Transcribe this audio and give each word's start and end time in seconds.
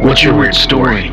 what's 0.00 0.22
your 0.22 0.36
weird 0.36 0.54
story? 0.54 1.08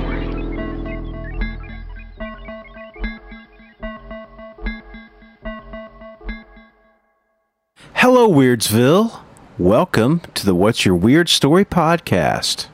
Hello, 7.94 8.30
Weirdsville. 8.30 9.22
Welcome 9.58 10.22
to 10.34 10.46
the 10.46 10.54
What's 10.54 10.86
Your 10.86 10.96
Weird 10.96 11.30
Story 11.30 11.64
podcast. 11.64 12.68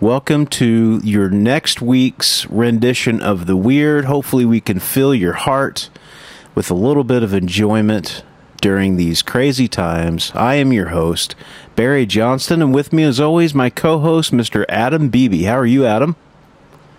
Welcome 0.00 0.46
to 0.48 1.00
your 1.04 1.30
next 1.30 1.80
week's 1.80 2.46
rendition 2.46 3.20
of 3.20 3.46
the 3.46 3.56
weird. 3.56 4.06
Hopefully, 4.06 4.44
we 4.44 4.60
can 4.60 4.80
fill 4.80 5.14
your 5.14 5.34
heart 5.34 5.90
with 6.54 6.70
a 6.70 6.74
little 6.74 7.04
bit 7.04 7.22
of 7.22 7.32
enjoyment 7.32 8.24
during 8.60 8.96
these 8.96 9.22
crazy 9.22 9.68
times. 9.68 10.32
I 10.34 10.54
am 10.56 10.72
your 10.72 10.88
host, 10.88 11.34
Barry 11.76 12.06
Johnston, 12.06 12.60
and 12.62 12.74
with 12.74 12.92
me, 12.92 13.02
as 13.04 13.20
always, 13.20 13.54
my 13.54 13.70
co 13.70 13.98
host, 14.00 14.32
Mr. 14.32 14.64
Adam 14.68 15.08
Beebe. 15.08 15.42
How 15.44 15.56
are 15.58 15.66
you, 15.66 15.86
Adam? 15.86 16.16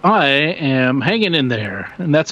I 0.04 0.26
am 0.26 1.02
hanging 1.02 1.36
in 1.36 1.48
there, 1.50 1.94
and 2.00 2.14
that's 2.14 2.32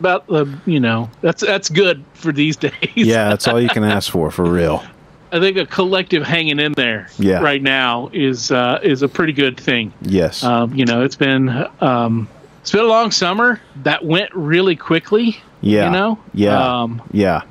about 0.00 0.26
the 0.26 0.46
you 0.64 0.80
know 0.80 1.10
that's 1.20 1.42
that's 1.42 1.68
good 1.68 2.02
for 2.14 2.32
these 2.32 2.56
days. 2.58 2.72
Yeah, 2.94 3.28
that's 3.28 3.46
all 3.46 3.60
you 3.60 3.68
can 3.68 3.84
ask 3.84 4.10
for, 4.10 4.30
for 4.30 4.44
real. 4.44 4.82
I 5.30 5.40
think 5.40 5.56
a 5.56 5.64
collective 5.66 6.22
hanging 6.24 6.58
in 6.60 6.72
there 6.72 7.08
Yeah. 7.18 7.40
right 7.40 7.62
now 7.62 8.10
is 8.12 8.50
uh, 8.50 8.80
is 8.82 9.02
a 9.02 9.08
pretty 9.08 9.32
good 9.32 9.58
thing. 9.58 9.92
Yes. 10.02 10.42
Um, 10.44 10.74
you 10.74 10.84
know, 10.84 11.02
it's 11.02 11.16
been 11.16 11.48
um, 11.80 12.28
it's 12.60 12.70
been 12.70 12.84
a 12.84 12.88
long 12.88 13.10
summer 13.10 13.60
that 13.82 14.04
went 14.04 14.34
really 14.34 14.76
quickly. 14.76 15.38
yeah. 15.62 15.86
You 15.86 15.90
know. 15.90 16.18
Yeah. 16.34 16.80
Um, 16.82 17.02
yeah. 17.12 17.42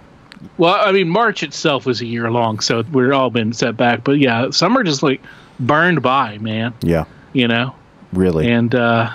Well, 0.58 0.75
I 0.75 0.92
mean, 0.92 1.09
March 1.09 1.44
itself 1.44 1.86
was 1.86 2.02
a 2.02 2.06
year 2.06 2.30
long, 2.31 2.59
so 2.59 2.84
we're 2.92 3.14
all 3.14 3.30
been 3.30 3.53
set 3.53 3.78
back. 3.78 4.03
But 4.03 4.14
yeah, 4.20 4.50
summer 4.52 4.84
just 4.84 5.03
like 5.03 5.22
burned 5.59 6.02
by, 6.02 6.38
man. 6.39 6.73
Yeah. 6.81 7.06
You 7.34 7.47
know, 7.47 7.75
Really. 8.11 8.52
and 8.52 8.73
uh, 8.75 9.09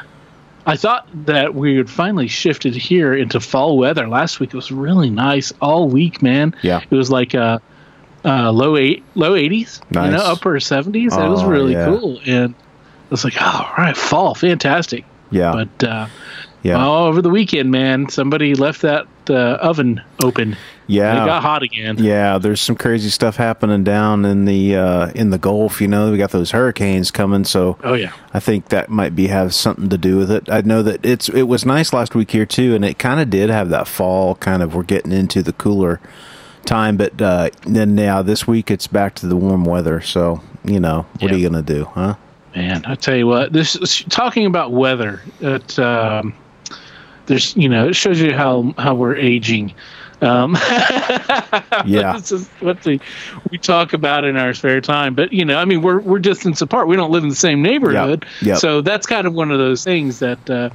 I 0.65 0.77
thought 0.77 1.07
that 1.27 1.55
we 1.55 1.77
would 1.77 1.91
finally 1.91 2.29
shifted 2.29 2.75
here 2.75 3.15
into 3.15 3.41
fall 3.41 3.77
weather. 3.77 4.09
Last 4.09 4.41
week 4.41 4.51
it 4.51 4.57
was 4.57 4.73
really 4.73 5.11
nice 5.11 5.53
all 5.61 5.89
week, 5.89 6.23
man. 6.23 6.55
Yeah. 6.63 6.81
It 6.91 6.95
was 6.95 7.11
like 7.11 7.35
uh, 7.35 7.59
uh, 8.25 8.51
low 8.53 8.77
eight, 8.77 9.05
low 9.15 9.35
eighties, 9.35 9.81
you 9.93 10.01
know, 10.01 10.17
upper 10.17 10.59
seventies. 10.61 11.15
it 11.15 11.29
was 11.29 11.45
really 11.45 11.73
yeah. 11.73 11.87
cool, 11.87 12.21
and 12.27 12.55
I 12.55 13.09
was 13.11 13.23
like, 13.25 13.35
oh, 13.41 13.67
all 13.77 13.85
right, 13.85 13.97
fall, 13.97 14.35
fantastic. 14.35 15.05
yeah. 15.31 15.53
But 15.53 15.87
uh, 15.87 16.07
yeah. 16.63 16.85
all 16.85 17.05
over 17.07 17.23
the 17.23 17.31
weekend, 17.31 17.71
man, 17.71 18.09
somebody 18.09 18.55
left 18.55 18.83
that 18.83 19.07
uh, 19.31 19.59
oven 19.61 20.03
open. 20.25 20.57
Yeah. 20.87 21.23
It 21.23 21.27
got 21.27 21.43
hot 21.43 21.63
again. 21.63 21.99
Yeah, 21.99 22.39
there's 22.39 22.61
some 22.61 22.77
crazy 22.77 23.11
stuff 23.11 23.37
happening 23.37 23.85
down 23.85 24.25
in 24.25 24.45
the 24.45 24.77
uh, 24.77 25.11
in 25.15 25.31
the 25.31 25.39
Gulf. 25.39 25.81
You 25.81 25.89
know, 25.89 26.11
we 26.11 26.19
got 26.19 26.31
those 26.31 26.51
hurricanes 26.51 27.11
coming, 27.11 27.45
so 27.45 27.79
Oh 27.83 27.95
yeah. 27.95 28.13
I 28.33 28.41
think 28.41 28.69
that 28.69 28.89
might 28.89 29.17
be 29.17 29.27
have 29.29 29.55
something 29.55 29.89
to 29.89 29.99
do 29.99 30.17
with 30.17 30.31
it. 30.31 30.51
I 30.51 30.61
know 30.61 30.83
that 30.83 31.05
it's 31.05 31.29
it 31.29 31.45
was 31.45 31.65
nice 31.65 31.93
last 31.93 32.15
week 32.15 32.31
here 32.31 32.47
too, 32.47 32.75
and 32.75 32.85
it 32.85 32.99
kind 32.99 33.21
of 33.21 33.31
did 33.31 33.51
have 33.51 33.71
that 33.71 33.89
fall 33.89 34.37
kind 34.37 34.63
of. 34.63 34.75
We're 34.75 34.83
getting 34.83 35.13
into 35.13 35.43
the 35.43 35.53
cooler 35.53 36.01
time, 36.65 36.97
but 36.97 37.21
uh, 37.21 37.51
then 37.63 37.97
yeah, 37.97 38.23
this 38.23 38.47
week 38.47 38.71
it's 38.71 38.87
back 38.87 39.15
to 39.17 39.27
the 39.27 39.37
warm 39.37 39.65
weather. 39.65 40.01
So 40.01 40.43
you 40.65 40.81
know, 40.81 41.07
what 41.21 41.33
are 41.33 41.37
you 41.37 41.49
gonna 41.49 41.63
do, 41.63 41.85
huh? 41.85 42.15
Man, 42.55 42.85
I 42.87 42.95
tell 42.95 43.15
you 43.15 43.27
what, 43.27 43.53
this 43.53 43.77
is, 43.77 44.03
talking 44.09 44.47
about 44.47 44.73
weather. 44.73 45.23
It 45.41 45.79
um, 45.79 46.35
there's 47.27 47.57
you 47.57 47.69
know 47.69 47.89
it 47.89 47.95
shows 47.95 48.21
you 48.21 48.33
how 48.33 48.75
how 48.79 48.95
we're 48.95 49.17
aging. 49.17 49.75
Um, 50.23 50.55
Yeah. 51.85 52.13
this 52.15 52.33
is 52.33 52.49
what 52.61 52.83
we 52.85 53.01
we 53.51 53.59
talk 53.59 53.93
about 53.93 54.25
in 54.25 54.37
our 54.37 54.55
spare 54.55 54.81
time. 54.81 55.15
But 55.15 55.33
you 55.33 55.45
know, 55.45 55.59
I 55.59 55.65
mean, 55.65 55.83
we're 55.83 56.01
we're 56.01 56.19
distance 56.19 56.61
apart. 56.63 56.89
We 56.89 56.97
don't 56.97 57.11
live 57.11 57.23
in 57.23 57.29
the 57.29 57.35
same 57.35 57.63
neighborhood, 57.63 58.25
Yep. 58.43 58.59
so 58.59 58.81
that's 58.81 59.07
kind 59.07 59.27
of 59.27 59.35
one 59.35 59.51
of 59.51 59.59
those 59.59 59.85
things 59.85 60.19
that. 60.21 60.51
Uh, 60.51 60.71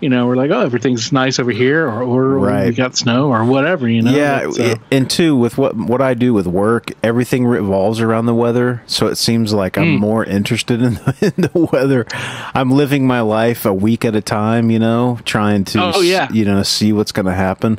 you 0.00 0.08
know, 0.08 0.26
we're 0.26 0.36
like, 0.36 0.50
oh, 0.50 0.60
everything's 0.60 1.12
nice 1.12 1.38
over 1.38 1.50
here, 1.50 1.86
or, 1.86 2.02
or 2.02 2.38
we 2.40 2.46
Right. 2.46 2.74
got 2.74 2.96
snow, 2.96 3.28
or 3.30 3.44
whatever. 3.44 3.88
You 3.88 4.02
know, 4.02 4.10
yeah, 4.12 4.40
That's, 4.40 4.58
uh, 4.58 4.74
and 4.90 5.08
two 5.10 5.36
with 5.36 5.58
what 5.58 5.76
what 5.76 6.00
I 6.00 6.14
do 6.14 6.32
with 6.32 6.46
work, 6.46 6.90
everything 7.02 7.46
revolves 7.46 8.00
around 8.00 8.26
the 8.26 8.34
weather. 8.34 8.82
So 8.86 9.06
it 9.08 9.16
seems 9.16 9.52
like 9.52 9.76
I'm 9.76 9.94
Hmm. 9.96 10.00
more 10.00 10.24
interested 10.24 10.80
in 10.82 10.94
the, 11.04 11.32
in 11.36 11.42
the 11.42 11.68
weather. 11.72 12.06
I'm 12.54 12.70
living 12.70 13.06
my 13.06 13.20
life 13.20 13.64
a 13.66 13.74
week 13.74 14.04
at 14.04 14.14
a 14.16 14.20
time, 14.22 14.70
you 14.70 14.78
know, 14.78 15.18
trying 15.24 15.64
to 15.64 15.92
Oh, 15.94 16.00
yeah. 16.00 16.28
you 16.32 16.44
know 16.44 16.62
see 16.62 16.92
what's 16.92 17.12
going 17.12 17.26
to 17.26 17.34
happen. 17.34 17.78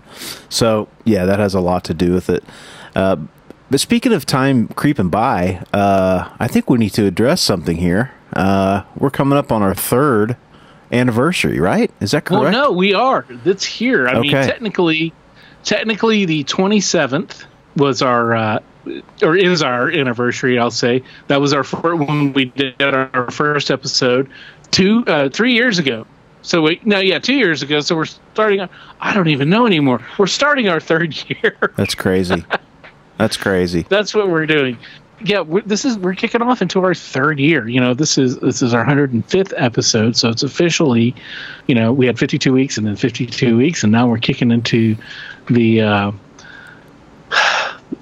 So 0.49 0.87
yeah, 1.05 1.25
that 1.25 1.39
has 1.39 1.53
a 1.55 1.59
lot 1.59 1.83
to 1.85 1.93
do 1.93 2.13
with 2.13 2.29
it. 2.29 2.43
Uh, 2.95 3.15
but 3.69 3.79
speaking 3.79 4.11
of 4.13 4.25
time 4.25 4.67
creeping 4.67 5.09
by, 5.09 5.63
uh, 5.73 6.29
I 6.39 6.47
think 6.47 6.69
we 6.69 6.77
need 6.77 6.89
to 6.91 7.05
address 7.05 7.41
something 7.41 7.77
here. 7.77 8.11
Uh, 8.33 8.83
we're 8.97 9.09
coming 9.09 9.37
up 9.37 9.51
on 9.51 9.61
our 9.61 9.73
third 9.73 10.35
anniversary, 10.91 11.59
right? 11.59 11.91
Is 11.99 12.11
that 12.11 12.25
correct? 12.25 12.43
Well, 12.43 12.51
no, 12.51 12.71
we 12.71 12.93
are. 12.93 13.25
That's 13.43 13.65
here. 13.65 14.07
I 14.07 14.19
mean, 14.19 14.31
technically, 14.31 15.13
technically, 15.63 16.25
the 16.25 16.43
twenty 16.43 16.79
seventh 16.81 17.45
was 17.75 18.01
our 18.01 18.35
uh, 18.35 18.59
or 19.21 19.35
is 19.35 19.61
our 19.63 19.89
anniversary. 19.89 20.59
I'll 20.59 20.71
say 20.71 21.03
that 21.27 21.39
was 21.39 21.53
our 21.53 21.63
fir- 21.63 21.95
when 21.95 22.33
we 22.33 22.45
did 22.45 22.81
our 22.81 23.29
first 23.31 23.71
episode 23.71 24.29
two 24.71 25.03
uh, 25.07 25.29
three 25.29 25.53
years 25.53 25.79
ago. 25.79 26.05
So 26.43 26.61
wait, 26.61 26.85
no, 26.85 26.99
yeah, 26.99 27.19
two 27.19 27.35
years 27.35 27.61
ago. 27.61 27.81
So 27.81 27.95
we're 27.95 28.05
starting. 28.05 28.67
I 28.99 29.13
don't 29.13 29.27
even 29.27 29.49
know 29.49 29.65
anymore. 29.67 30.05
We're 30.17 30.27
starting 30.27 30.69
our 30.69 30.79
third 30.79 31.15
year. 31.29 31.71
That's 31.75 31.95
crazy. 31.95 32.43
That's 33.17 33.37
crazy. 33.37 33.85
That's 33.87 34.15
what 34.15 34.29
we're 34.29 34.47
doing. 34.47 34.79
Yeah, 35.23 35.41
we're, 35.41 35.61
this 35.61 35.85
is 35.85 35.97
we're 35.97 36.15
kicking 36.15 36.41
off 36.41 36.61
into 36.61 36.83
our 36.83 36.93
third 36.93 37.39
year. 37.39 37.67
You 37.67 37.79
know, 37.79 37.93
this 37.93 38.17
is 38.17 38.37
this 38.39 38.61
is 38.61 38.73
our 38.73 38.85
105th 38.85 39.53
episode, 39.57 40.15
so 40.17 40.29
it's 40.29 40.43
officially, 40.43 41.13
you 41.67 41.75
know, 41.75 41.93
we 41.93 42.05
had 42.05 42.17
52 42.19 42.51
weeks 42.53 42.77
and 42.77 42.85
then 42.87 42.95
52 42.95 43.57
weeks, 43.57 43.83
and 43.83 43.91
now 43.91 44.07
we're 44.07 44.17
kicking 44.17 44.51
into 44.51 44.95
the 45.49 45.81
uh, 45.81 46.11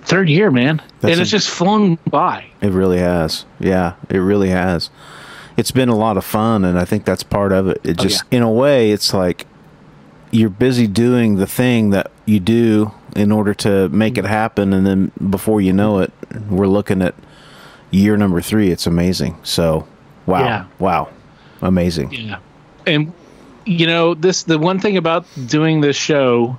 third 0.04 0.30
year, 0.30 0.52
man. 0.52 0.82
That's 1.02 1.14
and 1.14 1.22
it's 1.22 1.30
a- 1.30 1.32
just 1.32 1.50
flown 1.50 1.98
by. 2.10 2.46
It 2.62 2.72
really 2.72 3.00
has. 3.00 3.46
Yeah, 3.60 3.94
it 4.10 4.18
really 4.20 4.50
has. 4.50 4.90
It's 5.58 5.72
been 5.72 5.90
a 5.90 5.96
lot 5.98 6.16
of 6.18 6.24
fun, 6.24 6.64
and 6.64 6.80
I 6.80 6.86
think 6.86 7.06
that's 7.06 7.24
part 7.24 7.52
of 7.52 7.68
it. 7.68 7.82
It 7.84 8.00
Oh, 8.00 8.04
just, 8.04 8.24
in 8.32 8.42
a 8.44 8.52
way, 8.52 8.92
it's 8.92 9.14
like 9.14 9.46
you're 10.32 10.50
busy 10.50 10.88
doing 10.88 11.36
the 11.36 11.48
thing 11.48 11.90
that 11.90 12.12
you 12.26 12.40
do 12.40 12.92
in 13.16 13.32
order 13.32 13.54
to 13.56 13.90
make 13.90 14.18
it 14.18 14.26
happen, 14.26 14.74
and 14.74 14.86
then 14.86 15.12
before 15.30 15.62
you 15.62 15.74
know 15.74 16.00
it, 16.00 16.12
we're 16.50 16.68
looking 16.68 17.02
at 17.02 17.16
year 17.92 18.16
number 18.18 18.42
three. 18.42 18.70
It's 18.72 18.86
amazing. 18.88 19.38
So, 19.44 19.88
wow, 20.26 20.44
Yeah. 20.44 20.66
wow, 20.80 21.10
amazing. 21.62 22.12
Yeah. 22.12 22.38
And 22.86 23.12
you 23.66 23.86
know, 23.88 24.14
this 24.16 24.44
the 24.44 24.58
one 24.58 24.80
thing 24.80 24.98
about 24.98 25.26
doing 25.48 25.82
this 25.82 25.96
show 25.96 26.58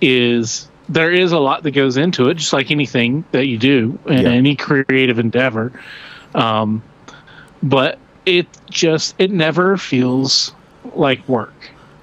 is 0.00 0.68
there 0.88 1.10
is 1.10 1.32
a 1.32 1.38
lot 1.38 1.62
that 1.64 1.72
goes 1.72 1.96
into 1.96 2.28
it, 2.28 2.34
just 2.34 2.52
like 2.52 2.70
anything 2.70 3.24
that 3.32 3.46
you 3.46 3.58
do 3.58 3.98
in 4.06 4.22
Yeah. 4.22 4.28
any 4.30 4.54
creative 4.56 5.18
endeavor. 5.18 5.72
Um, 6.34 6.82
but 7.62 7.98
it 8.24 8.46
just 8.70 9.14
it 9.18 9.30
never 9.30 9.76
feels 9.76 10.52
like 10.94 11.26
work. 11.28 11.52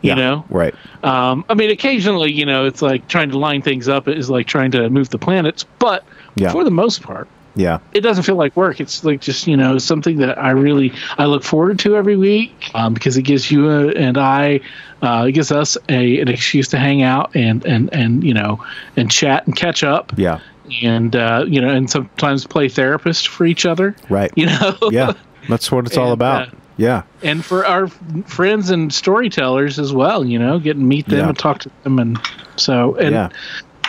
You 0.04 0.10
Yeah, 0.10 0.16
know, 0.16 0.46
right? 0.50 0.76
um, 1.04 1.44
I 1.50 1.54
mean, 1.56 1.72
occasionally, 1.72 2.32
you 2.32 2.46
know, 2.46 2.66
it's 2.66 2.82
like 2.82 3.08
trying 3.08 3.32
to 3.32 3.38
line 3.40 3.62
things 3.64 3.88
up 3.90 4.08
is 4.08 4.30
like 4.30 4.46
trying 4.48 4.70
to 4.72 4.90
move 4.90 5.10
the 5.10 5.18
planets, 5.18 5.66
but 5.80 6.04
Yeah. 6.36 6.52
for 6.52 6.64
the 6.64 6.72
most 6.72 7.02
part, 7.02 7.28
Yeah, 7.56 7.80
it 7.94 8.02
doesn't 8.02 8.24
feel 8.24 8.36
like 8.36 8.56
work. 8.58 8.80
It's 8.82 9.04
like 9.04 9.22
just 9.22 9.48
you 9.48 9.56
know 9.56 9.78
something 9.78 10.18
that 10.18 10.38
I 10.38 10.52
really 10.52 10.92
I 11.18 11.26
look 11.26 11.44
forward 11.44 11.80
to 11.80 11.96
every 11.96 12.18
week 12.18 12.70
um, 12.76 12.94
because 12.94 13.16
it 13.18 13.22
gives 13.24 13.50
you 13.52 13.70
uh 13.70 13.94
and 13.96 14.18
I 14.18 14.60
uh, 15.02 15.26
it 15.30 15.34
gives 15.34 15.52
us 15.52 15.78
a 15.90 16.20
an 16.20 16.28
excuse 16.28 16.68
to 16.70 16.78
hang 16.80 17.02
out 17.04 17.36
and 17.36 17.66
and 17.66 17.90
and 17.94 18.24
you 18.24 18.34
know 18.34 18.64
and 18.98 19.10
chat 19.12 19.46
and 19.48 19.56
catch 19.56 19.84
up 19.84 20.12
yeah, 20.18 20.40
and 20.82 21.16
uh, 21.16 21.46
you 21.48 21.62
know 21.62 21.70
and 21.70 21.90
sometimes 21.90 22.46
play 22.48 22.68
therapist 22.70 23.28
for 23.30 23.46
each 23.46 23.66
other. 23.66 23.96
right. 24.10 24.32
You 24.36 24.48
know. 24.48 24.76
Yeah, 24.92 25.14
that's 25.48 25.72
what 25.72 25.86
it's 25.86 25.96
all 25.98 26.12
about. 26.20 26.48
uh, 26.50 26.52
yeah, 26.78 27.04
and 27.22 27.44
for 27.44 27.66
our 27.66 27.88
friends 28.26 28.70
and 28.70 28.94
storytellers 28.94 29.80
as 29.80 29.94
well. 29.94 30.26
You 30.26 30.40
know, 30.40 30.60
get 30.60 30.76
and 30.78 30.88
meet 30.88 31.08
them 31.08 31.20
Yeah. 31.20 31.30
and 31.30 31.38
talk 31.40 31.60
to 31.60 31.72
them 31.84 32.00
and 32.00 32.20
so 32.56 32.96
and 32.96 33.12
yeah, 33.12 33.30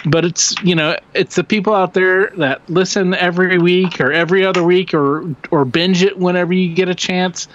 but 0.07 0.25
it's 0.25 0.55
you 0.63 0.75
know 0.75 0.97
it's 1.15 1.37
the 1.37 1.45
people 1.45 1.75
out 1.75 1.95
there 1.95 2.29
that 2.37 2.61
listen 2.69 3.15
every 3.15 3.59
week 3.59 4.01
or 4.01 4.13
every 4.13 4.45
other 4.45 4.63
week 4.63 4.93
or 4.95 5.25
or 5.51 5.65
binge 5.65 6.03
it 6.03 6.19
whenever 6.19 6.53
you 6.53 6.75
get 6.75 6.89
a 6.89 6.95
chance 6.95 7.49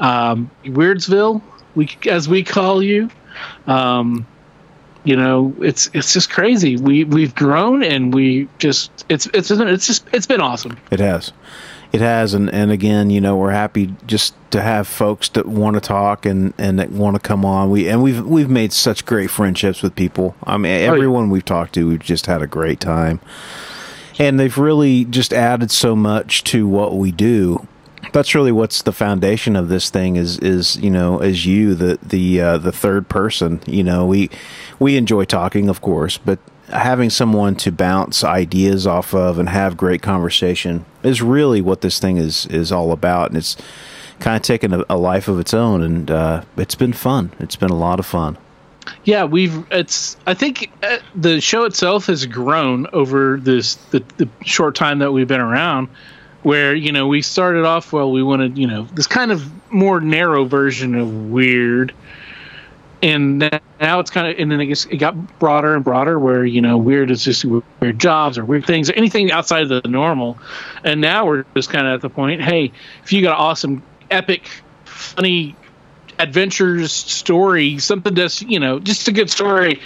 um, 0.00 0.50
Weirdsville, 0.64 1.42
we 1.74 1.88
as 2.08 2.28
we 2.28 2.44
call 2.44 2.82
you. 2.82 3.10
Um, 3.66 4.26
you 5.04 5.16
know, 5.16 5.54
it's 5.60 5.90
it's 5.94 6.12
just 6.12 6.30
crazy. 6.30 6.76
We 6.76 7.04
we've 7.04 7.34
grown 7.34 7.82
and 7.82 8.12
we 8.12 8.48
just 8.58 9.04
it's 9.08 9.26
it's 9.32 9.50
it's 9.50 9.86
just 9.86 10.06
it's 10.12 10.26
been 10.26 10.40
awesome. 10.40 10.76
It 10.90 11.00
has. 11.00 11.32
It 11.90 12.00
has, 12.02 12.34
and, 12.34 12.52
and 12.52 12.70
again, 12.70 13.08
you 13.08 13.20
know, 13.20 13.36
we're 13.36 13.52
happy 13.52 13.94
just 14.06 14.34
to 14.50 14.60
have 14.60 14.86
folks 14.86 15.28
that 15.30 15.46
want 15.46 15.74
to 15.74 15.80
talk 15.80 16.26
and, 16.26 16.52
and 16.58 16.78
that 16.78 16.90
want 16.90 17.16
to 17.16 17.20
come 17.20 17.44
on. 17.44 17.70
We 17.70 17.88
and 17.88 18.02
we've 18.02 18.24
we've 18.26 18.50
made 18.50 18.72
such 18.72 19.06
great 19.06 19.30
friendships 19.30 19.82
with 19.82 19.94
people. 19.94 20.34
I 20.44 20.58
mean, 20.58 20.72
everyone 20.72 21.30
we've 21.30 21.44
talked 21.44 21.74
to, 21.74 21.88
we've 21.88 21.98
just 21.98 22.26
had 22.26 22.42
a 22.42 22.46
great 22.46 22.80
time, 22.80 23.20
and 24.18 24.38
they've 24.38 24.56
really 24.56 25.06
just 25.06 25.32
added 25.32 25.70
so 25.70 25.96
much 25.96 26.44
to 26.44 26.68
what 26.68 26.96
we 26.96 27.10
do. 27.10 27.66
That's 28.12 28.34
really 28.34 28.52
what's 28.52 28.82
the 28.82 28.92
foundation 28.92 29.56
of 29.56 29.68
this 29.68 29.88
thing 29.88 30.16
is 30.16 30.38
is 30.38 30.76
you 30.76 30.90
know 30.90 31.18
as 31.18 31.46
you 31.46 31.74
the 31.74 31.98
the 32.02 32.40
uh, 32.40 32.58
the 32.58 32.72
third 32.72 33.08
person. 33.08 33.60
You 33.66 33.82
know, 33.82 34.04
we 34.04 34.28
we 34.78 34.96
enjoy 34.98 35.24
talking, 35.24 35.70
of 35.70 35.80
course, 35.80 36.18
but 36.18 36.38
having 36.70 37.10
someone 37.10 37.56
to 37.56 37.72
bounce 37.72 38.22
ideas 38.24 38.86
off 38.86 39.14
of 39.14 39.38
and 39.38 39.48
have 39.48 39.76
great 39.76 40.02
conversation 40.02 40.84
is 41.02 41.22
really 41.22 41.60
what 41.60 41.80
this 41.80 41.98
thing 41.98 42.16
is 42.16 42.46
is 42.46 42.70
all 42.72 42.92
about, 42.92 43.28
and 43.28 43.36
it's 43.36 43.56
kind 44.20 44.36
of 44.36 44.42
taken 44.42 44.72
a, 44.72 44.84
a 44.90 44.96
life 44.96 45.28
of 45.28 45.38
its 45.38 45.54
own, 45.54 45.82
and 45.82 46.10
uh, 46.10 46.42
it's 46.56 46.74
been 46.74 46.92
fun. 46.92 47.32
It's 47.38 47.56
been 47.56 47.70
a 47.70 47.76
lot 47.76 47.98
of 47.98 48.06
fun. 48.06 48.36
Yeah, 49.04 49.24
we've. 49.24 49.66
It's. 49.70 50.16
I 50.26 50.34
think 50.34 50.70
uh, 50.82 50.98
the 51.14 51.40
show 51.40 51.64
itself 51.64 52.06
has 52.06 52.26
grown 52.26 52.86
over 52.92 53.38
this 53.38 53.74
the, 53.90 54.02
the 54.16 54.28
short 54.44 54.74
time 54.74 55.00
that 55.00 55.12
we've 55.12 55.28
been 55.28 55.40
around. 55.40 55.88
Where 56.42 56.74
you 56.74 56.92
know 56.92 57.08
we 57.08 57.22
started 57.22 57.64
off 57.64 57.92
well, 57.92 58.12
we 58.12 58.22
wanted 58.22 58.56
you 58.56 58.66
know 58.66 58.84
this 58.94 59.06
kind 59.06 59.32
of 59.32 59.50
more 59.72 60.00
narrow 60.00 60.44
version 60.44 60.94
of 60.94 61.30
weird 61.30 61.92
and 63.02 63.38
now 63.80 64.00
it's 64.00 64.10
kind 64.10 64.28
of 64.28 64.38
and 64.38 64.50
then 64.50 64.60
it, 64.60 64.86
it 64.86 64.96
got 64.96 65.38
broader 65.38 65.74
and 65.74 65.84
broader 65.84 66.18
where 66.18 66.44
you 66.44 66.60
know 66.60 66.78
weird 66.78 67.10
is 67.10 67.22
just 67.22 67.44
weird 67.44 67.98
jobs 67.98 68.38
or 68.38 68.44
weird 68.44 68.66
things 68.66 68.90
or 68.90 68.94
anything 68.94 69.30
outside 69.30 69.70
of 69.70 69.82
the 69.82 69.88
normal. 69.88 70.38
And 70.84 71.00
now 71.00 71.26
we're 71.26 71.44
just 71.54 71.70
kind 71.70 71.86
of 71.86 71.94
at 71.94 72.00
the 72.00 72.10
point 72.10 72.42
hey 72.42 72.72
if 73.04 73.12
you 73.12 73.22
got 73.22 73.34
an 73.34 73.40
awesome 73.40 73.82
epic 74.10 74.50
funny 74.84 75.54
adventures 76.18 76.92
story 76.92 77.78
something 77.78 78.14
that's 78.14 78.42
you 78.42 78.58
know 78.58 78.80
just 78.80 79.06
a 79.06 79.12
good 79.12 79.30
story 79.30 79.80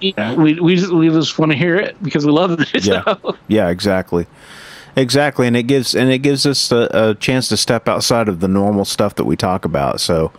you 0.00 0.14
know, 0.16 0.34
we, 0.34 0.58
we 0.58 0.76
just, 0.76 0.90
we 0.90 1.10
just 1.10 1.38
want 1.38 1.52
to 1.52 1.58
hear 1.58 1.76
it 1.76 2.02
because 2.02 2.24
we 2.24 2.32
love 2.32 2.58
it 2.58 2.74
yeah. 2.86 3.04
so. 3.04 3.36
yeah 3.48 3.68
exactly. 3.68 4.26
Exactly 4.96 5.46
and 5.46 5.56
it 5.56 5.64
gives 5.64 5.94
and 5.94 6.10
it 6.10 6.18
gives 6.18 6.46
us 6.46 6.72
a, 6.72 6.88
a 6.92 7.14
chance 7.14 7.48
to 7.48 7.56
step 7.56 7.88
outside 7.88 8.28
of 8.28 8.40
the 8.40 8.48
normal 8.48 8.84
stuff 8.84 9.14
that 9.16 9.24
we 9.24 9.36
talk 9.36 9.64
about 9.64 10.00
so 10.00 10.32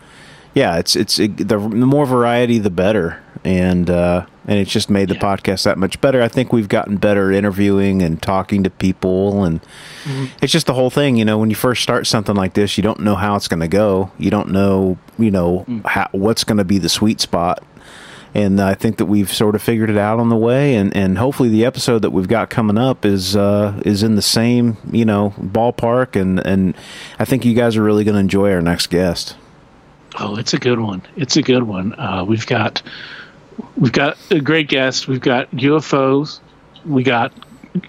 yeah, 0.53 0.77
it's 0.77 0.95
it's 0.95 1.19
it, 1.19 1.37
the, 1.37 1.57
the 1.57 1.57
more 1.57 2.05
variety, 2.05 2.59
the 2.59 2.69
better, 2.69 3.21
and 3.43 3.89
uh, 3.89 4.25
and 4.47 4.59
it's 4.59 4.71
just 4.71 4.89
made 4.89 5.07
the 5.07 5.15
yeah. 5.15 5.21
podcast 5.21 5.63
that 5.63 5.77
much 5.77 6.01
better. 6.01 6.21
I 6.21 6.27
think 6.27 6.51
we've 6.51 6.67
gotten 6.67 6.97
better 6.97 7.31
interviewing 7.31 8.01
and 8.01 8.21
talking 8.21 8.63
to 8.63 8.69
people, 8.69 9.43
and 9.43 9.61
mm-hmm. 10.03 10.25
it's 10.41 10.51
just 10.51 10.67
the 10.67 10.73
whole 10.73 10.89
thing. 10.89 11.15
You 11.15 11.25
know, 11.25 11.37
when 11.37 11.49
you 11.49 11.55
first 11.55 11.83
start 11.83 12.07
something 12.07 12.35
like 12.35 12.53
this, 12.53 12.77
you 12.77 12.83
don't 12.83 12.99
know 12.99 13.15
how 13.15 13.35
it's 13.35 13.47
going 13.47 13.61
to 13.61 13.67
go. 13.67 14.11
You 14.17 14.29
don't 14.29 14.49
know, 14.49 14.97
you 15.17 15.31
know, 15.31 15.65
mm. 15.67 15.85
how, 15.85 16.09
what's 16.11 16.43
going 16.43 16.57
to 16.57 16.65
be 16.65 16.79
the 16.79 16.89
sweet 16.89 17.21
spot. 17.21 17.63
And 18.33 18.61
I 18.61 18.75
think 18.75 18.97
that 18.97 19.07
we've 19.07 19.31
sort 19.31 19.55
of 19.55 19.61
figured 19.61 19.89
it 19.89 19.97
out 19.97 20.17
on 20.17 20.29
the 20.29 20.37
way, 20.37 20.75
and, 20.75 20.95
and 20.95 21.17
hopefully 21.17 21.49
the 21.49 21.65
episode 21.65 21.99
that 21.99 22.11
we've 22.11 22.29
got 22.29 22.49
coming 22.49 22.77
up 22.77 23.05
is 23.05 23.35
uh, 23.35 23.81
is 23.85 24.03
in 24.03 24.15
the 24.15 24.21
same 24.21 24.77
you 24.91 25.05
know 25.05 25.33
ballpark, 25.37 26.19
and 26.19 26.45
and 26.45 26.75
I 27.19 27.25
think 27.25 27.43
you 27.43 27.53
guys 27.53 27.75
are 27.75 27.83
really 27.83 28.05
going 28.05 28.15
to 28.15 28.21
enjoy 28.21 28.51
our 28.53 28.61
next 28.61 28.87
guest. 28.87 29.35
Oh, 30.19 30.35
it's 30.37 30.53
a 30.53 30.59
good 30.59 30.79
one. 30.79 31.01
It's 31.15 31.37
a 31.37 31.41
good 31.41 31.63
one. 31.63 31.93
Uh, 31.99 32.23
we've 32.27 32.45
got 32.45 32.81
we've 33.77 33.91
got 33.91 34.17
a 34.31 34.39
great 34.39 34.67
guest. 34.67 35.07
We've 35.07 35.21
got 35.21 35.49
UFOs. 35.51 36.39
We 36.85 37.03
got 37.03 37.33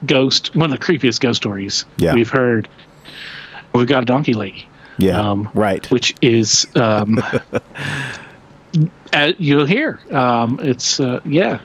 ghost. 0.07 0.55
One 0.55 0.73
of 0.73 0.79
the 0.79 0.85
creepiest 0.85 1.21
ghost 1.21 1.39
stories 1.39 1.85
yeah. 1.97 2.15
we've 2.15 2.31
heard. 2.31 2.69
We've 3.75 3.87
got 3.87 4.03
a 4.03 4.07
donkey 4.07 4.35
lady. 4.35 4.69
Yeah, 4.99 5.19
um, 5.19 5.51
right. 5.55 5.91
Which 5.91 6.15
is 6.21 6.67
um, 6.77 7.19
uh, 9.13 9.33
you'll 9.39 9.67
hear. 9.67 10.01
Um, 10.11 10.61
it's 10.63 11.01
uh, 11.01 11.21
yeah. 11.25 11.61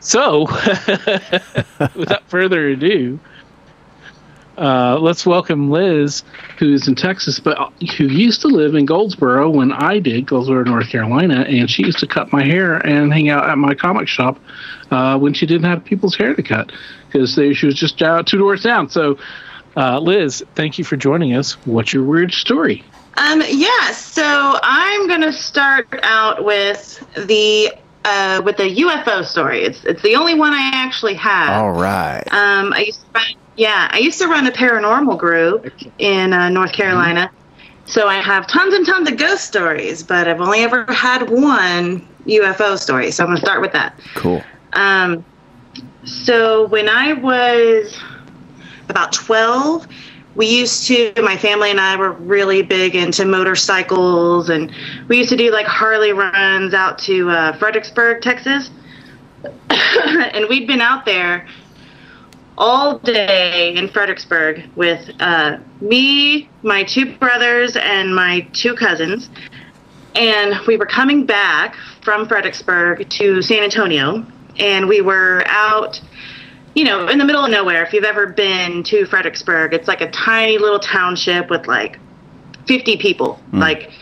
So, 0.00 0.42
without 1.96 2.28
further 2.28 2.68
ado, 2.68 3.18
uh, 4.58 4.98
let's 5.00 5.24
welcome 5.24 5.70
Liz, 5.70 6.24
who's 6.58 6.88
in 6.88 6.96
Texas, 6.96 7.38
but 7.38 7.72
who 7.96 8.04
used 8.04 8.40
to 8.40 8.48
live 8.48 8.74
in 8.74 8.86
Goldsboro 8.86 9.48
when 9.50 9.72
I 9.72 10.00
did, 10.00 10.26
Goldsboro, 10.26 10.64
North 10.64 10.88
Carolina, 10.88 11.42
and 11.42 11.70
she 11.70 11.84
used 11.84 12.00
to 12.00 12.06
cut 12.06 12.32
my 12.32 12.44
hair 12.44 12.74
and 12.74 13.12
hang 13.12 13.28
out 13.28 13.48
at 13.48 13.56
my 13.56 13.74
comic 13.74 14.08
shop 14.08 14.38
uh, 14.90 15.16
when 15.18 15.32
she 15.32 15.46
didn't 15.46 15.68
have 15.68 15.84
people's 15.84 16.16
hair 16.16 16.34
to 16.34 16.42
cut 16.42 16.72
because 17.06 17.34
she 17.34 17.66
was 17.66 17.76
just 17.76 18.02
uh, 18.02 18.22
two 18.24 18.38
doors 18.38 18.62
down. 18.62 18.90
So, 18.90 19.18
uh, 19.76 20.00
Liz, 20.00 20.44
thank 20.56 20.76
you 20.76 20.84
for 20.84 20.96
joining 20.96 21.34
us. 21.34 21.52
What's 21.64 21.92
your 21.92 22.04
weird 22.04 22.32
story? 22.32 22.84
Um, 23.16 23.42
yeah, 23.48 23.92
so 23.92 24.58
I'm 24.62 25.06
going 25.06 25.22
to 25.22 25.32
start 25.32 25.88
out 26.02 26.44
with 26.44 27.04
the 27.14 27.72
uh, 28.04 28.40
with 28.44 28.56
the 28.56 28.76
UFO 28.76 29.24
story. 29.24 29.62
It's 29.62 29.84
it's 29.84 30.02
the 30.02 30.16
only 30.16 30.34
one 30.34 30.52
I 30.52 30.70
actually 30.74 31.14
have. 31.14 31.62
All 31.62 31.72
right. 31.72 32.22
Um, 32.32 32.72
I 32.72 32.84
used 32.86 33.00
to 33.00 33.20
yeah, 33.58 33.88
I 33.90 33.98
used 33.98 34.20
to 34.20 34.28
run 34.28 34.46
a 34.46 34.52
paranormal 34.52 35.18
group 35.18 35.72
in 35.98 36.32
uh, 36.32 36.48
North 36.48 36.72
Carolina. 36.72 37.30
So 37.86 38.06
I 38.06 38.20
have 38.20 38.46
tons 38.46 38.72
and 38.72 38.86
tons 38.86 39.10
of 39.10 39.16
ghost 39.16 39.44
stories, 39.44 40.02
but 40.02 40.28
I've 40.28 40.40
only 40.40 40.60
ever 40.60 40.84
had 40.92 41.28
one 41.28 42.06
UFO 42.26 42.78
story. 42.78 43.10
So 43.10 43.24
I'm 43.24 43.30
going 43.30 43.40
to 43.40 43.44
start 43.44 43.60
with 43.60 43.72
that. 43.72 43.98
Cool. 44.14 44.44
Um, 44.74 45.24
so 46.04 46.68
when 46.68 46.88
I 46.88 47.14
was 47.14 47.98
about 48.88 49.12
12, 49.12 49.88
we 50.36 50.46
used 50.46 50.86
to, 50.86 51.12
my 51.16 51.36
family 51.36 51.72
and 51.72 51.80
I 51.80 51.96
were 51.96 52.12
really 52.12 52.62
big 52.62 52.94
into 52.94 53.24
motorcycles, 53.24 54.50
and 54.50 54.72
we 55.08 55.18
used 55.18 55.30
to 55.30 55.36
do 55.36 55.50
like 55.50 55.66
Harley 55.66 56.12
runs 56.12 56.74
out 56.74 56.98
to 57.00 57.28
uh, 57.30 57.58
Fredericksburg, 57.58 58.22
Texas. 58.22 58.70
and 59.70 60.48
we'd 60.48 60.68
been 60.68 60.80
out 60.80 61.04
there 61.04 61.48
all 62.58 62.98
day 62.98 63.74
in 63.76 63.88
Fredericksburg 63.88 64.68
with 64.74 65.10
uh, 65.20 65.58
me, 65.80 66.50
my 66.62 66.82
two 66.82 67.16
brothers, 67.16 67.76
and 67.76 68.14
my 68.14 68.40
two 68.52 68.74
cousins. 68.74 69.30
And 70.16 70.58
we 70.66 70.76
were 70.76 70.86
coming 70.86 71.24
back 71.24 71.76
from 72.02 72.26
Fredericksburg 72.26 73.08
to 73.08 73.40
San 73.42 73.62
Antonio, 73.62 74.26
and 74.58 74.88
we 74.88 75.00
were 75.00 75.44
out, 75.46 76.00
you 76.74 76.82
know, 76.82 77.06
in 77.06 77.18
the 77.18 77.24
middle 77.24 77.44
of 77.44 77.50
nowhere. 77.50 77.84
If 77.84 77.92
you've 77.92 78.04
ever 78.04 78.26
been 78.26 78.82
to 78.84 79.06
Fredericksburg, 79.06 79.72
it's 79.72 79.86
like 79.86 80.00
a 80.00 80.10
tiny 80.10 80.58
little 80.58 80.80
township 80.80 81.50
with 81.50 81.68
like 81.68 81.98
50 82.66 82.96
people. 82.96 83.40
Mm. 83.52 83.60
Like, 83.60 83.92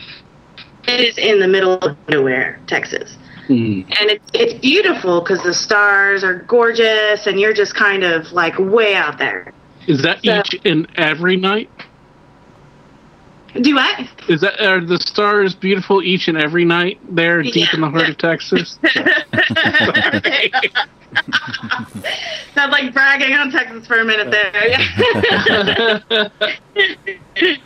it 0.88 1.00
is 1.00 1.19
in 1.19 1.40
the 1.40 1.49
middle 1.49 1.75
of 1.78 1.97
nowhere, 2.09 2.61
Texas. 2.66 3.16
Mm. 3.49 3.85
And 4.00 4.11
it's 4.11 4.31
it's 4.35 4.55
beautiful 4.55 5.21
because 5.21 5.43
the 5.43 5.55
stars 5.55 6.25
are 6.25 6.40
gorgeous, 6.43 7.26
and 7.26 7.38
you're 7.38 7.55
just 7.55 7.75
kind 7.76 8.02
of 8.02 8.33
like 8.33 8.59
way 8.59 8.95
out 8.95 9.19
there. 9.19 9.52
Is 9.87 10.02
that 10.02 10.25
so, 10.25 10.38
each 10.38 10.61
and 10.64 10.88
every 10.97 11.37
night? 11.37 11.71
Do 13.61 13.75
what? 13.75 14.00
Is 14.28 14.40
that 14.40 14.61
are 14.61 14.85
the 14.85 14.99
stars 14.99 15.55
beautiful 15.55 16.02
each 16.02 16.28
and 16.28 16.37
every 16.37 16.64
night 16.64 16.99
there, 17.09 17.43
deep 17.43 17.55
yeah. 17.55 17.75
in 17.75 17.81
the 17.81 17.90
heart 17.90 18.09
of 18.09 18.19
Texas? 18.19 18.78
Sounds 22.55 22.73
like 22.73 22.93
bragging 22.93 23.33
on 23.35 23.50
Texas 23.50 23.87
for 23.87 24.00
a 24.00 24.05
minute 24.05 24.31
there. 24.31 24.52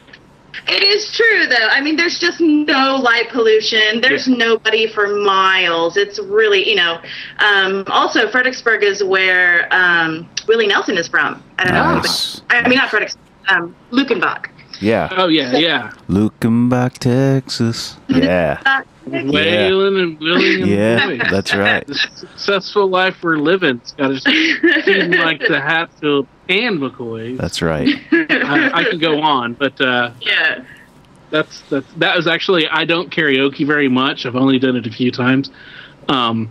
It 0.70 0.84
is 0.84 1.10
true, 1.16 1.46
though. 1.48 1.66
I 1.68 1.80
mean, 1.80 1.96
there's 1.96 2.20
just 2.20 2.40
no 2.40 2.96
light 2.96 3.28
pollution. 3.30 4.00
There's 4.00 4.28
yeah. 4.28 4.36
nobody 4.36 4.86
for 4.86 5.08
miles. 5.08 5.96
It's 5.96 6.20
really, 6.20 6.68
you 6.68 6.76
know. 6.76 7.00
Um, 7.38 7.84
also, 7.88 8.30
Fredericksburg 8.30 8.84
is 8.84 9.02
where 9.02 9.66
um, 9.74 10.28
Willie 10.46 10.68
Nelson 10.68 10.96
is 10.96 11.08
from. 11.08 11.42
I 11.58 11.64
don't 11.64 11.74
nice. 11.74 12.38
know. 12.38 12.44
I 12.50 12.68
mean, 12.68 12.78
not 12.78 12.88
Fredericksburg. 12.88 13.26
Um, 13.48 13.74
Luckenbach. 13.90 14.46
Yeah. 14.80 15.08
Oh 15.16 15.26
yeah, 15.26 15.56
yeah. 15.56 15.92
Luckenbach, 16.08 16.98
Texas. 16.98 17.96
Yeah. 18.08 18.82
Waylon 19.32 20.02
and 20.02 20.20
Willie. 20.20 20.62
And 20.62 20.70
yeah, 20.70 21.06
Willie. 21.06 21.18
that's 21.18 21.54
right. 21.54 21.86
The 21.90 21.94
successful 21.94 22.88
life 22.88 23.16
we're 23.22 23.38
living. 23.38 23.80
It's 23.82 23.92
got 23.92 24.08
to 24.08 24.20
seem 24.84 25.10
like 25.12 25.40
the 25.40 25.60
Hatfield 25.60 26.26
and 26.48 26.78
McCoy. 26.78 27.36
That's 27.36 27.62
right. 27.62 27.88
I, 28.12 28.70
I, 28.72 28.84
can 28.84 28.98
go 28.98 29.20
on, 29.20 29.54
but 29.54 29.80
uh, 29.80 30.12
yeah, 30.20 30.64
that's 31.30 31.60
that's 31.62 31.86
that 31.94 32.16
was 32.16 32.26
actually 32.26 32.68
I 32.68 32.84
don't 32.84 33.10
karaoke 33.10 33.66
very 33.66 33.88
much. 33.88 34.26
I've 34.26 34.36
only 34.36 34.58
done 34.58 34.76
it 34.76 34.86
a 34.86 34.90
few 34.90 35.10
times. 35.10 35.50
Um, 36.08 36.50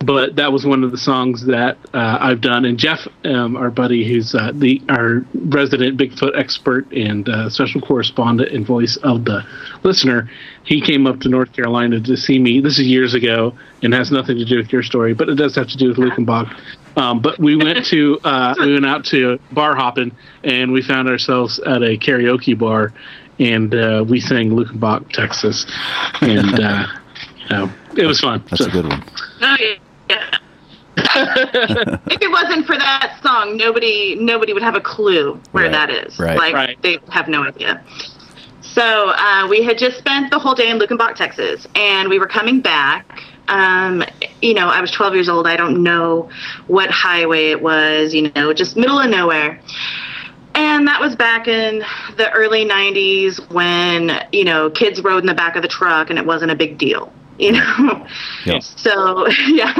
but 0.00 0.36
that 0.36 0.52
was 0.52 0.66
one 0.66 0.84
of 0.84 0.90
the 0.90 0.98
songs 0.98 1.46
that 1.46 1.78
uh, 1.94 2.18
I've 2.20 2.40
done. 2.40 2.64
And 2.66 2.78
Jeff, 2.78 3.06
um, 3.24 3.56
our 3.56 3.70
buddy, 3.70 4.06
who's 4.06 4.34
uh, 4.34 4.52
the 4.54 4.82
our 4.88 5.24
resident 5.34 5.98
Bigfoot 5.98 6.38
expert 6.38 6.90
and 6.92 7.28
uh, 7.28 7.48
special 7.48 7.80
correspondent 7.80 8.52
and 8.52 8.66
voice 8.66 8.96
of 8.98 9.24
the 9.24 9.44
listener, 9.82 10.30
he 10.64 10.80
came 10.80 11.06
up 11.06 11.20
to 11.20 11.28
North 11.28 11.52
Carolina 11.54 12.00
to 12.00 12.16
see 12.16 12.38
me. 12.38 12.60
This 12.60 12.78
is 12.78 12.86
years 12.86 13.14
ago 13.14 13.54
and 13.82 13.94
has 13.94 14.10
nothing 14.10 14.36
to 14.36 14.44
do 14.44 14.58
with 14.58 14.70
your 14.72 14.82
story, 14.82 15.14
but 15.14 15.28
it 15.28 15.36
does 15.36 15.54
have 15.56 15.68
to 15.68 15.76
do 15.76 15.88
with 15.88 15.96
Luckenbach. 15.96 16.54
Um, 16.96 17.20
but 17.20 17.38
we 17.38 17.56
went 17.56 17.84
to 17.86 18.18
uh, 18.22 18.54
we 18.60 18.72
went 18.74 18.86
out 18.86 19.04
to 19.06 19.38
bar 19.52 19.74
hopping 19.76 20.14
and 20.44 20.72
we 20.72 20.82
found 20.82 21.08
ourselves 21.08 21.58
at 21.60 21.82
a 21.82 21.96
karaoke 21.96 22.56
bar 22.58 22.92
and 23.38 23.74
uh, 23.74 24.04
we 24.06 24.20
sang 24.20 24.50
Luckenbach, 24.50 25.10
Texas, 25.12 25.66
and 26.20 26.60
uh, 27.50 27.68
it 27.96 28.06
was 28.06 28.20
fun. 28.20 28.42
That's 28.50 28.62
So- 28.64 28.68
a 28.68 28.72
good 28.72 28.86
one. 28.88 29.02
Oh, 29.42 29.56
yeah. 29.60 29.74
if 30.98 32.22
it 32.22 32.30
wasn't 32.30 32.66
for 32.66 32.76
that 32.76 33.18
song, 33.22 33.56
nobody 33.56 34.14
nobody 34.16 34.52
would 34.52 34.62
have 34.62 34.74
a 34.76 34.80
clue 34.80 35.40
where 35.52 35.64
Right, 35.64 35.72
that 35.72 35.90
is. 35.90 36.18
right. 36.18 36.36
Like 36.36 36.54
Right. 36.54 36.82
they 36.82 36.98
have 37.10 37.28
no 37.28 37.42
idea. 37.44 37.82
So 38.62 39.10
uh, 39.10 39.46
we 39.48 39.62
had 39.62 39.78
just 39.78 39.98
spent 39.98 40.30
the 40.30 40.38
whole 40.38 40.54
day 40.54 40.68
in 40.70 40.78
Luckenbach, 40.78 41.14
Texas, 41.14 41.66
and 41.74 42.08
we 42.08 42.18
were 42.18 42.26
coming 42.26 42.60
back. 42.60 43.20
Um, 43.48 44.02
you 44.42 44.54
know, 44.54 44.68
I 44.68 44.80
was 44.80 44.90
12 44.90 45.14
years 45.14 45.28
old. 45.28 45.46
I 45.46 45.56
don't 45.56 45.82
know 45.82 46.28
what 46.66 46.90
highway 46.90 47.50
it 47.50 47.62
was. 47.62 48.12
You 48.12 48.30
know, 48.34 48.52
just 48.52 48.76
middle 48.76 48.98
of 48.98 49.08
nowhere. 49.08 49.60
And 50.54 50.88
that 50.88 51.00
was 51.00 51.14
back 51.14 51.46
in 51.48 51.84
the 52.16 52.30
early 52.32 52.64
90s 52.64 53.50
when, 53.52 54.26
you 54.32 54.44
know, 54.44 54.70
kids 54.70 55.02
rode 55.02 55.18
in 55.22 55.26
the 55.26 55.34
back 55.34 55.54
of 55.54 55.62
the 55.62 55.68
truck 55.68 56.08
and 56.10 56.18
it 56.18 56.24
wasn't 56.24 56.50
a 56.50 56.54
big 56.56 56.78
deal, 56.78 57.12
you 57.38 57.52
know? 57.52 58.06
Yep. 58.44 58.62
So, 58.62 59.26
yeah. 59.48 59.72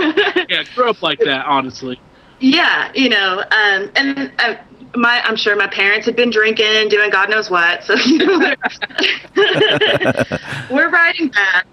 yeah, 0.49 0.65
grew 0.75 0.91
up 0.91 1.03
like 1.03 1.19
that, 1.21 1.47
honestly. 1.47 2.01
yeah, 2.41 2.91
you 2.95 3.09
know, 3.09 3.41
um, 3.41 3.91
and 3.95 4.33
uh, 4.39 4.57
my, 4.95 5.21
I'm 5.25 5.37
sure 5.37 5.57
my 5.57 5.67
parents 5.67 6.07
had 6.07 6.17
been 6.17 6.31
drinking, 6.31 6.89
doing 6.89 7.11
God 7.11 7.31
knows 7.31 7.51
what. 7.51 7.83
So, 7.85 7.95
you 8.07 8.19
know, 8.19 8.55
we're 10.71 10.91
riding 10.91 11.29
back. 11.29 11.67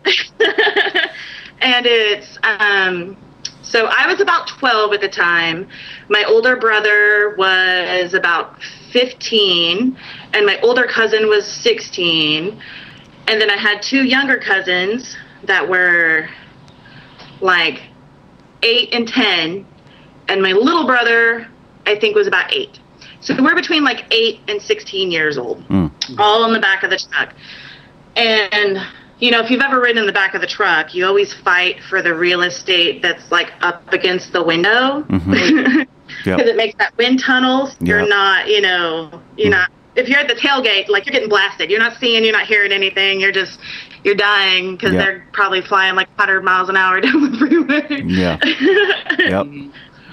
and 1.61 1.85
it's, 1.85 2.37
um, 2.43 3.17
so 3.61 3.87
I 3.87 4.07
was 4.07 4.21
about 4.21 4.47
12 4.47 4.93
at 4.93 5.01
the 5.01 5.09
time. 5.09 5.67
My 6.09 6.23
older 6.25 6.55
brother 6.55 7.35
was 7.37 8.13
about 8.13 8.61
15, 8.91 9.97
and 10.33 10.45
my 10.45 10.59
older 10.61 10.85
cousin 10.85 11.27
was 11.27 11.47
16. 11.47 12.61
And 13.27 13.41
then 13.41 13.49
I 13.49 13.57
had 13.57 13.81
two 13.81 14.03
younger 14.03 14.37
cousins 14.37 15.17
that 15.43 15.67
were 15.67 16.29
like 17.41 17.81
8 18.61 18.93
and 18.93 19.07
10. 19.07 19.65
And 20.29 20.41
my 20.41 20.51
little 20.51 20.85
brother, 20.85 21.47
I 21.85 21.95
think, 21.97 22.15
was 22.15 22.27
about 22.27 22.53
8. 22.53 22.79
So 23.19 23.41
we're 23.41 23.55
between 23.55 23.83
like 23.83 24.05
8 24.11 24.41
and 24.47 24.61
16 24.61 25.11
years 25.11 25.37
old, 25.37 25.61
hmm. 25.63 25.87
all 26.17 26.45
in 26.45 26.53
the 26.53 26.59
back 26.59 26.83
of 26.83 26.89
the 26.89 26.97
truck. 26.97 27.33
And 28.15 28.79
you 29.19 29.31
know, 29.31 29.39
if 29.39 29.49
you've 29.49 29.61
ever 29.61 29.79
ridden 29.79 29.99
in 29.99 30.05
the 30.05 30.11
back 30.11 30.33
of 30.33 30.41
the 30.41 30.47
truck, 30.47 30.93
you 30.93 31.05
always 31.05 31.33
fight 31.33 31.81
for 31.89 32.01
the 32.01 32.13
real 32.13 32.41
estate 32.41 33.01
that's 33.01 33.31
like 33.31 33.53
up 33.61 33.93
against 33.93 34.33
the 34.33 34.43
window 34.43 35.03
mm-hmm. 35.03 35.31
because 36.17 36.37
Yep. 36.37 36.39
it 36.39 36.55
makes 36.55 36.77
that 36.77 36.95
wind 36.97 37.19
tunnel. 37.19 37.69
You're 37.79 38.07
not, 38.07 38.47
you 38.47 38.61
know, 38.61 39.21
you're 39.37 39.47
hmm. 39.47 39.51
not. 39.51 39.71
If 39.95 40.09
you're 40.09 40.19
at 40.19 40.27
the 40.27 40.33
tailgate, 40.35 40.89
like 40.89 41.05
you're 41.05 41.13
getting 41.13 41.29
blasted. 41.29 41.69
You're 41.69 41.79
not 41.79 41.97
seeing, 41.99 42.23
you're 42.23 42.33
not 42.33 42.47
hearing 42.47 42.71
anything. 42.71 43.19
You're 43.21 43.31
just, 43.31 43.59
you're 44.03 44.15
dying 44.15 44.75
because 44.75 44.93
Yep. 44.93 45.03
they're 45.05 45.27
probably 45.33 45.61
flying 45.61 45.95
like 45.95 46.07
100 46.17 46.41
miles 46.43 46.69
an 46.69 46.75
hour 46.77 46.99
down 47.01 47.31
the 47.31 47.37
freeway. 47.37 48.01
Yeah. 48.05 48.39
Yep. 49.19 49.47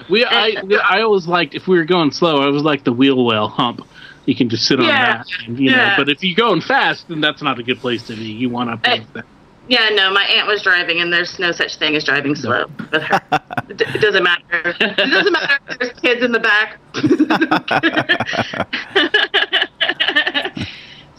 We, 0.09 0.25
I, 0.25 0.61
we- 0.63 0.77
I 0.77 1.01
always 1.01 1.25
liked 1.27 1.55
if 1.55 1.67
we 1.67 1.77
were 1.77 1.85
going 1.85 2.11
slow, 2.11 2.41
I 2.41 2.47
was 2.47 2.63
like 2.63 2.83
the 2.83 2.91
wheel 2.93 3.23
well 3.25 3.47
hump. 3.47 3.85
You 4.25 4.35
can 4.35 4.49
just 4.49 4.65
sit 4.65 4.79
on 4.79 4.85
Yeah. 4.85 5.17
that, 5.17 5.27
and, 5.47 5.59
you 5.59 5.71
know. 5.71 5.77
Yeah. 5.77 5.97
But 5.97 6.09
if 6.09 6.23
you're 6.23 6.35
going 6.35 6.61
fast, 6.61 7.07
then 7.07 7.21
that's 7.21 7.41
not 7.41 7.59
a 7.59 7.63
good 7.63 7.79
place 7.79 8.05
to 8.07 8.15
be. 8.15 8.25
You 8.25 8.49
want 8.49 8.83
to. 8.83 8.89
I- 8.89 8.93
against 8.93 9.13
that. 9.13 9.25
Yeah, 9.71 9.87
no, 9.93 10.11
my 10.11 10.25
aunt 10.25 10.49
was 10.49 10.61
driving, 10.61 10.99
and 10.99 11.13
there's 11.13 11.39
no 11.39 11.53
such 11.53 11.77
thing 11.77 11.95
as 11.95 12.03
driving 12.03 12.35
slow 12.35 12.65
with 12.91 13.03
her. 13.03 13.21
it, 13.69 14.01
doesn't 14.01 14.21
matter. 14.21 14.75
It 14.81 14.97
doesn't 14.97 15.31
matter 15.31 15.59
if 15.69 15.79
there's 15.79 15.99
kids 16.01 16.25
in 16.25 16.33
the 16.33 16.41
back. 16.41 16.77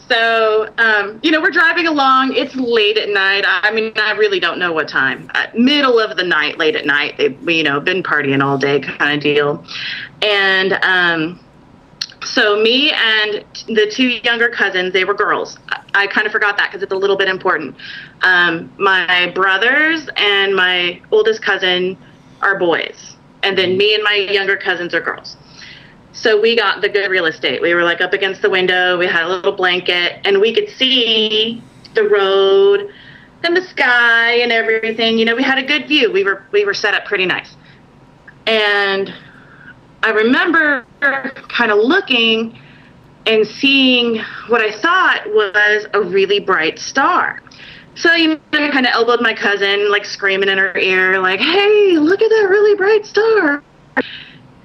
so, 0.07 0.71
um, 0.77 1.19
you 1.23 1.31
know, 1.31 1.41
we're 1.41 1.49
driving 1.49 1.87
along. 1.87 2.35
It's 2.35 2.55
late 2.55 2.99
at 2.99 3.09
night. 3.09 3.43
I 3.47 3.71
mean, 3.71 3.91
I 3.95 4.11
really 4.11 4.39
don't 4.39 4.59
know 4.59 4.71
what 4.71 4.87
time. 4.87 5.31
Uh, 5.33 5.47
middle 5.55 5.97
of 5.97 6.15
the 6.15 6.23
night, 6.23 6.59
late 6.59 6.75
at 6.75 6.85
night. 6.85 7.17
They, 7.17 7.29
we, 7.29 7.55
you 7.55 7.63
know, 7.63 7.79
been 7.79 8.03
partying 8.03 8.43
all 8.43 8.59
day 8.59 8.81
kind 8.81 9.17
of 9.17 9.23
deal. 9.23 9.65
And, 10.21 10.73
um, 10.83 11.39
so 12.25 12.61
me 12.61 12.91
and 12.91 13.45
the 13.67 13.91
two 13.93 14.07
younger 14.23 14.49
cousins, 14.49 14.93
they 14.93 15.03
were 15.03 15.13
girls. 15.13 15.57
I, 15.93 16.07
kind 16.07 16.25
of 16.25 16.33
forgot 16.33 16.57
that 16.57 16.69
because 16.69 16.83
it's 16.83 16.91
a 16.91 16.97
little 16.97 17.17
bit 17.17 17.27
important. 17.27 17.75
Um, 18.21 18.71
my 18.77 19.31
brothers 19.33 20.09
and 20.17 20.55
my 20.55 21.01
oldest 21.11 21.41
cousin 21.41 21.97
are 22.41 22.57
boys, 22.57 23.15
and 23.43 23.57
then 23.57 23.77
me 23.77 23.93
and 23.93 24.03
my 24.03 24.15
younger 24.15 24.57
cousins 24.57 24.93
are 24.93 25.01
girls. 25.01 25.37
So 26.13 26.39
we 26.39 26.55
got 26.55 26.81
the 26.81 26.89
good 26.89 27.09
real 27.09 27.25
estate. 27.25 27.61
We 27.61 27.73
were 27.73 27.83
like 27.83 28.01
up 28.01 28.13
against 28.13 28.41
the 28.41 28.49
window. 28.49 28.97
We 28.97 29.07
had 29.07 29.23
a 29.23 29.29
little 29.29 29.51
blanket, 29.51 30.21
and 30.25 30.39
we 30.39 30.53
could 30.53 30.69
see 30.69 31.61
the 31.95 32.03
road 32.03 32.91
and 33.43 33.57
the 33.57 33.61
sky 33.61 34.33
and 34.35 34.51
everything. 34.51 35.17
You 35.17 35.25
know, 35.25 35.35
we 35.35 35.43
had 35.43 35.57
a 35.57 35.63
good 35.63 35.87
view. 35.87 36.11
We 36.11 36.23
were 36.23 36.45
we 36.51 36.65
were 36.65 36.73
set 36.73 36.93
up 36.93 37.05
pretty 37.05 37.25
nice, 37.25 37.55
and 38.45 39.13
I 40.03 40.09
remember 40.09 40.85
kind 41.47 41.71
of 41.71 41.79
looking 41.79 42.59
and 43.25 43.47
seeing 43.47 44.21
what 44.49 44.59
I 44.59 44.71
thought 44.71 45.23
was 45.27 45.85
a 45.93 46.01
really 46.01 46.41
bright 46.41 46.77
star. 46.77 47.41
So 47.95 48.13
you 48.13 48.27
know, 48.27 48.39
I 48.51 48.69
kind 48.69 48.85
of 48.85 48.93
elbowed 48.93 49.21
my 49.21 49.33
cousin, 49.33 49.89
like 49.89 50.03
screaming 50.03 50.49
in 50.49 50.57
her 50.57 50.77
ear, 50.77 51.21
like, 51.21 51.39
"Hey, 51.39 51.97
look 51.97 52.21
at 52.21 52.29
that 52.29 52.47
really 52.49 52.75
bright 52.75 53.05
star!" 53.05 53.63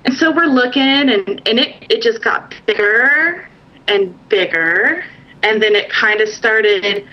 And 0.05 0.15
so 0.15 0.33
we're 0.33 0.47
looking, 0.47 0.83
and 0.83 1.41
and 1.47 1.61
it 1.61 1.87
it 1.89 2.03
just 2.03 2.23
got 2.23 2.53
bigger 2.67 3.49
and 3.87 4.29
bigger, 4.29 5.05
and 5.43 5.63
then 5.63 5.77
it 5.77 5.89
kind 5.91 6.21
of 6.21 6.29
started 6.29 7.07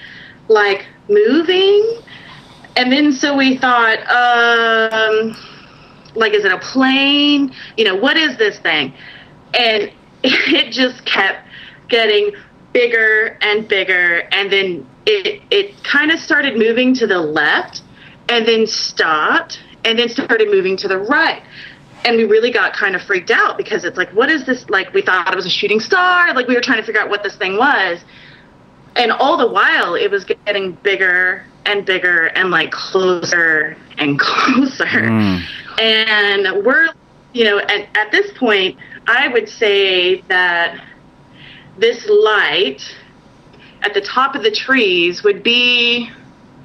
like 0.47 0.85
moving, 1.09 2.01
and 2.75 2.91
then 2.91 3.11
so 3.11 3.35
we 3.35 3.57
thought, 3.57 3.99
um 4.09 5.35
like 6.15 6.33
is 6.33 6.45
it 6.45 6.51
a 6.51 6.59
plane? 6.59 7.53
You 7.77 7.85
know 7.85 7.95
what 7.95 8.17
is 8.17 8.37
this 8.37 8.59
thing? 8.59 8.93
And 9.57 9.91
it 10.23 10.71
just 10.71 11.05
kept 11.05 11.47
getting 11.87 12.31
bigger 12.73 13.37
and 13.41 13.67
bigger 13.67 14.27
and 14.31 14.51
then 14.51 14.87
it 15.05 15.41
it 15.51 15.83
kind 15.83 16.11
of 16.11 16.19
started 16.19 16.57
moving 16.57 16.93
to 16.93 17.07
the 17.07 17.19
left 17.19 17.81
and 18.29 18.45
then 18.45 18.67
stopped 18.67 19.59
and 19.83 19.99
then 19.99 20.09
started 20.09 20.49
moving 20.49 20.75
to 20.77 20.87
the 20.87 20.97
right. 20.97 21.43
And 22.03 22.17
we 22.17 22.25
really 22.25 22.51
got 22.51 22.73
kind 22.73 22.95
of 22.95 23.01
freaked 23.01 23.31
out 23.31 23.57
because 23.57 23.83
it's 23.83 23.97
like 23.97 24.09
what 24.11 24.29
is 24.29 24.45
this 24.45 24.69
like 24.69 24.93
we 24.93 25.01
thought 25.01 25.31
it 25.31 25.35
was 25.35 25.45
a 25.45 25.49
shooting 25.49 25.79
star 25.79 26.33
like 26.33 26.47
we 26.47 26.55
were 26.55 26.61
trying 26.61 26.79
to 26.79 26.85
figure 26.85 27.01
out 27.01 27.09
what 27.09 27.23
this 27.23 27.35
thing 27.35 27.57
was. 27.57 28.03
And 28.95 29.11
all 29.11 29.37
the 29.37 29.47
while 29.47 29.95
it 29.95 30.09
was 30.09 30.23
getting 30.23 30.73
bigger 30.73 31.45
and 31.65 31.85
bigger 31.85 32.27
and 32.35 32.51
like 32.51 32.71
closer 32.71 33.75
and 33.97 34.19
closer 34.19 34.85
Mm. 34.85 35.41
and 35.79 36.65
we're 36.65 36.89
you 37.33 37.43
know 37.43 37.59
at, 37.59 37.87
at 37.97 38.11
this 38.11 38.31
point 38.37 38.77
i 39.07 39.27
would 39.27 39.49
say 39.49 40.21
that 40.29 40.79
this 41.77 42.07
light 42.09 42.81
at 43.81 43.93
the 43.93 44.01
top 44.01 44.35
of 44.35 44.43
the 44.43 44.51
trees 44.51 45.23
would 45.23 45.43
be 45.43 46.09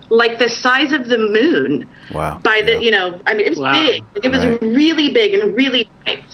like 0.08 0.38
the 0.38 0.48
size 0.48 0.92
of 0.92 1.06
the 1.08 1.18
moon 1.18 1.88
Wow. 2.12 2.38
by 2.42 2.62
the 2.64 2.72
Yeah. 2.72 2.78
you 2.80 2.90
know 2.90 3.20
i 3.26 3.34
mean 3.34 3.46
it 3.46 3.50
was 3.50 3.58
Wow. 3.58 3.72
big 3.72 4.02
it 4.22 4.30
was 4.30 4.44
Right. 4.44 4.62
really 4.62 5.10
big 5.12 5.34
and 5.34 5.54
really 5.56 5.88
bright 6.04 6.24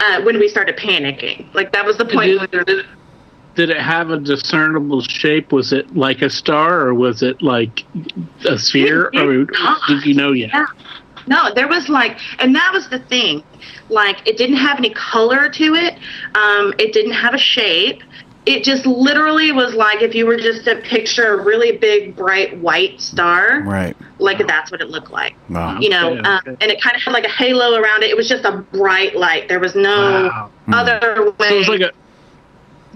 uh, 0.00 0.20
when 0.22 0.38
we 0.38 0.48
started 0.48 0.76
panicking 0.76 1.46
like 1.54 1.72
that 1.72 1.84
was 1.84 1.96
the 1.98 2.04
point 2.04 2.30
Did, 3.54 3.68
where 3.68 3.68
we 3.68 3.72
were- 3.72 3.74
did- 3.74 3.74
did 3.74 3.76
it 3.76 3.82
have 3.82 4.10
a 4.10 4.18
discernible 4.18 5.00
shape? 5.02 5.52
Was 5.52 5.72
it 5.72 5.96
like 5.96 6.22
a 6.22 6.30
star, 6.30 6.80
or 6.80 6.94
was 6.94 7.22
it 7.22 7.42
like 7.42 7.84
a 8.48 8.58
sphere? 8.58 9.10
It 9.12 9.20
or 9.20 9.46
did 9.88 10.04
you 10.04 10.14
know 10.14 10.32
yet? 10.32 10.50
Yeah. 10.52 10.66
No, 11.26 11.54
there 11.54 11.68
was 11.68 11.88
like, 11.88 12.18
and 12.38 12.54
that 12.54 12.70
was 12.74 12.88
the 12.88 12.98
thing. 12.98 13.42
Like, 13.88 14.26
it 14.28 14.36
didn't 14.36 14.56
have 14.56 14.78
any 14.78 14.90
color 14.90 15.48
to 15.48 15.74
it. 15.74 15.94
Um, 16.34 16.74
it 16.78 16.92
didn't 16.92 17.12
have 17.12 17.32
a 17.34 17.38
shape. 17.38 18.02
It 18.46 18.62
just 18.62 18.84
literally 18.84 19.50
was 19.52 19.74
like 19.74 20.02
if 20.02 20.14
you 20.14 20.26
were 20.26 20.36
just 20.36 20.66
to 20.66 20.76
picture 20.76 21.32
a 21.38 21.42
really 21.42 21.78
big, 21.78 22.14
bright 22.14 22.58
white 22.58 23.00
star. 23.00 23.62
Right. 23.62 23.96
Like 24.18 24.46
that's 24.46 24.70
what 24.70 24.82
it 24.82 24.90
looked 24.90 25.10
like. 25.10 25.34
Wow. 25.48 25.78
You 25.80 25.88
know, 25.88 26.10
Okay, 26.10 26.20
um, 26.28 26.40
and 26.60 26.70
it 26.70 26.82
kind 26.82 26.94
of 26.94 27.00
had 27.02 27.12
like 27.14 27.24
a 27.24 27.30
halo 27.30 27.74
around 27.80 28.02
it. 28.02 28.10
It 28.10 28.16
was 28.18 28.28
just 28.28 28.44
a 28.44 28.58
bright 28.58 29.16
light. 29.16 29.48
There 29.48 29.60
was 29.60 29.74
no 29.74 30.24
Wow. 30.28 30.50
other 30.74 31.30
way. 31.38 31.48
So 31.48 31.54
it 31.54 31.58
was 31.58 31.68
like 31.68 31.80
a, 31.80 31.92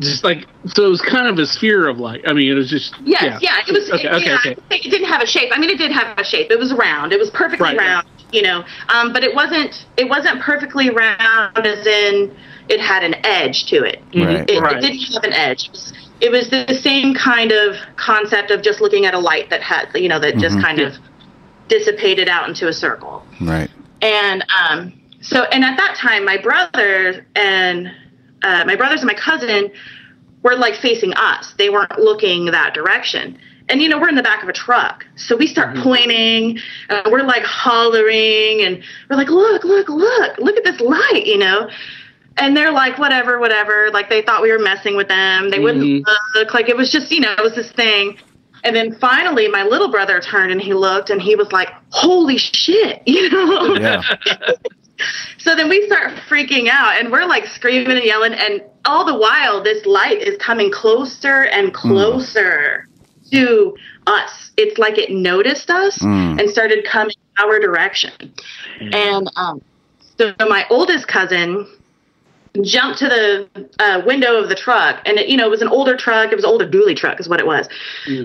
just 0.00 0.25
like 0.25 0.47
so. 0.67 0.85
It 0.87 0.88
was 0.88 1.00
kind 1.02 1.26
of 1.28 1.38
a 1.38 1.47
sphere 1.47 1.88
of 1.88 1.99
light. 1.99 2.23
I 2.26 2.33
mean, 2.33 2.50
it 2.50 2.55
was 2.55 2.69
just 2.71 2.95
Yes, 3.05 3.40
yeah. 3.43 3.59
it 3.67 3.73
was. 3.73 3.90
Okay, 3.90 4.07
it, 4.09 4.12
okay, 4.14 4.25
yeah, 4.26 4.37
okay. 4.37 4.57
It 4.71 4.90
didn't 4.90 5.09
have 5.09 5.23
a 5.23 5.26
shape. 5.26 5.50
I 5.52 5.59
mean, 5.59 5.71
it 5.71 5.78
did 5.78 5.93
have 5.93 6.19
a 6.19 6.25
shape. 6.25 6.50
It 6.50 6.59
was 6.59 6.73
round. 6.73 7.12
It 7.12 7.19
was 7.19 7.31
perfectly 7.31 7.69
Right. 7.69 7.78
round. 7.78 8.07
you 8.33 8.43
know. 8.43 8.62
Um, 8.90 9.12
but 9.12 9.25
it 9.25 9.35
wasn't 9.35 9.87
it 9.97 10.09
wasn't 10.09 10.40
perfectly 10.43 10.90
round, 10.90 11.67
as 11.67 11.87
in 11.87 12.37
it 12.69 12.81
had 12.81 13.02
an 13.02 13.14
edge 13.25 13.67
to 13.67 13.76
it. 13.83 14.02
Right. 14.14 14.49
It, 14.50 14.61
Right. 14.61 14.76
it 14.76 14.81
didn't 14.83 15.00
have 15.14 15.25
an 15.25 15.33
edge. 15.33 15.64
It 15.67 15.71
was, 15.73 15.93
it 16.21 16.31
was 16.31 16.50
the 16.50 16.75
same 16.83 17.14
kind 17.14 17.52
of 17.52 17.76
concept 17.97 18.50
of 18.50 18.61
just 18.62 18.81
looking 18.83 19.07
at 19.07 19.14
a 19.14 19.19
light 19.19 19.49
that 19.50 19.62
had, 19.62 19.88
you 19.95 20.09
know, 20.09 20.19
that 20.21 20.37
just 20.37 20.61
kind 20.61 20.78
of 20.81 20.95
dissipated 21.69 22.28
out 22.28 22.49
into 22.49 22.69
a 22.69 22.73
circle. 22.73 23.25
Right. 23.40 23.71
And 24.02 24.45
um, 24.69 24.93
so, 25.21 25.45
and 25.45 25.64
at 25.64 25.76
that 25.76 25.97
time, 25.97 26.25
my 26.25 26.37
brother 26.37 27.26
and 27.35 27.90
uh, 28.42 28.64
my 28.66 28.76
brothers 28.76 29.00
and 29.00 29.07
my 29.07 29.14
cousin 29.14 29.71
were 30.42 30.57
like 30.57 30.75
facing 30.76 31.12
us. 31.14 31.54
They 31.59 31.71
weren't 31.71 31.99
looking 31.99 32.47
that 32.47 32.75
direction. 32.75 33.38
And 33.68 33.83
you 33.83 33.88
know, 33.88 33.99
we're 33.99 34.09
in 34.09 34.14
the 34.14 34.23
back 34.23 34.42
of 34.42 34.49
a 34.49 34.52
truck, 34.52 35.04
so 35.16 35.37
we 35.37 35.47
start 35.47 35.76
pointing. 35.76 36.59
Uh, 36.88 37.02
we're 37.11 37.23
like 37.23 37.42
hollering, 37.42 38.62
and 38.62 38.83
we're 39.11 39.16
like, 39.16 39.28
"Look, 39.28 39.62
look, 39.64 39.88
look! 39.90 40.38
Look 40.38 40.57
at 40.57 40.64
this 40.64 40.80
light!" 40.80 41.26
You 41.26 41.38
know. 41.38 41.68
And 42.38 42.57
they're 42.57 42.73
like, 42.73 42.99
"Whatever, 42.99 43.38
whatever." 43.38 43.90
Like 43.90 44.09
they 44.09 44.23
thought 44.23 44.40
we 44.40 44.50
were 44.50 44.59
messing 44.59 44.97
with 44.97 45.09
them. 45.09 45.50
They 45.50 45.59
wouldn't 45.59 46.07
look. 46.35 46.54
Like 46.54 46.71
it 46.71 46.76
was 46.76 46.90
just, 46.90 47.12
you 47.12 47.21
know, 47.21 47.33
it 47.33 47.42
was 47.42 47.54
this 47.54 47.71
thing. 47.73 48.16
And 48.64 48.75
then 48.75 48.99
finally, 48.99 49.49
my 49.49 49.64
little 49.64 49.90
brother 49.90 50.18
turned 50.18 50.50
and 50.50 50.61
he 50.61 50.73
looked, 50.73 51.11
and 51.11 51.21
he 51.21 51.37
was 51.37 51.52
like, 51.52 51.68
"Holy 51.90 52.38
shit!" 52.38 53.02
You 53.07 53.28
know. 53.28 53.75
Yeah. 53.75 54.02
So 55.38 55.55
then 55.55 55.69
we 55.69 55.87
start 55.87 56.12
freaking 56.28 56.69
out 56.69 56.99
and 56.99 57.11
we're 57.12 57.25
like 57.26 57.47
screaming 57.47 57.97
and 57.97 58.05
yelling 58.05 58.35
and 58.35 58.62
all 58.85 59.05
the 59.05 59.17
while 59.17 59.62
this 59.62 59.87
light 59.87 60.19
is 60.21 60.37
coming 60.38 60.71
closer 60.71 61.45
and 61.45 61.73
closer 61.73 62.88
to 63.31 63.76
us. 64.07 64.50
It's 64.57 64.78
like 64.78 64.99
it 64.99 65.11
noticed 65.11 65.71
us 65.71 65.99
Mm. 66.00 66.40
and 66.40 66.50
started 66.50 66.85
coming 66.85 67.14
our 67.38 67.59
direction. 67.61 68.12
And 68.81 69.31
um, 69.37 69.62
so 70.19 70.35
my 70.40 70.67
oldest 70.71 71.07
cousin 71.07 71.67
jumped 72.62 72.99
to 72.99 73.07
the 73.09 73.49
uh, 73.78 74.02
window 74.05 74.37
of 74.43 74.49
the 74.49 74.55
truck 74.55 75.00
and 75.07 75.19
it, 75.19 75.28
you 75.28 75.37
know 75.37 75.47
it 75.47 75.50
was 75.50 75.62
an 75.62 75.69
older 75.69 75.97
truck 75.97 76.33
it 76.33 76.35
was 76.35 76.45
an 76.45 76.50
older 76.50 76.67
dually 76.69 76.97
truck 76.97 77.21
is 77.21 77.28
what 77.28 77.38
it 77.38 77.47
was 77.47 77.69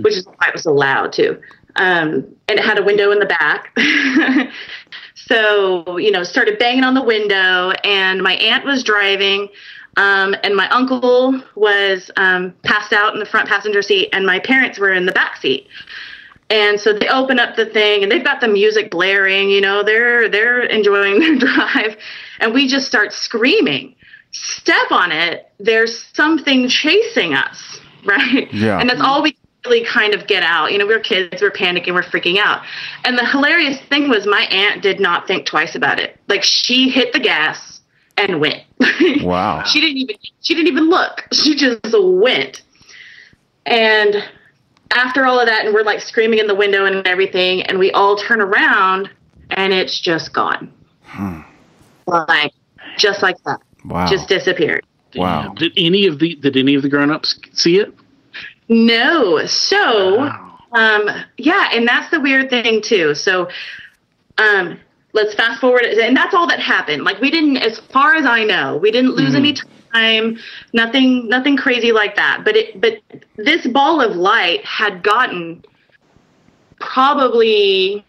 which 0.01 0.15
is 0.15 0.25
why 0.25 0.47
it 0.47 0.53
was 0.53 0.63
so 0.63 0.73
loud 0.73 1.11
too 1.13 1.39
um, 1.75 2.13
and 2.47 2.57
it 2.57 2.61
had 2.61 2.79
a 2.79 2.83
window 2.83 3.11
in 3.11 3.19
the 3.19 3.25
back 3.27 3.75
so 5.27 5.97
you 5.97 6.11
know 6.11 6.23
started 6.23 6.59
banging 6.59 6.83
on 6.83 6.93
the 6.93 7.03
window 7.03 7.71
and 7.83 8.21
my 8.21 8.33
aunt 8.33 8.65
was 8.65 8.83
driving 8.83 9.49
um, 9.97 10.35
and 10.43 10.55
my 10.55 10.67
uncle 10.69 11.41
was 11.55 12.09
um, 12.17 12.53
passed 12.63 12.93
out 12.93 13.13
in 13.13 13.19
the 13.19 13.25
front 13.25 13.47
passenger 13.47 13.81
seat 13.81 14.09
and 14.11 14.25
my 14.25 14.39
parents 14.39 14.79
were 14.79 14.91
in 14.91 15.05
the 15.05 15.11
back 15.11 15.37
seat. 15.37 15.67
And 16.49 16.79
so 16.79 16.93
they 16.93 17.07
open 17.07 17.39
up 17.39 17.55
the 17.55 17.65
thing 17.65 18.03
and 18.03 18.11
they've 18.11 18.23
got 18.23 18.41
the 18.41 18.47
music 18.47 18.91
blaring 18.91 19.49
you 19.49 19.61
know 19.61 19.83
they're 19.83 20.29
they're 20.29 20.61
enjoying 20.61 21.19
their 21.19 21.37
drive. 21.37 21.97
And 22.39 22.53
we 22.53 22.67
just 22.67 22.87
start 22.87 23.13
screaming. 23.13 23.95
Step 24.31 24.91
on 24.91 25.11
it 25.11 25.51
there's 25.59 26.05
something 26.13 26.67
chasing 26.67 27.33
us 27.33 27.79
right? 28.05 28.51
Yeah. 28.53 28.79
and 28.79 28.89
that's 28.89 29.01
all 29.01 29.21
we 29.23 29.37
really 29.65 29.85
kind 29.85 30.13
of 30.13 30.27
get 30.27 30.43
out. 30.43 30.71
You 30.71 30.77
know 30.77 30.85
we're 30.85 30.99
kids 30.99 31.41
we're 31.41 31.51
panicking 31.51 31.93
we're 31.93 32.03
freaking 32.03 32.37
out. 32.37 32.63
And 33.03 33.17
the 33.17 33.25
hilarious 33.25 33.79
thing 33.89 34.09
was 34.09 34.25
my 34.25 34.43
aunt 34.43 34.81
did 34.81 34.99
not 34.99 35.27
think 35.27 35.45
twice 35.45 35.75
about 35.75 35.99
it. 35.99 36.19
Like 36.27 36.43
she 36.43 36.89
hit 36.89 37.13
the 37.13 37.19
gas 37.19 37.81
and 38.17 38.39
went. 38.39 38.63
Wow. 39.21 39.63
she 39.63 39.79
didn't 39.79 39.97
even 39.97 40.15
she 40.41 40.53
didn't 40.53 40.67
even 40.67 40.89
look. 40.89 41.27
She 41.33 41.55
just 41.55 41.79
went. 41.93 42.61
And 43.65 44.15
after 44.91 45.25
all 45.25 45.39
of 45.39 45.47
that 45.47 45.65
and 45.65 45.73
we're 45.73 45.83
like 45.83 46.01
screaming 46.01 46.39
in 46.39 46.47
the 46.47 46.55
window 46.55 46.85
and 46.85 47.05
everything 47.07 47.63
and 47.63 47.79
we 47.79 47.91
all 47.91 48.15
turn 48.17 48.41
around 48.41 49.09
and 49.51 49.73
it's 49.73 49.99
just 49.99 50.33
gone. 50.33 50.71
Hmm. 51.03 51.41
Like 52.05 52.53
just 52.97 53.21
like 53.21 53.41
that. 53.45 53.59
Wow. 53.85 54.07
just 54.07 54.27
disappeared. 54.27 54.85
Wow. 55.15 55.53
Did 55.53 55.73
any 55.77 56.07
of 56.07 56.19
the 56.19 56.35
did 56.35 56.57
any 56.57 56.75
of 56.75 56.81
the 56.81 56.89
grown 56.89 57.11
ups 57.11 57.39
see 57.53 57.79
it? 57.79 57.93
No. 58.69 59.45
So 59.45 60.17
Wow. 60.17 60.59
um 60.73 61.09
yeah 61.37 61.69
and 61.73 61.87
that's 61.87 62.09
the 62.11 62.19
weird 62.19 62.49
thing 62.49 62.81
too. 62.81 63.13
So 63.15 63.49
um 64.37 64.79
let's 65.13 65.33
fast 65.35 65.61
forward. 65.61 65.83
And 65.83 66.15
that's 66.17 66.33
all 66.33 66.47
that 66.47 66.59
happened. 66.59 67.03
Like 67.03 67.19
we 67.21 67.29
didn't 67.29 67.57
as 67.57 67.79
far 67.79 68.15
as 68.15 68.25
i 68.25 68.43
know 68.43 68.77
we 68.77 68.91
didn't 68.91 69.11
lose 69.15 69.35
any 69.35 69.53
time 69.93 70.37
nothing 70.73 71.27
nothing 71.29 71.57
crazy 71.57 71.91
like 71.91 72.15
that. 72.15 72.41
But 72.43 72.55
it 72.55 72.81
but 72.81 72.99
this 73.37 73.65
ball 73.67 74.01
of 74.01 74.15
light 74.15 74.65
had 74.65 75.03
gotten 75.03 75.63
probably 76.79 78.03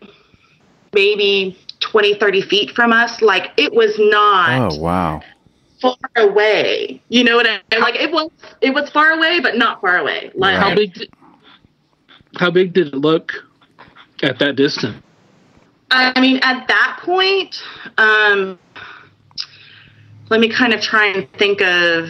maybe 0.93 1.59
20 1.81 2.15
30 2.15 2.41
feet 2.43 2.71
from 2.71 2.93
us. 2.93 3.21
Like 3.21 3.53
it 3.57 3.73
was 3.73 3.99
not 3.99 4.73
Oh 4.73 4.81
wow. 4.81 5.23
Far 5.85 6.25
away 6.29 7.01
you 7.09 7.23
know 7.23 7.37
what 7.37 7.47
i 7.47 7.61
mean 7.71 7.81
like 7.81 7.97
it 7.97 8.11
was 8.11 8.31
it 8.61 8.73
was 8.73 8.89
far 8.91 9.13
away 9.13 9.41
but 9.41 9.57
not 9.57 9.81
far 9.81 9.99
away 9.99 10.31
like 10.35 10.57
How 10.57 10.75
big? 10.75 10.95
Did, 10.95 11.11
how 12.37 12.51
big 12.51 12.73
did 12.73 12.89
it 12.89 12.95
look 12.95 13.33
at 14.23 14.39
that 14.39 14.57
distance? 14.57 14.97
I 15.91 16.19
mean, 16.21 16.39
at 16.43 16.67
that 16.67 17.01
point, 17.03 17.63
um, 17.99 18.59
let 20.29 20.41
me 20.41 20.49
kind 20.49 20.73
of 20.73 20.81
try 20.81 21.07
and 21.07 21.31
think 21.35 21.61
of. 21.61 22.09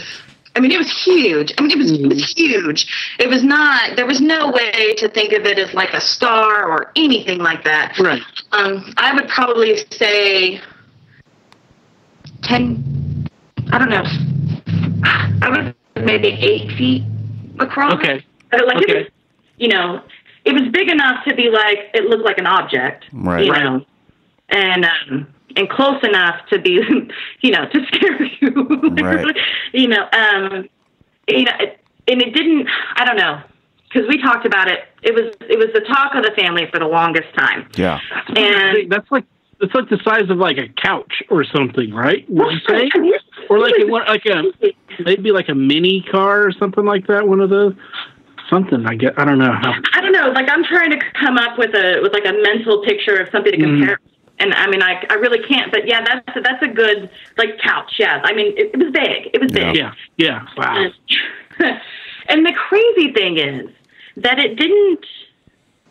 I 0.56 0.60
mean, 0.60 0.70
it 0.70 0.78
was 0.78 0.90
huge. 1.04 1.52
I 1.58 1.62
mean, 1.62 1.72
it 1.72 1.78
was, 1.78 1.90
it 1.90 2.06
was 2.06 2.32
huge. 2.32 2.87
It 3.18 3.28
was 3.28 3.42
not. 3.42 3.96
There 3.96 4.06
was 4.06 4.20
no 4.20 4.50
way 4.50 4.94
to 4.94 5.08
think 5.08 5.32
of 5.32 5.44
it 5.44 5.58
as 5.58 5.74
like 5.74 5.92
a 5.92 6.00
star 6.00 6.64
or 6.64 6.92
anything 6.96 7.38
like 7.38 7.64
that. 7.64 7.98
Right. 7.98 8.22
Um, 8.52 8.94
I 8.96 9.12
would 9.12 9.28
probably 9.28 9.84
say 9.90 10.60
ten. 12.42 12.93
I 13.72 13.79
don't 13.79 13.90
know. 13.90 14.05
I 15.42 15.48
would 15.50 16.05
maybe 16.05 16.29
eight 16.29 16.70
feet 16.77 17.05
across. 17.59 17.94
Okay. 17.94 18.24
But, 18.50 18.66
like 18.66 18.77
it 18.79 18.90
Okay. 18.90 18.98
was, 19.03 19.07
you 19.59 19.68
know, 19.68 20.03
it 20.44 20.53
was 20.53 20.68
big 20.72 20.90
enough 20.90 21.24
to 21.27 21.35
be 21.35 21.48
like 21.50 21.90
it 21.94 22.05
looked 22.05 22.24
like 22.24 22.38
an 22.38 22.46
object. 22.46 23.05
Right. 23.12 23.44
You 23.46 23.53
know, 23.53 23.85
and 24.50 24.85
um, 24.85 25.27
and 25.57 25.68
close 25.68 26.03
enough 26.03 26.46
to 26.50 26.59
be, 26.61 26.81
you 27.40 27.50
know, 27.50 27.66
to 27.68 27.87
scare 27.87 28.22
you. 28.40 28.50
Right. 29.03 29.37
you 29.72 29.88
know, 29.88 30.09
um, 30.12 30.68
you 31.29 31.44
know, 31.44 31.53
it, 31.61 31.81
and 32.09 32.20
it 32.22 32.35
didn't. 32.35 32.68
I 32.96 33.05
don't 33.05 33.16
know 33.16 33.40
because 33.88 34.09
we 34.09 34.20
talked 34.20 34.44
about 34.46 34.68
it. 34.68 34.81
It 35.03 35.14
was 35.14 35.35
it 35.48 35.59
was 35.59 35.68
the 35.74 35.81
talk 35.81 36.14
of 36.14 36.22
the 36.24 36.33
family 36.33 36.66
for 36.70 36.79
the 36.79 36.87
longest 36.87 37.33
time. 37.37 37.68
Yeah. 37.77 38.00
And 38.37 38.90
that's 38.90 39.11
like 39.11 39.24
it's 39.61 39.74
like 39.74 39.88
the 39.88 39.98
size 40.05 40.29
of 40.31 40.37
like 40.38 40.59
a 40.59 40.68
couch 40.68 41.22
or 41.31 41.44
something, 41.44 41.92
right? 41.94 42.29
Would 42.29 42.53
you 42.53 42.59
say? 42.68 42.90
Or 43.50 43.59
like 43.59 43.74
a, 43.78 43.85
like 43.85 44.26
a 44.26 45.02
maybe 45.02 45.30
like 45.33 45.48
a 45.48 45.54
mini 45.54 46.02
car 46.02 46.46
or 46.46 46.52
something 46.52 46.85
like 46.85 47.07
that. 47.07 47.26
One 47.26 47.40
of 47.40 47.50
those 47.50 47.74
something. 48.48 48.87
I 48.87 48.94
get. 48.94 49.18
I 49.18 49.24
don't 49.24 49.38
know. 49.38 49.52
How, 49.52 49.74
I 49.94 50.00
don't 50.00 50.12
know. 50.12 50.28
Like 50.30 50.48
I'm 50.50 50.64
trying 50.64 50.90
to 50.90 50.98
come 51.18 51.38
up 51.38 51.59
with 51.59 51.74
a 51.74 52.00
with 52.02 52.12
like 52.12 52.26
a 52.26 52.33
mental 52.33 52.83
picture 52.85 53.16
of 53.16 53.28
something 53.30 53.52
to 53.52 53.59
mm-hmm. 53.59 53.78
compare. 53.80 54.00
And 54.38 54.52
I 54.54 54.66
mean, 54.68 54.83
I 54.83 55.04
I 55.11 55.14
really 55.14 55.42
can't. 55.46 55.70
But 55.70 55.87
yeah, 55.87 56.04
that's 56.04 56.38
that's 56.42 56.62
a 56.62 56.68
good 56.68 57.11
like 57.38 57.59
couch. 57.61 57.94
Yeah, 57.98 58.20
I 58.24 58.35
mean, 58.35 58.52
it, 58.57 58.70
it 58.74 58.78
was 58.78 58.92
big. 58.92 59.30
It 59.33 59.40
was 59.40 59.52
big. 59.52 59.76
yeah. 59.76 59.92
Yeah. 60.16 60.46
Wow. 60.57 60.87
and 62.28 62.46
the 62.46 62.52
crazy 62.52 63.12
thing 63.12 63.38
is 63.38 63.70
that 64.16 64.38
it 64.38 64.57
didn't 64.57 65.04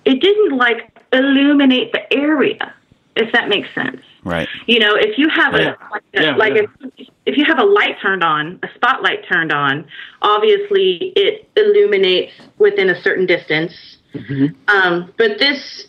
it 0.05 0.19
didn't 0.21 0.57
like 0.57 0.89
illuminate 1.13 1.91
the 1.93 2.13
area, 2.13 2.73
if 3.15 3.31
that 3.33 3.49
makes 3.49 3.67
sense. 3.75 4.01
Right. 4.23 4.47
You 4.65 4.79
know, 4.79 4.95
if 4.95 5.17
you 5.17 5.27
have 5.29 5.53
Yeah. 5.53 5.75
a 5.75 5.91
like, 5.91 6.03
a, 6.15 6.21
Yeah, 6.23 6.35
like 6.35 6.53
yeah. 6.55 6.61
If, 6.97 7.07
if 7.25 7.37
you 7.37 7.45
have 7.45 7.59
a 7.59 7.63
light 7.63 7.97
turned 8.01 8.23
on, 8.23 8.59
a 8.63 8.67
spotlight 8.75 9.25
turned 9.27 9.51
on, 9.51 9.85
obviously 10.21 11.13
it 11.15 11.47
illuminates 11.55 12.33
within 12.57 12.89
a 12.89 13.01
certain 13.01 13.25
distance. 13.25 13.97
Mm-hmm. 14.13 14.47
Um, 14.67 15.11
but 15.17 15.39
this 15.39 15.87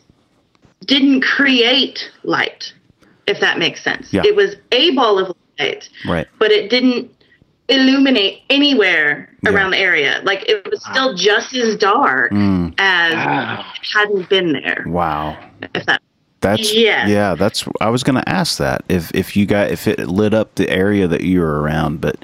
didn't 0.86 1.22
create 1.22 2.10
light, 2.24 2.72
if 3.26 3.40
that 3.40 3.58
makes 3.58 3.82
sense. 3.82 4.12
Yeah. 4.12 4.22
It 4.24 4.36
was 4.36 4.56
a 4.72 4.90
ball 4.94 5.18
of 5.18 5.34
light, 5.58 5.88
Right. 6.06 6.26
but 6.38 6.50
it 6.50 6.68
didn't 6.70 7.10
illuminate 7.68 8.42
anywhere 8.50 9.30
Yeah. 9.42 9.50
around 9.52 9.70
the 9.70 9.78
area. 9.78 10.20
Like 10.24 10.48
it 10.48 10.68
was 10.70 10.84
still 10.84 11.14
just 11.14 11.54
as 11.54 11.76
dark 11.76 12.30
Mm. 12.32 12.74
as 12.78 13.14
Wow. 13.14 13.64
it 13.80 13.88
hadn't 13.94 14.28
been 14.28 14.52
there. 14.52 14.84
Wow. 14.86 15.38
If 15.74 15.86
that 15.86 16.02
That's 16.44 16.74
Yes. 16.74 17.08
yeah. 17.08 17.34
That's 17.34 17.64
I 17.80 17.88
was 17.90 18.02
going 18.02 18.16
to 18.22 18.28
ask 18.28 18.58
that 18.58 18.84
if 18.88 19.10
if 19.14 19.36
you 19.36 19.46
got 19.46 19.70
if 19.70 19.86
it 19.88 19.98
lit 20.00 20.34
up 20.34 20.54
the 20.56 20.68
area 20.70 21.08
that 21.08 21.22
you 21.22 21.40
were 21.40 21.60
around, 21.60 22.00
but 22.00 22.16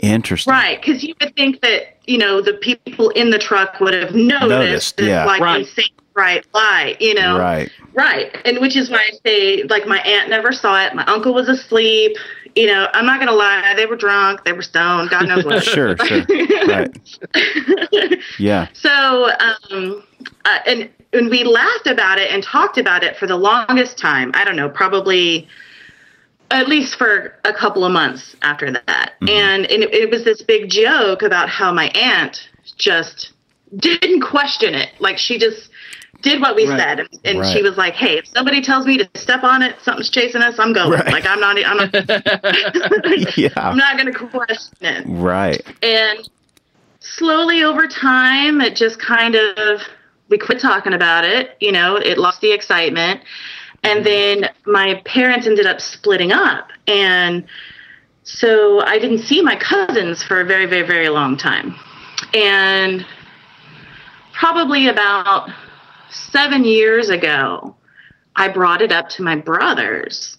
interesting. 0.00 0.52
Right, 0.52 0.80
because 0.80 1.02
you 1.02 1.14
would 1.20 1.34
think 1.36 1.60
that 1.62 1.96
you 2.06 2.18
know 2.18 2.40
the 2.40 2.54
people 2.54 3.10
in 3.10 3.30
the 3.30 3.38
truck 3.38 3.78
would 3.80 3.94
have 3.94 4.14
noticed, 4.14 4.48
Noticed, 4.50 4.96
this 4.96 5.06
yeah. 5.08 5.24
like 5.24 5.40
Right. 5.40 5.60
insane 5.60 5.86
bright 6.12 6.44
light, 6.52 7.00
you 7.00 7.14
know. 7.14 7.38
Right. 7.38 7.70
Right, 7.92 8.36
and 8.44 8.58
which 8.60 8.76
is 8.76 8.90
why 8.90 9.08
I 9.12 9.18
say 9.24 9.62
like 9.64 9.86
my 9.86 9.98
aunt 10.00 10.28
never 10.30 10.52
saw 10.52 10.84
it. 10.84 10.94
My 10.94 11.04
uncle 11.06 11.32
was 11.34 11.48
asleep. 11.48 12.16
You 12.56 12.66
know, 12.66 12.88
I'm 12.94 13.06
not 13.06 13.20
gonna 13.20 13.32
lie. 13.32 13.74
They 13.76 13.86
were 13.86 13.96
drunk. 13.96 14.44
They 14.44 14.52
were 14.52 14.62
stoned. 14.62 15.10
God 15.10 15.28
knows 15.28 15.44
what. 15.44 15.62
Sure. 15.70 15.96
Sure. 15.98 16.24
right. 16.66 16.90
Yeah. 18.38 18.66
So, 18.72 19.30
um, 19.70 20.02
uh, 20.44 20.58
and 20.66 20.88
and 21.12 21.28
we 21.30 21.44
laughed 21.44 21.86
about 21.86 22.18
it 22.18 22.30
and 22.30 22.42
talked 22.42 22.78
about 22.78 23.02
it 23.02 23.16
for 23.16 23.26
the 23.26 23.36
longest 23.36 23.98
time. 23.98 24.30
I 24.34 24.44
don't 24.44 24.56
know, 24.56 24.68
probably 24.68 25.48
at 26.50 26.68
least 26.68 26.96
for 26.96 27.38
a 27.44 27.52
couple 27.52 27.84
of 27.84 27.92
months 27.92 28.34
after 28.42 28.72
that. 28.72 29.12
Mm-hmm. 29.22 29.28
And, 29.28 29.66
and 29.70 29.82
it, 29.84 29.94
it 29.94 30.10
was 30.10 30.24
this 30.24 30.42
big 30.42 30.68
joke 30.68 31.22
about 31.22 31.48
how 31.48 31.72
my 31.72 31.88
aunt 31.90 32.48
just 32.76 33.32
didn't 33.76 34.22
question 34.22 34.74
it. 34.74 34.90
Like 34.98 35.16
she 35.18 35.38
just 35.38 35.70
did 36.22 36.40
what 36.40 36.54
we 36.56 36.68
Right. 36.68 36.78
said, 36.78 37.00
and, 37.00 37.08
and 37.24 37.38
Right. 37.40 37.52
she 37.56 37.62
was 37.62 37.78
like, 37.78 37.94
"Hey, 37.94 38.18
if 38.18 38.26
somebody 38.26 38.60
tells 38.60 38.84
me 38.84 38.98
to 38.98 39.08
step 39.14 39.42
on 39.42 39.62
it, 39.62 39.76
something's 39.80 40.10
chasing 40.10 40.42
us. 40.42 40.58
I'm 40.58 40.72
going. 40.74 40.90
Right. 40.90 41.06
Like 41.12 41.24
I'm 41.24 41.40
not. 41.40 41.56
I'm 41.64 41.76
not. 41.78 41.94
Yeah. 43.38 43.48
I'm 43.56 43.76
not 43.78 43.96
going 43.96 44.12
to 44.12 44.18
question 44.18 44.76
it." 44.82 45.04
Right. 45.06 45.62
And 45.82 46.28
slowly 46.98 47.62
over 47.62 47.86
time, 47.86 48.60
it 48.60 48.76
just 48.76 49.00
kind 49.00 49.34
of, 49.34 49.80
we 50.30 50.38
quit 50.38 50.60
talking 50.60 50.94
about 50.94 51.24
it. 51.24 51.56
You 51.60 51.72
know, 51.72 51.96
it 51.96 52.16
lost 52.16 52.40
the 52.40 52.52
excitement. 52.52 53.20
And 53.82 54.04
mm-hmm. 54.04 54.40
then 54.42 54.50
my 54.64 55.02
parents 55.04 55.46
ended 55.46 55.66
up 55.66 55.80
splitting 55.80 56.32
up. 56.32 56.68
And 56.86 57.44
so 58.22 58.80
I 58.80 58.98
didn't 58.98 59.18
see 59.18 59.42
my 59.42 59.56
cousins 59.56 60.22
for 60.22 60.40
a 60.40 60.44
very, 60.44 60.66
very, 60.66 60.86
very 60.86 61.08
long 61.08 61.36
time. 61.36 61.74
And 62.32 63.04
probably 64.32 64.88
about 64.88 65.50
seven 66.10 66.64
years 66.64 67.08
ago, 67.08 67.74
I 68.36 68.48
brought 68.48 68.82
it 68.82 68.92
up 68.92 69.08
to 69.10 69.22
my 69.22 69.36
brothers 69.36 70.38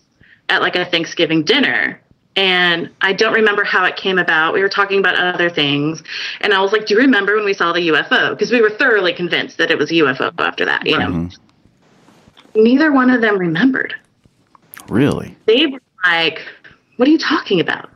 at 0.49 0.62
like 0.62 0.75
a 0.75 0.86
Thanksgiving 0.86 1.43
dinner. 1.43 2.01
And 2.36 2.89
I 3.02 3.12
don't 3.12 3.34
remember 3.34 3.63
how 3.63 3.84
it 3.84 3.98
came 3.98 4.17
about. 4.17 4.54
We 4.54 4.62
were 4.62 4.70
talking 4.70 5.00
about 5.00 5.15
other 5.15 5.50
things. 5.50 6.02
And 6.39 6.54
I 6.54 6.62
was 6.62 6.72
like, 6.72 6.86
Do 6.86 6.94
you 6.94 7.00
remember 7.02 7.36
when 7.36 7.46
we 7.46 7.54
saw 7.54 7.74
the 7.74 7.89
UFO? 7.89 8.32
Because 8.32 8.52
we 8.52 8.62
were 8.62 8.70
thoroughly 8.70 9.13
convinced 9.13 9.58
that 9.58 9.70
it 9.70 9.78
was 9.78 9.91
a 9.91 9.96
UFO 9.96 10.34
after 10.39 10.63
that, 10.65 10.86
you 10.88 10.98
know? 10.98 11.30
Neither 12.56 12.91
one 12.91 13.10
of 13.10 13.22
them 13.22 13.38
remembered. 13.38 13.94
Really? 14.88 15.36
They 15.46 15.65
were 15.67 15.82
like, 16.06 16.41
What 16.96 17.08
are 17.08 17.12
you 17.12 17.17
talking 17.17 17.60
about? 17.60 17.89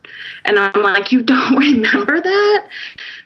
And 0.44 0.60
I'm 0.60 0.82
like, 0.82 1.14
You 1.14 1.22
don't 1.22 1.56
remember 1.58 2.20
that? 2.20 2.68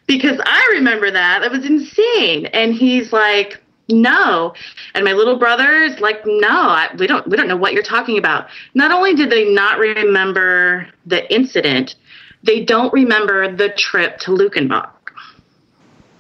Because 0.06 0.40
I 0.44 0.74
remember 0.74 1.10
that. 1.10 1.40
That 1.42 1.52
was 1.52 1.66
insane. 1.66 2.48
And 2.48 2.74
he's 2.74 3.12
like, 3.12 3.62
no. 3.90 4.54
And 4.94 5.04
my 5.04 5.14
little 5.14 5.38
brother 5.38 5.84
is 5.84 6.00
like 6.00 6.22
no 6.26 6.48
I, 6.48 6.90
we 6.98 7.08
don't 7.08 7.28
we 7.28 7.36
don't 7.38 7.48
know 7.48 7.58
what 7.58 7.74
you're 7.74 7.84
talking 7.84 8.18
about. 8.18 8.48
Not 8.74 8.92
only 8.92 9.14
did 9.16 9.30
they 9.30 9.52
not 9.52 9.80
remember 9.80 10.88
the 11.06 11.32
incident 11.34 11.96
they 12.44 12.64
don't 12.64 12.94
remember 12.94 13.54
the 13.54 13.70
trip 13.70 14.18
to 14.20 14.32
Luckenbach 14.32 14.92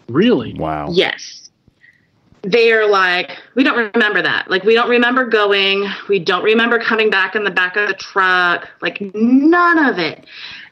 Really? 0.09 0.53
Wow. 0.55 0.87
yes. 0.91 1.49
They're 2.41 2.87
like 2.87 3.37
we 3.55 3.63
don't 3.63 3.91
remember 3.93 4.21
that. 4.21 4.49
Like 4.49 4.63
we 4.63 4.73
don't 4.73 4.89
remember 4.89 5.25
going. 5.25 5.85
We 6.07 6.19
don't 6.19 6.43
remember 6.43 6.79
coming 6.79 7.09
back 7.09 7.35
in 7.35 7.43
the 7.43 7.51
back 7.51 7.75
of 7.75 7.87
the 7.87 7.93
truck. 7.93 8.69
Like 8.81 9.01
none 9.13 9.77
of 9.85 9.99
it. 9.99 10.25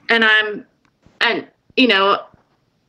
And 0.10 0.24
i'm 0.24 0.66
and 1.22 1.48
you 1.76 1.88
know 1.88 2.22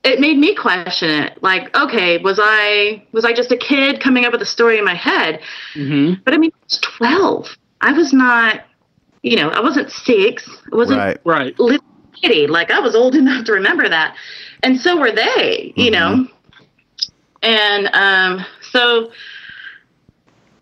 it 0.04 0.20
made 0.20 0.38
me 0.38 0.54
question 0.54 1.10
it 1.10 1.42
like 1.42 1.74
okay 1.76 2.18
was 2.18 2.38
i 2.42 3.02
was 3.12 3.24
i 3.24 3.32
just 3.32 3.50
a 3.52 3.56
kid 3.56 4.00
coming 4.00 4.24
up 4.24 4.32
with 4.32 4.40
a 4.42 4.46
story 4.46 4.78
in 4.78 4.84
my 4.84 4.94
head 4.94 5.40
hmm 5.74 6.14
but 6.24 6.34
i 6.34 6.38
mean 6.38 6.50
i 6.54 6.64
was 6.64 6.78
12 6.78 7.56
i 7.80 7.92
was 7.92 8.12
not 8.12 8.62
you 9.22 9.36
know 9.36 9.48
i 9.50 9.60
wasn't 9.60 9.90
six 9.90 10.48
i 10.72 10.76
wasn't 10.76 10.98
Right. 10.98 11.18
Right. 11.24 11.58
little 11.58 11.84
kitty. 12.20 12.46
Like 12.46 12.70
I 12.70 12.80
was 12.80 12.94
old 12.94 13.14
enough 13.22 13.44
to 13.46 13.52
remember 13.52 13.88
that, 13.88 14.16
and 14.62 14.78
so 14.78 14.98
were 14.98 15.12
they. 15.12 15.72
You 15.76 15.90
know, 15.90 16.26
and 17.42 17.88
um, 17.94 18.44
so 18.72 19.10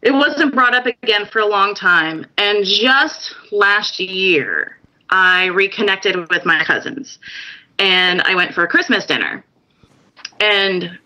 it 0.03 0.13
wasn't 0.13 0.55
brought 0.55 0.75
up 0.75 0.87
again 0.87 1.27
for 1.27 1.41
a 1.41 1.47
long 1.47 1.75
time. 1.75 2.27
And 2.39 2.65
just 2.65 3.35
last 3.51 3.99
year, 3.99 4.77
I 5.11 5.47
reconnected 5.47 6.17
with 6.31 6.45
my 6.45 6.63
cousins, 6.65 7.19
and 7.79 8.23
I 8.23 8.35
went 8.35 8.55
for 8.55 8.65
a 8.65 8.69
Christmas 8.69 9.07
dinner, 9.07 9.45
and 10.41 10.99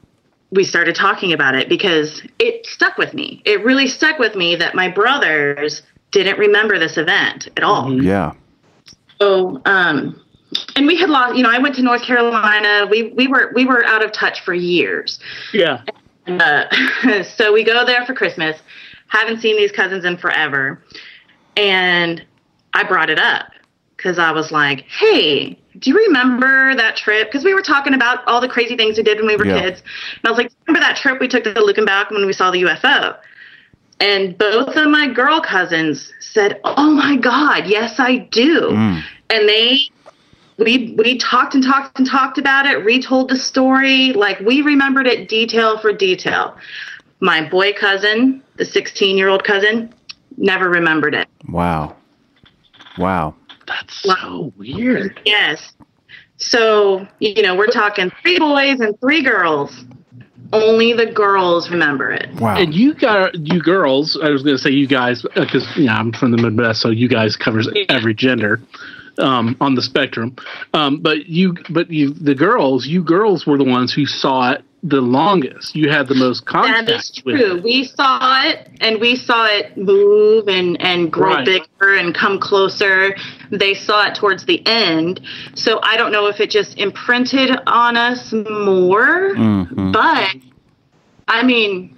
we 0.50 0.64
started 0.64 0.94
talking 0.94 1.32
about 1.32 1.54
it 1.54 1.68
because 1.68 2.22
it 2.38 2.66
stuck 2.66 2.98
with 2.98 3.14
me. 3.14 3.42
It 3.44 3.64
really 3.64 3.86
stuck 3.86 4.18
with 4.18 4.34
me 4.34 4.56
that 4.56 4.74
my 4.74 4.88
brothers 4.88 5.82
didn't 6.10 6.38
remember 6.38 6.78
this 6.78 6.96
event 6.96 7.48
at 7.56 7.62
all. 7.62 8.02
Yeah. 8.02 8.32
So, 9.20 9.60
um, 9.64 10.20
and 10.74 10.86
we 10.86 10.96
had 10.96 11.08
lost. 11.08 11.36
You 11.36 11.42
know, 11.42 11.50
I 11.50 11.58
went 11.58 11.76
to 11.76 11.82
North 11.82 12.02
Carolina. 12.02 12.86
We 12.90 13.12
we 13.12 13.28
were 13.28 13.52
we 13.54 13.64
were 13.64 13.84
out 13.84 14.04
of 14.04 14.12
touch 14.12 14.40
for 14.40 14.54
years. 14.54 15.20
Yeah. 15.52 15.82
Uh, 16.26 17.22
so 17.36 17.52
we 17.52 17.64
go 17.64 17.84
there 17.84 18.04
for 18.04 18.14
Christmas. 18.14 18.60
Haven't 19.08 19.40
seen 19.40 19.56
these 19.56 19.72
cousins 19.72 20.04
in 20.04 20.16
forever, 20.16 20.82
and 21.56 22.24
I 22.74 22.84
brought 22.84 23.10
it 23.10 23.18
up 23.18 23.46
because 23.96 24.18
I 24.18 24.32
was 24.32 24.50
like, 24.50 24.80
"Hey, 24.82 25.59
do 25.80 25.90
you 25.90 25.96
remember 25.96 26.74
that 26.74 26.96
trip?" 26.96 27.28
Because 27.28 27.44
we 27.44 27.54
were 27.54 27.62
talking 27.62 27.94
about 27.94 28.26
all 28.26 28.40
the 28.40 28.48
crazy 28.48 28.76
things 28.76 28.96
we 28.96 29.02
did 29.02 29.18
when 29.18 29.26
we 29.26 29.36
were 29.36 29.46
Yeah. 29.46 29.60
kids, 29.60 29.80
and 29.80 30.26
I 30.26 30.30
was 30.30 30.38
like, 30.38 30.52
"Remember 30.66 30.86
that 30.86 30.96
trip 30.96 31.20
we 31.20 31.28
took 31.28 31.44
to 31.44 31.54
Luckenbach 31.54 32.10
when 32.10 32.26
we 32.26 32.32
saw 32.32 32.50
the 32.50 32.60
UFO?" 32.60 33.16
And 33.98 34.38
both 34.38 34.76
of 34.76 34.88
my 34.88 35.08
girl 35.08 35.40
cousins 35.40 36.12
said, 36.20 36.60
"Oh 36.64 36.90
my 36.92 37.16
God, 37.16 37.66
yes, 37.66 37.98
I 37.98 38.16
do." 38.30 38.70
Mm. 38.70 39.02
and 39.30 39.48
they 39.48 39.78
we 40.58 40.94
we 40.98 41.16
talked 41.16 41.54
and 41.54 41.64
talked 41.64 41.98
and 41.98 42.06
talked 42.06 42.36
about 42.38 42.66
it 42.66 42.84
retold 42.84 43.30
the 43.30 43.36
story 43.36 44.12
like 44.12 44.38
we 44.40 44.60
remembered 44.60 45.06
it 45.06 45.28
detail 45.28 45.78
for 45.78 45.92
detail 45.92 46.56
my 47.20 47.40
boy 47.48 47.72
cousin 47.72 48.42
the 48.56 48.64
16 48.64 49.16
year 49.16 49.28
old 49.28 49.42
cousin 49.44 49.92
never 50.36 50.68
remembered 50.68 51.14
it 51.14 51.28
Wow. 51.48 51.96
Wow. 52.98 53.34
That's 53.70 54.02
so 54.02 54.52
weird. 54.58 55.20
yes 55.24 55.72
so 56.36 57.06
you 57.20 57.42
know 57.42 57.54
we're 57.56 57.66
talking 57.68 58.10
three 58.22 58.38
boys 58.38 58.80
and 58.80 58.98
three 59.00 59.22
girls 59.22 59.84
only 60.52 60.92
the 60.92 61.06
girls 61.06 61.70
remember 61.70 62.10
it 62.10 62.28
Wow. 62.40 62.56
And 62.56 62.74
you 62.74 62.94
got 62.94 63.34
you 63.36 63.60
girls. 63.62 64.18
I 64.20 64.30
was 64.30 64.42
going 64.42 64.56
to 64.56 64.62
say 64.62 64.70
you 64.70 64.88
guys 64.88 65.22
because 65.34 65.66
you 65.76 65.84
know, 65.84 65.92
I'm 65.92 66.12
from 66.12 66.32
the 66.32 66.38
Midwest, 66.38 66.80
so 66.80 66.88
you 66.90 67.08
guys 67.08 67.36
covers 67.36 67.68
every 67.88 68.14
gender 68.14 68.60
um, 69.18 69.56
on 69.60 69.74
the 69.74 69.82
spectrum. 69.82 70.34
Um, 70.74 71.00
but 71.00 71.26
you, 71.26 71.54
but 71.68 71.90
you, 71.90 72.14
the 72.14 72.34
girls, 72.34 72.86
you 72.86 73.04
girls 73.04 73.46
were 73.46 73.58
the 73.58 73.64
ones 73.64 73.92
who 73.92 74.06
saw 74.06 74.52
it 74.52 74.64
the 74.82 75.00
longest. 75.00 75.76
You 75.76 75.90
had 75.90 76.08
the 76.08 76.14
most 76.14 76.46
contact 76.46 76.86
That 76.86 77.00
is 77.00 77.22
with 77.24 77.36
true. 77.38 77.56
it. 77.56 77.62
We 77.62 77.84
saw 77.84 78.42
it, 78.44 78.68
and 78.80 78.98
we 79.00 79.14
saw 79.14 79.44
it 79.46 79.76
move 79.76 80.48
and 80.48 80.80
and 80.80 81.12
grow 81.12 81.34
Right. 81.34 81.44
bigger 81.44 81.94
and 81.96 82.14
come 82.14 82.38
closer. 82.38 83.14
They 83.50 83.74
saw 83.74 84.06
it 84.06 84.14
towards 84.14 84.46
the 84.46 84.66
end, 84.66 85.20
so 85.54 85.80
I 85.82 85.96
don't 85.98 86.12
know 86.12 86.26
if 86.28 86.40
it 86.40 86.50
just 86.50 86.78
imprinted 86.78 87.58
on 87.66 87.96
us 87.96 88.32
more. 88.32 89.34
Mhm. 89.34 89.92
But 89.92 90.34
I 91.28 91.42
mean, 91.42 91.96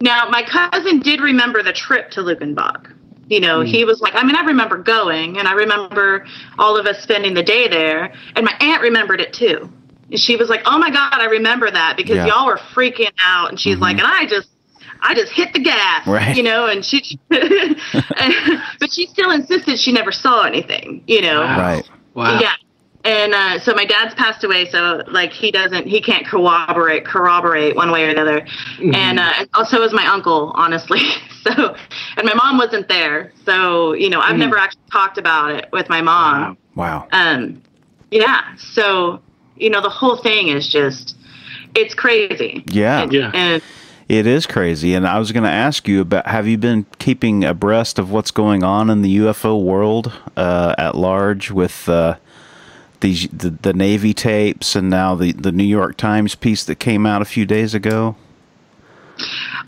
now 0.00 0.28
my 0.30 0.42
cousin 0.42 1.00
did 1.00 1.20
remember 1.20 1.62
the 1.62 1.72
trip 1.72 2.10
to 2.12 2.20
Luckenbach. 2.22 2.86
You 3.28 3.38
know, 3.40 3.60
he 3.60 3.84
was 3.84 4.00
like, 4.00 4.14
I 4.16 4.24
mean, 4.24 4.34
I 4.34 4.44
remember 4.44 4.76
going, 4.78 5.38
and 5.38 5.46
I 5.46 5.52
remember 5.52 6.24
all 6.58 6.76
of 6.76 6.86
us 6.86 7.00
spending 7.02 7.34
the 7.34 7.44
day 7.44 7.68
there, 7.68 8.12
and 8.34 8.44
my 8.44 8.54
aunt 8.60 8.82
remembered 8.82 9.20
it 9.20 9.32
too. 9.32 9.70
And 10.10 10.18
she 10.18 10.36
was 10.36 10.48
like, 10.48 10.62
"Oh 10.66 10.78
my 10.78 10.90
God, 10.90 11.14
I 11.14 11.26
remember 11.26 11.70
that 11.70 11.96
because 11.96 12.16
Yeah. 12.16 12.26
y'all 12.26 12.46
were 12.46 12.58
freaking 12.74 13.12
out." 13.24 13.50
And 13.50 13.58
she's 13.60 13.78
like, 13.78 13.98
"And 13.98 14.06
I 14.06 14.26
just, 14.26 14.48
I 15.02 15.14
just 15.14 15.32
hit 15.32 15.52
the 15.52 15.60
gas, 15.60 16.06
Right. 16.06 16.36
you 16.36 16.42
know." 16.42 16.66
And 16.66 16.84
she, 16.84 17.18
but 17.28 18.92
she 18.92 19.06
still 19.06 19.30
insisted 19.30 19.78
she 19.78 19.92
never 19.92 20.12
saw 20.12 20.42
anything, 20.44 21.02
you 21.06 21.22
know. 21.22 21.40
Wow. 21.42 21.58
Right. 21.58 21.90
Wow. 22.14 22.40
Yeah. 22.40 22.52
And 23.02 23.32
uh, 23.32 23.58
so 23.60 23.72
my 23.74 23.86
dad's 23.86 24.14
passed 24.14 24.44
away, 24.44 24.68
so 24.68 25.02
like 25.08 25.32
he 25.32 25.50
doesn't, 25.50 25.86
he 25.86 26.02
can't 26.02 26.26
corroborate 26.26 27.06
corroborate 27.06 27.74
one 27.74 27.90
way 27.92 28.04
or 28.04 28.12
the 28.14 28.20
other. 28.20 28.46
And 28.78 29.18
uh, 29.18 29.46
also 29.54 29.80
is 29.82 29.92
my 29.92 30.06
uncle, 30.06 30.52
honestly. 30.54 31.00
So, 31.42 31.74
and 32.18 32.26
my 32.26 32.34
mom 32.34 32.58
wasn't 32.58 32.86
there, 32.90 33.32
so 33.46 33.94
you 33.94 34.10
know 34.10 34.20
I've 34.20 34.36
never 34.36 34.58
actually 34.58 34.82
talked 34.92 35.16
about 35.16 35.52
it 35.52 35.70
with 35.72 35.88
my 35.88 36.02
mom. 36.02 36.58
Wow. 36.74 37.08
Wow. 37.08 37.08
Um, 37.12 37.62
yeah. 38.10 38.54
So 38.56 39.22
you 39.60 39.70
know 39.70 39.80
the 39.80 39.90
whole 39.90 40.16
thing 40.16 40.48
is 40.48 40.68
just, 40.68 41.16
it's 41.74 41.94
crazy. 41.94 42.64
Yeah. 42.66 43.06
Yeah. 43.10 43.30
And 43.34 43.62
It 44.08 44.26
is 44.26 44.44
crazy. 44.44 44.94
And 44.94 45.06
I 45.06 45.20
was 45.20 45.30
going 45.30 45.44
to 45.44 45.50
ask 45.50 45.86
you 45.86 46.00
about 46.00 46.26
have 46.26 46.48
you 46.48 46.58
been 46.58 46.84
keeping 46.98 47.44
abreast 47.44 47.96
of 47.96 48.10
what's 48.10 48.32
going 48.32 48.64
on 48.64 48.90
in 48.90 49.02
the 49.02 49.18
UFO 49.18 49.62
world 49.62 50.12
uh, 50.36 50.74
at 50.76 50.96
large 50.96 51.52
with 51.52 51.88
uh, 51.88 52.16
these 53.00 53.28
the, 53.28 53.50
the 53.50 53.72
Navy 53.72 54.12
tapes 54.12 54.74
and 54.74 54.90
now 54.90 55.14
the, 55.14 55.30
the 55.30 55.52
New 55.52 55.62
York 55.62 55.96
Times 55.96 56.34
piece 56.34 56.64
that 56.64 56.80
came 56.80 57.06
out 57.06 57.22
a 57.22 57.24
few 57.24 57.46
days 57.46 57.72
ago? 57.72 58.16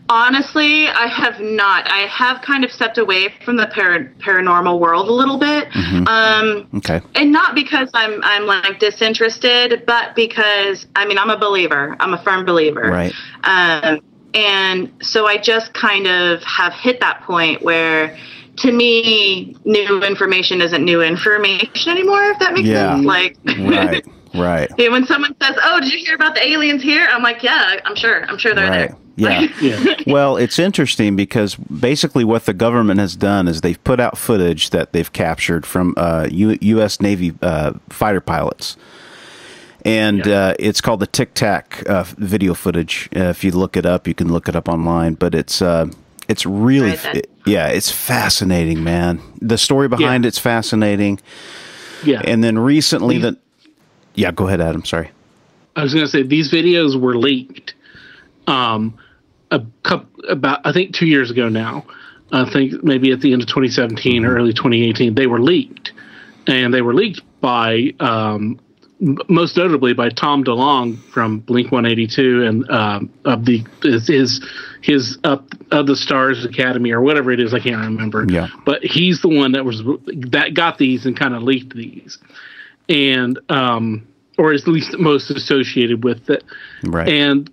Honestly, 0.09 0.89
I 0.89 1.07
have 1.07 1.41
not. 1.41 1.89
I 1.91 2.01
have 2.09 2.43
kind 2.43 2.65
of 2.65 2.73
stepped 2.73 2.99
away 2.99 3.33
from 3.45 3.57
the 3.57 3.67
par- 3.69 4.11
paranormal 4.19 4.79
world 4.79 5.09
a 5.09 5.13
little 5.13 5.39
bit. 5.39 5.69
Um, 6.07 6.69
Okay. 6.77 7.01
and 7.15 7.33
not 7.33 7.55
because 7.55 7.89
I'm 7.95 8.21
I'm 8.23 8.45
like 8.47 8.79
disinterested, 8.79 9.85
but 9.87 10.15
because 10.15 10.87
I 10.97 11.07
mean 11.07 11.19
I'm 11.19 11.31
a 11.31 11.39
believer. 11.39 11.97
I'm 12.01 12.13
a 12.15 12.23
firm 12.23 12.45
believer. 12.45 12.83
Right. 12.91 13.13
Um, 13.45 14.01
and 14.35 14.93
so 15.03 15.27
I 15.27 15.37
just 15.39 15.73
kind 15.75 16.07
of 16.07 16.43
have 16.43 16.73
hit 16.73 17.01
that 17.01 17.23
point 17.23 17.63
where 17.63 18.17
to 18.57 18.73
me 18.73 19.57
new 19.65 20.03
information 20.03 20.61
isn't 20.61 20.85
new 20.85 21.01
information 21.01 21.71
anymore 21.89 22.23
if 22.33 22.39
that 22.39 22.53
makes 22.53 22.69
Yeah. 22.69 22.95
sense 22.97 23.07
like 23.07 23.37
Right. 23.47 24.05
Right. 24.35 24.71
Yeah, 24.79 24.89
when 24.89 25.07
someone 25.07 25.35
says, 25.43 25.57
"Oh, 25.63 25.81
did 25.81 25.93
you 25.93 25.99
hear 26.05 26.15
about 26.15 26.35
the 26.35 26.47
aliens 26.47 26.83
here?" 26.83 27.07
I'm 27.11 27.23
like, 27.23 27.43
"Yeah, 27.43 27.77
I'm 27.85 27.97
sure. 27.97 28.25
I'm 28.25 28.39
sure 28.39 28.55
they're 28.55 28.71
Right. 28.71 28.89
there." 28.91 28.97
Yeah. 29.17 29.47
Yeah. 29.61 29.95
Well, 30.07 30.37
it's 30.39 30.59
interesting 30.59 31.17
because 31.17 31.55
basically 31.55 32.25
what 32.25 32.47
the 32.47 32.55
government 32.55 32.99
has 32.99 33.15
done 33.15 33.47
is 33.47 33.61
they've 33.61 33.83
put 33.85 34.01
out 34.01 34.17
footage 34.17 34.71
that 34.71 34.93
they've 34.93 35.13
captured 35.13 35.67
from 35.67 35.93
uh, 35.99 36.29
U- 36.31 36.57
U.S. 36.61 37.01
Navy 37.01 37.35
uh, 37.43 37.73
fighter 37.91 38.21
pilots. 38.23 38.77
And 39.85 40.25
Yeah. 40.25 40.39
uh, 40.39 40.55
it's 40.59 40.81
called 40.81 41.01
the 41.01 41.07
Tic 41.07 41.35
Tac 41.35 41.83
uh, 41.89 42.05
video 42.17 42.55
footage. 42.55 43.09
Uh, 43.15 43.25
if 43.25 43.43
you 43.45 43.51
look 43.51 43.77
it 43.77 43.85
up, 43.85 44.07
you 44.09 44.15
can 44.15 44.33
look 44.33 44.49
it 44.49 44.57
up 44.57 44.69
online. 44.69 45.15
But 45.15 45.35
it's 45.35 45.61
uh, 45.61 45.87
it's 46.29 46.47
really, 46.47 46.91
Right 46.93 47.17
it- 47.17 47.31
yeah, 47.45 47.67
it's 47.67 47.91
fascinating, 47.91 48.83
man. 48.85 49.21
The 49.41 49.59
story 49.59 49.89
behind 49.89 50.25
Yeah. 50.25 50.29
it's 50.29 50.39
fascinating. 50.39 51.21
Yeah. 52.05 52.23
And 52.25 52.43
then 52.43 52.59
recently, 52.59 53.17
These- 53.17 53.23
that 53.25 53.37
yeah, 54.15 54.31
go 54.31 54.47
ahead, 54.47 54.61
Adam. 54.61 54.85
Sorry. 54.85 55.11
I 55.75 55.83
was 55.83 55.95
going 55.95 56.05
to 56.05 56.11
say 56.11 56.23
these 56.23 56.53
videos 56.53 57.01
were 57.01 57.17
leaked 57.17 57.75
um, 58.47 58.99
a 59.51 59.63
couple 59.83 60.09
about 60.29 60.61
I 60.65 60.73
think 60.73 60.95
two 60.95 61.07
years 61.07 61.31
ago 61.31 61.49
now. 61.49 61.85
I 62.31 62.51
think 62.51 62.83
maybe 62.83 63.13
at 63.13 63.21
the 63.21 63.33
end 63.33 63.43
of 63.43 63.49
2017 63.49 64.25
or 64.25 64.37
early 64.37 64.53
2018 64.53 65.15
they 65.15 65.27
were 65.27 65.41
leaked, 65.41 65.93
and 66.47 66.73
they 66.73 66.83
were 66.83 66.95
leaked 66.95 67.21
by 67.41 67.93
um, 68.01 68.59
most 69.29 69.57
notably 69.57 69.93
by 69.95 70.09
Tom 70.09 70.45
DeLonge 70.45 70.99
from 71.11 71.41
Blink 71.41 71.73
182 71.73 72.45
and 72.45 72.71
um, 72.71 73.11
of 73.25 73.45
the 73.45 73.65
his 73.83 74.07
his, 74.07 74.41
his 74.81 75.19
up 75.25 75.45
of 75.73 75.87
the 75.87 75.97
Stars 75.97 76.45
Academy 76.45 76.93
or 76.93 77.01
whatever 77.01 77.33
it 77.33 77.41
is 77.41 77.53
I 77.53 77.59
can't 77.59 77.83
remember. 77.83 78.27
Yeah. 78.29 78.49
but 78.65 78.83
he's 78.83 79.21
the 79.21 79.29
one 79.29 79.53
that 79.53 79.65
was 79.65 79.83
that 80.31 80.55
got 80.55 80.79
these 80.79 81.05
and 81.05 81.19
kind 81.19 81.35
of 81.35 81.43
leaked 81.43 81.75
these, 81.75 82.19
and 82.89 83.39
um, 83.49 84.07
or 84.39 84.53
at 84.53 84.67
least 84.67 84.99
most 84.99 85.31
associated 85.31 86.05
with 86.05 86.29
it. 86.31 86.45
Right. 86.83 87.09
And 87.09 87.51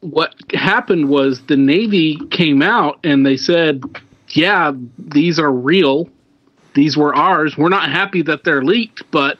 what 0.00 0.34
happened 0.52 1.08
was 1.08 1.42
the 1.46 1.56
Navy 1.56 2.18
came 2.30 2.62
out 2.62 3.00
and 3.04 3.24
they 3.24 3.36
said, 3.36 3.82
yeah, 4.28 4.72
these 4.98 5.38
are 5.38 5.52
real. 5.52 6.08
These 6.74 6.96
were 6.96 7.14
ours. 7.14 7.56
We're 7.58 7.68
not 7.68 7.90
happy 7.90 8.22
that 8.22 8.44
they're 8.44 8.62
leaked, 8.62 9.02
but 9.10 9.38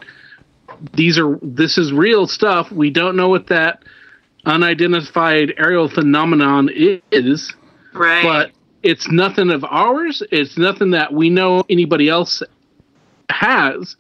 these 0.95 1.19
are 1.19 1.39
this 1.43 1.79
is 1.79 1.93
real 1.93 2.27
stuff. 2.27 2.71
We 2.73 2.91
don't 2.91 3.17
know 3.17 3.29
what 3.29 3.49
that 3.49 3.85
unidentified 4.45 5.55
aerial 5.59 5.89
phenomenon 5.89 6.71
is, 6.73 7.55
Right. 7.93 8.23
but 8.23 8.51
it's 8.83 9.11
nothing 9.11 9.51
of 9.51 9.65
ours. 9.65 10.23
It's 10.33 10.57
nothing 10.57 10.93
that 10.93 11.13
we 11.13 11.31
know 11.31 11.63
anybody 11.69 12.09
else 12.09 12.43
has. 13.29 13.97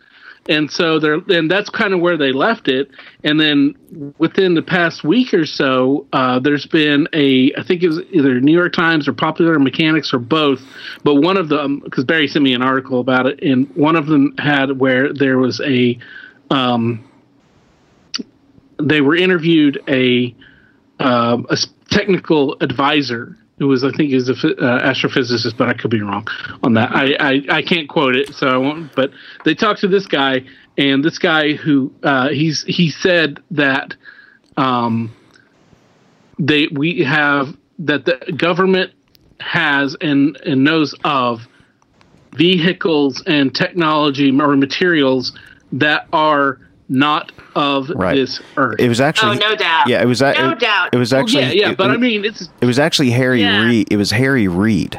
And 0.48 0.70
so 0.70 0.98
they're, 0.98 1.20
and 1.28 1.50
that's 1.50 1.68
kind 1.68 1.92
of 1.92 2.00
where 2.00 2.16
they 2.16 2.32
left 2.32 2.66
it. 2.66 2.90
And 3.22 3.38
then 3.38 4.14
within 4.18 4.54
the 4.54 4.62
past 4.62 5.04
week 5.04 5.34
or 5.34 5.44
so, 5.44 6.06
uh, 6.12 6.40
there's 6.40 6.66
been 6.66 7.06
a, 7.12 7.52
I 7.54 7.62
think 7.62 7.82
it 7.82 7.88
was 7.88 8.00
either 8.10 8.40
New 8.40 8.52
York 8.52 8.72
Times 8.72 9.06
or 9.06 9.12
Popular 9.12 9.58
Mechanics 9.58 10.14
or 10.14 10.18
both, 10.18 10.60
but 11.04 11.16
one 11.16 11.36
of 11.36 11.48
them, 11.48 11.80
because 11.80 12.04
Barry 12.04 12.26
sent 12.26 12.42
me 12.42 12.54
an 12.54 12.62
article 12.62 13.00
about 13.00 13.26
it, 13.26 13.42
and 13.42 13.68
one 13.76 13.96
of 13.96 14.06
them 14.06 14.34
had 14.38 14.78
where 14.78 15.12
there 15.12 15.38
was 15.38 15.60
a, 15.60 15.98
um, 16.50 17.04
they 18.78 19.02
were 19.02 19.14
interviewed 19.14 19.80
a, 19.88 20.34
um, 20.98 21.46
a 21.50 21.56
technical 21.90 22.56
advisor 22.60 23.36
who 23.60 23.68
was, 23.68 23.84
I 23.84 23.90
think, 23.92 24.12
is 24.12 24.30
a 24.30 24.34
phy- 24.34 24.54
uh, 24.58 24.90
astrophysicist, 24.90 25.56
but 25.58 25.68
I 25.68 25.74
could 25.74 25.90
be 25.90 26.00
wrong 26.00 26.26
on 26.62 26.72
that. 26.74 26.90
I, 26.92 27.14
I, 27.20 27.58
I 27.58 27.62
can't 27.62 27.90
quote 27.90 28.16
it, 28.16 28.34
so 28.34 28.48
I 28.48 28.56
won't. 28.56 28.92
But 28.96 29.10
they 29.44 29.54
talked 29.54 29.82
to 29.82 29.88
this 29.88 30.06
guy, 30.06 30.40
and 30.78 31.04
this 31.04 31.18
guy 31.18 31.52
who 31.52 31.92
uh, 32.02 32.30
he's 32.30 32.64
he 32.64 32.88
said 32.88 33.38
that 33.50 33.94
um, 34.56 35.14
they 36.38 36.68
we 36.72 37.04
have 37.04 37.48
that 37.80 38.06
the 38.06 38.32
government 38.34 38.92
has 39.40 39.94
and 40.00 40.40
and 40.46 40.64
knows 40.64 40.94
of 41.04 41.40
vehicles 42.36 43.22
and 43.26 43.54
technology 43.54 44.30
or 44.40 44.56
materials 44.56 45.38
that 45.72 46.06
are 46.14 46.60
not 46.90 47.30
of 47.54 47.88
Right. 47.90 48.16
this 48.16 48.40
earth. 48.56 48.76
It 48.80 48.88
was 48.88 49.00
actually 49.00 49.36
oh, 49.42 49.48
no 49.50 49.54
doubt. 49.56 49.88
Yeah, 49.88 50.02
it 50.02 50.06
was. 50.06 50.20
a- 50.20 50.32
No 50.34 50.50
it, 50.50 50.58
doubt. 50.58 50.90
It 50.92 50.98
was 50.98 51.12
Well, 51.12 51.22
actually. 51.22 51.42
yeah, 51.44 51.52
yeah, 51.52 51.70
it- 51.70 51.76
but 51.78 51.90
it- 51.90 51.94
I 51.94 51.96
mean, 51.96 52.24
it's 52.24 52.48
It 52.60 52.66
was 52.66 52.78
actually 52.78 53.10
Harry 53.10 53.40
Yeah. 53.42 53.62
Reid. 53.64 53.86
It 53.90 53.96
was 53.96 54.10
Harry 54.10 54.48
Reid, 54.48 54.98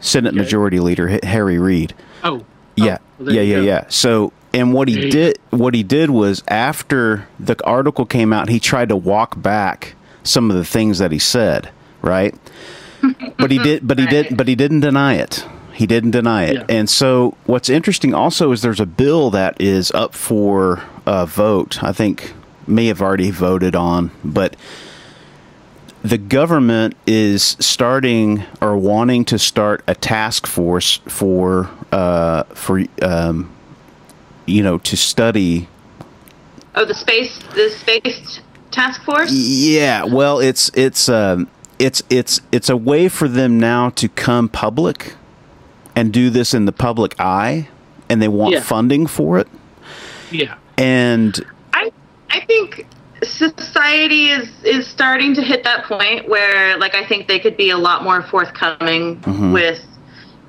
Senate 0.00 0.30
Okay. 0.30 0.38
Majority 0.38 0.80
Leader 0.80 1.18
Harry 1.22 1.58
Reid. 1.58 1.94
oh, 2.24 2.38
oh 2.40 2.44
Yeah, 2.76 2.98
well, 3.18 3.32
yeah, 3.34 3.42
yeah, 3.42 3.56
go. 3.56 3.62
yeah. 3.62 3.84
So, 3.88 4.32
and 4.52 4.72
what 4.72 4.88
he 4.88 5.10
did, 5.10 5.38
what 5.50 5.74
he 5.74 5.82
did 5.82 6.10
was 6.10 6.42
after 6.48 7.26
the 7.38 7.56
article 7.64 8.06
came 8.06 8.32
out, 8.32 8.48
he 8.48 8.58
tried 8.60 8.88
to 8.88 8.96
walk 8.96 9.40
back 9.40 9.94
some 10.22 10.50
of 10.50 10.56
the 10.56 10.64
things 10.64 10.98
that 10.98 11.12
he 11.12 11.18
said, 11.18 11.68
right? 12.02 12.34
but 13.38 13.50
he 13.50 13.58
did, 13.58 13.86
but 13.86 13.98
he 13.98 14.06
did, 14.06 14.34
but 14.36 14.48
he 14.48 14.54
didn't 14.54 14.80
deny 14.80 15.14
it. 15.14 15.44
He 15.74 15.86
didn't 15.86 16.12
deny 16.12 16.44
it. 16.44 16.54
Yeah. 16.54 16.64
And 16.68 16.88
so, 16.88 17.36
what's 17.46 17.68
interesting 17.68 18.14
also 18.14 18.52
is 18.52 18.62
there's 18.62 18.80
a 18.80 18.86
bill 18.86 19.30
that 19.30 19.60
is 19.60 19.90
up 19.90 20.14
for 20.14 20.82
a 21.04 21.26
vote. 21.26 21.82
I 21.82 21.92
think 21.92 22.32
may 22.66 22.86
have 22.86 23.02
already 23.02 23.30
voted 23.30 23.74
on, 23.74 24.10
but 24.24 24.56
the 26.02 26.18
government 26.18 26.94
is 27.06 27.56
starting 27.58 28.44
or 28.60 28.76
wanting 28.76 29.24
to 29.24 29.38
start 29.38 29.82
a 29.86 29.94
task 29.94 30.46
force 30.46 31.00
for 31.08 31.68
uh, 31.90 32.44
for 32.54 32.84
um, 33.02 33.52
you 34.46 34.62
know 34.62 34.78
to 34.78 34.96
study. 34.96 35.68
Oh, 36.76 36.84
the 36.84 36.94
space, 36.94 37.38
the 37.54 37.70
space 37.70 38.40
task 38.70 39.02
force. 39.02 39.32
Yeah, 39.32 40.04
well, 40.04 40.38
it's 40.38 40.70
it's 40.74 41.08
um, 41.08 41.48
it's 41.78 42.02
it's 42.10 42.40
it's 42.52 42.68
a 42.68 42.76
way 42.76 43.08
for 43.08 43.26
them 43.26 43.58
now 43.58 43.90
to 43.90 44.08
come 44.08 44.48
public 44.48 45.14
and 45.96 46.12
do 46.12 46.30
this 46.30 46.54
in 46.54 46.64
the 46.64 46.72
public 46.72 47.14
eye, 47.20 47.68
and 48.08 48.20
they 48.20 48.28
want 48.28 48.54
Yeah. 48.54 48.60
funding 48.60 49.06
for 49.06 49.38
it. 49.38 49.48
yeah. 50.30 50.54
And 50.78 51.38
I 51.72 51.92
I 52.30 52.40
think 52.46 52.86
society 53.22 54.26
is 54.30 54.48
is 54.64 54.86
starting 54.86 55.34
to 55.34 55.42
hit 55.42 55.64
that 55.64 55.84
point 55.84 56.28
where 56.28 56.76
like 56.78 56.94
I 56.94 57.04
think 57.06 57.28
they 57.28 57.38
could 57.38 57.56
be 57.56 57.70
a 57.70 57.76
lot 57.78 58.02
more 58.04 58.22
forthcoming 58.22 59.16
Mm-hmm. 59.20 59.52
with 59.52 59.80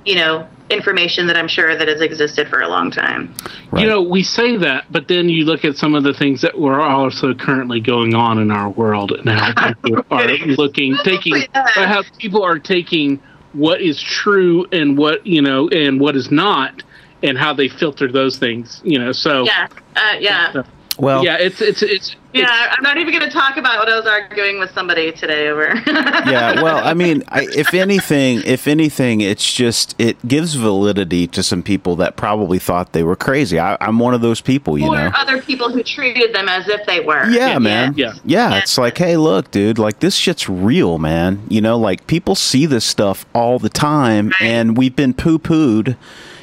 you 0.04 0.16
know 0.16 0.46
information 0.68 1.28
that 1.28 1.36
I'm 1.36 1.46
sure 1.46 1.76
that 1.76 1.86
has 1.86 2.00
existed 2.00 2.48
for 2.48 2.60
a 2.60 2.68
long 2.68 2.90
time. 2.90 3.32
right, 3.70 3.82
You 3.82 3.88
know, 3.88 4.02
we 4.02 4.24
say 4.24 4.56
that, 4.56 4.86
but 4.90 5.06
then 5.06 5.28
you 5.28 5.44
look 5.44 5.64
at 5.64 5.76
some 5.76 5.94
of 5.94 6.02
the 6.02 6.12
things 6.12 6.40
that 6.40 6.58
were 6.58 6.80
also 6.80 7.34
currently 7.34 7.78
going 7.78 8.16
on 8.16 8.40
in 8.40 8.50
our 8.50 8.68
world 8.70 9.12
and 9.12 9.28
how 9.28 9.72
people 9.84 10.04
are 10.10 10.26
looking, 10.26 10.96
taking, 11.04 11.44
how 11.54 12.02
people 12.18 12.42
are 12.42 12.58
taking 12.58 13.20
what 13.56 13.80
is 13.80 14.00
true 14.00 14.66
and 14.70 14.98
what, 14.98 15.26
you 15.26 15.40
know, 15.40 15.68
and 15.68 15.98
what 15.98 16.14
is 16.14 16.30
not, 16.30 16.82
and 17.22 17.38
how 17.38 17.52
they 17.54 17.68
filter 17.68 18.10
those 18.10 18.38
things, 18.38 18.80
you 18.84 18.98
know. 18.98 19.12
So, 19.12 19.44
Yeah, 19.44 19.68
uh, 19.96 20.16
yeah, 20.20 20.62
well, 20.98 21.24
yeah, 21.24 21.36
it's, 21.36 21.60
it's, 21.60 21.82
it's, 21.82 22.16
yeah. 22.32 22.68
I'm 22.70 22.82
not 22.82 22.98
even 22.98 23.12
going 23.14 23.24
to 23.28 23.30
talk 23.30 23.56
about 23.56 23.78
what 23.78 23.88
I 23.88 23.96
was 23.96 24.06
arguing 24.06 24.58
with 24.58 24.70
somebody 24.72 25.12
today 25.12 25.48
over. 25.48 25.74
yeah 25.86 26.60
well 26.60 26.84
i 26.86 26.92
mean 26.92 27.22
I, 27.28 27.46
if 27.54 27.72
anything 27.72 28.42
if 28.44 28.66
anything 28.66 29.20
it's 29.20 29.52
just 29.52 29.94
it 29.98 30.16
gives 30.26 30.54
validity 30.54 31.26
to 31.28 31.42
some 31.42 31.62
people 31.62 31.96
that 31.96 32.16
probably 32.16 32.58
thought 32.58 32.92
they 32.92 33.02
were 33.02 33.16
crazy 33.16 33.58
I, 33.58 33.76
i'm 33.80 33.98
one 33.98 34.12
of 34.14 34.20
those 34.20 34.40
people 34.40 34.76
you 34.76 34.86
or 34.86 34.96
know 34.96 35.10
other 35.14 35.40
people 35.40 35.70
who 35.70 35.82
treated 35.82 36.34
them 36.34 36.48
as 36.48 36.68
if 36.68 36.84
they 36.86 37.00
were. 37.00 37.28
yeah, 37.30 37.58
man. 37.58 37.94
yeah. 37.96 38.14
yeah. 38.24 38.58
it's 38.58 38.76
like, 38.76 38.98
hey, 38.98 39.16
look, 39.16 39.50
dude, 39.50 39.78
like 39.78 40.00
this 40.00 40.14
shit's 40.16 40.48
real, 40.48 40.98
man. 40.98 41.42
You 41.48 41.60
know, 41.60 41.78
like 41.78 42.06
people 42.06 42.34
see 42.34 42.66
this 42.66 42.84
stuff 42.84 43.24
all 43.34 43.58
the 43.58 43.68
time, 43.68 44.28
Right. 44.40 44.42
and 44.42 44.76
we've 44.76 44.94
been 44.96 45.14
poo 45.14 45.38
pooed, 45.38 45.96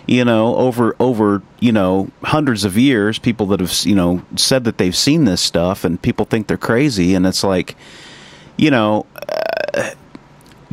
you 0.08 0.26
know, 0.26 0.56
over 0.56 0.96
over 1.00 1.42
you 1.60 1.72
know 1.72 2.10
hundreds 2.24 2.66
of 2.66 2.78
years. 2.78 3.20
People 3.20 3.46
that 3.48 3.60
have 3.60 3.74
you 3.86 3.96
know 3.96 4.24
said 4.36 4.64
that 4.66 4.78
they've 4.78 4.96
seen 4.96 5.26
this 5.26 5.42
stuff, 5.42 5.84
and 5.84 6.02
people 6.02 6.26
think 6.26 6.48
they're 6.48 6.58
crazy, 6.58 7.14
and 7.16 7.26
it's 7.26 7.44
like, 7.44 7.76
you 8.58 8.72
know. 8.72 9.06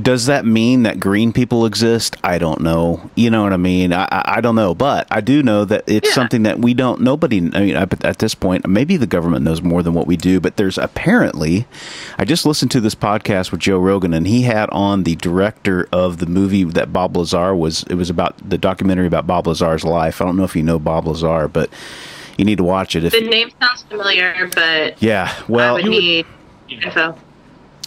Does 0.01 0.27
that 0.27 0.45
mean 0.47 0.83
that 0.85 1.01
green 1.01 1.33
people 1.33 1.67
exist? 1.67 2.17
I 2.23 2.39
don't 2.39 2.61
know. 2.61 3.11
You 3.15 3.31
know 3.31 3.43
what 3.43 3.53
I 3.53 3.57
mean? 3.57 3.93
I, 3.93 4.05
I, 4.11 4.37
I 4.37 4.41
don't 4.41 4.55
know, 4.55 4.75
but 4.75 5.07
I 5.11 5.21
do 5.21 5.43
know 5.43 5.65
that 5.65 5.85
it's 5.87 6.09
Yeah. 6.09 6.15
something 6.15 6.43
that 6.45 6.59
we 6.61 6.75
don't. 6.75 7.01
Nobody. 7.01 7.39
I 7.55 7.61
mean, 7.61 7.77
at 7.77 8.19
this 8.19 8.35
point, 8.35 8.67
maybe 8.69 8.97
the 8.97 9.07
government 9.07 9.45
knows 9.45 9.63
more 9.63 9.83
than 9.83 9.95
what 9.95 10.07
we 10.07 10.17
do. 10.17 10.41
But 10.41 10.57
there's 10.57 10.79
apparently, 10.79 11.67
I 12.19 12.25
just 12.25 12.47
listened 12.47 12.71
to 12.73 12.81
this 12.81 12.95
podcast 12.95 13.51
with 13.51 13.61
Joe 13.61 13.79
Rogan, 13.79 14.15
and 14.15 14.27
he 14.27 14.43
had 14.43 14.69
on 14.71 15.05
the 15.05 15.17
director 15.17 15.89
of 15.93 16.19
the 16.19 16.27
movie 16.27 16.65
that 16.65 16.93
Bob 16.93 17.17
Lazar 17.17 17.55
was. 17.55 17.83
It 17.85 17.95
was 17.95 18.11
about 18.11 18.37
the 18.49 18.59
documentary 18.59 19.07
about 19.07 19.27
Bob 19.27 19.47
Lazar's 19.47 19.85
life. 19.85 20.21
I 20.21 20.25
don't 20.25 20.37
know 20.37 20.45
if 20.45 20.55
you 20.57 20.63
know 20.63 20.79
Bob 20.79 21.07
Lazar, 21.07 21.49
but 21.49 21.71
you 22.39 22.45
need 22.45 22.59
to 22.59 22.65
watch 22.65 22.95
it. 22.97 23.05
If 23.05 23.13
The 23.13 23.21
name 23.23 23.51
sounds 23.61 23.83
familiar, 23.83 24.49
but 24.55 25.03
yeah, 25.03 25.35
I 25.39 25.45
well, 25.49 25.75
would 25.75 25.85
need 25.87 26.27
info. 26.69 27.17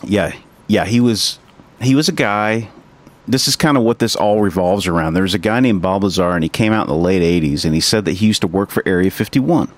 yeah, 0.04 0.34
yeah, 0.67 0.86
he 0.86 0.99
was 0.99 1.39
he 1.83 1.95
was 1.95 2.09
a 2.09 2.13
guy. 2.13 2.69
This 3.27 3.47
is 3.47 3.55
kind 3.55 3.77
of 3.77 3.83
what 3.83 3.99
this 3.99 4.15
all 4.15 4.41
revolves 4.41 4.85
around. 4.85 5.13
There 5.13 5.23
was 5.23 5.33
a 5.33 5.39
guy 5.39 5.59
named 5.61 5.81
Bob 5.81 6.03
Lazar, 6.03 6.31
and 6.31 6.43
he 6.43 6.49
came 6.49 6.73
out 6.73 6.87
in 6.87 6.93
the 6.93 6.99
late 7.01 7.21
'80s, 7.21 7.63
and 7.65 7.73
he 7.73 7.79
said 7.81 8.05
that 8.05 8.13
he 8.13 8.25
used 8.27 8.41
to 8.41 8.47
work 8.47 8.69
for 8.69 8.83
Area 8.85 9.09
51. 9.11 9.69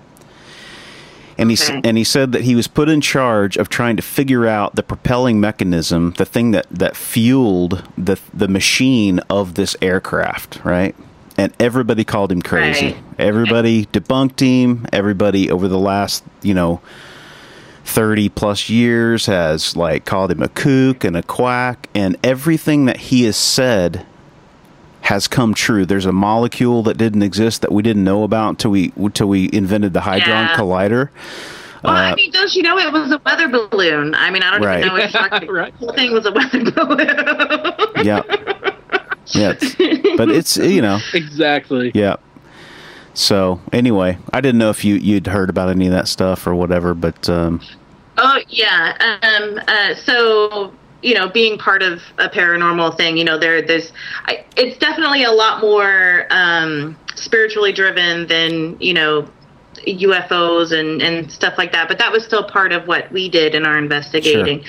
And 1.37 1.51
he 1.51 1.57
Okay. 1.61 1.81
and 1.83 1.97
he 1.97 2.03
said 2.05 2.31
that 2.31 2.41
he 2.43 2.55
was 2.55 2.67
put 2.67 2.87
in 2.87 3.01
charge 3.01 3.57
of 3.57 3.67
trying 3.67 3.97
to 3.97 4.01
figure 4.01 4.47
out 4.47 4.75
the 4.75 4.83
propelling 4.83 5.39
mechanism, 5.39 6.13
the 6.17 6.25
thing 6.25 6.51
that 6.51 6.65
that 6.71 6.95
fueled 6.95 7.83
the 7.97 8.17
the 8.33 8.47
machine 8.47 9.19
of 9.29 9.55
this 9.55 9.75
aircraft, 9.81 10.59
right? 10.63 10.95
And 11.37 11.51
everybody 11.59 12.05
called 12.05 12.31
him 12.31 12.41
crazy. 12.41 12.85
Right. 12.93 12.97
Everybody 13.19 13.85
debunked 13.87 14.39
him. 14.39 14.85
Everybody 14.93 15.51
over 15.51 15.67
the 15.67 15.77
last, 15.77 16.23
you 16.41 16.53
know, 16.53 16.79
30 17.85 18.29
plus 18.29 18.69
years 18.69 19.27
has 19.27 19.75
like 19.77 20.05
called 20.05 20.31
him 20.31 20.41
a 20.41 20.49
kook 20.49 21.03
and 21.03 21.15
a 21.15 21.23
quack 21.23 21.87
and 21.95 22.17
everything 22.23 22.85
that 22.85 22.97
he 22.97 23.23
has 23.23 23.37
said 23.37 24.05
has 25.01 25.27
come 25.27 25.53
true. 25.53 25.85
There's 25.85 26.07
a 26.07 26.11
molecule 26.11 26.81
that 26.83 26.97
didn't 26.97 27.21
exist 27.21 27.61
that 27.61 27.71
we 27.71 27.83
didn't 27.83 28.03
know 28.03 28.23
about 28.23 28.49
until 28.49 28.71
we 28.71 28.91
until 28.95 29.27
we 29.27 29.49
invented 29.53 29.93
the 29.93 30.01
hadron 30.01 30.29
Yeah. 30.47 30.55
collider. 30.57 31.09
Well, 31.83 31.93
Uh, 31.93 31.97
I 32.11 32.15
mean, 32.15 32.31
don't 32.31 32.51
you 32.55 32.63
know 32.63 32.77
it 32.79 32.91
was 32.91 33.11
a 33.11 33.21
weather 33.23 33.47
balloon? 33.47 34.15
I 34.15 34.31
mean, 34.31 34.41
I 34.41 34.51
don't 34.51 34.61
Right. 34.63 34.83
even 34.83 34.87
know 34.87 34.93
what 35.21 35.43
you're 35.43 35.53
Right. 35.53 35.79
The 35.79 35.85
whole 35.85 35.93
thing 35.95 36.11
was 36.11 36.25
a 36.25 36.31
weather 36.31 36.71
balloon. 36.71 38.05
yeah. 38.05 38.21
Yeah. 39.27 39.51
it's- 39.51 39.75
but 40.17 40.29
it's 40.29 40.57
you 40.57 40.81
know, 40.81 40.99
Exactly. 41.13 41.91
yeah. 41.93 42.15
So 43.15 43.59
anyway, 43.73 44.17
I 44.31 44.41
didn't 44.41 44.59
know 44.59 44.69
if 44.69 44.85
you 44.85 44.95
you'd 44.95 45.27
heard 45.27 45.49
about 45.49 45.69
any 45.69 45.87
of 45.87 45.91
that 45.93 46.07
stuff 46.07 46.45
or 46.45 46.53
whatever, 46.53 46.93
but 46.93 47.27
um, 47.29 47.61
Oh 48.17 48.39
yeah. 48.47 49.19
Um. 49.23 49.59
Uh. 49.67 49.95
So 49.95 50.73
you 51.01 51.13
know, 51.13 51.29
being 51.29 51.57
part 51.57 51.83
of 51.83 52.01
a 52.17 52.27
paranormal 52.27 52.97
thing, 52.97 53.15
you 53.15 53.23
know, 53.23 53.37
there, 53.37 53.61
there's, 53.61 53.93
I, 54.25 54.43
it's 54.57 54.75
definitely 54.79 55.23
a 55.23 55.31
lot 55.31 55.61
more 55.61 56.25
um, 56.31 56.97
spiritually 57.13 57.71
driven 57.71 58.25
than 58.25 58.75
you 58.79 58.93
know, 58.93 59.29
UFOs 59.85 60.71
and 60.71 61.01
and 61.01 61.31
stuff 61.31 61.55
like 61.57 61.71
that. 61.71 61.87
But 61.87 61.97
that 61.99 62.11
was 62.11 62.23
still 62.23 62.43
part 62.43 62.71
of 62.71 62.87
what 62.87 63.11
we 63.11 63.29
did 63.29 63.55
in 63.55 63.65
our 63.65 63.77
investigating. 63.77 64.63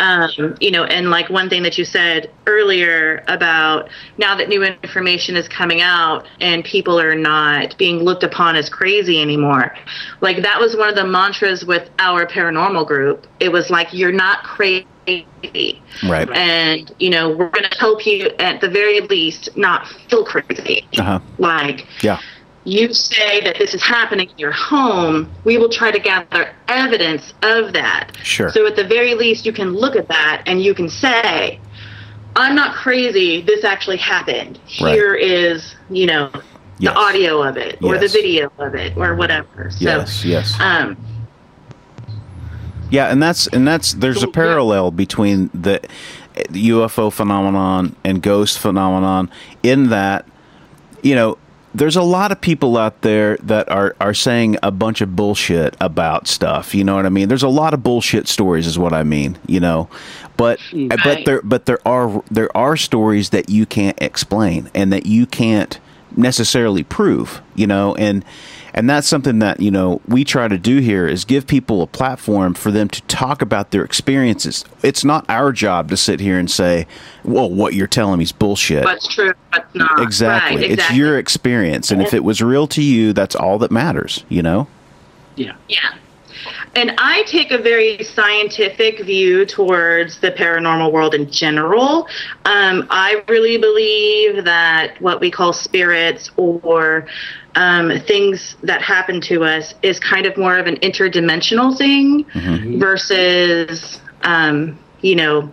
Um, 0.00 0.56
you 0.60 0.70
know, 0.70 0.84
and 0.84 1.10
like 1.10 1.30
one 1.30 1.48
thing 1.48 1.62
that 1.62 1.78
you 1.78 1.84
said 1.84 2.30
earlier 2.46 3.22
about 3.28 3.88
now 4.18 4.36
that 4.36 4.48
new 4.48 4.62
information 4.62 5.36
is 5.36 5.48
coming 5.48 5.80
out 5.80 6.26
and 6.40 6.64
people 6.64 6.98
are 7.00 7.14
not 7.14 7.76
being 7.78 7.98
looked 7.98 8.22
upon 8.22 8.56
as 8.56 8.68
crazy 8.68 9.20
anymore. 9.20 9.74
Like 10.20 10.42
that 10.42 10.60
was 10.60 10.76
one 10.76 10.88
of 10.88 10.94
the 10.94 11.06
mantras 11.06 11.64
with 11.64 11.88
our 11.98 12.26
paranormal 12.26 12.86
group. 12.86 13.26
It 13.40 13.50
was 13.50 13.70
like 13.70 13.92
you're 13.92 14.12
not 14.12 14.42
crazy. 14.44 14.86
right. 16.08 16.30
And 16.30 16.92
you 16.98 17.10
know, 17.10 17.28
we're 17.30 17.50
going 17.50 17.68
to 17.70 17.78
help 17.78 18.06
you 18.06 18.30
at 18.38 18.60
the 18.60 18.68
very 18.68 19.00
least 19.00 19.56
not 19.56 19.86
feel 20.08 20.24
crazy. 20.24 20.86
Uh 20.98 21.02
huh. 21.02 21.20
Like 21.38 21.86
Yeah. 22.02 22.20
You 22.64 22.92
say 22.94 23.40
that 23.42 23.58
this 23.58 23.74
is 23.74 23.82
happening 23.82 24.28
in 24.30 24.38
your 24.38 24.52
home, 24.52 25.30
we 25.44 25.58
will 25.58 25.68
try 25.68 25.90
to 25.90 25.98
gather 25.98 26.54
evidence 26.68 27.34
of 27.42 27.72
that. 27.74 28.12
Sure. 28.22 28.50
So 28.50 28.66
at 28.66 28.74
the 28.76 28.84
very 28.84 29.14
least, 29.14 29.44
you 29.44 29.52
can 29.52 29.74
look 29.74 29.96
at 29.96 30.08
that 30.08 30.42
and 30.46 30.62
you 30.62 30.74
can 30.74 30.88
say, 30.88 31.60
I'm 32.36 32.54
not 32.54 32.74
crazy. 32.74 33.42
This 33.42 33.64
actually 33.64 33.98
happened. 33.98 34.58
Right. 34.80 34.94
Here 34.94 35.14
is, 35.14 35.76
you 35.90 36.06
know, 36.06 36.30
Yes. 36.80 36.92
the 36.92 36.98
audio 36.98 37.40
of 37.40 37.56
it 37.56 37.78
or 37.84 37.98
the 37.98 38.08
video 38.08 38.50
of 38.58 38.74
it 38.74 38.96
or 38.96 39.14
whatever. 39.14 39.70
So, 39.70 39.76
Yes. 39.78 40.24
Yes. 40.24 40.58
um, 40.58 40.96
Yeah, 42.90 43.12
and 43.12 43.22
that's 43.22 43.46
and 43.46 43.66
that's 43.66 43.92
there's 43.94 44.24
a 44.24 44.26
parallel 44.28 44.90
between 44.90 45.50
the 45.54 45.80
UFO 46.52 47.12
phenomenon 47.12 47.94
and 48.04 48.20
ghost 48.20 48.58
phenomenon 48.58 49.30
in 49.62 49.90
that 49.90 50.26
you 51.02 51.14
know 51.14 51.38
there's 51.74 51.96
a 51.96 52.02
lot 52.02 52.30
of 52.30 52.40
people 52.40 52.76
out 52.76 53.00
there 53.02 53.36
that 53.38 53.68
are 53.68 53.96
are 54.00 54.14
saying 54.14 54.56
a 54.62 54.70
bunch 54.70 55.00
of 55.00 55.16
bullshit 55.16 55.76
about 55.80 56.28
stuff. 56.28 56.74
You 56.74 56.84
know 56.84 56.94
what 56.94 57.04
I 57.04 57.08
mean? 57.08 57.28
There's 57.28 57.42
a 57.42 57.48
lot 57.48 57.74
of 57.74 57.82
bullshit 57.82 58.28
stories, 58.28 58.66
is 58.66 58.78
what 58.78 58.92
I 58.92 59.02
mean. 59.02 59.38
You 59.46 59.60
know, 59.60 59.88
but 60.36 60.60
but 60.72 61.24
there 61.24 61.42
but 61.42 61.66
there 61.66 61.86
are 61.86 62.22
there 62.30 62.56
are 62.56 62.76
stories 62.76 63.30
that 63.30 63.50
you 63.50 63.66
can't 63.66 64.00
explain 64.00 64.70
and 64.74 64.92
that 64.92 65.06
you 65.06 65.26
can't 65.26 65.78
necessarily 66.16 66.84
prove. 66.84 67.42
You 67.56 67.66
know, 67.66 67.94
and 67.96 68.24
and 68.74 68.90
that's 68.90 69.06
something 69.06 69.38
that 69.38 69.60
you 69.60 69.70
know 69.70 70.00
we 70.06 70.24
try 70.24 70.48
to 70.48 70.58
do 70.58 70.78
here 70.78 71.06
is 71.06 71.24
give 71.24 71.46
people 71.46 71.80
a 71.80 71.86
platform 71.86 72.54
for 72.54 72.70
them 72.70 72.88
to 72.88 73.00
talk 73.02 73.40
about 73.40 73.70
their 73.70 73.84
experiences. 73.84 74.64
It's 74.82 75.04
not 75.04 75.24
our 75.28 75.52
job 75.52 75.88
to 75.90 75.96
sit 75.96 76.20
here 76.20 76.38
and 76.38 76.50
say, 76.50 76.86
"Well, 77.22 77.48
what 77.48 77.74
you're 77.74 77.86
telling 77.86 78.18
me 78.18 78.24
is 78.24 78.32
bullshit." 78.32 78.84
what's 78.84 79.06
true, 79.14 79.32
what's 79.50 79.74
not. 79.74 80.00
Exactly. 80.00 80.62
Right, 80.62 80.70
It's 80.72 80.90
your 80.92 81.18
experience. 81.18 81.90
And 81.90 82.02
if 82.02 82.12
it 82.12 82.24
was 82.24 82.42
real 82.42 82.66
to 82.68 82.82
you, 82.82 83.12
that's 83.12 83.36
all 83.36 83.58
that 83.58 83.70
matters, 83.70 84.24
you 84.28 84.42
know? 84.42 84.66
Yeah. 85.36 85.54
Yeah. 85.68 85.94
And 86.76 86.94
I 86.98 87.22
take 87.26 87.52
a 87.52 87.58
very 87.58 88.02
scientific 88.02 89.00
view 89.00 89.46
towards 89.46 90.18
the 90.18 90.32
paranormal 90.32 90.92
world 90.92 91.14
in 91.14 91.30
general. 91.30 92.08
Um, 92.44 92.86
I 92.90 93.22
really 93.28 93.58
believe 93.58 94.44
that 94.44 95.00
what 95.00 95.20
we 95.20 95.30
call 95.30 95.52
spirits 95.52 96.30
or 96.36 97.06
um, 97.54 98.00
things 98.06 98.56
that 98.62 98.82
happen 98.82 99.20
to 99.22 99.44
us 99.44 99.74
is 99.82 100.00
kind 100.00 100.26
of 100.26 100.36
more 100.36 100.58
of 100.58 100.66
an 100.66 100.76
interdimensional 100.76 101.76
thing 101.76 102.26
versus, 102.80 104.00
um, 104.22 104.78
you 105.00 105.14
know, 105.14 105.52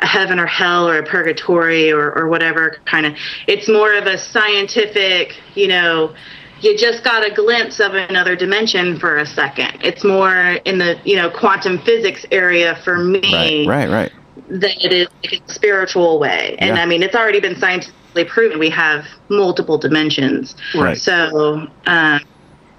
a 0.00 0.06
heaven 0.06 0.38
or 0.38 0.46
hell 0.46 0.88
or 0.88 0.98
a 0.98 1.02
purgatory 1.02 1.90
or, 1.90 2.12
or 2.12 2.28
whatever 2.28 2.78
kind 2.84 3.06
of. 3.06 3.14
It's 3.46 3.68
more 3.68 3.94
of 3.94 4.06
a 4.06 4.16
scientific, 4.18 5.34
you 5.54 5.68
know, 5.68 6.14
you 6.62 6.76
just 6.78 7.02
got 7.04 7.26
a 7.26 7.34
glimpse 7.34 7.80
of 7.80 7.94
another 7.94 8.36
dimension 8.36 8.98
for 8.98 9.18
a 9.18 9.26
second. 9.26 9.78
It's 9.82 10.04
more 10.04 10.36
in 10.64 10.78
the 10.78 10.98
you 11.04 11.16
know 11.16 11.30
quantum 11.30 11.78
physics 11.80 12.24
area 12.30 12.76
for 12.84 12.98
me 12.98 13.66
Right, 13.66 13.88
right, 13.88 13.90
right. 13.90 14.12
than 14.48 14.70
it 14.80 14.92
is 14.92 15.08
like 15.24 15.40
a 15.46 15.52
spiritual 15.52 16.18
way. 16.18 16.56
And 16.58 16.76
Yeah. 16.76 16.82
I 16.82 16.86
mean, 16.86 17.02
it's 17.02 17.14
already 17.16 17.40
been 17.40 17.56
scientifically 17.56 18.24
proven 18.24 18.58
we 18.58 18.70
have 18.70 19.06
multiple 19.28 19.78
dimensions. 19.78 20.54
Right. 20.74 20.96
So 20.98 21.66
um, 21.86 22.20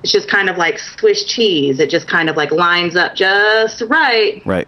it's 0.03 0.11
just 0.11 0.27
kind 0.29 0.49
of 0.49 0.57
like 0.57 0.79
Swiss 0.79 1.25
cheese. 1.25 1.79
It 1.79 1.89
just 1.89 2.07
kind 2.07 2.29
of 2.29 2.37
like 2.37 2.51
lines 2.51 2.95
up 2.95 3.15
just 3.15 3.81
right. 3.87 4.41
Right. 4.45 4.67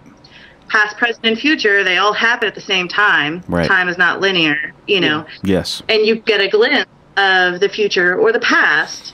Past, 0.67 0.97
present, 0.97 1.23
and 1.25 1.37
future, 1.37 1.83
they 1.83 1.97
all 1.97 2.11
happen 2.13 2.47
at 2.47 2.55
the 2.55 2.61
same 2.61 2.87
time. 2.87 3.43
Right. 3.47 3.67
Time 3.67 3.87
is 3.87 3.99
not 3.99 4.19
linear, 4.19 4.73
you 4.87 4.99
know 4.99 5.25
Yes. 5.43 5.83
and 5.87 6.05
you 6.05 6.15
get 6.15 6.41
a 6.41 6.47
glimpse 6.49 6.89
of 7.17 7.59
the 7.59 7.69
future 7.69 8.17
or 8.17 8.31
the 8.31 8.39
past. 8.39 9.13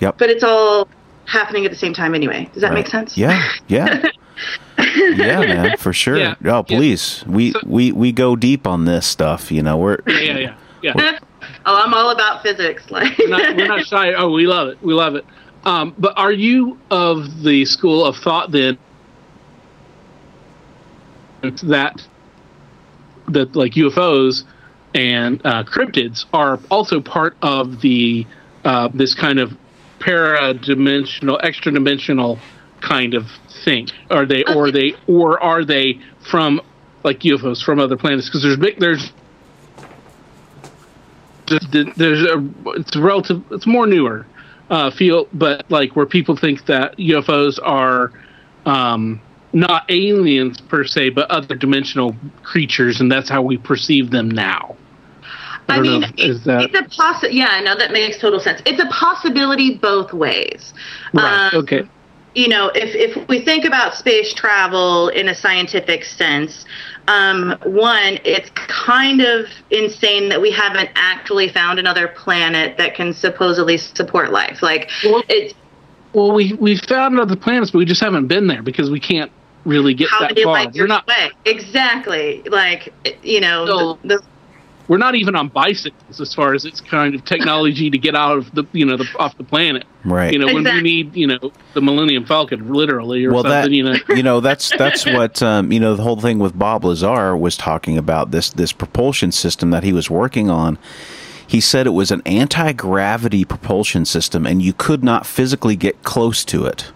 Yep. 0.00 0.18
But 0.18 0.30
it's 0.30 0.42
all 0.44 0.88
happening 1.26 1.64
at 1.64 1.70
the 1.70 1.76
same 1.76 1.94
time 1.94 2.14
anyway. 2.14 2.50
Does 2.52 2.62
that 2.62 2.68
Right. 2.70 2.78
make 2.78 2.88
sense? 2.88 3.16
Yeah, 3.16 3.40
yeah. 3.68 4.02
yeah, 4.78 5.40
man, 5.40 5.76
for 5.76 5.92
sure. 5.92 6.16
Yeah. 6.18 6.34
Oh, 6.44 6.64
Yeah. 6.68 6.76
please. 6.78 7.24
We, 7.26 7.52
So- 7.52 7.60
we 7.64 7.92
we 7.92 8.10
go 8.12 8.34
deep 8.34 8.66
on 8.66 8.84
this 8.84 9.06
stuff, 9.06 9.52
you 9.52 9.62
know. 9.62 9.76
We're 9.76 9.98
Yeah, 10.06 10.18
yeah, 10.18 10.54
yeah. 10.82 10.92
yeah. 10.96 11.18
oh, 11.66 11.80
I'm 11.84 11.94
all 11.94 12.10
about 12.10 12.42
physics. 12.42 12.90
Like 12.90 13.16
we're, 13.18 13.28
not, 13.28 13.56
we're 13.56 13.68
not 13.68 13.86
shy. 13.86 14.12
Oh, 14.14 14.30
we 14.32 14.46
love 14.46 14.68
it. 14.68 14.78
We 14.82 14.92
love 14.94 15.14
it. 15.14 15.24
Um, 15.64 15.94
but 15.96 16.14
are 16.18 16.32
you 16.32 16.76
of 16.90 17.42
the 17.44 17.64
school 17.64 18.04
of 18.04 18.16
thought 18.16 18.50
then 18.50 18.76
that 21.62 22.00
that 23.28 23.54
like 23.56 23.72
UFOs 23.74 24.44
and 24.94 25.40
uh, 25.44 25.64
cryptids 25.64 26.24
are 26.32 26.58
also 26.70 27.00
part 27.00 27.36
of 27.42 27.80
the 27.80 28.26
uh, 28.64 28.88
this 28.94 29.14
kind 29.14 29.38
of 29.38 29.52
para-dimensional, 29.98 31.40
extra-dimensional 31.42 32.38
kind 32.80 33.14
of 33.14 33.26
thing? 33.64 33.88
Are 34.10 34.26
they, 34.26 34.44
or 34.44 34.70
they, 34.70 34.94
or 35.06 35.42
are 35.42 35.64
they 35.64 36.00
from 36.30 36.60
like 37.04 37.20
UFOs 37.20 37.62
from 37.64 37.78
other 37.78 37.96
planets? 37.96 38.28
Because 38.28 38.42
there's 38.42 38.56
big, 38.56 38.78
there's 38.78 39.12
there's 41.70 42.22
a 42.22 42.50
it's 42.76 42.96
relative 42.96 43.42
it's 43.50 43.66
more 43.66 43.86
newer 43.86 44.26
uh, 44.70 44.90
feel 44.90 45.28
but 45.34 45.70
like 45.70 45.94
where 45.94 46.06
people 46.06 46.34
think 46.36 46.64
that 46.66 46.96
UFOs 46.96 47.58
are 47.62 48.10
um, 48.64 49.20
not 49.52 49.84
aliens 49.90 50.60
per 50.60 50.84
se 50.84 51.10
but 51.10 51.30
other 51.30 51.54
dimensional 51.54 52.16
creatures 52.42 53.00
and 53.00 53.12
that's 53.12 53.28
how 53.28 53.42
we 53.42 53.58
perceive 53.58 54.10
them 54.10 54.30
now. 54.30 54.76
I, 55.68 55.76
I 55.76 55.80
mean, 55.80 56.00
know, 56.02 56.08
is 56.16 56.44
that 56.44 56.62
it's 56.62 56.74
a 56.74 57.00
possi- 57.00 57.32
Yeah, 57.32 57.60
no, 57.64 57.76
that 57.76 57.92
makes 57.92 58.18
total 58.18 58.40
sense. 58.40 58.60
It's 58.66 58.82
a 58.82 58.86
possibility 58.86 59.74
both 59.76 60.12
ways. 60.12 60.74
right? 61.12 61.50
Um, 61.52 61.60
okay, 61.62 61.88
you 62.34 62.48
know, 62.48 62.68
if, 62.74 62.94
if 62.94 63.28
we 63.28 63.44
think 63.44 63.64
about 63.64 63.94
space 63.94 64.32
travel 64.32 65.08
in 65.08 65.28
a 65.28 65.34
scientific 65.34 66.04
sense, 66.04 66.64
um, 67.08 67.58
one, 67.64 68.18
it's 68.24 68.50
kind 68.54 69.20
of 69.20 69.46
insane 69.70 70.28
that 70.30 70.40
we 70.40 70.50
haven't 70.50 70.90
actually 70.94 71.48
found 71.48 71.78
another 71.78 72.08
planet 72.08 72.78
that 72.78 72.94
can 72.94 73.12
supposedly 73.12 73.76
support 73.76 74.32
life. 74.32 74.62
Like, 74.62 74.90
Well- 75.04 75.22
it's 75.28 75.54
well 76.14 76.32
we 76.32 76.52
we 76.54 76.76
found 76.76 77.18
other 77.18 77.36
planets 77.36 77.70
but 77.70 77.78
we 77.78 77.86
just 77.86 78.02
haven't 78.02 78.26
been 78.26 78.46
there 78.46 78.62
because 78.62 78.90
we 78.90 79.00
can't 79.00 79.32
really 79.64 79.94
get 79.94 80.10
how 80.10 80.20
that 80.20 80.38
far. 80.38 80.52
like 80.52 80.74
We're 80.74 80.86
not 80.86 81.06
way? 81.06 81.30
Exactly. 81.46 82.42
Like 82.50 82.92
you 83.22 83.40
know, 83.40 83.66
So- 83.66 83.98
the, 84.02 84.16
the, 84.16 84.22
we're 84.92 84.98
not 84.98 85.14
even 85.14 85.34
on 85.34 85.48
bicycles 85.48 86.20
as 86.20 86.34
far 86.34 86.52
as 86.52 86.66
it's 86.66 86.82
kind 86.82 87.14
of 87.14 87.24
technology 87.24 87.88
to 87.88 87.96
get 87.96 88.14
out 88.14 88.36
of 88.36 88.54
the 88.54 88.62
you 88.74 88.84
know 88.84 88.98
the 88.98 89.08
off 89.18 89.34
the 89.38 89.42
planet. 89.42 89.86
Right. 90.04 90.30
You 90.30 90.38
know 90.38 90.52
when 90.52 90.64
we 90.64 90.82
need 90.82 91.16
you 91.16 91.26
know 91.26 91.50
the 91.72 91.80
Millennium 91.80 92.26
Falcon 92.26 92.70
literally 92.74 93.24
or 93.24 93.32
well, 93.32 93.42
something. 93.42 93.70
that 93.70 93.70
you 93.70 93.84
know. 93.84 93.96
you 94.14 94.22
know 94.22 94.40
that's 94.40 94.70
that's 94.76 95.06
what 95.16 95.42
um, 95.42 95.72
you 95.72 95.80
know 95.80 95.96
the 95.96 96.02
whole 96.02 96.20
thing 96.20 96.38
with 96.38 96.58
Bob 96.58 96.84
Lazar 96.84 97.34
was 97.34 97.56
talking 97.56 97.96
about 97.96 98.32
this 98.32 98.50
this 98.50 98.70
propulsion 98.70 99.32
system 99.32 99.70
that 99.70 99.82
he 99.82 99.94
was 99.94 100.10
working 100.10 100.50
on. 100.50 100.78
He 101.46 101.62
said 101.62 101.86
it 101.86 101.90
was 101.90 102.10
an 102.10 102.20
anti 102.26 102.74
gravity 102.74 103.46
propulsion 103.46 104.04
system, 104.04 104.44
and 104.44 104.60
you 104.60 104.74
could 104.74 105.02
not 105.02 105.24
physically 105.24 105.74
get 105.74 106.02
close 106.02 106.44
to 106.44 106.66
it. 106.66 106.92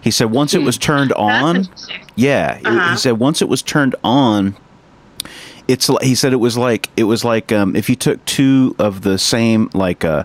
He 0.00 0.10
said 0.10 0.32
once 0.32 0.52
it 0.52 0.62
was 0.62 0.76
turned 0.76 1.12
on, 1.12 1.68
yeah, 2.16 2.58
Uh-huh. 2.64 2.90
he 2.90 2.96
said 2.96 3.20
once 3.20 3.40
it 3.40 3.48
was 3.48 3.62
turned 3.62 3.94
on, 4.02 4.56
it's 5.70 5.88
he 6.02 6.14
said 6.14 6.32
it 6.32 6.36
was 6.36 6.56
like 6.56 6.88
it 6.96 7.04
was 7.04 7.24
like 7.24 7.52
um, 7.52 7.76
if 7.76 7.88
you 7.88 7.96
took 7.96 8.24
two 8.24 8.74
of 8.78 9.02
the 9.02 9.18
same 9.18 9.70
like 9.74 10.04
uh 10.04 10.24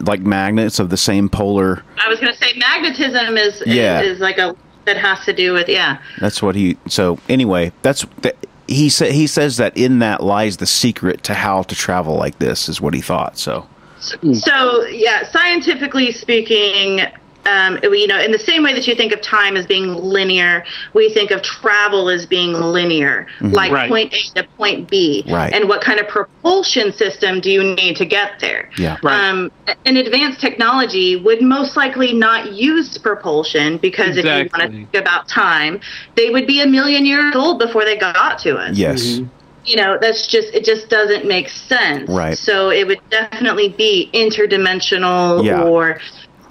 like 0.00 0.20
magnets 0.20 0.78
of 0.78 0.90
the 0.90 0.96
same 0.96 1.28
polar 1.28 1.82
I 2.04 2.08
was 2.08 2.18
going 2.20 2.32
to 2.32 2.38
say 2.38 2.52
magnetism 2.56 3.36
is, 3.36 3.62
Yeah. 3.66 4.00
is 4.00 4.16
is 4.16 4.20
like 4.20 4.38
a 4.38 4.56
that 4.86 4.96
has 4.96 5.24
to 5.26 5.32
do 5.34 5.52
with 5.52 5.68
yeah. 5.68 5.98
That's 6.18 6.40
what 6.42 6.54
he. 6.54 6.78
So 6.88 7.18
anyway, 7.28 7.72
that's 7.82 8.06
that, 8.22 8.36
he 8.66 8.88
said. 8.88 9.12
He 9.12 9.26
says 9.26 9.58
that 9.58 9.76
in 9.76 9.98
that 9.98 10.22
lies 10.22 10.56
the 10.56 10.66
secret 10.66 11.22
to 11.24 11.34
how 11.34 11.62
to 11.64 11.74
travel 11.74 12.14
like 12.16 12.38
this. 12.38 12.70
Is 12.70 12.80
what 12.80 12.94
he 12.94 13.02
thought. 13.02 13.36
So 13.38 13.66
So 14.00 14.86
yeah, 14.86 15.28
scientifically 15.30 16.10
speaking, 16.12 17.02
um, 17.48 17.78
you 17.82 18.06
know, 18.06 18.18
in 18.20 18.30
the 18.32 18.38
same 18.38 18.62
way 18.62 18.72
that 18.74 18.86
you 18.86 18.94
think 18.94 19.12
of 19.12 19.20
time 19.22 19.56
as 19.56 19.66
being 19.66 19.94
linear, 19.94 20.64
we 20.92 21.12
think 21.12 21.30
of 21.30 21.40
travel 21.42 22.08
as 22.10 22.26
being 22.26 22.52
linear, 22.52 23.26
like 23.40 23.72
Right. 23.72 23.88
point 23.88 24.12
A 24.14 24.42
to 24.42 24.48
point 24.56 24.88
B. 24.90 25.22
Mm-hmm. 25.24 25.34
Right. 25.34 25.52
And 25.54 25.68
what 25.68 25.80
kind 25.80 25.98
of 26.00 26.08
propulsion 26.08 26.92
system 26.92 27.40
do 27.40 27.50
you 27.50 27.62
need 27.74 27.96
to 27.96 28.04
get 28.04 28.38
there? 28.40 28.70
Yeah. 28.76 28.96
Right. 29.02 29.28
Um, 29.28 29.50
an 29.86 29.96
advanced 29.96 30.40
technology 30.40 31.16
would 31.16 31.40
most 31.42 31.76
likely 31.76 32.12
not 32.12 32.52
use 32.52 32.98
propulsion 32.98 33.78
because 33.78 34.16
if 34.16 34.24
you 34.24 34.30
want 34.52 34.62
to 34.62 34.68
think 34.68 34.94
about 34.94 35.28
time, 35.28 35.80
they 36.16 36.30
would 36.30 36.46
be 36.46 36.60
a 36.60 36.66
million 36.66 37.06
years 37.06 37.34
old 37.34 37.58
before 37.58 37.84
they 37.84 37.96
got 37.96 38.38
to 38.40 38.56
us 38.56 38.76
yes, 38.76 39.02
Mhm. 39.02 39.28
you 39.64 39.76
know 39.76 39.98
that's 40.00 40.26
just 40.26 40.48
it 40.54 40.64
just 40.64 40.88
doesn't 40.88 41.24
make 41.26 41.48
sense 41.48 42.08
Right. 42.08 42.36
so 42.36 42.70
it 42.70 42.86
would 42.86 43.00
definitely 43.10 43.68
be 43.70 44.10
interdimensional 44.14 45.44
Yeah. 45.44 45.62
or 45.62 46.00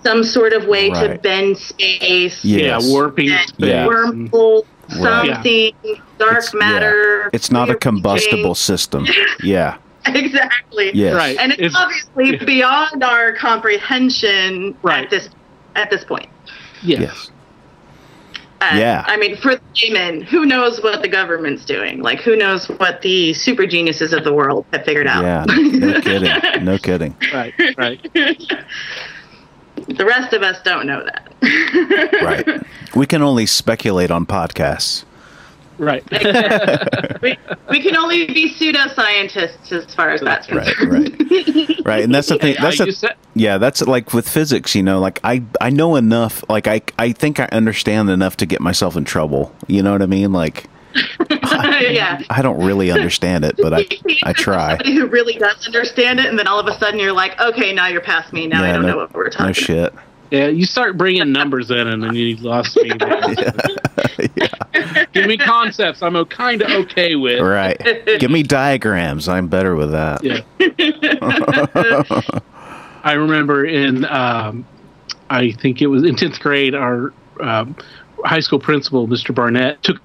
some 0.03 0.23
sort 0.23 0.53
of 0.53 0.65
way 0.65 0.89
to 0.89 1.19
bend 1.21 1.57
space 1.57 2.43
Yes. 2.43 2.43
Yeah, 2.43 2.79
warping 2.91 3.27
Yeah. 3.27 3.45
space. 3.45 3.55
Yeah. 3.69 3.83
and- 3.87 4.31
wormhole 4.31 4.65
Right. 4.99 5.25
something 5.35 5.73
dark 6.17 6.31
It's- 6.37 6.53
yeah. 6.53 6.59
matter 6.59 7.29
it's 7.33 7.51
not 7.51 7.63
a 7.63 7.73
rearranging. 7.73 7.79
combustible 7.79 8.55
system. 8.55 9.05
Yeah. 9.43 9.75
exactly 10.05 10.91
Yes. 10.93 11.13
Right. 11.15 11.37
and 11.39 11.51
it's, 11.51 11.61
It's- 11.61 11.75
obviously 11.75 12.45
beyond 12.45 13.03
our 13.03 13.33
comprehension 13.33 14.75
Right. 14.81 15.03
at 15.05 15.09
this 15.09 15.29
at 15.75 15.89
this 15.89 16.03
point 16.05 16.27
Yes. 16.83 16.99
Yes. 17.01 17.31
Uh, 18.61 18.71
Yeah. 18.75 19.03
I 19.07 19.17
mean, 19.17 19.35
for 19.37 19.55
the 19.55 19.61
layman, 19.83 20.21
who 20.21 20.45
knows 20.45 20.81
what 20.81 21.01
the 21.03 21.07
government's 21.07 21.63
doing? 21.63 22.01
Like, 22.01 22.21
who 22.21 22.35
knows 22.35 22.65
what 22.67 23.01
the 23.03 23.33
super 23.33 23.67
geniuses 23.67 24.13
of 24.13 24.23
the 24.23 24.33
world 24.33 24.65
have 24.73 24.83
figured 24.83 25.05
out? 25.05 25.23
Yeah. 25.23 25.45
No 25.47 26.01
kidding. 26.01 26.63
No 26.65 26.77
kidding. 26.79 27.15
Right. 27.33 27.53
Right. 27.77 27.99
the 29.87 30.05
rest 30.05 30.33
of 30.33 30.41
us 30.43 30.61
don't 30.63 30.85
know 30.85 31.03
that. 31.03 31.23
Right. 32.23 32.63
We 32.95 33.05
can 33.05 33.21
only 33.21 33.45
speculate 33.45 34.11
on 34.11 34.25
podcasts. 34.25 35.03
Right. 35.77 36.03
we, 37.21 37.37
we 37.69 37.81
can 37.83 37.95
only 37.95 38.25
be 38.25 38.51
pseudoscientists 38.51 39.71
as 39.71 39.93
far 39.93 40.09
as 40.09 40.21
that's 40.21 40.47
concerned. 40.47 40.91
Right. 40.91 41.29
Right. 41.29 41.85
right. 41.85 42.03
And 42.03 42.13
that's 42.13 42.29
the 42.29 42.39
thing. 42.39 42.55
That's 42.59 42.79
the, 42.79 42.91
said- 42.91 43.15
Yeah, 43.35 43.59
that's 43.59 43.81
like 43.81 44.13
with 44.13 44.27
physics, 44.27 44.73
you 44.73 44.81
know, 44.81 44.99
like 44.99 45.19
I 45.23 45.43
I 45.61 45.69
know 45.69 45.95
enough, 45.95 46.43
like 46.49 46.67
I 46.67 46.81
I 46.97 47.11
think 47.11 47.39
I 47.39 47.45
understand 47.51 48.09
enough 48.09 48.37
to 48.37 48.47
get 48.47 48.59
myself 48.59 48.95
in 48.95 49.05
trouble. 49.05 49.55
You 49.67 49.83
know 49.83 49.91
what 49.91 50.01
I 50.01 50.07
mean? 50.07 50.33
Like 50.33 50.65
yeah. 51.31 52.21
I 52.29 52.41
don't 52.41 52.63
really 52.63 52.91
understand 52.91 53.45
it, 53.45 53.55
but 53.57 53.73
I 53.73 53.85
I 54.23 54.33
try. 54.33 54.69
Somebody 54.71 54.95
who 54.95 55.07
really 55.07 55.35
does 55.35 55.65
understand 55.65 56.19
it, 56.19 56.25
and 56.27 56.37
then 56.37 56.47
all 56.47 56.59
of 56.59 56.67
a 56.67 56.77
sudden 56.77 56.99
you're 56.99 57.13
like, 57.13 57.39
okay, 57.39 57.73
now 57.73 57.87
you're 57.87 58.01
past 58.01 58.33
me. 58.33 58.47
Now 58.47 58.63
I 58.63 58.73
don't 58.73 58.81
no- 58.83 58.89
know 58.89 58.97
what 58.97 59.13
we're 59.13 59.29
talking 59.29 59.47
No 59.47 59.53
shit. 59.53 59.93
Yeah, 60.31 60.47
you 60.47 60.65
start 60.65 60.97
bringing 60.97 61.31
numbers 61.31 61.71
in, 61.71 61.87
and 61.87 62.03
then 62.03 62.13
you 62.13 62.35
lost 62.37 62.75
me. 62.75 62.89
Give 65.13 65.25
me 65.25 65.37
concepts. 65.37 66.01
I'm 66.01 66.25
kind 66.25 66.61
of 66.61 66.69
okay 66.85 67.15
with. 67.15 67.39
Right. 67.39 67.77
Give 68.19 68.29
me 68.29 68.43
diagrams. 68.43 69.29
I'm 69.29 69.47
better 69.47 69.75
with 69.75 69.91
that. 69.91 70.21
Yeah. 70.23 70.41
I 73.03 73.13
remember 73.13 73.65
in, 73.65 74.03
um, 74.03 74.67
I 75.29 75.53
think 75.53 75.81
it 75.81 75.87
was 75.87 76.03
in 76.03 76.17
tenth 76.17 76.41
grade, 76.41 76.75
our 76.75 77.13
um, 77.39 77.77
high 78.25 78.41
school 78.41 78.59
principal, 78.59 79.07
Mr. 79.07 79.33
Barnett, 79.33 79.81
took 79.83 80.01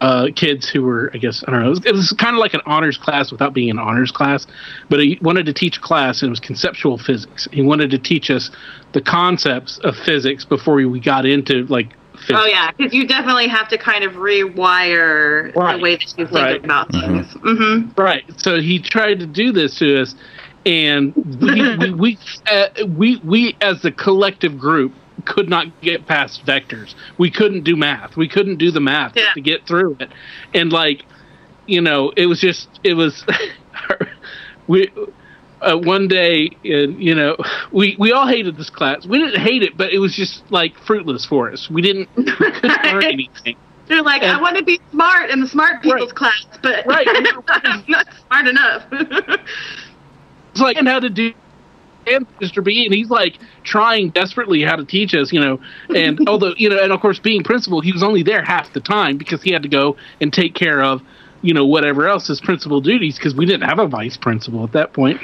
uh, 0.00 0.28
kids 0.34 0.68
who 0.68 0.82
were, 0.82 1.10
I 1.14 1.18
guess, 1.18 1.42
I 1.46 1.50
don't 1.50 1.60
know, 1.60 1.66
it 1.66 1.70
was, 1.70 1.86
it 1.86 1.92
was 1.92 2.14
kind 2.18 2.34
of 2.34 2.40
like 2.40 2.54
an 2.54 2.60
honors 2.66 2.98
class 2.98 3.30
without 3.32 3.54
being 3.54 3.70
an 3.70 3.78
honors 3.78 4.10
class, 4.10 4.46
but 4.90 5.00
he 5.00 5.18
wanted 5.22 5.46
to 5.46 5.52
teach 5.52 5.78
a 5.78 5.80
class, 5.80 6.22
and 6.22 6.28
it 6.28 6.30
was 6.30 6.40
conceptual 6.40 6.98
physics. 6.98 7.48
He 7.52 7.62
wanted 7.62 7.90
to 7.90 7.98
teach 7.98 8.30
us 8.30 8.50
the 8.92 9.00
concepts 9.00 9.78
of 9.78 9.96
physics 9.96 10.44
before 10.44 10.74
we 10.74 11.00
got 11.00 11.26
into 11.26 11.64
like 11.66 11.94
physics. 12.12 12.40
Oh 12.42 12.46
yeah, 12.46 12.70
because 12.76 12.92
you 12.94 13.06
definitely 13.06 13.48
have 13.48 13.68
to 13.68 13.78
kind 13.78 14.04
of 14.04 14.12
rewire 14.12 15.54
Right. 15.54 15.76
the 15.76 15.82
way 15.82 15.92
that 15.96 16.14
you 16.16 16.26
think 16.26 16.34
Right. 16.34 16.64
about 16.64 16.90
things. 16.92 17.32
hmm 17.42 17.88
Right. 17.96 18.24
So 18.38 18.60
he 18.60 18.80
tried 18.80 19.20
to 19.20 19.26
do 19.26 19.52
this 19.52 19.78
to 19.78 20.02
us, 20.02 20.14
and 20.66 21.12
we 21.16 21.76
we 21.76 21.92
we, 21.94 22.18
uh, 22.50 22.66
we 22.88 23.20
we 23.24 23.56
as 23.60 23.82
the 23.82 23.92
collective 23.92 24.58
group 24.58 24.94
could 25.24 25.48
not 25.48 25.66
get 25.80 26.06
past 26.06 26.44
vectors. 26.46 26.94
We 27.18 27.30
couldn't 27.30 27.62
do 27.64 27.76
math. 27.76 28.16
We 28.16 28.28
couldn't 28.28 28.56
do 28.56 28.70
the 28.70 28.80
math 28.80 29.16
Yeah. 29.16 29.32
to 29.34 29.40
get 29.40 29.66
through 29.66 29.96
it. 30.00 30.10
And 30.52 30.72
like, 30.72 31.04
you 31.66 31.80
know, 31.80 32.12
it 32.16 32.26
was 32.26 32.40
just 32.40 32.68
it 32.82 32.94
was 32.94 33.24
we. 34.66 34.90
Uh, 35.62 35.78
one 35.78 36.08
day, 36.08 36.50
and 36.64 37.02
you 37.02 37.14
know, 37.14 37.34
we 37.72 37.96
we 37.98 38.12
all 38.12 38.26
hated 38.28 38.54
this 38.58 38.68
class. 38.68 39.06
We 39.06 39.18
didn't 39.18 39.40
hate 39.40 39.62
it, 39.62 39.78
but 39.78 39.94
it 39.94 39.98
was 39.98 40.14
just 40.14 40.42
like 40.50 40.76
fruitless 40.86 41.24
for 41.24 41.50
us. 41.50 41.70
We 41.70 41.80
didn't 41.80 42.06
we 42.18 42.24
learn 42.24 43.02
anything. 43.04 43.56
They're 43.88 44.02
like, 44.02 44.22
I 44.22 44.38
want 44.42 44.58
to 44.58 44.62
be 44.64 44.78
smart 44.90 45.30
in 45.30 45.40
the 45.40 45.46
smart 45.48 45.80
people's 45.80 46.12
Right. 46.12 46.14
class, 46.14 46.46
but 46.62 46.84
Right. 46.86 47.06
I'm 47.48 47.82
not 47.88 48.06
smart 48.26 48.46
enough. 48.46 48.82
It's 50.50 50.60
like 50.60 50.76
and 50.76 50.86
how 50.86 51.00
to 51.00 51.08
do 51.08 51.32
and 52.06 52.26
Mr. 52.38 52.62
B, 52.62 52.84
and 52.84 52.94
he's 52.94 53.10
like 53.10 53.38
trying 53.62 54.10
desperately 54.10 54.62
how 54.62 54.76
to 54.76 54.84
teach 54.84 55.14
us, 55.14 55.32
you 55.32 55.40
know. 55.40 55.60
And 55.94 56.20
although 56.28 56.54
you 56.56 56.68
know, 56.68 56.82
and 56.82 56.92
of 56.92 57.00
course, 57.00 57.18
being 57.18 57.42
principal, 57.42 57.80
he 57.80 57.92
was 57.92 58.02
only 58.02 58.22
there 58.22 58.42
half 58.42 58.72
the 58.72 58.80
time 58.80 59.16
because 59.16 59.42
he 59.42 59.52
had 59.52 59.62
to 59.62 59.68
go 59.68 59.96
and 60.20 60.32
take 60.32 60.54
care 60.54 60.82
of, 60.82 61.02
you 61.42 61.54
know, 61.54 61.64
whatever 61.66 62.08
else 62.08 62.28
his 62.28 62.40
principal 62.40 62.80
duties 62.80 63.16
because 63.16 63.34
we 63.34 63.46
didn't 63.46 63.68
have 63.68 63.78
a 63.78 63.86
vice 63.86 64.16
principal 64.16 64.64
at 64.64 64.72
that 64.72 64.92
point. 64.92 65.20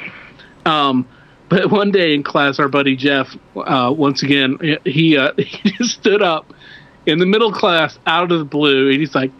Um, 0.65 1.07
but 1.51 1.69
one 1.69 1.91
day 1.91 2.13
in 2.13 2.23
class, 2.23 2.59
our 2.59 2.69
buddy 2.69 2.95
Jeff, 2.95 3.35
uh, 3.57 3.93
once 3.95 4.23
again, 4.23 4.57
he 4.85 5.17
uh, 5.17 5.33
he 5.37 5.71
just 5.71 5.99
stood 5.99 6.21
up 6.21 6.53
in 7.05 7.19
the 7.19 7.25
middle 7.25 7.51
class 7.51 7.97
out 8.05 8.31
of 8.31 8.39
the 8.39 8.45
blue, 8.45 8.89
and 8.89 8.99
he's 8.99 9.13
like, 9.13 9.31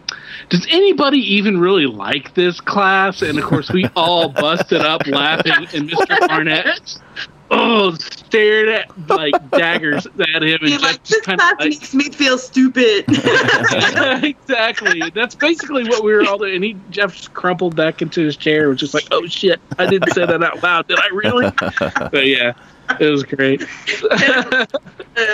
"Does 0.50 0.66
anybody 0.70 1.18
even 1.36 1.58
really 1.58 1.86
like 1.86 2.34
this 2.34 2.60
class?" 2.60 3.22
And 3.22 3.38
of 3.38 3.44
course, 3.44 3.70
we 3.70 3.88
all 3.96 4.28
busted 4.28 4.82
up 4.82 5.06
laughing, 5.06 5.68
and 5.72 5.90
Mr. 5.90 6.18
Barnett, 6.28 6.98
oh, 7.52 7.94
stared 7.94 8.68
at 8.68 9.08
like 9.08 9.50
daggers 9.50 10.06
at 10.06 10.42
him, 10.42 10.58
and 10.60 10.70
You're 10.70 10.78
Jeff 10.78 10.82
like, 10.82 11.02
just 11.04 11.10
this 11.10 11.20
kind 11.20 11.38
class 11.38 11.52
of 11.52 11.58
like, 11.60 11.68
makes 11.70 11.94
me 11.94 12.10
feel 12.10 12.38
stupid. 12.38 13.04
exactly. 14.24 15.02
That's 15.14 15.34
basically 15.34 15.84
what 15.84 16.02
we 16.02 16.12
were 16.12 16.26
all 16.26 16.38
doing. 16.38 16.56
And 16.56 16.64
he 16.64 16.76
Jeff 16.90 17.14
just 17.14 17.34
crumpled 17.34 17.76
back 17.76 18.02
into 18.02 18.24
his 18.24 18.36
chair, 18.36 18.68
was 18.68 18.80
just 18.80 18.94
like, 18.94 19.06
"Oh 19.10 19.26
shit, 19.26 19.60
I 19.78 19.86
didn't 19.86 20.12
say 20.12 20.26
that 20.26 20.42
out 20.42 20.62
loud, 20.62 20.88
did 20.88 20.98
I 20.98 21.08
really?" 21.12 21.50
but 22.10 22.26
yeah, 22.26 22.54
it 23.00 23.10
was 23.10 23.22
great. 23.22 23.62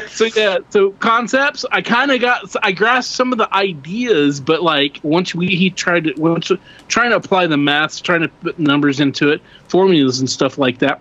so 0.08 0.24
yeah, 0.36 0.58
so 0.70 0.90
concepts. 0.92 1.64
I 1.70 1.82
kind 1.82 2.10
of 2.10 2.20
got, 2.20 2.54
I 2.62 2.72
grasped 2.72 3.14
some 3.14 3.32
of 3.32 3.38
the 3.38 3.52
ideas, 3.54 4.40
but 4.40 4.62
like 4.62 5.00
once 5.02 5.34
we 5.34 5.48
he 5.48 5.70
tried 5.70 6.04
to 6.04 6.14
once 6.16 6.50
trying 6.88 7.10
to 7.10 7.16
apply 7.16 7.46
the 7.46 7.56
maths, 7.56 8.00
trying 8.00 8.22
to 8.22 8.28
put 8.28 8.58
numbers 8.58 9.00
into 9.00 9.30
it, 9.30 9.40
formulas 9.68 10.20
and 10.20 10.28
stuff 10.28 10.58
like 10.58 10.78
that. 10.78 11.00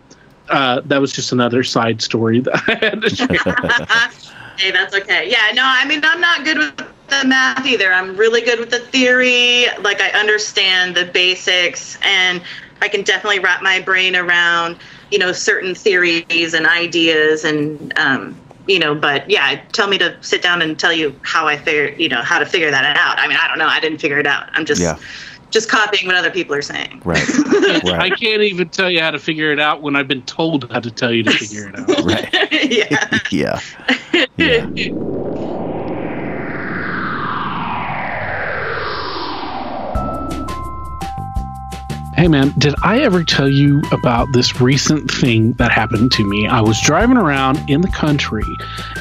Uh, 0.49 0.81
that 0.85 1.01
was 1.01 1.11
just 1.11 1.31
another 1.31 1.63
side 1.63 2.01
story 2.01 2.39
that 2.39 2.55
I 2.67 2.85
had 2.85 3.01
to 3.01 3.09
share. 3.09 3.27
hey, 4.57 4.71
that's 4.71 4.95
okay. 4.95 5.29
Yeah, 5.29 5.51
no, 5.53 5.63
I 5.63 5.85
mean, 5.85 6.01
I'm 6.03 6.21
not 6.21 6.45
good 6.45 6.57
with 6.57 6.77
the 6.77 7.27
math 7.27 7.65
either. 7.65 7.91
I'm 7.91 8.15
really 8.15 8.41
good 8.41 8.59
with 8.59 8.69
the 8.69 8.79
theory. 8.79 9.65
Like, 9.81 10.01
I 10.01 10.09
understand 10.11 10.95
the 10.95 11.05
basics, 11.05 11.97
and 12.01 12.41
I 12.81 12.87
can 12.87 13.03
definitely 13.03 13.39
wrap 13.39 13.61
my 13.61 13.81
brain 13.81 14.15
around, 14.15 14.77
you 15.11 15.19
know, 15.19 15.31
certain 15.31 15.75
theories 15.75 16.53
and 16.53 16.65
ideas, 16.65 17.43
and 17.43 17.97
um, 17.97 18.39
you 18.67 18.79
know, 18.79 18.93
but 18.93 19.29
yeah, 19.29 19.61
tell 19.71 19.87
me 19.87 19.97
to 19.97 20.15
sit 20.21 20.41
down 20.41 20.61
and 20.61 20.77
tell 20.77 20.93
you 20.93 21.17
how 21.23 21.47
I 21.47 21.57
figure, 21.57 21.95
you 21.97 22.09
know, 22.09 22.21
how 22.21 22.37
to 22.37 22.45
figure 22.45 22.69
that 22.69 22.97
out. 22.97 23.17
I 23.17 23.27
mean, 23.27 23.37
I 23.39 23.47
don't 23.47 23.57
know. 23.57 23.67
I 23.67 23.79
didn't 23.79 23.99
figure 23.99 24.19
it 24.19 24.27
out. 24.27 24.49
I'm 24.53 24.65
just, 24.65 24.81
Yeah. 24.81 24.97
Just 25.51 25.69
copying 25.69 26.05
what 26.05 26.15
other 26.15 26.31
people 26.31 26.55
are 26.55 26.61
saying. 26.61 27.01
Right. 27.83 27.99
I 27.99 28.09
can't 28.09 28.41
even 28.41 28.69
tell 28.69 28.89
you 28.89 28.99
how 29.01 29.11
to 29.11 29.19
figure 29.19 29.51
it 29.51 29.59
out 29.59 29.81
when 29.81 29.95
I've 29.95 30.07
been 30.07 30.23
told 30.23 30.69
how 30.71 30.79
to 30.79 30.91
tell 30.91 31.11
you 31.11 31.23
to 31.23 31.31
figure 31.31 31.69
it 31.69 31.79
out. 31.79 31.87
Right. 32.03 32.29
yeah. 32.71 33.19
Yeah. 33.31 33.59
Yeah. 34.37 34.67
Hey 42.17 42.27
man, 42.27 42.51
did 42.57 42.73
I 42.81 43.01
ever 43.01 43.23
tell 43.23 43.47
you 43.47 43.79
about 43.91 44.33
this 44.33 44.59
recent 44.59 45.11
thing 45.11 45.53
that 45.53 45.71
happened 45.71 46.11
to 46.13 46.27
me? 46.27 46.47
I 46.47 46.61
was 46.61 46.81
driving 46.81 47.15
around 47.15 47.59
in 47.69 47.81
the 47.81 47.89
country 47.89 48.41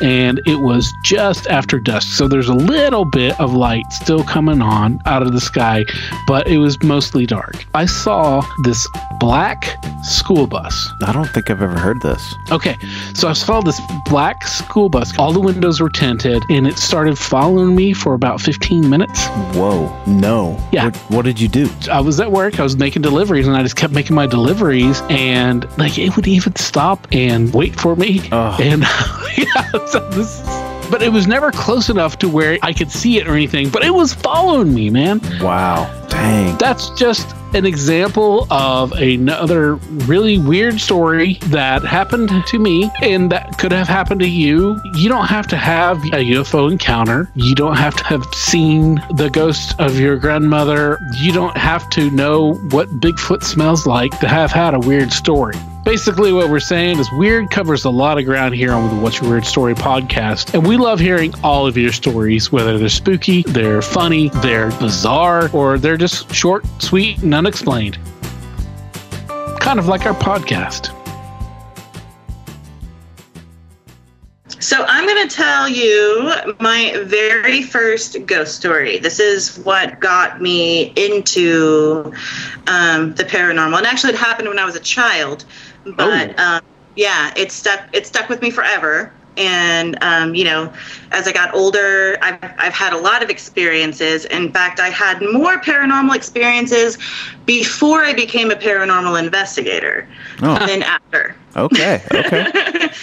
and 0.02 0.38
it 0.44 0.56
was 0.56 0.92
just 1.02 1.46
after 1.46 1.78
dusk. 1.80 2.14
So 2.14 2.28
there's 2.28 2.50
a 2.50 2.54
little 2.54 3.06
bit 3.06 3.40
of 3.40 3.54
light 3.54 3.90
still 3.90 4.22
coming 4.22 4.60
on 4.60 5.00
out 5.06 5.22
of 5.22 5.32
the 5.32 5.40
sky, 5.40 5.86
but 6.26 6.46
it 6.46 6.58
was 6.58 6.82
mostly 6.82 7.24
dark. 7.24 7.64
I 7.72 7.86
saw 7.86 8.42
this 8.64 8.86
black 9.18 9.82
school 10.04 10.46
bus. 10.46 10.86
I 11.02 11.12
don't 11.12 11.30
think 11.30 11.48
I've 11.50 11.62
ever 11.62 11.78
heard 11.78 12.02
this. 12.02 12.22
Okay, 12.50 12.76
so 13.14 13.28
I 13.28 13.32
saw 13.32 13.62
this 13.62 13.80
black 14.04 14.46
school 14.46 14.90
bus. 14.90 15.18
All 15.18 15.32
the 15.32 15.40
windows 15.40 15.80
were 15.80 15.88
tinted 15.88 16.42
and 16.50 16.66
it 16.66 16.76
started 16.76 17.16
following 17.16 17.74
me 17.74 17.94
for 17.94 18.12
about 18.12 18.42
15 18.42 18.90
minutes. 18.90 19.26
Whoa. 19.54 20.04
No. 20.06 20.62
Yeah. 20.70 20.84
What, 20.84 20.96
what 21.08 21.24
did 21.24 21.40
you 21.40 21.48
do? 21.48 21.70
I 21.90 22.00
was 22.00 22.20
at 22.20 22.30
work, 22.30 22.60
I 22.60 22.62
was 22.62 22.76
making 22.76 23.05
deliveries, 23.06 23.46
and 23.46 23.56
I 23.56 23.62
just 23.62 23.76
kept 23.76 23.92
making 23.92 24.16
my 24.16 24.26
deliveries, 24.26 25.00
and 25.08 25.64
like 25.78 25.96
it 25.96 26.16
would 26.16 26.26
even 26.26 26.56
stop 26.56 27.06
and 27.12 27.54
wait 27.54 27.78
for 27.78 27.94
me. 27.94 28.20
Ugh. 28.32 28.60
And 28.60 28.82
yeah, 29.38 29.86
so 29.86 30.10
this, 30.10 30.40
but 30.90 31.02
it 31.02 31.12
was 31.12 31.28
never 31.28 31.52
close 31.52 31.88
enough 31.88 32.18
to 32.18 32.28
where 32.28 32.58
I 32.62 32.72
could 32.72 32.90
see 32.90 33.18
it 33.18 33.28
or 33.28 33.34
anything, 33.34 33.68
but 33.68 33.84
it 33.84 33.94
was 33.94 34.12
following 34.12 34.74
me, 34.74 34.90
man. 34.90 35.20
Wow. 35.40 35.88
Dang. 36.08 36.58
That's 36.58 36.90
just 36.90 37.28
an 37.56 37.64
example 37.64 38.46
of 38.52 38.92
another 38.92 39.76
really 40.04 40.36
weird 40.36 40.78
story 40.78 41.38
that 41.44 41.82
happened 41.82 42.30
to 42.46 42.58
me 42.58 42.90
and 43.00 43.32
that 43.32 43.56
could 43.56 43.72
have 43.72 43.88
happened 43.88 44.20
to 44.20 44.28
you. 44.28 44.78
You 44.92 45.08
don't 45.08 45.26
have 45.26 45.46
to 45.48 45.56
have 45.56 45.96
a 46.04 46.22
UFO 46.34 46.70
encounter. 46.70 47.30
You 47.34 47.54
don't 47.54 47.76
have 47.76 47.96
to 47.96 48.04
have 48.04 48.26
seen 48.34 48.96
the 49.16 49.30
ghost 49.30 49.74
of 49.80 49.98
your 49.98 50.18
grandmother. 50.18 50.98
You 51.14 51.32
don't 51.32 51.56
have 51.56 51.88
to 51.90 52.10
know 52.10 52.54
what 52.70 52.88
Bigfoot 53.00 53.42
smells 53.42 53.86
like 53.86 54.20
to 54.20 54.28
have 54.28 54.50
had 54.52 54.74
a 54.74 54.78
weird 54.78 55.10
story. 55.10 55.56
Basically, 55.86 56.32
what 56.32 56.50
we're 56.50 56.58
saying 56.58 56.98
is 56.98 57.08
weird 57.12 57.48
covers 57.52 57.84
a 57.84 57.90
lot 57.90 58.18
of 58.18 58.24
ground 58.24 58.56
here 58.56 58.72
on 58.72 58.92
the 58.92 59.00
What's 59.00 59.20
Your 59.20 59.30
Weird 59.30 59.46
Story 59.46 59.72
podcast. 59.72 60.52
And 60.52 60.66
we 60.66 60.76
love 60.76 60.98
hearing 60.98 61.32
all 61.44 61.64
of 61.64 61.76
your 61.76 61.92
stories, 61.92 62.50
whether 62.50 62.76
they're 62.76 62.88
spooky, 62.88 63.44
they're 63.44 63.80
funny, 63.80 64.30
they're 64.42 64.72
bizarre, 64.80 65.48
or 65.52 65.78
they're 65.78 65.96
just 65.96 66.34
short, 66.34 66.66
sweet, 66.82 67.22
and 67.22 67.30
unexplained. 67.46 67.96
Kind 69.60 69.78
of 69.78 69.86
like 69.86 70.04
our 70.04 70.14
podcast. 70.14 70.92
So 74.58 74.84
I'm 74.88 75.06
going 75.06 75.28
to 75.28 75.34
tell 75.36 75.68
you 75.68 76.32
my 76.58 77.00
very 77.04 77.62
first 77.62 78.16
ghost 78.26 78.56
story. 78.56 78.98
This 78.98 79.20
is 79.20 79.58
what 79.58 80.00
got 80.00 80.42
me 80.42 80.92
into 80.96 82.12
um, 82.66 83.14
the 83.14 83.22
paranormal, 83.22 83.78
and 83.78 83.86
actually, 83.86 84.14
it 84.14 84.18
happened 84.18 84.48
when 84.48 84.58
I 84.58 84.64
was 84.64 84.74
a 84.74 84.80
child. 84.80 85.44
But 85.84 86.34
Oh. 86.36 86.42
um, 86.42 86.62
yeah, 86.96 87.32
it 87.36 87.52
stuck. 87.52 87.80
It 87.92 88.08
stuck 88.08 88.28
with 88.28 88.42
me 88.42 88.50
forever. 88.50 89.12
And 89.36 89.96
um, 90.02 90.34
you 90.34 90.44
know, 90.44 90.72
as 91.12 91.26
I 91.28 91.32
got 91.32 91.54
older, 91.54 92.16
I've 92.22 92.38
I've 92.58 92.72
had 92.72 92.92
a 92.92 92.98
lot 92.98 93.22
of 93.22 93.30
experiences. 93.30 94.24
In 94.26 94.50
fact, 94.52 94.80
I 94.80 94.88
had 94.88 95.20
more 95.20 95.58
paranormal 95.60 96.14
experiences 96.14 96.98
before 97.44 98.02
I 98.04 98.12
became 98.14 98.50
a 98.50 98.56
paranormal 98.56 99.18
investigator 99.22 100.08
Oh. 100.42 100.64
than 100.66 100.82
after. 100.82 101.36
Okay. 101.56 102.02
Okay. 102.12 102.88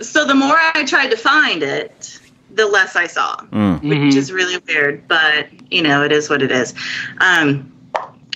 So 0.00 0.26
the 0.26 0.34
more 0.34 0.56
I 0.74 0.84
tried 0.84 1.08
to 1.12 1.16
find 1.16 1.62
it, 1.62 2.18
the 2.50 2.66
less 2.66 2.96
I 2.96 3.06
saw, 3.06 3.36
Mm. 3.52 3.80
which 3.88 4.16
is 4.16 4.32
really 4.32 4.58
weird, 4.66 5.06
but 5.06 5.46
you 5.70 5.82
know, 5.82 6.02
it 6.02 6.10
is 6.10 6.28
what 6.28 6.42
it 6.42 6.50
is. 6.50 6.74
Um, 7.20 7.72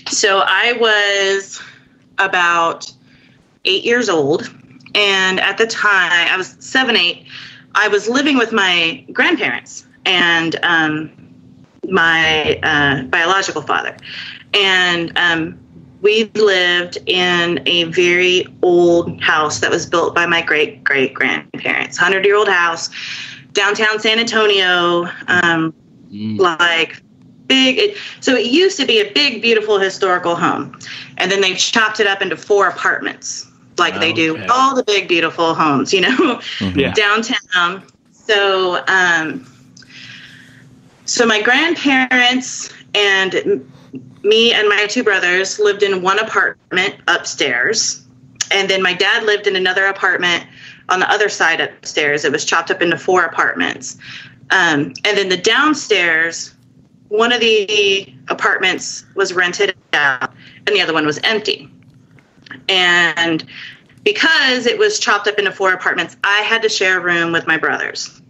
so 0.08 0.42
I 0.46 0.74
was 0.80 1.60
about 2.18 2.90
eight 3.64 3.84
years 3.84 4.08
old, 4.08 4.48
and 4.98 5.38
at 5.38 5.58
the 5.58 5.66
time, 5.66 6.10
I 6.12 6.36
was 6.36 6.56
seven, 6.58 6.96
eight. 6.96 7.24
I 7.76 7.86
was 7.86 8.08
living 8.08 8.36
with 8.36 8.52
my 8.52 9.04
grandparents 9.12 9.86
and 10.04 10.58
um, 10.64 11.12
my 11.88 12.58
uh, 12.64 13.04
biological 13.04 13.62
father, 13.62 13.96
and 14.54 15.16
um, 15.16 15.58
we 16.02 16.24
lived 16.34 16.98
in 17.06 17.62
a 17.66 17.84
very 17.84 18.46
old 18.62 19.22
house 19.22 19.60
that 19.60 19.70
was 19.70 19.86
built 19.86 20.16
by 20.16 20.26
my 20.26 20.42
great 20.42 20.82
great 20.82 21.14
grandparents, 21.14 21.96
hundred 21.96 22.24
year 22.24 22.34
old 22.34 22.48
house, 22.48 22.90
downtown 23.52 24.00
San 24.00 24.18
Antonio. 24.18 25.08
Um, 25.28 25.72
like 26.10 27.02
big 27.46 27.78
it, 27.78 27.96
so 28.20 28.34
it 28.34 28.46
used 28.46 28.78
to 28.78 28.86
be 28.86 28.98
a 29.00 29.12
big 29.12 29.42
beautiful 29.42 29.78
historical 29.78 30.34
home 30.34 30.78
and 31.18 31.30
then 31.30 31.42
they 31.42 31.54
chopped 31.54 32.00
it 32.00 32.06
up 32.06 32.22
into 32.22 32.34
four 32.36 32.66
apartments 32.66 33.47
like 33.78 33.98
they 34.00 34.12
do 34.12 34.34
Okay. 34.36 34.46
all 34.50 34.74
the 34.74 34.82
big 34.84 35.08
beautiful 35.08 35.54
homes 35.54 35.92
you 35.92 36.00
know? 36.02 36.40
Yeah. 36.74 36.92
downtown. 36.94 37.82
So 38.12 38.84
um 38.88 39.46
so 41.04 41.24
my 41.24 41.40
grandparents 41.40 42.72
and 42.94 43.64
me 44.22 44.52
and 44.52 44.68
my 44.68 44.86
two 44.86 45.02
brothers 45.02 45.58
lived 45.58 45.82
in 45.82 46.02
one 46.02 46.18
apartment 46.18 46.96
upstairs. 47.08 48.04
And 48.50 48.68
then 48.68 48.82
my 48.82 48.92
dad 48.94 49.24
lived 49.24 49.46
in 49.46 49.56
another 49.56 49.86
apartment 49.86 50.44
on 50.88 51.00
the 51.00 51.10
other 51.10 51.28
side 51.28 51.60
upstairs. 51.60 52.24
It 52.24 52.32
was 52.32 52.44
chopped 52.44 52.70
up 52.70 52.82
into 52.82 52.98
four 52.98 53.24
apartments. 53.24 53.96
Um, 54.50 54.94
and 55.04 55.16
then 55.16 55.28
the 55.28 55.36
downstairs 55.36 56.54
one 57.08 57.32
of 57.32 57.40
the 57.40 58.12
apartments 58.28 59.04
was 59.14 59.32
rented 59.32 59.74
out 59.94 60.32
and 60.66 60.76
the 60.76 60.80
other 60.82 60.92
one 60.92 61.06
was 61.06 61.18
empty 61.24 61.70
and 62.68 63.44
because 64.04 64.66
it 64.66 64.78
was 64.78 64.98
chopped 64.98 65.26
up 65.26 65.38
into 65.38 65.50
four 65.52 65.72
apartments 65.72 66.16
i 66.24 66.40
had 66.42 66.62
to 66.62 66.68
share 66.68 66.98
a 66.98 67.00
room 67.02 67.32
with 67.32 67.46
my 67.46 67.56
brothers. 67.56 68.20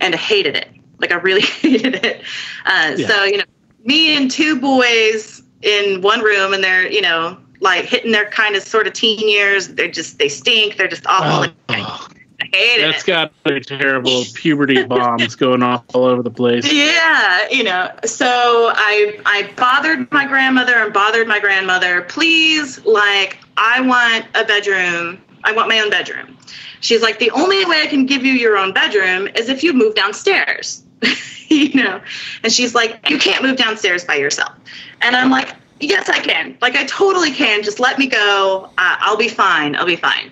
And 0.00 0.14
I 0.14 0.18
hated 0.18 0.54
it. 0.56 0.68
Like 0.98 1.10
i 1.12 1.16
really 1.16 1.40
hated 1.62 1.96
it. 2.04 2.22
Uh, 2.66 2.94
Yeah. 2.96 3.08
so 3.08 3.24
you 3.24 3.38
know 3.38 3.44
me 3.84 4.16
and 4.16 4.30
two 4.30 4.60
boys 4.60 5.42
in 5.62 6.02
one 6.02 6.20
room 6.20 6.52
and 6.52 6.62
they're 6.62 6.86
you 6.90 7.00
know 7.00 7.36
like 7.60 7.84
hitting 7.86 8.12
their 8.12 8.30
kind 8.30 8.54
of 8.54 8.62
sort 8.62 8.86
of 8.86 8.92
teen 8.92 9.28
years. 9.28 9.68
They're 9.68 9.90
just 9.90 10.18
they 10.18 10.28
stink. 10.28 10.76
They're 10.76 10.86
just 10.88 11.06
awful. 11.06 11.52
Oh, 11.68 11.74
i 11.74 12.08
hated 12.52 12.92
that's 12.92 13.02
it 13.02 13.06
got 13.06 13.32
to 13.44 13.54
be 13.54 13.60
terrible. 13.60 14.24
Puberty 14.34 14.82
bombs 14.86 15.34
going 15.34 15.62
off 15.62 15.84
all 15.94 16.04
over 16.04 16.22
the 16.22 16.30
place. 16.30 16.70
Yeah, 16.70 17.48
you 17.50 17.64
know. 17.64 17.90
So 18.04 18.72
I 18.74 19.20
I 19.24 19.50
bothered 19.56 20.10
my 20.12 20.26
grandmother 20.26 20.74
and 20.74 20.92
bothered 20.92 21.28
my 21.28 21.40
grandmother. 21.40 22.02
Please, 22.02 22.84
like, 22.84 23.38
I 23.56 23.80
want 23.80 24.26
a 24.34 24.44
bedroom. 24.44 25.20
I 25.44 25.52
want 25.52 25.68
my 25.68 25.80
own 25.80 25.90
bedroom. 25.90 26.36
She's 26.80 27.02
like, 27.02 27.18
the 27.18 27.30
only 27.30 27.64
way 27.64 27.82
I 27.82 27.86
can 27.86 28.06
give 28.06 28.24
you 28.24 28.32
your 28.32 28.56
own 28.56 28.72
bedroom 28.72 29.28
is 29.34 29.48
if 29.48 29.62
you 29.62 29.72
move 29.72 29.94
downstairs. 29.94 30.84
you 31.48 31.74
know. 31.74 32.00
And 32.42 32.52
she's 32.52 32.74
like, 32.74 33.08
you 33.08 33.18
can't 33.18 33.42
move 33.42 33.56
downstairs 33.56 34.04
by 34.04 34.16
yourself. 34.16 34.52
And 35.00 35.16
I'm 35.16 35.30
like, 35.30 35.54
yes, 35.80 36.08
I 36.08 36.20
can. 36.20 36.56
Like, 36.60 36.76
I 36.76 36.84
totally 36.84 37.32
can. 37.32 37.62
Just 37.62 37.80
let 37.80 37.98
me 37.98 38.06
go. 38.06 38.70
Uh, 38.78 38.96
I'll 39.00 39.16
be 39.16 39.28
fine. 39.28 39.76
I'll 39.76 39.86
be 39.86 39.96
fine. 39.96 40.30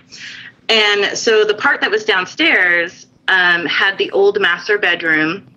And 0.68 1.16
so 1.16 1.44
the 1.44 1.54
part 1.54 1.80
that 1.80 1.90
was 1.90 2.04
downstairs 2.04 3.06
um, 3.28 3.66
had 3.66 3.98
the 3.98 4.10
old 4.10 4.40
master 4.40 4.78
bedroom 4.78 5.52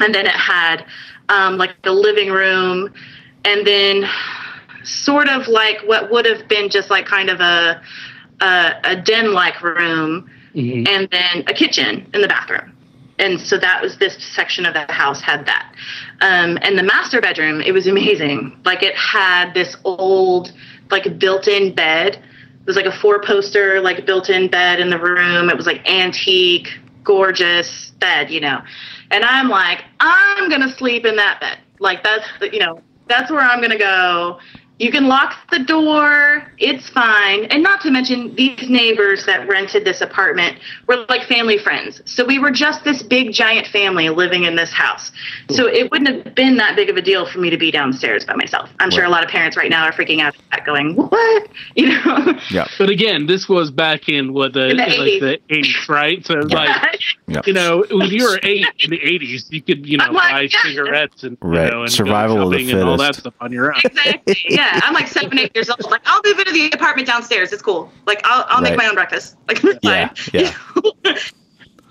and 0.00 0.14
then 0.14 0.26
it 0.26 0.32
had 0.32 0.84
um, 1.28 1.56
like 1.58 1.80
the 1.82 1.92
living 1.92 2.30
room 2.30 2.92
and 3.44 3.66
then 3.66 4.08
sort 4.84 5.28
of 5.28 5.48
like 5.48 5.80
what 5.86 6.10
would 6.10 6.24
have 6.26 6.48
been 6.48 6.70
just 6.70 6.90
like 6.90 7.06
kind 7.06 7.30
of 7.30 7.40
a 7.40 7.82
a, 8.40 8.72
a 8.84 8.96
den 8.96 9.32
like 9.32 9.62
room 9.62 10.30
Mhm. 10.54 10.88
and 10.88 11.08
then 11.10 11.44
a 11.46 11.52
kitchen 11.52 12.08
in 12.14 12.22
the 12.22 12.26
bathroom. 12.28 12.72
And 13.18 13.38
so 13.38 13.58
that 13.58 13.82
was 13.82 13.98
this 13.98 14.16
section 14.34 14.64
of 14.64 14.72
the 14.74 14.90
house 14.90 15.20
had 15.20 15.44
that. 15.46 15.74
Um, 16.20 16.58
and 16.62 16.78
the 16.78 16.82
master 16.82 17.20
bedroom 17.20 17.60
it 17.60 17.72
was 17.72 17.86
amazing. 17.86 18.58
Like 18.64 18.82
it 18.82 18.96
had 18.96 19.52
this 19.52 19.76
old 19.84 20.52
like 20.90 21.18
built-in 21.18 21.74
bed 21.74 22.14
it 22.14 22.22
was 22.68 22.76
like 22.76 22.86
a 22.86 22.96
four 23.00 23.20
poster 23.20 23.80
like 23.80 24.06
built-in 24.06 24.48
bed 24.48 24.78
in 24.78 24.90
the 24.90 24.98
room. 24.98 25.50
It 25.50 25.56
was 25.56 25.66
like 25.66 25.84
antique 25.88 26.68
gorgeous 27.02 27.90
bed 27.98 28.30
you 28.30 28.40
know. 28.40 28.62
And 29.10 29.24
i'm 29.24 29.48
like 29.48 29.84
i'm 29.98 30.48
gonna 30.48 30.72
sleep 30.76 31.04
in 31.04 31.16
that 31.16 31.40
bed. 31.40 31.58
Like 31.80 32.04
that's 32.04 32.26
you 32.52 32.60
know 32.60 32.80
that's 33.08 33.30
where 33.30 33.40
i'm 33.40 33.60
gonna 33.60 33.78
go 33.78 34.38
You 34.78 34.92
can 34.92 35.08
lock 35.08 35.34
the 35.50 35.58
door. 35.58 36.52
It's 36.58 36.88
fine. 36.88 37.46
And 37.46 37.62
not 37.62 37.80
to 37.82 37.90
mention, 37.90 38.34
these 38.36 38.68
neighbors 38.68 39.26
that 39.26 39.48
rented 39.48 39.84
this 39.84 40.00
apartment 40.00 40.58
were 40.86 41.04
like 41.08 41.26
family 41.26 41.58
friends. 41.58 42.00
So 42.04 42.24
we 42.24 42.38
were 42.38 42.50
just 42.52 42.84
this 42.84 43.02
big, 43.02 43.32
giant 43.32 43.66
family 43.66 44.08
living 44.08 44.44
in 44.44 44.54
this 44.54 44.72
house. 44.72 45.10
So 45.50 45.66
it 45.66 45.90
wouldn't 45.90 46.26
have 46.26 46.34
been 46.34 46.56
that 46.58 46.76
big 46.76 46.90
of 46.90 46.96
a 46.96 47.02
deal 47.02 47.26
for 47.26 47.38
me 47.38 47.50
to 47.50 47.56
be 47.58 47.70
downstairs 47.72 48.24
by 48.24 48.34
myself. 48.36 48.70
I'm 48.78 48.90
sure 48.90 49.04
a 49.04 49.08
lot 49.08 49.24
of 49.24 49.30
parents 49.30 49.56
right 49.56 49.70
now 49.70 49.84
are 49.84 49.92
freaking 49.92 50.20
out, 50.20 50.34
at 50.36 50.42
that, 50.50 50.66
going, 50.66 50.94
"What?" 50.94 51.48
You 51.74 51.88
know? 51.88 52.38
Yeah. 52.50 52.66
But 52.78 52.88
again, 52.90 53.26
this 53.26 53.48
was 53.48 53.70
back 53.70 54.08
in 54.08 54.32
what 54.32 54.52
the, 54.52 54.70
In 54.70 54.76
the 54.76 54.82
like 54.84 54.90
80s. 54.98 55.20
the 55.20 55.40
eighties, 55.50 55.88
right? 55.88 56.24
So 56.24 56.38
it's 56.38 56.52
like 56.52 57.00
Yeah. 57.26 57.42
you 57.46 57.52
know, 57.52 57.84
when 57.90 58.08
you 58.10 58.24
were 58.24 58.38
eight 58.42 58.66
in 58.80 58.90
the 58.90 59.00
eighties, 59.02 59.46
you 59.50 59.60
could 59.60 59.86
you 59.86 59.98
oh 60.02 60.06
know 60.06 60.12
like, 60.12 60.52
buy 60.52 60.58
cigarettes 60.62 61.24
and 61.24 61.36
you 61.42 61.48
know, 61.50 61.82
and 61.82 61.92
Survival 61.92 62.42
of 62.42 62.50
the 62.50 62.58
shopping 62.58 62.70
and 62.80 62.88
all 62.88 62.96
that 62.96 63.16
stuff 63.16 63.34
on 63.40 63.52
your 63.52 63.74
own. 63.74 63.80
exactly. 63.84 64.36
Yeah, 64.48 64.67
I'm 64.72 64.94
like 64.94 65.08
seven, 65.08 65.38
eight 65.38 65.52
years 65.54 65.68
old. 65.70 65.90
Like, 65.90 66.02
I'll 66.06 66.20
move 66.24 66.38
into 66.38 66.52
the 66.52 66.70
apartment 66.72 67.06
downstairs. 67.08 67.52
It's 67.52 67.62
cool. 67.62 67.90
Like, 68.06 68.20
I'll, 68.24 68.44
I'll 68.48 68.62
Right. 68.62 68.70
make 68.70 68.78
my 68.78 68.86
own 68.86 68.94
breakfast. 68.94 69.36
Like, 69.48 69.62
Yeah, 69.82 70.12
yeah. 70.32 70.54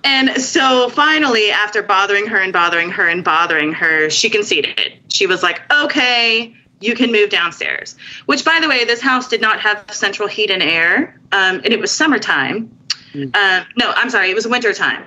and 0.04 0.30
so 0.42 0.90
finally, 0.90 1.52
after 1.52 1.82
bothering 1.84 2.28
her 2.28 2.38
and 2.38 2.54
bothering 2.54 2.90
her 2.92 3.08
and 3.08 3.24
bothering 3.24 3.74
her, 3.74 4.10
she 4.10 4.30
conceded. 4.30 4.94
She 5.10 5.26
was 5.28 5.44
like, 5.44 5.62
okay, 5.72 6.56
you 6.80 6.94
can 6.96 7.12
move 7.12 7.30
downstairs. 7.30 7.96
Which, 8.26 8.46
by 8.46 8.60
the 8.62 8.70
way, 8.70 8.86
this 8.86 9.02
house 9.02 9.28
did 9.28 9.42
not 9.42 9.60
have 9.62 9.84
central 9.92 10.28
heat 10.28 10.52
and 10.52 10.62
air, 10.62 11.20
um, 11.32 11.56
and 11.64 11.68
it 11.68 11.80
was 11.80 11.92
summertime. 11.92 12.72
Um, 13.16 13.66
no, 13.78 13.92
I'm 13.96 14.10
sorry, 14.12 14.30
it 14.30 14.36
was 14.36 14.48
wintertime. 14.48 15.04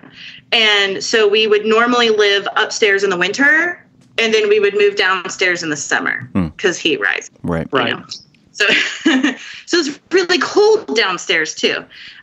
And 0.51 1.03
so 1.05 1.29
we 1.29 1.47
would 1.47 1.65
normally 1.65 2.09
live 2.11 2.49
upstairs 2.57 3.05
in 3.05 3.11
the 3.11 3.17
winter, 3.17 3.87
and 4.19 4.35
then 4.35 4.49
we 4.49 4.59
would 4.59 4.75
move 4.75 4.97
downstairs 4.97 5.63
in 5.63 5.71
the 5.71 5.77
summer 5.77 6.29
because 6.61 6.79
heat 6.79 7.01
rise. 7.01 7.31
Right. 7.43 7.67
Right. 7.73 7.91
know. 7.91 8.05
So, 8.53 8.67
so 9.67 9.79
it's 9.79 9.99
really 10.13 10.39
cold 10.39 10.95
downstairs 10.95 11.55
too. 11.55 11.79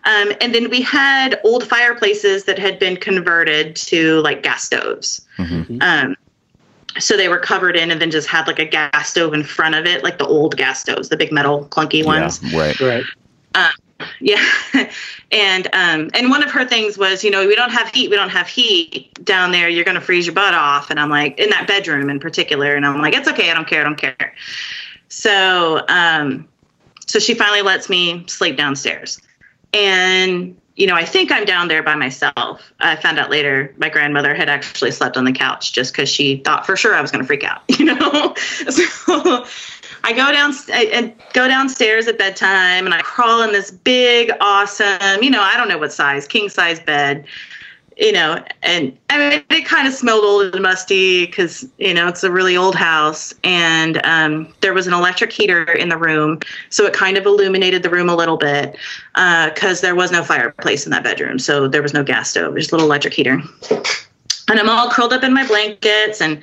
Um, 0.06 0.32
and 0.40 0.54
then 0.54 0.70
we 0.70 0.82
had 0.82 1.40
old 1.44 1.68
fireplaces 1.68 2.44
that 2.44 2.60
had 2.60 2.78
been 2.78 2.98
converted 2.98 3.76
to 3.78 4.22
like 4.22 4.44
gas 4.44 4.64
stoves. 4.64 5.26
Mhm. 5.40 5.82
Um, 5.82 6.16
so 7.00 7.18
they 7.18 7.28
were 7.28 7.40
covered 7.40 7.76
in 7.76 7.92
and 7.92 8.00
then 8.00 8.12
just 8.12 8.28
had 8.28 8.48
like 8.48 8.60
a 8.60 8.66
gas 8.66 9.10
stove 9.10 9.34
in 9.34 9.44
front 9.44 9.76
of 9.76 9.86
it, 9.86 10.04
like 10.04 10.20
the 10.20 10.28
old 10.28 10.58
gas 10.58 10.82
stoves, 10.82 11.10
the 11.10 11.18
big 11.18 11.32
metal 11.32 11.66
clunky 11.70 12.06
ones. 12.06 12.40
Yeah. 12.44 12.60
Right. 12.60 12.80
Right. 12.80 13.04
Yeah. 14.20 14.44
and 15.32 15.68
um 15.74 16.10
and 16.14 16.30
one 16.30 16.44
of 16.44 16.52
her 16.52 16.66
things 16.66 16.98
was, 16.98 17.24
you 17.24 17.32
know, 17.32 17.46
we 17.48 17.56
don't 17.56 17.72
have 17.72 17.90
heat, 17.90 18.10
we 18.10 18.16
don't 18.16 18.30
have 18.30 18.48
heat 18.48 19.24
down 19.24 19.52
there, 19.52 19.70
you're 19.70 19.86
gonna 19.86 20.02
freeze 20.02 20.26
your 20.26 20.36
butt 20.36 20.54
off. 20.54 20.90
And 20.90 21.00
I'm 21.00 21.10
like, 21.10 21.40
in 21.40 21.50
that 21.50 21.68
bedroom 21.68 22.10
in 22.10 22.20
particular, 22.20 22.76
and 22.76 22.86
I'm 22.86 23.02
like, 23.02 23.14
it's 23.14 23.28
okay, 23.28 23.52
I 23.52 23.54
don't 23.54 23.68
care, 23.68 23.82
I 23.82 23.84
don't 23.84 23.98
care. 23.98 24.34
So 25.10 25.86
um 25.88 26.48
so 27.06 27.20
she 27.20 27.34
finally 27.34 27.62
lets 27.62 27.90
me 27.90 28.26
sleep 28.28 28.58
downstairs. 28.58 29.22
And 29.74 30.58
you 30.78 30.86
know, 30.86 30.94
I 30.94 31.06
think 31.06 31.32
I'm 31.32 31.44
down 31.44 31.68
there 31.68 31.82
by 31.82 31.96
myself. 31.96 32.72
I 32.80 32.96
found 32.98 33.18
out 33.18 33.32
later 33.32 33.74
my 33.78 33.90
grandmother 33.90 34.36
had 34.36 34.48
actually 34.48 34.92
slept 34.92 35.18
on 35.18 35.26
the 35.26 35.32
couch 35.32 35.74
just 35.74 35.92
because 35.92 36.08
she 36.08 36.38
thought 36.38 36.68
for 36.68 36.78
sure 36.78 36.94
I 36.94 37.02
was 37.02 37.12
going 37.12 37.24
to 37.24 37.28
freak 37.28 37.44
out, 37.44 37.64
you 37.80 37.86
know. 37.86 38.36
so 38.70 39.46
I 40.04 40.14
go 40.14 40.32
down 40.32 40.54
and 40.72 41.14
go 41.34 41.48
downstairs 41.48 42.08
at 42.08 42.18
bedtime, 42.18 42.86
and 42.86 42.94
I 42.94 43.02
crawl 43.02 43.42
in 43.42 43.52
this 43.52 43.72
big, 43.72 44.32
awesome, 44.42 45.22
you 45.22 45.30
know, 45.30 45.42
I 45.42 45.58
don't 45.58 45.68
know 45.68 45.78
what 45.78 45.92
size, 45.92 46.28
king 46.28 46.50
size 46.50 46.80
bed, 46.80 47.26
you 47.98 48.12
know, 48.12 48.44
and 48.62 48.96
I 49.10 49.18
mean, 49.18 49.44
it 49.50 49.66
kind 49.66 49.88
of 49.88 49.94
smelled 49.94 50.24
old 50.24 50.54
and 50.54 50.62
musty 50.62 51.26
because 51.26 51.68
you 51.80 51.94
know 51.94 52.08
it's 52.08 52.24
a 52.24 52.32
really 52.32 52.56
old 52.56 52.76
house, 52.76 53.34
and 53.44 54.00
um, 54.06 54.54
there 54.62 54.74
was 54.74 54.86
an 54.86 54.94
electric 54.94 55.32
heater 55.32 55.64
in 55.64 55.90
the 55.90 55.98
room, 55.98 56.40
so 56.70 56.86
it 56.86 56.94
kind 56.94 57.18
of 57.18 57.26
illuminated 57.26 57.82
the 57.82 57.90
room 57.90 58.08
a 58.08 58.16
little 58.16 58.38
bit 58.38 58.78
because 59.16 59.82
there 59.82 59.96
was 59.96 60.12
no 60.12 60.24
fireplace 60.24 60.86
in 60.86 60.92
that 60.92 61.04
bedroom, 61.04 61.40
so 61.40 61.68
there 61.68 61.82
was 61.82 61.94
no 61.94 62.04
gas 62.04 62.30
stove, 62.30 62.56
just 62.56 62.72
a 62.72 62.76
little 62.76 62.88
electric 62.88 63.16
heater, 63.16 63.42
and 63.72 64.60
I'm 64.60 64.70
all 64.70 64.92
curled 64.92 65.12
up 65.12 65.24
in 65.24 65.34
my 65.34 65.48
blankets 65.48 66.22
and 66.22 66.42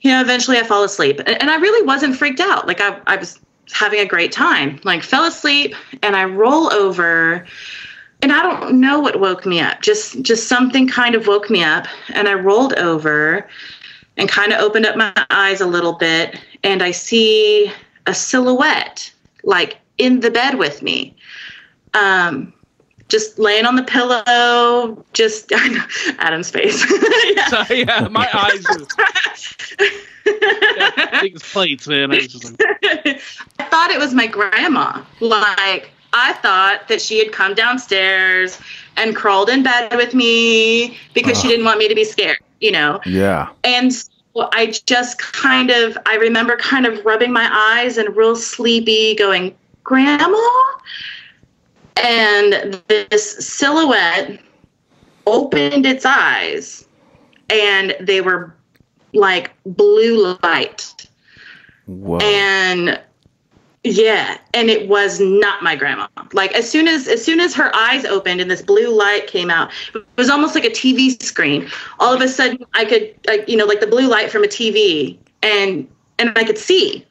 you 0.00 0.10
know, 0.10 0.20
eventually 0.20 0.58
I 0.58 0.62
fall 0.62 0.82
asleep. 0.82 1.20
And, 1.26 1.50
I 1.50 1.56
really 1.56 1.86
wasn't 1.86 2.16
freaked 2.16 2.40
out. 2.40 2.66
Like 2.66 2.80
I, 2.80 3.00
I 3.06 3.16
was 3.16 3.38
having 3.72 4.00
a 4.00 4.06
great 4.06 4.32
time. 4.32 4.80
Like 4.84 5.02
fell 5.02 5.24
asleep 5.24 5.74
and 6.02 6.16
I 6.16 6.24
roll 6.24 6.72
over 6.72 7.46
and 8.22 8.32
I 8.32 8.42
don't 8.42 8.80
know 8.80 9.00
what 9.00 9.20
woke 9.20 9.46
me 9.46 9.60
up. 9.60 9.80
Just 9.82 10.22
just 10.22 10.48
something 10.48 10.88
kind 10.88 11.14
of 11.14 11.26
woke 11.26 11.50
me 11.50 11.62
up 11.62 11.86
and 12.14 12.28
I 12.28 12.34
rolled 12.34 12.74
over 12.74 13.48
and 14.16 14.28
kind 14.28 14.52
of 14.52 14.60
opened 14.60 14.86
up 14.86 14.96
my 14.96 15.12
eyes 15.30 15.60
a 15.60 15.66
little 15.66 15.94
bit 15.94 16.38
and 16.62 16.82
I 16.82 16.90
see 16.90 17.72
a 18.06 18.14
silhouette 18.14 19.12
like 19.44 19.78
in 19.98 20.20
the 20.20 20.30
bed 20.30 20.58
with 20.58 20.82
me. 20.82 21.16
Um 21.94 22.52
just 23.10 23.38
laying 23.38 23.66
on 23.66 23.76
the 23.76 23.82
pillow, 23.82 25.04
just 25.12 25.52
Adam's 26.18 26.50
face. 26.50 26.84
Yeah. 27.30 27.46
So 27.64 27.74
yeah, 27.74 28.08
my 28.10 28.28
eyes 28.32 28.64
were 28.68 28.86
yeah, 30.26 31.20
big 31.20 31.38
plates, 31.40 31.86
man. 31.86 32.10
I 32.10 32.20
just 32.20 32.58
like, 32.58 33.22
I 33.58 33.64
thought 33.64 33.90
it 33.90 33.98
was 33.98 34.14
my 34.14 34.26
grandma. 34.26 35.04
Like, 35.20 35.90
I 36.12 36.32
thought 36.34 36.88
that 36.88 37.00
she 37.00 37.18
had 37.18 37.32
come 37.32 37.54
downstairs 37.54 38.58
and 38.96 39.14
crawled 39.14 39.48
in 39.48 39.62
bed 39.62 39.94
with 39.94 40.14
me 40.14 40.98
because 41.14 41.40
she 41.40 41.48
didn't 41.48 41.64
want 41.64 41.78
me 41.78 41.88
to 41.88 41.94
be 41.94 42.04
scared, 42.04 42.38
you 42.60 42.72
know? 42.72 43.00
Yeah. 43.06 43.50
And 43.62 43.92
so 43.92 44.10
I 44.34 44.74
just 44.86 45.18
kind 45.18 45.70
of, 45.70 45.96
I 46.06 46.16
remember 46.16 46.56
kind 46.56 46.86
of 46.86 47.04
rubbing 47.04 47.32
my 47.32 47.48
eyes 47.52 47.96
and 47.96 48.16
real 48.16 48.34
sleepy 48.34 49.14
going, 49.14 49.54
Grandma? 49.84 50.38
And 52.52 52.82
this 52.88 53.46
silhouette 53.46 54.40
opened 55.26 55.86
its 55.86 56.04
eyes 56.04 56.86
and 57.48 57.94
they 58.00 58.20
were 58.20 58.54
like 59.12 59.50
blue 59.64 60.36
light. 60.42 61.08
Whoa. 61.86 62.18
And 62.18 63.00
yeah, 63.82 64.38
and 64.52 64.68
it 64.68 64.88
was 64.88 65.20
not 65.20 65.62
my 65.62 65.74
grandma. 65.74 66.06
Like 66.32 66.52
as 66.52 66.70
soon 66.70 66.86
as 66.86 67.08
as 67.08 67.24
soon 67.24 67.40
as 67.40 67.54
her 67.54 67.74
eyes 67.74 68.04
opened 68.04 68.40
and 68.40 68.50
this 68.50 68.62
blue 68.62 68.94
light 68.96 69.26
came 69.26 69.50
out, 69.50 69.70
it 69.94 70.04
was 70.16 70.28
almost 70.28 70.54
like 70.54 70.64
a 70.64 70.70
TV 70.70 71.20
screen. 71.22 71.68
All 71.98 72.12
of 72.12 72.20
a 72.20 72.28
sudden, 72.28 72.64
I 72.74 72.84
could, 72.84 73.14
like, 73.26 73.48
you 73.48 73.56
know, 73.56 73.64
like 73.64 73.80
the 73.80 73.86
blue 73.86 74.06
light 74.06 74.30
from 74.30 74.44
a 74.44 74.48
TV, 74.48 75.18
and 75.42 75.88
and 76.18 76.32
I 76.36 76.44
could 76.44 76.58
see, 76.58 77.06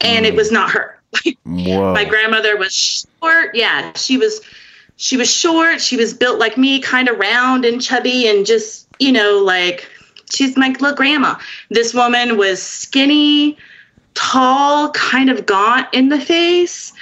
and 0.00 0.24
it 0.24 0.32
mm. 0.32 0.38
was 0.38 0.50
not 0.50 0.70
her. 0.70 0.98
My 1.44 2.04
grandmother 2.04 2.56
was 2.56 2.74
short. 2.74 3.54
Yeah, 3.54 3.92
she 3.94 4.16
was 4.16 4.40
she 4.96 5.16
was 5.16 5.32
short. 5.32 5.80
She 5.80 5.96
was 5.96 6.14
built 6.14 6.38
like 6.38 6.56
me, 6.56 6.80
kind 6.80 7.08
of 7.08 7.18
round 7.18 7.64
and 7.64 7.82
chubby 7.82 8.28
and 8.28 8.46
just, 8.46 8.88
you 8.98 9.12
know, 9.12 9.42
like 9.44 9.88
she's 10.32 10.56
my 10.56 10.68
little 10.68 10.94
grandma. 10.94 11.36
This 11.70 11.92
woman 11.94 12.36
was 12.36 12.62
skinny, 12.62 13.58
tall, 14.14 14.90
kind 14.90 15.30
of 15.30 15.46
gaunt 15.46 15.88
in 15.92 16.08
the 16.08 16.20
face. 16.20 16.92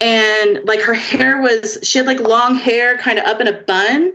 And 0.00 0.60
like 0.64 0.80
her 0.80 0.94
hair 0.94 1.40
was 1.40 1.78
she 1.82 1.98
had 1.98 2.06
like 2.06 2.20
long 2.20 2.56
hair 2.56 2.98
kind 2.98 3.18
of 3.18 3.24
up 3.24 3.40
in 3.40 3.48
a 3.48 3.52
bun. 3.52 4.14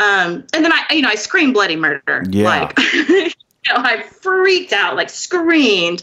Um, 0.00 0.44
and 0.52 0.64
then 0.64 0.72
I 0.72 0.84
you 0.92 1.02
know, 1.02 1.08
I 1.08 1.16
screamed 1.16 1.54
bloody 1.54 1.76
murder. 1.76 2.24
Yeah. 2.28 2.70
Like 2.76 2.78
know, 3.68 3.76
I 3.76 4.02
freaked 4.02 4.72
out, 4.72 4.96
like 4.96 5.10
screamed. 5.10 6.02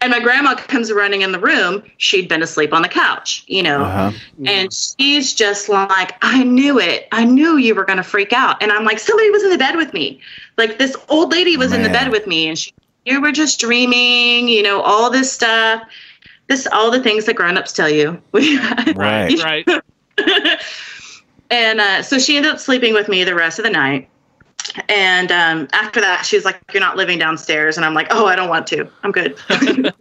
And 0.00 0.10
my 0.10 0.20
grandma 0.20 0.54
comes 0.54 0.92
running 0.92 1.22
in 1.22 1.32
the 1.32 1.38
room. 1.38 1.82
She'd 1.98 2.28
been 2.28 2.42
asleep 2.42 2.72
on 2.72 2.82
the 2.82 2.88
couch, 2.88 3.44
you 3.46 3.62
know. 3.62 3.82
Uh-huh. 3.82 4.12
And 4.46 4.72
she's 4.72 5.34
just 5.34 5.68
like, 5.68 6.16
I 6.22 6.42
knew 6.44 6.78
it. 6.78 7.08
I 7.12 7.24
knew 7.24 7.56
you 7.56 7.74
were 7.74 7.84
going 7.84 7.98
to 7.98 8.02
freak 8.02 8.32
out. 8.32 8.62
And 8.62 8.72
I'm 8.72 8.84
like, 8.84 8.98
somebody 8.98 9.30
was 9.30 9.42
in 9.42 9.50
the 9.50 9.58
bed 9.58 9.76
with 9.76 9.92
me. 9.92 10.20
Like 10.56 10.78
this 10.78 10.96
old 11.08 11.32
lady 11.32 11.56
was 11.56 11.72
in 11.72 11.82
the 11.82 11.88
bed 11.88 12.10
with 12.10 12.26
me. 12.26 12.48
And 12.48 12.58
she, 12.58 12.72
you 13.04 13.20
were 13.20 13.32
just 13.32 13.60
dreaming, 13.60 14.48
you 14.48 14.62
know, 14.62 14.80
all 14.80 15.10
this 15.10 15.32
stuff. 15.32 15.82
This, 16.48 16.66
all 16.72 16.90
the 16.90 17.02
things 17.02 17.24
that 17.26 17.34
grown-ups 17.34 17.72
tell 17.72 17.88
you. 17.88 18.20
Right. 18.94 19.42
right. 19.42 19.68
and 21.50 21.80
uh, 21.80 22.02
so 22.02 22.18
she 22.18 22.36
ended 22.36 22.52
up 22.52 22.58
sleeping 22.58 22.92
with 22.92 23.08
me 23.08 23.24
the 23.24 23.34
rest 23.34 23.58
of 23.58 23.64
the 23.64 23.70
night. 23.70 24.08
And 24.88 25.30
um, 25.32 25.68
after 25.72 26.00
that, 26.00 26.24
she's 26.24 26.44
like, 26.44 26.60
"You're 26.72 26.80
not 26.80 26.96
living 26.96 27.18
downstairs," 27.18 27.76
and 27.76 27.84
I'm 27.84 27.94
like, 27.94 28.08
"Oh, 28.10 28.26
I 28.26 28.36
don't 28.36 28.48
want 28.48 28.66
to. 28.68 28.88
I'm 29.02 29.12
good." 29.12 29.38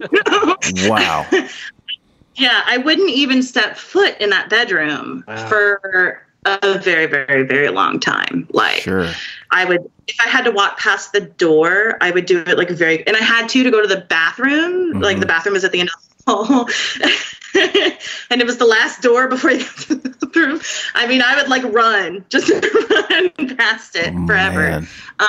Wow. 0.88 1.28
yeah, 2.36 2.62
I 2.66 2.78
wouldn't 2.78 3.10
even 3.10 3.44
step 3.44 3.76
foot 3.76 4.16
in 4.20 4.30
that 4.30 4.50
bedroom 4.50 5.24
Wow. 5.28 5.48
for 5.48 6.26
a 6.46 6.80
very, 6.80 7.06
very, 7.06 7.44
very 7.44 7.70
long 7.70 8.00
time. 8.00 8.48
Like, 8.52 8.82
Sure. 8.82 9.08
I 9.52 9.66
would, 9.66 9.90
if 10.08 10.20
I 10.20 10.28
had 10.28 10.46
to 10.46 10.52
walk 10.52 10.80
past 10.80 11.12
the 11.12 11.22
door, 11.22 11.98
I 12.02 12.12
would 12.12 12.26
do 12.26 12.40
it 12.48 12.58
like 12.58 12.70
very, 12.70 13.06
and 13.06 13.16
I 13.18 13.20
had 13.20 13.50
to 13.50 13.64
to 13.64 13.72
go 13.72 13.82
to 13.82 13.88
the 13.88 14.02
bathroom. 14.02 15.00
Like 15.02 15.20
the 15.20 15.26
bathroom 15.26 15.54
was 15.54 15.64
at 15.64 15.72
the 15.72 15.80
end 15.82 15.90
of 15.90 16.26
the 16.26 16.34
hall, 16.34 16.70
and 18.30 18.42
it 18.42 18.46
was 18.46 18.58
the 18.58 18.66
last 18.66 19.02
door 19.02 19.28
before 19.28 19.52
you 19.52 19.60
got 19.64 19.78
to 19.78 19.96
the 19.96 20.10
bathroom. 20.10 20.62
I 20.94 21.08
mean, 21.08 21.22
I 21.22 21.36
would 21.36 21.50
like 21.50 21.64
run, 21.64 22.26
just 22.30 22.50
run 22.50 23.58
past 23.58 23.96
it 23.96 24.14
forever. 24.26 24.86
Um, 25.20 25.28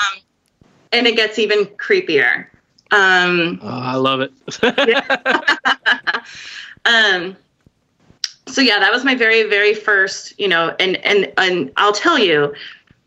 and 0.92 1.06
it 1.06 1.16
gets 1.16 1.38
even 1.38 1.66
creepier. 1.66 2.46
Um, 2.90 3.58
Oh, 3.62 3.68
I 3.68 3.94
love 3.96 4.20
it. 4.20 4.32
um, 6.84 7.36
so 8.46 8.60
yeah, 8.60 8.78
that 8.78 8.92
was 8.92 9.04
my 9.04 9.14
very, 9.14 9.44
very 9.44 9.74
first, 9.74 10.38
you 10.38 10.48
know, 10.48 10.74
and 10.78 10.96
and 11.04 11.32
and 11.38 11.72
I'll 11.76 11.92
tell 11.92 12.18
you, 12.18 12.54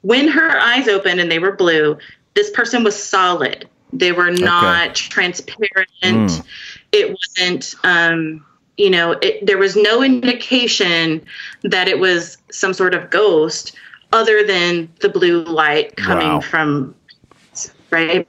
when 0.01 0.27
her 0.27 0.59
eyes 0.59 0.87
opened 0.87 1.19
and 1.19 1.31
they 1.31 1.39
were 1.39 1.51
blue, 1.51 1.97
this 2.33 2.49
person 2.49 2.83
was 2.83 3.01
solid. 3.01 3.69
They 3.93 4.11
were 4.11 4.31
not 4.31 4.95
transparent. 4.95 5.89
Mm. 6.01 6.45
It 6.91 7.15
wasn't, 7.15 7.75
um, 7.83 8.45
you 8.77 8.89
know, 8.89 9.13
it, 9.21 9.45
there 9.45 9.57
was 9.57 9.75
no 9.75 10.01
indication 10.03 11.25
that 11.63 11.87
it 11.87 11.99
was 11.99 12.37
some 12.51 12.73
sort 12.73 12.93
of 12.93 13.09
ghost, 13.09 13.75
other 14.11 14.45
than 14.45 14.91
the 15.01 15.09
blue 15.09 15.43
light 15.43 15.95
coming 15.97 16.27
Wow. 16.27 16.41
from, 16.41 16.95
right. 17.91 18.27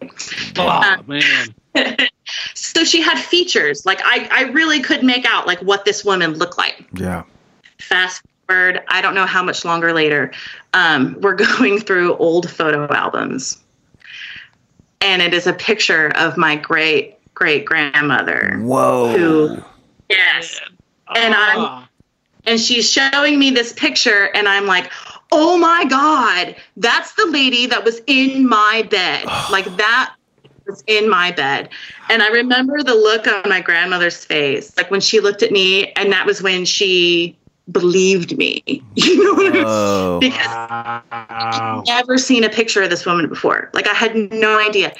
oh 0.58 1.02
man. 1.06 1.54
so 2.54 2.84
she 2.84 3.02
had 3.02 3.18
features 3.18 3.84
like 3.84 4.00
I, 4.04 4.28
I 4.32 4.42
really 4.50 4.80
could 4.80 5.04
make 5.04 5.24
out 5.26 5.46
like 5.46 5.60
what 5.60 5.84
this 5.84 6.04
woman 6.04 6.32
looked 6.34 6.56
like 6.58 6.84
Yeah. 6.94 7.24
fast 7.78 8.22
forward 8.48 8.82
i 8.88 9.00
don't 9.02 9.14
know 9.14 9.26
how 9.26 9.42
much 9.42 9.64
longer 9.64 9.92
later 9.92 10.32
um, 10.72 11.16
we're 11.20 11.34
going 11.58 11.78
through 11.78 12.16
old 12.16 12.50
photo 12.50 12.90
albums 12.92 13.62
and 15.02 15.20
it 15.20 15.34
is 15.34 15.46
a 15.46 15.52
picture 15.52 16.08
of 16.16 16.36
my 16.38 16.56
great 16.56 17.18
great 17.34 17.64
grandmother 17.66 18.56
Whoa. 18.60 19.16
who 19.16 19.62
yes 20.10 20.60
And 21.14 21.34
I'm- 21.34 21.58
Ah. 21.60 21.88
and 22.44 22.60
she's 22.60 22.90
showing 22.90 23.38
me 23.38 23.50
this 23.50 23.72
picture 23.72 24.30
and 24.34 24.48
i'm 24.48 24.66
like 24.66 24.90
oh 25.32 25.56
my 25.58 25.84
god 25.84 26.54
that's 26.76 27.12
the 27.14 27.26
lady 27.26 27.66
that 27.66 27.84
was 27.84 28.00
in 28.06 28.48
my 28.48 28.86
bed 28.90 29.24
like 29.50 29.64
that 29.76 30.12
was 30.66 30.82
in 30.86 31.08
my 31.08 31.30
bed 31.32 31.68
and 32.10 32.22
i 32.22 32.28
remember 32.28 32.82
the 32.82 32.94
look 32.94 33.26
on 33.26 33.48
my 33.48 33.60
grandmother's 33.60 34.24
face 34.24 34.76
like 34.76 34.90
when 34.90 35.00
she 35.00 35.20
looked 35.20 35.42
at 35.42 35.50
me 35.52 35.92
and 35.92 36.12
that 36.12 36.26
was 36.26 36.42
when 36.42 36.64
she 36.64 37.36
believed 37.72 38.36
me 38.38 38.62
you 38.94 39.24
know 39.24 39.34
what 39.34 39.46
I 39.46 39.50
mean? 39.50 39.64
Whoa. 39.64 40.18
because 40.20 40.46
Wow. 40.46 41.82
never 41.86 42.16
seen 42.18 42.44
a 42.44 42.48
picture 42.48 42.82
of 42.82 42.90
this 42.90 43.04
woman 43.04 43.28
before. 43.28 43.70
Like 43.74 43.88
I 43.88 43.94
had 43.94 44.14
no 44.32 44.58
idea. 44.58 44.92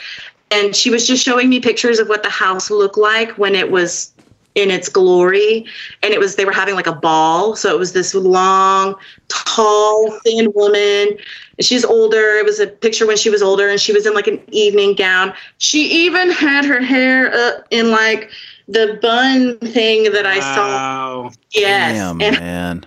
And 0.50 0.74
she 0.74 0.90
was 0.90 1.07
just 1.07 1.24
showing 1.24 1.48
me 1.48 1.61
pictures 1.61 1.98
of 2.00 2.09
what 2.09 2.22
the 2.22 2.28
house 2.30 2.70
looked 2.70 2.98
like 2.98 3.30
when 3.38 3.54
it 3.54 3.70
was 3.70 4.12
in 4.57 4.70
its 4.70 4.88
glory. 4.88 5.64
And 6.02 6.12
it 6.12 6.18
was 6.18 6.34
they 6.34 6.44
were 6.44 6.50
having 6.52 6.74
like 6.74 6.86
a 6.88 6.94
ball. 6.94 7.54
So 7.54 7.72
it 7.72 7.78
was 7.78 7.92
this 7.92 8.14
long, 8.14 8.96
tall, 9.28 10.18
thin 10.24 10.50
woman. 10.54 11.16
She's 11.61 11.84
older. 11.84 12.36
It 12.38 12.44
was 12.44 12.59
a 12.59 12.66
picture 12.66 13.07
when 13.07 13.16
she 13.18 13.30
was 13.30 13.42
older 13.42 13.68
and 13.68 13.78
she 13.80 13.92
was 13.92 14.07
in 14.07 14.14
like 14.14 14.26
an 14.26 14.40
evening 14.50 14.94
gown. 14.94 15.32
She 15.59 15.84
even 16.04 16.30
had 16.30 16.64
her 16.64 16.80
hair 16.80 17.32
up 17.32 17.66
in 17.70 17.90
like 17.90 18.30
the 18.66 18.98
bun 19.00 19.59
thing 19.59 20.11
that 20.12 20.26
I 20.26 20.40
saw. 20.40 20.66
Wow. 20.66 21.30
Yes. 21.52 21.96
Damn, 21.96 22.20
and 22.22 22.40
man. 22.40 22.86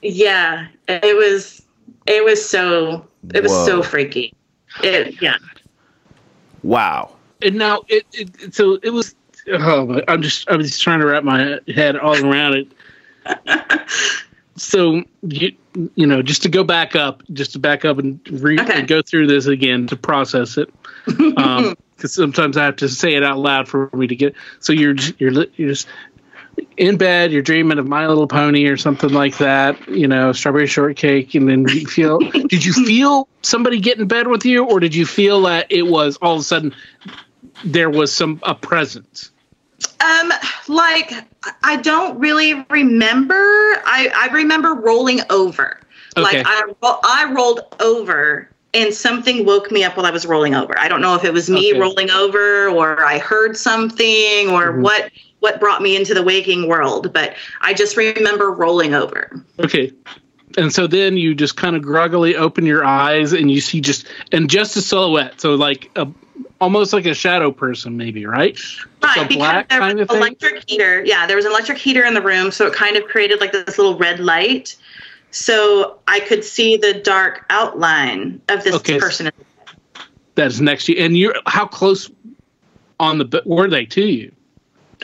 yeah, 0.00 0.68
it 0.88 1.16
was 1.16 1.60
it 2.06 2.24
was 2.24 2.48
so 2.48 3.04
it 3.34 3.42
was 3.42 3.52
so 3.66 3.82
freaky. 3.82 4.32
It 4.82 5.20
yeah. 5.20 5.36
Wow. 6.62 7.14
And 7.42 7.56
now 7.56 7.82
it, 7.88 8.06
it 8.12 8.30
it- 8.42 8.54
so 8.54 8.78
it 8.82 8.90
was. 8.90 9.14
Oh, 9.50 10.00
I'm 10.08 10.22
just 10.22 10.50
I'm 10.50 10.60
just 10.62 10.82
trying 10.82 11.00
to 11.00 11.06
wrap 11.06 11.24
my 11.24 11.58
head 11.68 11.96
all 11.96 12.14
around 12.24 12.54
it. 12.54 13.88
so 14.56 15.02
you 15.22 15.52
you 15.94 16.06
know 16.06 16.22
just 16.22 16.42
to 16.42 16.48
go 16.48 16.64
back 16.64 16.96
up, 16.96 17.22
just 17.32 17.52
to 17.52 17.58
back 17.58 17.84
up 17.84 17.98
and, 17.98 18.20
re- 18.42 18.58
Okay. 18.60 18.80
and 18.80 18.88
go 18.88 19.02
through 19.02 19.26
this 19.26 19.46
again 19.46 19.86
to 19.88 19.96
process 19.96 20.56
it. 20.58 20.72
Um, 21.36 21.74
because 21.96 22.14
sometimes 22.14 22.56
I 22.56 22.64
have 22.64 22.76
to 22.76 22.88
say 22.88 23.14
it 23.14 23.24
out 23.24 23.38
loud 23.38 23.66
for 23.66 23.90
me 23.92 24.06
to 24.06 24.14
get. 24.14 24.34
So 24.60 24.72
you're 24.72 24.94
you're 25.18 25.46
you're 25.56 25.68
just 25.70 25.88
in 26.76 26.96
bed, 26.96 27.32
you're 27.32 27.42
dreaming 27.42 27.78
of 27.78 27.88
My 27.88 28.06
Little 28.06 28.28
Pony 28.28 28.66
or 28.66 28.76
something 28.76 29.10
like 29.10 29.38
that. 29.38 29.88
You 29.88 30.06
know, 30.06 30.32
strawberry 30.32 30.66
shortcake, 30.68 31.34
and 31.34 31.48
then 31.48 31.66
you 31.68 31.86
feel. 31.86 32.18
did 32.48 32.64
you 32.64 32.72
feel 32.72 33.26
somebody 33.42 33.80
get 33.80 33.98
in 33.98 34.06
bed 34.06 34.28
with 34.28 34.44
you, 34.44 34.64
or 34.64 34.78
did 34.80 34.94
you 34.94 35.06
feel 35.06 35.42
that 35.42 35.66
it 35.70 35.82
was 35.82 36.16
all 36.18 36.34
of 36.34 36.40
a 36.40 36.44
sudden 36.44 36.74
there 37.64 37.90
was 37.90 38.12
some 38.12 38.38
a 38.44 38.54
presence? 38.54 39.30
Um 40.00 40.32
like 40.68 41.12
I 41.62 41.76
don't 41.76 42.18
really 42.18 42.64
remember. 42.70 43.34
I 43.34 44.10
I 44.14 44.28
remember 44.32 44.74
rolling 44.74 45.20
over. 45.30 45.80
Okay. 46.16 46.38
Like 46.38 46.46
I 46.46 46.62
I 46.80 47.32
rolled 47.32 47.60
over 47.80 48.48
and 48.74 48.92
something 48.92 49.46
woke 49.46 49.70
me 49.70 49.84
up 49.84 49.96
while 49.96 50.04
I 50.06 50.10
was 50.10 50.26
rolling 50.26 50.54
over. 50.54 50.78
I 50.78 50.88
don't 50.88 51.00
know 51.00 51.14
if 51.14 51.24
it 51.24 51.32
was 51.32 51.48
me 51.48 51.70
Okay. 51.70 51.80
rolling 51.80 52.10
over 52.10 52.68
or 52.68 53.04
I 53.04 53.18
heard 53.18 53.56
something 53.56 54.50
or 54.50 54.72
Mhm. 54.72 54.82
what 54.82 55.10
what 55.40 55.60
brought 55.60 55.80
me 55.80 55.94
into 55.96 56.14
the 56.14 56.22
waking 56.22 56.66
world, 56.66 57.12
but 57.12 57.36
I 57.60 57.72
just 57.72 57.96
remember 57.96 58.50
rolling 58.50 58.94
over. 58.94 59.44
Okay. 59.60 59.92
And 60.56 60.72
so 60.72 60.88
then 60.88 61.16
you 61.16 61.34
just 61.34 61.56
kind 61.56 61.76
of 61.76 61.82
groggily 61.82 62.34
open 62.34 62.66
your 62.66 62.84
eyes 62.84 63.32
and 63.32 63.48
you 63.50 63.60
see 63.60 63.80
just 63.80 64.06
and 64.32 64.50
just 64.50 64.76
a 64.76 64.82
silhouette. 64.82 65.40
So 65.40 65.54
like 65.54 65.90
a 65.94 66.08
almost 66.60 66.92
like 66.92 67.06
a 67.06 67.14
shadow 67.14 67.50
person, 67.50 67.96
maybe, 67.96 68.26
right? 68.26 68.58
Right, 69.02 69.16
a 69.16 69.24
because 69.24 69.36
black 69.36 69.68
there 69.68 69.80
kind 69.80 69.98
was 69.98 70.02
of 70.02 70.08
thing? 70.08 70.20
electric 70.20 70.64
heater. 70.68 71.04
Yeah, 71.04 71.26
there 71.26 71.36
was 71.36 71.44
an 71.44 71.52
electric 71.52 71.78
heater 71.78 72.04
in 72.04 72.14
the 72.14 72.22
room, 72.22 72.50
so 72.50 72.66
it 72.66 72.74
kind 72.74 72.96
of 72.96 73.04
created 73.04 73.40
like 73.40 73.52
this 73.52 73.78
little 73.78 73.96
red 73.96 74.20
light. 74.20 74.76
So 75.30 75.98
I 76.08 76.20
could 76.20 76.44
see 76.44 76.76
the 76.76 76.94
dark 76.94 77.44
outline 77.50 78.40
of 78.48 78.64
this 78.64 78.76
Okay. 78.76 78.98
person. 78.98 79.30
That's 80.34 80.60
next 80.60 80.86
to 80.86 80.96
you. 80.96 81.04
And 81.04 81.16
you're 81.16 81.34
how 81.46 81.66
close 81.66 82.10
on 83.00 83.18
the 83.18 83.42
were 83.44 83.68
they 83.68 83.84
to 83.86 84.06
you? 84.06 84.32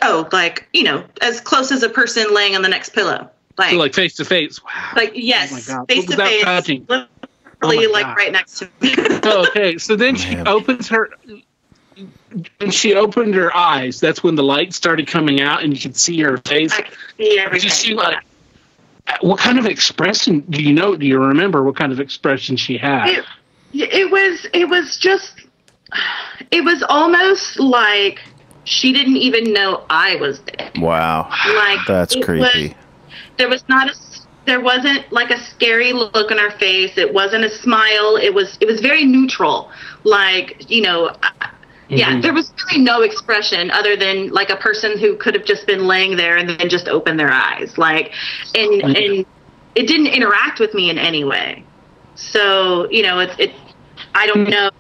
Oh, 0.03 0.29
like 0.33 0.69
you 0.73 0.83
know, 0.83 1.05
as 1.21 1.41
close 1.41 1.71
as 1.71 1.83
a 1.83 1.89
person 1.89 2.35
laying 2.35 2.57
on 2.57 2.63
the 2.63 2.69
next 2.69 2.91
pillow. 2.91 3.31
Like, 3.57 3.71
So 3.71 3.77
like, 3.77 3.91
like 3.91 3.95
face 3.95 4.15
to 4.15 4.25
face. 4.25 4.63
Wow. 4.65 4.93
Like 4.97 5.13
yes, 5.15 5.69
Oh 5.71 5.81
my 5.81 5.87
face 5.87 6.05
to 6.07 6.11
Without 6.13 6.29
face, 6.29 6.45
touching. 6.45 6.87
literally 6.89 7.09
Oh 7.63 7.91
like 7.93 8.07
God. 8.07 8.17
right 8.17 8.33
next 8.33 8.59
to 8.59 8.65
me. 8.81 8.95
Oh, 9.25 9.43
okay. 9.49 9.79
So 9.79 9.95
then 9.97 10.17
she 10.17 10.37
opens 10.39 10.89
her 10.89 11.11
when 12.59 12.71
she 12.71 12.95
opened 12.95 13.35
her 13.35 13.55
eyes, 13.57 14.01
that's 14.01 14.23
when 14.23 14.35
the 14.35 14.43
light 14.43 14.75
started 14.75 15.07
coming 15.07 15.41
out 15.41 15.63
and 15.63 15.73
you 15.75 15.81
could 15.81 15.97
see 15.97 16.21
her 16.21 16.39
face. 16.39 16.73
I 16.73 16.83
could 16.83 16.99
see 17.19 17.37
Did 17.37 17.65
you 17.65 17.71
see 17.71 17.95
like 17.95 18.19
what 19.21 19.39
kind 19.39 19.59
of 19.59 19.67
expression 19.67 20.41
do 20.49 20.63
you 20.63 20.73
know 20.73 20.97
do 20.97 21.07
you 21.07 21.19
remember 21.19 21.63
what 21.63 21.77
kind 21.77 21.93
of 21.93 22.01
expression 22.01 22.57
she 22.57 22.79
had? 22.79 23.09
it, 23.09 23.25
it 23.73 24.11
was 24.11 24.47
it 24.53 24.69
was 24.69 24.97
just 24.97 25.43
it 26.51 26.65
was 26.65 26.83
almost 26.89 27.59
like 27.61 28.21
she 28.65 28.93
didn't 28.93 29.17
even 29.17 29.53
know 29.53 29.85
I 29.91 30.17
was 30.17 30.41
there. 30.41 30.71
Wow. 30.79 31.29
Like 31.55 31.81
That's 31.87 32.17
it 32.17 32.25
creepy. 32.25 32.69
Was, 32.69 32.75
there 33.37 33.49
was 33.49 33.63
not 33.69 33.91
a 33.91 33.95
there 34.47 34.61
wasn't 34.61 35.11
like 35.11 35.31
a 35.31 35.39
scary 35.39 35.93
look 35.93 36.31
on 36.31 36.39
her 36.39 36.51
face. 36.51 36.99
It 36.99 37.13
wasn't 37.13 37.45
a 37.45 37.51
smile. 37.51 38.17
It 38.17 38.33
was 38.33 38.59
it 38.61 38.67
was 38.67 38.81
very 38.81 39.05
neutral. 39.05 39.71
Like 40.05 40.71
you 40.71 40.83
know, 40.83 41.15
I- 41.23 41.51
yeah. 41.89 42.13
Mhm. 42.13 42.23
There 42.23 42.33
was 42.33 42.53
really 42.71 42.83
no 42.83 43.03
expression 43.03 43.71
other 43.71 43.97
than 43.97 44.29
like 44.31 44.51
a 44.51 44.57
person 44.57 44.99
who 44.99 45.17
could 45.17 45.35
have 45.35 45.45
just 45.45 45.67
been 45.67 45.87
laying 45.87 46.17
there 46.17 46.37
and 46.37 46.49
then 46.49 46.69
just 46.69 46.89
opened 46.89 47.19
their 47.21 47.31
eyes. 47.33 47.77
Like, 47.79 48.13
and 48.55 48.83
and 48.83 49.27
it 49.75 49.87
didn't 49.87 50.09
interact 50.09 50.61
with 50.61 50.73
me 50.75 50.91
in 50.91 50.99
any 50.99 51.25
way. 51.25 51.65
So 52.15 52.89
you 52.91 53.03
know, 53.03 53.19
it's 53.21 53.35
it. 53.39 53.53
I 54.15 54.27
don't 54.27 54.49
know. 54.49 54.71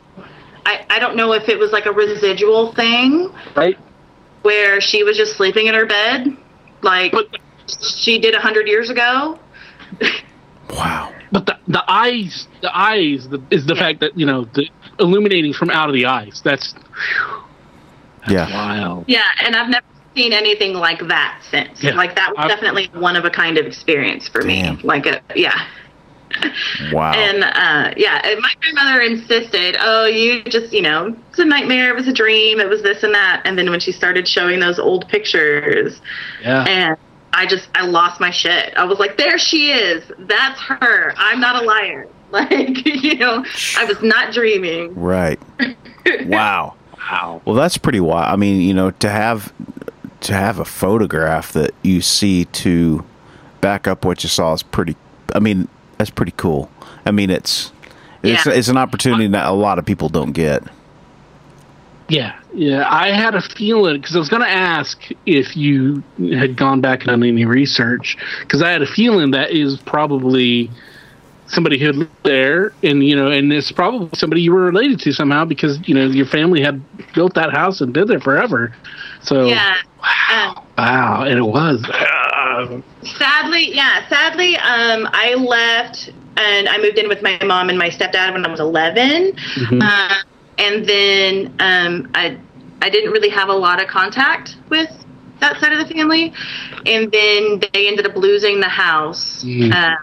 I, 0.66 0.86
I 0.88 0.98
don't 0.98 1.14
know 1.16 1.32
if 1.32 1.48
it 1.48 1.58
was 1.58 1.72
like 1.72 1.84
a 1.84 1.92
residual 1.92 2.72
thing 2.74 3.28
right? 3.54 3.76
where 4.42 4.80
she 4.80 5.02
was 5.02 5.16
just 5.16 5.36
sleeping 5.36 5.66
in 5.66 5.74
her 5.74 5.84
bed, 5.84 6.28
like 6.80 7.12
But 7.12 7.26
she 7.82 8.18
did 8.18 8.34
a 8.34 8.40
hundred 8.40 8.66
years 8.66 8.88
ago. 8.88 9.38
Wow. 10.70 11.12
but 11.30 11.46
the 11.46 11.58
the 11.68 11.84
eyes 11.86 12.48
the 12.62 12.76
eyes 12.76 13.28
the, 13.28 13.42
is 13.50 13.66
the 13.66 13.74
Yeah. 13.74 13.80
fact 13.82 14.00
that 14.00 14.18
you 14.18 14.24
know 14.26 14.44
the 14.54 14.68
illuminating 14.98 15.52
from 15.52 15.70
out 15.70 15.88
of 15.88 15.94
the 15.94 16.06
eyes. 16.06 16.40
That's 16.44 16.74
Yeah. 18.28 18.52
wild. 18.52 19.04
Yeah, 19.06 19.22
and 19.42 19.54
I've 19.56 19.68
never 19.68 19.84
seen 20.14 20.32
anything 20.32 20.74
like 20.74 21.00
that 21.08 21.40
since. 21.50 21.82
Yeah. 21.82 21.94
Like 21.94 22.14
that 22.16 22.30
was 22.30 22.38
I've- 22.44 22.48
definitely 22.48 22.88
one 22.94 23.16
of 23.16 23.24
a 23.24 23.30
kind 23.30 23.58
of 23.58 23.66
experience 23.66 24.28
for 24.28 24.40
Damn. 24.42 24.76
me. 24.76 24.80
Like 24.82 25.06
a 25.06 25.20
yeah. 25.34 25.66
Wow. 26.92 27.12
And 27.12 27.44
uh, 27.44 27.94
yeah, 27.96 28.20
my 28.40 28.52
grandmother 28.60 29.00
insisted, 29.02 29.76
"Oh, 29.78 30.06
you 30.06 30.42
just 30.44 30.72
you 30.72 30.82
know, 30.82 31.14
it's 31.30 31.38
a 31.38 31.44
nightmare. 31.44 31.90
It 31.90 31.96
was 31.96 32.08
a 32.08 32.12
dream. 32.12 32.58
It 32.60 32.68
was 32.68 32.82
this 32.82 33.04
and 33.04 33.14
that." 33.14 33.42
And 33.44 33.56
then 33.56 33.70
when 33.70 33.78
she 33.78 33.92
started 33.92 34.26
showing 34.26 34.58
those 34.58 34.80
old 34.80 35.06
pictures, 35.08 36.00
Yeah. 36.42 36.64
and 36.64 36.96
I 37.32 37.46
just 37.46 37.68
I 37.76 37.86
lost 37.86 38.20
my 38.20 38.30
shit. 38.30 38.74
I 38.76 38.84
was 38.84 38.98
like, 38.98 39.16
"There 39.16 39.38
she 39.38 39.70
is. 39.72 40.02
That's 40.18 40.60
her. 40.62 41.14
I'm 41.16 41.38
not 41.40 41.62
a 41.62 41.64
liar." 41.66 42.08
Like 42.50 42.84
you 42.84 43.14
know, 43.16 43.44
I 43.78 43.84
was 43.84 44.02
not 44.02 44.32
dreaming. 44.32 44.94
right. 44.94 45.38
Wow. 46.26 46.74
Wow. 46.98 47.40
Well, 47.46 47.54
that's 47.54 47.78
pretty 47.78 48.00
wild. 48.00 48.30
I 48.32 48.36
mean, 48.36 48.60
you 48.60 48.74
know, 48.74 48.90
to 48.90 49.08
have 49.08 49.52
to 50.20 50.34
have 50.34 50.58
a 50.58 50.64
photograph 50.64 51.52
that 51.52 51.72
you 51.82 52.00
see 52.02 52.44
to 52.46 53.04
back 53.62 53.86
up 53.86 54.04
what 54.04 54.22
you 54.22 54.28
saw 54.28 54.52
is 54.52 54.62
pretty. 54.62 54.96
I 55.34 55.38
mean, 55.38 55.68
that's 55.96 56.10
pretty 56.10 56.32
cool. 56.36 56.70
I 57.06 57.10
mean, 57.10 57.30
it's 57.30 57.72
it's 58.22 58.44
Yeah. 58.46 58.52
it's 58.52 58.68
an 58.68 58.76
opportunity 58.76 59.26
that 59.28 59.46
a 59.46 59.52
lot 59.52 59.78
of 59.78 59.86
people 59.86 60.08
don't 60.10 60.32
get. 60.32 60.62
Yeah, 62.08 62.34
Yeah, 62.52 62.86
I 62.86 63.12
had 63.12 63.34
a 63.34 63.40
feeling 63.40 63.98
because 63.98 64.14
I 64.14 64.18
was 64.18 64.28
going 64.28 64.42
to 64.42 64.48
ask 64.50 64.98
if 65.24 65.56
you 65.56 66.02
had 66.34 66.54
gone 66.54 66.82
back 66.82 66.98
and 67.00 67.06
done 67.08 67.22
any 67.22 67.46
research 67.46 68.18
because 68.40 68.60
I 68.60 68.68
had 68.70 68.82
a 68.82 68.86
feeling 68.86 69.30
that 69.30 69.52
is 69.52 69.78
probably 69.78 70.70
somebody 71.46 71.78
who 71.78 71.92
lived 71.92 72.10
there, 72.24 72.72
and 72.82 73.04
you 73.04 73.16
know, 73.16 73.30
and 73.30 73.52
it's 73.52 73.70
probably 73.72 74.08
somebody 74.14 74.42
you 74.42 74.52
were 74.52 74.62
related 74.64 75.00
to 75.00 75.12
somehow 75.12 75.44
because 75.44 75.78
you 75.88 75.94
know 75.94 76.06
your 76.06 76.26
family 76.26 76.62
had 76.62 76.82
built 77.14 77.34
that 77.34 77.52
house 77.52 77.80
and 77.80 77.92
been 77.92 78.06
there 78.08 78.20
forever. 78.20 78.74
So 79.22 79.46
Yeah. 79.46 79.74
wow, 80.00 80.54
Um, 80.56 80.64
wow, 80.78 81.22
and 81.24 81.38
it 81.38 81.42
was. 81.44 81.84
uh, 81.88 82.80
sadly, 83.18 83.74
yeah, 83.74 84.06
sadly, 84.08 84.56
um, 84.56 85.08
I 85.12 85.34
left 85.34 86.10
and 86.36 86.68
I 86.68 86.78
moved 86.78 86.98
in 86.98 87.08
with 87.08 87.22
my 87.22 87.38
mom 87.44 87.68
and 87.68 87.78
my 87.78 87.88
stepdad 87.90 88.32
when 88.32 88.44
I 88.44 88.50
was 88.50 88.60
11. 88.60 89.32
mhm. 89.56 89.82
Uh, 89.82 90.14
and 90.58 90.84
then 90.86 91.54
um, 91.58 92.10
I, 92.14 92.36
I 92.82 92.88
didn't 92.90 93.10
really 93.12 93.28
have 93.30 93.48
a 93.48 93.52
lot 93.54 93.80
of 93.82 93.88
contact 93.88 94.56
with 94.68 94.88
that 95.40 95.58
side 95.60 95.72
of 95.72 95.86
the 95.86 95.92
family. 95.94 96.32
And 96.86 97.10
then 97.10 97.60
they 97.72 97.88
ended 97.88 98.06
up 98.06 98.16
losing 98.16 98.60
the 98.60 98.68
house. 98.68 99.42
Mm. 99.44 99.72
Uh, 99.72 99.96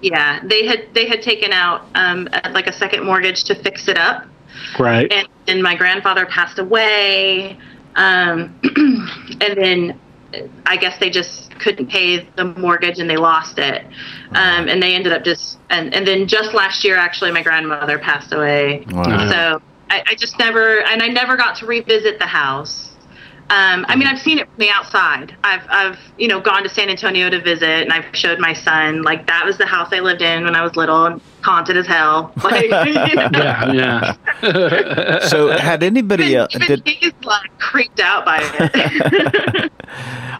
yeah, 0.00 0.40
they 0.44 0.66
had 0.66 0.88
they 0.94 1.06
had 1.08 1.22
taken 1.22 1.52
out 1.52 1.86
um, 1.94 2.28
like 2.50 2.66
a 2.66 2.72
second 2.72 3.04
mortgage 3.04 3.44
to 3.44 3.54
fix 3.54 3.88
it 3.88 3.98
up, 3.98 4.26
right. 4.78 5.10
and 5.10 5.28
then 5.46 5.62
my 5.62 5.74
grandfather 5.74 6.26
passed 6.26 6.58
away, 6.58 7.58
um, 7.94 8.58
and 9.40 9.56
then 9.56 10.00
I 10.66 10.76
guess 10.76 10.98
they 10.98 11.10
just 11.10 11.58
couldn't 11.58 11.88
pay 11.88 12.28
the 12.36 12.44
mortgage 12.44 12.98
and 12.98 13.08
they 13.08 13.16
lost 13.16 13.58
it, 13.58 13.86
um, 14.30 14.68
and 14.68 14.82
they 14.82 14.94
ended 14.94 15.12
up 15.12 15.24
just 15.24 15.58
and 15.70 15.94
and 15.94 16.06
then 16.06 16.28
just 16.28 16.52
last 16.52 16.84
year 16.84 16.96
actually 16.96 17.32
my 17.32 17.42
grandmother 17.42 17.98
passed 17.98 18.32
away, 18.32 18.84
Wow. 18.90 19.30
so 19.30 19.62
I, 19.90 20.02
I 20.08 20.14
just 20.14 20.38
never 20.38 20.80
and 20.84 21.02
I 21.02 21.08
never 21.08 21.36
got 21.36 21.56
to 21.56 21.66
revisit 21.66 22.18
the 22.18 22.26
house. 22.26 22.85
Um, 23.48 23.86
I 23.88 23.94
mean, 23.94 24.08
I've 24.08 24.18
seen 24.18 24.38
it 24.38 24.48
from 24.48 24.58
the 24.58 24.70
outside. 24.70 25.36
I've, 25.44 25.62
I've, 25.70 25.98
you 26.18 26.26
know, 26.26 26.40
gone 26.40 26.64
to 26.64 26.68
San 26.68 26.88
Antonio 26.88 27.30
to 27.30 27.40
visit, 27.40 27.68
and 27.68 27.92
I've 27.92 28.04
showed 28.12 28.40
my 28.40 28.52
son 28.52 29.02
like 29.02 29.28
that 29.28 29.44
was 29.46 29.56
the 29.56 29.66
house 29.66 29.92
I 29.92 30.00
lived 30.00 30.20
in 30.20 30.42
when 30.44 30.56
I 30.56 30.62
was 30.64 30.74
little, 30.74 31.06
and 31.06 31.20
haunted 31.42 31.76
as 31.76 31.86
hell. 31.86 32.32
Like, 32.42 32.64
you 32.64 32.70
know? 33.14 33.28
yeah, 33.32 34.16
yeah. 34.42 35.18
So, 35.28 35.48
had 35.56 35.84
anybody 35.84 36.24
even, 36.24 36.40
uh, 36.40 36.48
even 36.50 36.66
did 36.66 36.88
he's 36.88 37.12
like 37.22 37.56
creeped 37.58 38.00
out 38.00 38.24
by 38.24 38.40
it. 38.42 39.72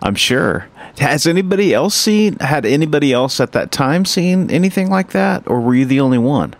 I'm 0.02 0.16
sure. 0.16 0.66
Has 0.98 1.26
anybody 1.28 1.74
else 1.74 1.94
seen? 1.94 2.38
Had 2.40 2.66
anybody 2.66 3.12
else 3.12 3.38
at 3.38 3.52
that 3.52 3.70
time 3.70 4.04
seen 4.04 4.50
anything 4.50 4.90
like 4.90 5.10
that, 5.10 5.46
or 5.46 5.60
were 5.60 5.76
you 5.76 5.84
the 5.84 6.00
only 6.00 6.18
one? 6.18 6.54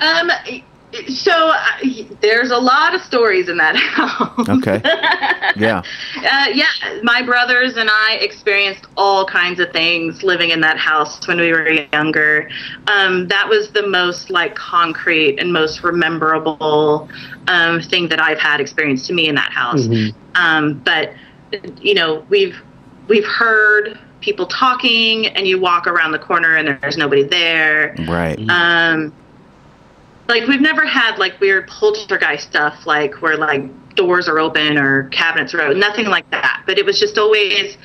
um, 0.00 0.30
so 1.08 1.32
uh, 1.32 1.60
there's 2.20 2.50
a 2.50 2.58
lot 2.58 2.94
of 2.94 3.00
stories 3.02 3.48
in 3.48 3.56
that 3.58 3.76
house. 3.76 4.48
Okay. 4.48 4.80
Yeah. 5.56 5.82
Uh, 6.20 6.46
yeah, 6.52 6.66
my 7.02 7.22
brothers 7.22 7.76
and 7.76 7.88
I 7.90 8.18
experienced 8.20 8.84
all 8.96 9.24
kinds 9.24 9.58
of 9.58 9.70
things 9.72 10.22
living 10.22 10.50
in 10.50 10.60
that 10.60 10.76
house 10.76 11.26
when 11.26 11.38
we 11.38 11.50
were 11.50 11.70
younger. 11.92 12.50
Um, 12.88 13.26
that 13.28 13.48
was 13.48 13.70
the 13.70 13.86
most 13.86 14.28
like 14.28 14.54
concrete 14.54 15.38
and 15.38 15.52
most 15.52 15.82
rememberable 15.82 17.08
um, 17.48 17.80
thing 17.80 18.08
that 18.08 18.20
I've 18.20 18.38
had 18.38 18.60
experienced 18.60 19.06
to 19.06 19.14
me 19.14 19.28
in 19.28 19.34
that 19.36 19.52
house. 19.52 19.86
Mhm. 19.86 20.14
Um, 20.34 20.74
but 20.84 21.14
you 21.80 21.94
know, 21.94 22.24
we've 22.28 22.60
we've 23.08 23.26
heard 23.26 23.98
people 24.20 24.46
talking, 24.46 25.26
and 25.28 25.46
you 25.46 25.58
walk 25.58 25.86
around 25.86 26.12
the 26.12 26.18
corner 26.18 26.56
and 26.56 26.78
there's 26.82 26.96
nobody 26.96 27.22
there. 27.22 27.94
Right. 28.06 28.38
Um, 28.50 29.12
like 30.30 30.46
we've 30.46 30.60
never 30.60 30.86
had 30.86 31.18
like 31.18 31.38
weird 31.40 31.66
poltergeist 31.68 32.48
stuff, 32.48 32.86
like 32.86 33.20
where 33.20 33.36
like 33.36 33.94
doors 33.96 34.28
are 34.28 34.38
open 34.38 34.78
or 34.78 35.08
cabinets 35.10 35.52
are 35.54 35.60
open, 35.60 35.78
nothing 35.80 36.06
like 36.06 36.30
that. 36.30 36.62
But 36.66 36.78
it 36.78 36.86
was 36.86 36.98
just 36.98 37.18
always 37.18 37.76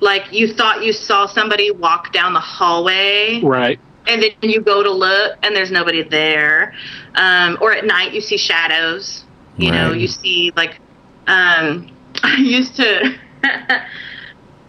like 0.00 0.30
you 0.32 0.52
thought 0.52 0.84
you 0.84 0.92
saw 0.92 1.26
somebody 1.26 1.70
walk 1.70 2.12
down 2.12 2.34
the 2.34 2.40
hallway, 2.40 3.40
Right. 3.42 3.80
and 4.06 4.22
then 4.22 4.30
you 4.42 4.60
go 4.60 4.82
to 4.82 4.90
look 4.90 5.38
and 5.42 5.56
there's 5.56 5.70
nobody 5.70 6.02
there. 6.02 6.74
Um, 7.14 7.56
or 7.60 7.72
at 7.72 7.84
night 7.86 8.12
you 8.12 8.20
see 8.20 8.36
shadows. 8.36 9.24
You 9.56 9.72
know, 9.72 9.92
you 9.92 10.06
see 10.06 10.52
like 10.54 10.78
um, 11.26 11.90
I 12.22 12.36
used 12.36 12.76
to. 12.76 13.18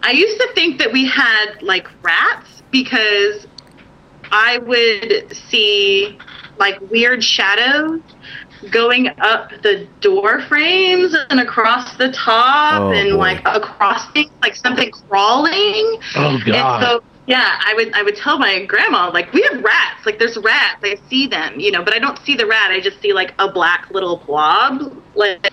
I 0.04 0.12
used 0.12 0.40
to 0.40 0.48
think 0.54 0.80
that 0.80 0.94
we 0.94 1.06
had 1.06 1.62
like 1.62 1.88
rats 2.02 2.62
because 2.72 3.48
I 4.32 4.60
would 4.60 5.36
see 5.36 6.18
like 6.60 6.80
weird 6.90 7.24
shadows 7.24 8.02
going 8.72 9.08
up 9.20 9.52
the 9.62 9.88
door 10.02 10.42
frames 10.42 11.16
and 11.30 11.40
across 11.40 11.96
the 11.98 12.12
top 12.12 12.82
Oh, 12.82 12.92
and 12.92 13.12
boy. 13.12 13.18
like 13.18 13.42
across 13.46 14.10
things 14.12 14.32
like 14.42 14.56
something 14.56 14.90
crawling. 14.92 16.00
Oh 16.16 16.40
God. 16.46 16.82
so 16.84 17.04
yeah, 17.28 17.60
I 17.64 17.74
would 17.76 17.94
I 17.94 18.02
would 18.04 18.16
tell 18.16 18.40
my 18.40 18.66
grandma 18.66 19.10
like 19.12 19.32
we 19.34 19.42
have 19.52 19.64
rats, 19.64 20.06
like 20.06 20.18
there's 20.18 20.38
rats, 20.38 20.80
I 20.84 20.98
see 21.10 21.28
them, 21.28 21.60
you 21.60 21.72
know, 21.72 21.84
but 21.84 21.94
I 21.94 22.00
don't 22.00 22.18
see 22.20 22.36
the 22.36 22.46
rat, 22.48 22.72
I 22.72 22.80
just 22.80 23.00
see 23.02 23.14
like 23.14 23.34
a 23.40 23.52
black 23.52 23.90
little 23.92 24.18
blob, 24.18 25.02
like. 25.16 25.50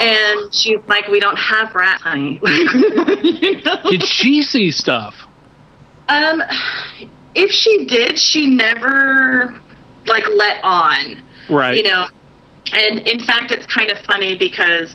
And 0.00 0.52
she's 0.52 0.78
like, 0.88 1.06
"We 1.08 1.20
don't 1.20 1.36
have 1.38 1.72
rats, 1.74 2.02
honey." 2.02 2.40
You 2.42 3.60
know? 3.64 3.82
Did 3.90 4.02
she 4.02 4.42
see 4.42 4.70
stuff? 4.72 5.14
Um, 6.08 6.42
if 7.34 7.52
she 7.52 7.84
did, 7.84 8.18
she 8.18 8.46
never 8.48 9.60
like 10.08 10.24
let 10.34 10.62
on, 10.64 11.22
Right. 11.48 11.76
you 11.76 11.82
know. 11.82 12.06
And 12.72 13.06
in 13.08 13.20
fact, 13.20 13.50
it's 13.50 13.66
kind 13.66 13.90
of 13.90 13.98
funny 14.00 14.36
because 14.36 14.94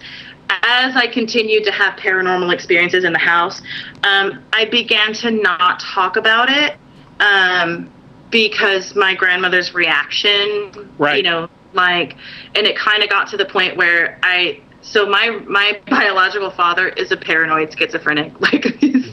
as 0.50 0.96
I 0.96 1.08
continued 1.08 1.64
to 1.64 1.72
have 1.72 1.98
paranormal 1.98 2.54
experiences 2.54 3.04
in 3.04 3.14
the 3.14 3.20
house, 3.20 3.62
um, 4.04 4.44
I 4.54 4.66
began 4.66 5.14
to 5.16 5.32
not 5.32 5.80
talk 5.80 6.16
about 6.18 6.50
it 6.52 6.78
um, 7.20 7.90
because 8.30 8.96
my 8.96 9.16
grandmother's 9.16 9.74
reaction, 9.74 10.72
Right. 11.00 11.18
you 11.18 11.24
know, 11.24 11.50
like, 11.74 12.16
and 12.56 12.68
it 12.68 12.78
kind 12.78 13.02
of 13.02 13.10
got 13.10 13.28
to 13.30 13.38
the 13.38 13.46
point 13.46 13.78
where 13.78 14.20
I. 14.24 14.60
So 14.86 15.08
my 15.08 15.30
my 15.48 15.80
biological 15.90 16.52
father 16.52 16.90
is 16.90 17.12
a 17.12 17.18
paranoid 17.18 17.74
schizophrenic, 17.76 18.40
like 18.42 18.66
he's 18.80 19.08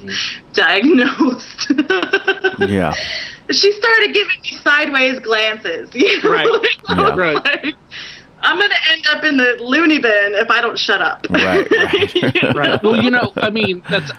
diagnosed. 0.53 1.73
Yeah. 2.59 2.93
She 3.53 3.73
started 3.73 4.15
giving 4.15 4.37
me 4.45 4.59
sideways 4.63 5.19
glances. 5.21 5.91
You 5.95 6.23
know? 6.23 6.31
Right. 6.31 6.49
I 6.89 6.95
Yeah. 6.97 7.09
was 7.11 7.17
Right. 7.17 7.35
like, 7.45 7.75
I'm 8.43 8.59
gonna 8.59 8.75
end 8.91 9.05
up 9.13 9.23
in 9.25 9.37
the 9.37 9.59
loony 9.61 9.99
bin 9.99 10.33
if 10.35 10.51
I 10.51 10.63
don't 10.63 10.79
shut 10.79 11.03
up. 11.03 11.27
Right, 11.31 11.71
right. 11.71 12.55
right. 12.55 12.83
Well, 12.83 12.97
you 12.97 13.11
know, 13.11 13.33
I 13.37 13.51
mean, 13.51 13.83
that's 13.87 14.11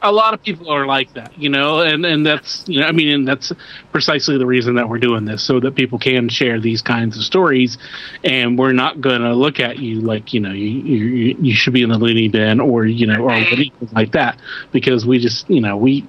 a 0.00 0.10
lot 0.10 0.32
of 0.32 0.42
people 0.42 0.70
are 0.70 0.86
like 0.86 1.12
that, 1.12 1.36
you 1.38 1.50
know, 1.50 1.80
and 1.80 2.04
and 2.06 2.24
that's 2.24 2.64
you 2.66 2.80
know, 2.80 2.86
I 2.86 2.92
mean, 2.92 3.08
and 3.08 3.28
that's 3.28 3.52
precisely 3.92 4.38
the 4.38 4.46
reason 4.46 4.76
that 4.76 4.88
we're 4.88 4.98
doing 4.98 5.26
this, 5.26 5.42
so 5.42 5.60
that 5.60 5.74
people 5.74 5.98
can 5.98 6.30
share 6.30 6.58
these 6.58 6.80
kinds 6.80 7.18
of 7.18 7.24
stories, 7.24 7.76
and 8.24 8.58
we're 8.58 8.72
not 8.72 9.02
going 9.02 9.20
to 9.20 9.34
look 9.34 9.60
at 9.60 9.78
you 9.78 10.00
like 10.00 10.32
you 10.32 10.40
know 10.40 10.52
you 10.52 10.68
you 10.68 11.36
you 11.38 11.54
should 11.54 11.74
be 11.74 11.82
in 11.82 11.90
the 11.90 11.98
loony 11.98 12.28
bin 12.28 12.60
or 12.60 12.86
you 12.86 13.06
know 13.06 13.24
or 13.24 13.32
anything 13.32 13.88
like 13.92 14.12
that 14.12 14.38
because 14.72 15.04
we 15.04 15.18
just 15.18 15.50
you 15.50 15.60
know 15.60 15.76
we 15.76 16.02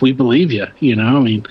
we 0.00 0.12
believe 0.12 0.50
you, 0.50 0.66
you 0.78 0.96
know, 0.96 1.18
I 1.18 1.20
mean. 1.20 1.44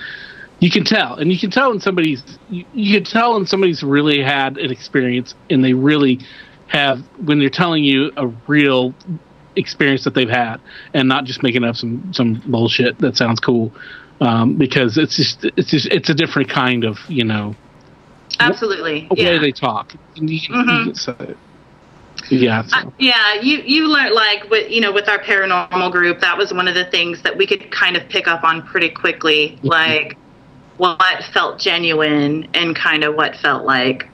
You 0.62 0.70
can 0.70 0.84
tell, 0.86 1.16
and 1.16 1.32
you 1.32 1.40
can 1.40 1.50
tell 1.50 1.72
when 1.72 1.80
somebody's 1.80 2.24
you, 2.50 2.66
you 2.74 2.96
can 2.96 3.04
tell 3.04 3.34
when 3.34 3.48
somebody's 3.48 3.82
really 3.82 4.22
had 4.22 4.58
an 4.58 4.72
experience, 4.72 5.34
and 5.50 5.64
they 5.66 5.74
really 5.74 6.20
have 6.68 7.00
when 7.26 7.40
they're 7.40 7.50
telling 7.50 7.84
you 7.84 8.12
a 8.16 8.28
real 8.48 8.94
experience 9.56 10.04
that 10.06 10.14
they've 10.14 10.30
had 10.30 10.62
and 10.94 11.10
not 11.10 11.26
just 11.26 11.44
making 11.44 11.64
up 11.64 11.76
some 11.76 12.14
some 12.14 12.42
bullshit 12.46 12.98
that 13.00 13.18
sounds 13.18 13.40
cool 13.40 13.74
um, 14.22 14.56
because 14.56 14.98
it's 14.98 15.18
just 15.18 15.44
it's 15.58 15.70
just 15.72 15.88
it's 15.88 16.10
a 16.10 16.14
different 16.14 16.50
kind 16.50 16.86
of 16.86 16.98
you 17.10 17.24
know 17.26 17.56
Absolutely. 18.40 19.08
way 19.10 19.18
Yeah. 19.18 19.40
they 19.40 19.52
talk 19.52 19.94
Mhm. 20.16 20.96
so, 20.96 21.36
yeah 22.30 22.62
so. 22.64 22.78
Uh, 22.78 22.92
yeah, 22.98 23.42
you 23.42 23.58
you 23.66 23.88
learn 23.88 24.14
like 24.14 24.50
with 24.50 24.72
you 24.72 24.80
know 24.80 24.94
with 24.94 25.10
our 25.10 25.20
paranormal 25.20 25.92
group 25.92 26.20
that 26.22 26.38
was 26.38 26.54
one 26.54 26.68
of 26.68 26.76
the 26.76 26.86
things 26.86 27.24
that 27.24 27.36
we 27.36 27.46
could 27.46 27.72
kind 27.72 27.98
of 27.98 28.08
pick 28.08 28.28
up 28.28 28.44
on 28.44 28.62
pretty 28.62 28.90
quickly, 28.90 29.60
like 29.64 30.18
what 30.78 31.24
felt 31.34 31.60
genuine 31.60 32.48
and 32.54 32.76
kind 32.76 33.04
of 33.04 33.16
what 33.16 33.36
felt 33.38 33.66
like 33.66 34.08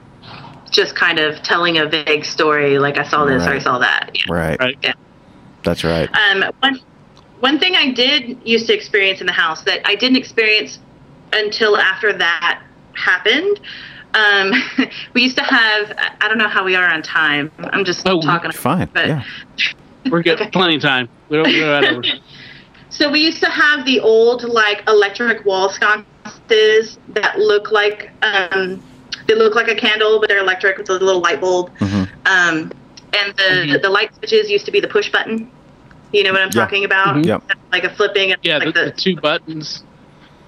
just 0.70 0.94
kind 0.94 1.18
of 1.18 1.42
telling 1.42 1.78
a 1.78 1.86
vague 1.86 2.24
story, 2.24 2.78
like 2.78 2.98
I 2.98 3.02
saw 3.08 3.24
this 3.24 3.46
or 3.46 3.50
I 3.50 3.58
saw 3.58 3.78
that. 3.78 4.10
Yeah. 4.14 4.22
Right. 4.34 4.60
Right. 4.60 4.78
Yeah. 4.82 4.92
That's 5.62 5.82
right. 5.84 6.08
Um, 6.14 6.44
one 6.60 6.80
one 7.40 7.58
thing 7.58 7.74
I 7.76 7.92
did 7.92 8.38
used 8.46 8.66
to 8.66 8.74
experience 8.74 9.20
in 9.20 9.26
the 9.26 9.32
house 9.32 9.62
that 9.62 9.80
I 9.86 9.94
didn't 9.94 10.16
experience 10.18 10.78
until 11.32 11.76
after 11.76 12.12
that 12.12 12.62
happened. 12.94 13.60
Um, 14.14 14.52
we 15.14 15.22
used 15.22 15.36
to 15.36 15.42
have 15.44 15.92
I 16.20 16.28
don't 16.28 16.38
know 16.38 16.48
how 16.48 16.64
we 16.64 16.74
are 16.74 16.88
on 16.88 17.02
time. 17.02 17.50
I'm 17.58 17.84
just 17.84 18.06
Oh, 18.06 18.20
talking. 18.20 18.52
Fine. 18.52 18.90
But 18.92 19.06
Yeah. 19.08 19.24
we're 20.10 20.22
getting 20.22 20.42
Okay. 20.48 20.50
plenty 20.50 20.76
of 20.76 20.82
time 20.82 21.08
we 21.28 21.36
don't 21.36 21.50
go 21.50 21.66
that 21.80 21.84
over. 21.92 22.02
So 22.90 23.10
we 23.10 23.20
used 23.20 23.40
to 23.42 23.50
have 23.50 23.84
the 23.86 24.00
old 24.00 24.44
like 24.44 24.82
electric 24.88 25.44
wall 25.44 25.70
sconces 25.70 26.06
that 26.48 27.38
look 27.38 27.70
like 27.70 28.10
um, 28.22 28.82
they 29.26 29.34
look 29.34 29.54
like 29.54 29.68
a 29.68 29.74
candle, 29.74 30.20
but 30.20 30.28
they're 30.28 30.38
electric 30.38 30.78
with 30.78 30.88
a 30.90 30.92
little 30.92 31.20
light 31.20 31.40
bulb. 31.40 31.70
Mhm. 31.78 32.08
Um, 32.26 32.72
and 33.12 33.34
the 33.36 33.78
the 33.82 33.88
light 33.90 34.14
switches 34.16 34.50
used 34.50 34.66
to 34.66 34.72
be 34.72 34.80
the 34.80 34.88
push 34.88 35.10
button. 35.10 35.50
You 36.12 36.22
know 36.24 36.32
what 36.32 36.40
I'm 36.40 36.48
Yeah. 36.52 36.62
talking 36.62 36.84
about? 36.84 37.16
Mhm. 37.16 37.26
Yep. 37.26 37.42
Like 37.72 37.84
a 37.84 37.90
flipping. 37.90 38.32
and 38.32 38.40
Yeah, 38.42 38.58
like 38.58 38.74
the, 38.74 38.86
the 38.86 38.90
two 38.92 39.16
buttons. 39.16 39.82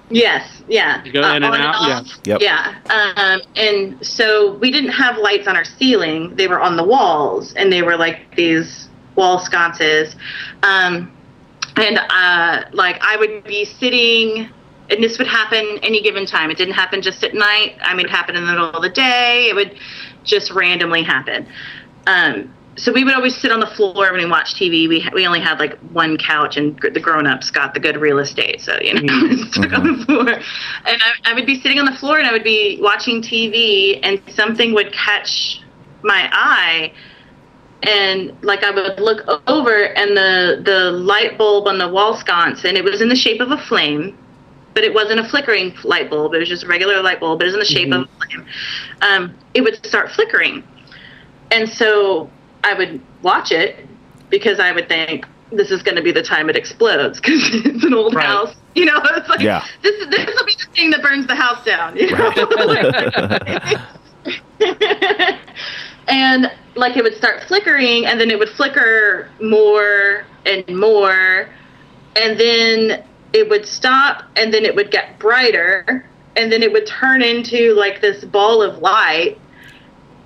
Yes, 0.09 0.61
yeah. 0.67 1.01
You 1.05 1.11
go 1.13 1.19
in 1.21 1.43
and 1.43 1.45
on 1.45 1.61
out, 1.61 1.87
yeah. 1.87 2.01
Yep. 2.25 2.41
Yeah. 2.41 2.73
Um, 3.15 3.41
and 3.55 4.05
so 4.05 4.53
we 4.55 4.69
didn't 4.69 4.89
have 4.91 5.17
lights 5.17 5.47
on 5.47 5.55
our 5.55 5.63
ceiling. 5.63 6.35
They 6.35 6.47
were 6.47 6.59
on 6.59 6.75
the 6.75 6.83
walls, 6.83 7.53
and 7.53 7.71
they 7.71 7.81
were 7.81 7.95
like 7.95 8.35
these 8.35 8.89
wall 9.15 9.39
sconces. 9.39 10.15
Um, 10.63 11.11
and 11.77 11.97
uh, 12.09 12.63
like 12.73 12.97
I 13.01 13.15
would 13.17 13.43
be 13.45 13.63
sitting, 13.63 14.49
and 14.91 15.03
this 15.03 15.17
would 15.17 15.27
happen 15.27 15.79
any 15.81 16.01
given 16.01 16.25
time. 16.25 16.51
It 16.51 16.57
didn't 16.57 16.73
happen 16.73 17.01
just 17.01 17.23
at 17.23 17.33
night. 17.33 17.77
I 17.81 17.95
mean, 17.95 18.05
it 18.05 18.11
happened 18.11 18.37
in 18.37 18.45
the 18.45 18.51
middle 18.51 18.69
of 18.69 18.81
the 18.81 18.89
day. 18.89 19.47
It 19.49 19.55
would 19.55 19.79
just 20.23 20.51
randomly 20.51 21.03
happen. 21.03 21.47
Um, 22.07 22.53
so 22.77 22.91
we 22.91 23.03
would 23.03 23.13
always 23.13 23.35
sit 23.35 23.51
on 23.51 23.59
the 23.59 23.67
floor 23.67 24.11
when 24.11 24.23
we 24.23 24.25
watched 24.25 24.55
TV. 24.55 24.87
We 24.87 25.07
we 25.13 25.27
only 25.27 25.41
had 25.41 25.59
like 25.59 25.77
one 25.91 26.17
couch, 26.17 26.57
and 26.57 26.79
gr- 26.79 26.89
the 26.89 26.99
grown 26.99 27.27
ups 27.27 27.51
got 27.51 27.73
the 27.73 27.79
good 27.79 27.97
real 27.97 28.19
estate. 28.19 28.61
So 28.61 28.77
you 28.81 28.93
know, 28.93 29.35
stuck 29.51 29.73
on 29.73 29.97
the 29.99 30.05
floor, 30.05 30.29
and 30.29 30.43
I, 30.85 31.11
I 31.25 31.33
would 31.33 31.45
be 31.45 31.59
sitting 31.59 31.79
on 31.79 31.85
the 31.85 31.97
floor, 31.97 32.17
and 32.17 32.27
I 32.27 32.31
would 32.31 32.43
be 32.43 32.79
watching 32.81 33.21
TV, 33.21 33.99
and 34.03 34.21
something 34.29 34.73
would 34.73 34.93
catch 34.93 35.61
my 36.01 36.29
eye, 36.31 36.93
and 37.83 38.41
like 38.41 38.63
I 38.63 38.71
would 38.71 38.99
look 38.99 39.27
over, 39.47 39.83
and 39.83 40.15
the 40.15 40.61
the 40.63 40.91
light 40.91 41.37
bulb 41.37 41.67
on 41.67 41.77
the 41.77 41.89
wall 41.89 42.15
sconce, 42.15 42.63
and 42.63 42.77
it 42.77 42.85
was 42.85 43.01
in 43.01 43.09
the 43.09 43.15
shape 43.15 43.41
of 43.41 43.51
a 43.51 43.57
flame, 43.57 44.17
but 44.73 44.83
it 44.83 44.93
wasn't 44.93 45.19
a 45.19 45.23
flickering 45.23 45.75
light 45.83 46.09
bulb. 46.09 46.33
It 46.33 46.39
was 46.39 46.49
just 46.49 46.63
a 46.63 46.67
regular 46.67 47.01
light 47.01 47.19
bulb, 47.19 47.39
but 47.39 47.47
it 47.47 47.49
was 47.49 47.53
in 47.55 47.59
the 47.59 47.65
shape 47.65 47.91
of 47.93 48.01
a 48.01 48.07
flame. 48.27 48.45
Um, 49.01 49.35
it 49.53 49.61
would 49.61 49.83
start 49.85 50.11
flickering, 50.11 50.63
and 51.51 51.67
so 51.69 52.29
I 52.63 52.73
would 52.73 53.01
watch 53.21 53.51
it 53.51 53.87
because 54.29 54.59
I 54.59 54.71
would 54.71 54.87
think 54.87 55.25
this 55.51 55.69
is 55.71 55.83
going 55.83 55.97
to 55.97 56.01
be 56.01 56.11
the 56.13 56.23
time 56.23 56.49
it 56.49 56.55
explodes 56.55 57.19
because 57.19 57.41
it's 57.65 57.83
an 57.83 57.93
old 57.93 58.15
Right. 58.15 58.25
house. 58.25 58.55
You 58.75 58.85
know, 58.85 58.99
it's 59.03 59.27
like 59.29 59.41
Yeah. 59.41 59.63
this. 59.83 59.93
This 60.09 60.25
will 60.27 60.45
be 60.45 60.55
the 60.57 60.67
thing 60.75 60.89
that 60.91 61.01
burns 61.01 61.27
the 61.27 61.35
house 61.35 61.63
down. 61.65 61.97
You 62.01 62.09
know. 62.11 62.31
and 66.07 66.51
like 66.75 66.95
it 66.95 67.03
would 67.03 67.15
start 67.15 67.43
flickering, 67.43 68.05
and 68.05 68.19
then 68.19 68.29
it 68.31 68.39
would 68.39 68.49
flicker 68.49 69.29
more 69.41 70.25
and 70.45 70.65
more, 70.79 71.49
and 72.15 72.39
then 72.39 73.03
it 73.33 73.49
would 73.49 73.65
stop, 73.65 74.23
and 74.35 74.53
then 74.53 74.65
it 74.65 74.75
would 74.75 74.91
get 74.91 75.19
brighter, 75.19 76.05
and 76.35 76.51
then 76.51 76.63
it 76.63 76.71
would 76.71 76.87
turn 76.87 77.21
into 77.21 77.73
like 77.73 78.01
this 78.01 78.23
ball 78.23 78.61
of 78.61 78.79
light 78.79 79.37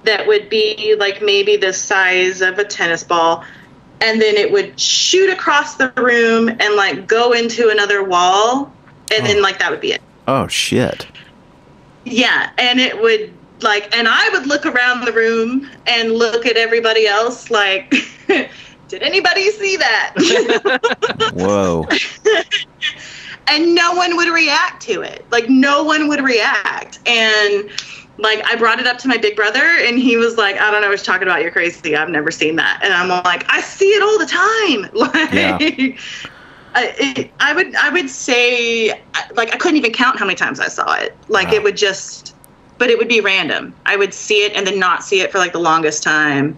that 0.03 0.27
would 0.27 0.49
be 0.49 0.95
like 0.97 1.21
maybe 1.21 1.57
the 1.57 1.73
size 1.73 2.41
of 2.41 2.59
a 2.59 2.63
tennis 2.63 3.03
ball 3.03 3.43
and 4.01 4.21
then 4.21 4.35
it 4.35 4.51
would 4.51 4.79
shoot 4.79 5.29
across 5.29 5.75
the 5.75 5.91
room 5.97 6.49
and 6.49 6.75
like 6.75 7.07
go 7.07 7.31
into 7.31 7.69
another 7.69 8.03
wall 8.03 8.71
and 9.11 9.25
then 9.25 9.37
oh. 9.37 9.41
like 9.41 9.59
that 9.59 9.71
would 9.71 9.81
be 9.81 9.93
it 9.93 10.01
Oh 10.27 10.47
shit. 10.47 11.07
yeah 12.03 12.51
and 12.57 12.79
it 12.79 12.99
would 13.01 13.33
like 13.61 13.95
and 13.95 14.07
i 14.07 14.29
would 14.29 14.47
look 14.47 14.65
around 14.65 15.05
the 15.05 15.13
room 15.13 15.69
and 15.87 16.11
look 16.11 16.45
at 16.45 16.57
everybody 16.57 17.07
else 17.07 17.49
like 17.49 17.93
did 18.87 19.01
anybody 19.01 19.49
see 19.51 19.77
that 19.77 20.13
Whoa. 21.33 21.87
and 23.47 23.75
no 23.75 23.93
one 23.93 24.15
would 24.17 24.29
react 24.29 24.81
to 24.83 25.01
it. 25.01 25.25
Like 25.31 25.49
no 25.49 25.83
one 25.83 26.07
would 26.07 26.21
react. 26.21 26.99
And 27.05 27.69
like 28.17 28.43
I 28.45 28.55
brought 28.55 28.79
it 28.79 28.87
up 28.87 28.97
to 28.99 29.07
my 29.07 29.17
big 29.17 29.35
brother, 29.35 29.59
and 29.61 29.99
he 29.99 30.17
was 30.17 30.37
like, 30.37 30.55
"I 30.55 30.71
don't 30.71 30.81
know 30.81 30.87
what 30.87 30.97
you're 30.97 31.05
talking 31.05 31.27
about. 31.27 31.41
You're 31.41 31.51
crazy. 31.51 31.95
I've 31.95 32.09
never 32.09 32.31
seen 32.31 32.55
that." 32.55 32.79
And 32.83 32.93
I'm 32.93 33.09
like, 33.09 33.45
"I 33.49 33.61
see 33.61 33.89
it 33.89 34.01
all 34.01 34.17
the 34.19 34.25
time." 34.25 34.89
Like, 34.95 35.33
Yeah. 35.33 35.57
I, 36.77 36.93
it, 36.97 37.31
I 37.39 37.53
would 37.53 37.75
I 37.75 37.89
would 37.89 38.09
say 38.09 38.89
like 39.35 39.53
I 39.53 39.57
couldn't 39.57 39.77
even 39.77 39.93
count 39.93 40.17
how 40.19 40.25
many 40.25 40.35
times 40.35 40.59
I 40.59 40.67
saw 40.67 40.95
it. 40.95 41.15
Like 41.29 41.49
Wow. 41.49 41.55
it 41.55 41.63
would 41.63 41.77
just, 41.77 42.35
but 42.77 42.89
it 42.89 42.97
would 42.97 43.07
be 43.07 43.21
random. 43.21 43.73
I 43.85 43.95
would 43.95 44.13
see 44.13 44.45
it 44.45 44.53
and 44.53 44.65
then 44.67 44.79
not 44.79 45.03
see 45.03 45.21
it 45.21 45.31
for 45.31 45.37
like 45.37 45.53
the 45.53 45.59
longest 45.59 46.03
time, 46.03 46.57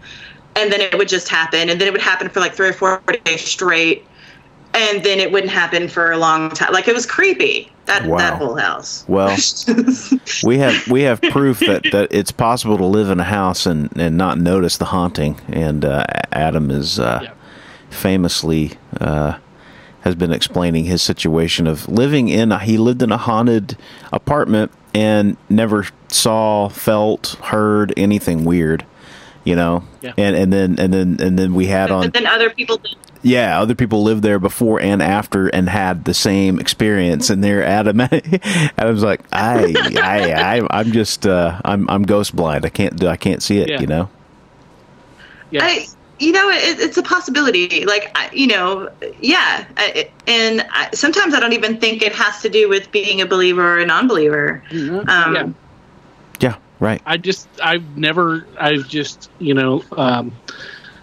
and 0.57 0.71
then 0.71 0.81
it 0.81 0.97
would 0.97 1.07
just 1.07 1.29
happen, 1.29 1.69
and 1.69 1.79
then 1.79 1.87
it 1.87 1.91
would 1.91 2.01
happen 2.01 2.27
for 2.29 2.39
like 2.39 2.53
three 2.53 2.69
or 2.69 2.73
four 2.73 3.01
days 3.25 3.45
straight 3.45 4.05
and 4.73 5.03
then 5.03 5.19
it 5.19 5.31
wouldn't 5.31 5.51
happen 5.51 5.87
for 5.87 6.11
a 6.11 6.17
long 6.17 6.49
time. 6.51 6.71
Like 6.71 6.87
it 6.87 6.93
was 6.93 7.05
creepy. 7.05 7.71
That 7.85 8.05
Wow. 8.05 8.17
that 8.17 8.33
whole 8.33 8.55
house. 8.55 9.05
Well, 9.07 9.35
we 10.43 10.57
have 10.57 10.87
we 10.89 11.01
have 11.03 11.21
proof 11.21 11.59
that, 11.61 11.83
that 11.91 12.09
it's 12.11 12.31
possible 12.31 12.77
to 12.77 12.85
live 12.85 13.09
in 13.09 13.19
a 13.19 13.23
house 13.23 13.65
and, 13.65 13.89
and 13.97 14.17
not 14.17 14.37
notice 14.37 14.77
the 14.77 14.85
haunting. 14.85 15.39
And 15.47 15.85
uh, 15.85 16.05
Adam 16.33 16.69
is 16.69 16.99
uh, 16.99 17.21
Yeah. 17.23 17.31
famously 17.89 18.73
uh, 18.99 19.37
has 20.01 20.15
been 20.15 20.31
explaining 20.33 20.83
his 20.85 21.01
situation 21.01 21.65
of 21.65 21.87
living 21.87 22.27
in. 22.27 22.51
A, 22.51 22.59
he 22.59 22.77
lived 22.77 23.01
in 23.01 23.11
a 23.11 23.17
haunted 23.17 23.77
apartment 24.11 24.71
and 24.93 25.37
never 25.49 25.87
saw, 26.09 26.67
felt, 26.69 27.37
heard 27.43 27.93
anything 27.97 28.43
weird. 28.43 28.85
You 29.47 29.55
know, 29.55 29.83
Yeah. 30.01 30.11
and 30.17 30.35
and 30.35 30.51
then 30.51 30.75
and 30.77 30.93
then 30.93 31.17
and 31.21 31.39
then 31.39 31.53
we 31.53 31.67
had 31.67 31.89
on 31.89 32.01
but 32.03 32.13
then 32.13 32.27
other 32.27 32.49
people. 32.49 32.77
Did. 32.79 32.95
yeah, 33.21 33.61
other 33.61 33.75
people 33.75 34.03
lived 34.03 34.21
there 34.21 34.39
before 34.39 34.81
and 34.81 35.01
after 35.01 35.47
and 35.47 35.69
had 35.69 36.03
the 36.03 36.13
same 36.13 36.59
experience. 36.59 37.29
And 37.29 37.41
there, 37.41 37.63
Adam, 37.63 38.01
Adam's 38.77 39.03
like, 39.03 39.21
I, 39.31 39.73
I, 39.95 40.59
I, 40.59 40.67
I'm 40.69 40.91
just, 40.91 41.25
uh, 41.25 41.61
I'm, 41.63 41.89
I'm 41.89 42.03
ghost 42.03 42.35
blind. 42.35 42.65
I 42.65 42.69
can't 42.69 42.97
do, 42.97 43.07
I 43.07 43.15
can't 43.15 43.41
see 43.41 43.59
it. 43.59 43.69
Yeah. 43.69 43.79
You 43.79 43.87
know? 43.87 44.09
Yeah. 45.51 45.63
I, 45.63 45.87
you 46.19 46.33
know, 46.33 46.49
it, 46.49 46.79
it's 46.81 46.97
a 46.97 47.03
possibility. 47.03 47.85
Like, 47.85 48.11
I, 48.15 48.29
you 48.33 48.47
know, 48.47 48.89
yeah. 49.21 49.65
I, 49.77 50.11
and 50.27 50.65
I, 50.71 50.89
sometimes 50.93 51.33
I 51.33 51.39
don't 51.39 51.53
even 51.53 51.79
think 51.79 52.01
it 52.01 52.13
has 52.13 52.41
to 52.41 52.49
do 52.49 52.67
with 52.67 52.91
being 52.91 53.21
a 53.21 53.25
believer 53.25 53.75
or 53.75 53.79
a 53.79 53.85
non-believer. 53.85 54.61
Um, 54.71 55.35
yeah. 55.35 55.49
Right. 56.79 57.01
I 57.05 57.17
just 57.17 57.47
I've 57.61 57.97
never 57.97 58.45
I've 58.59 58.87
just 58.87 59.31
you 59.39 59.53
know 59.53 59.83
um, 59.91 60.31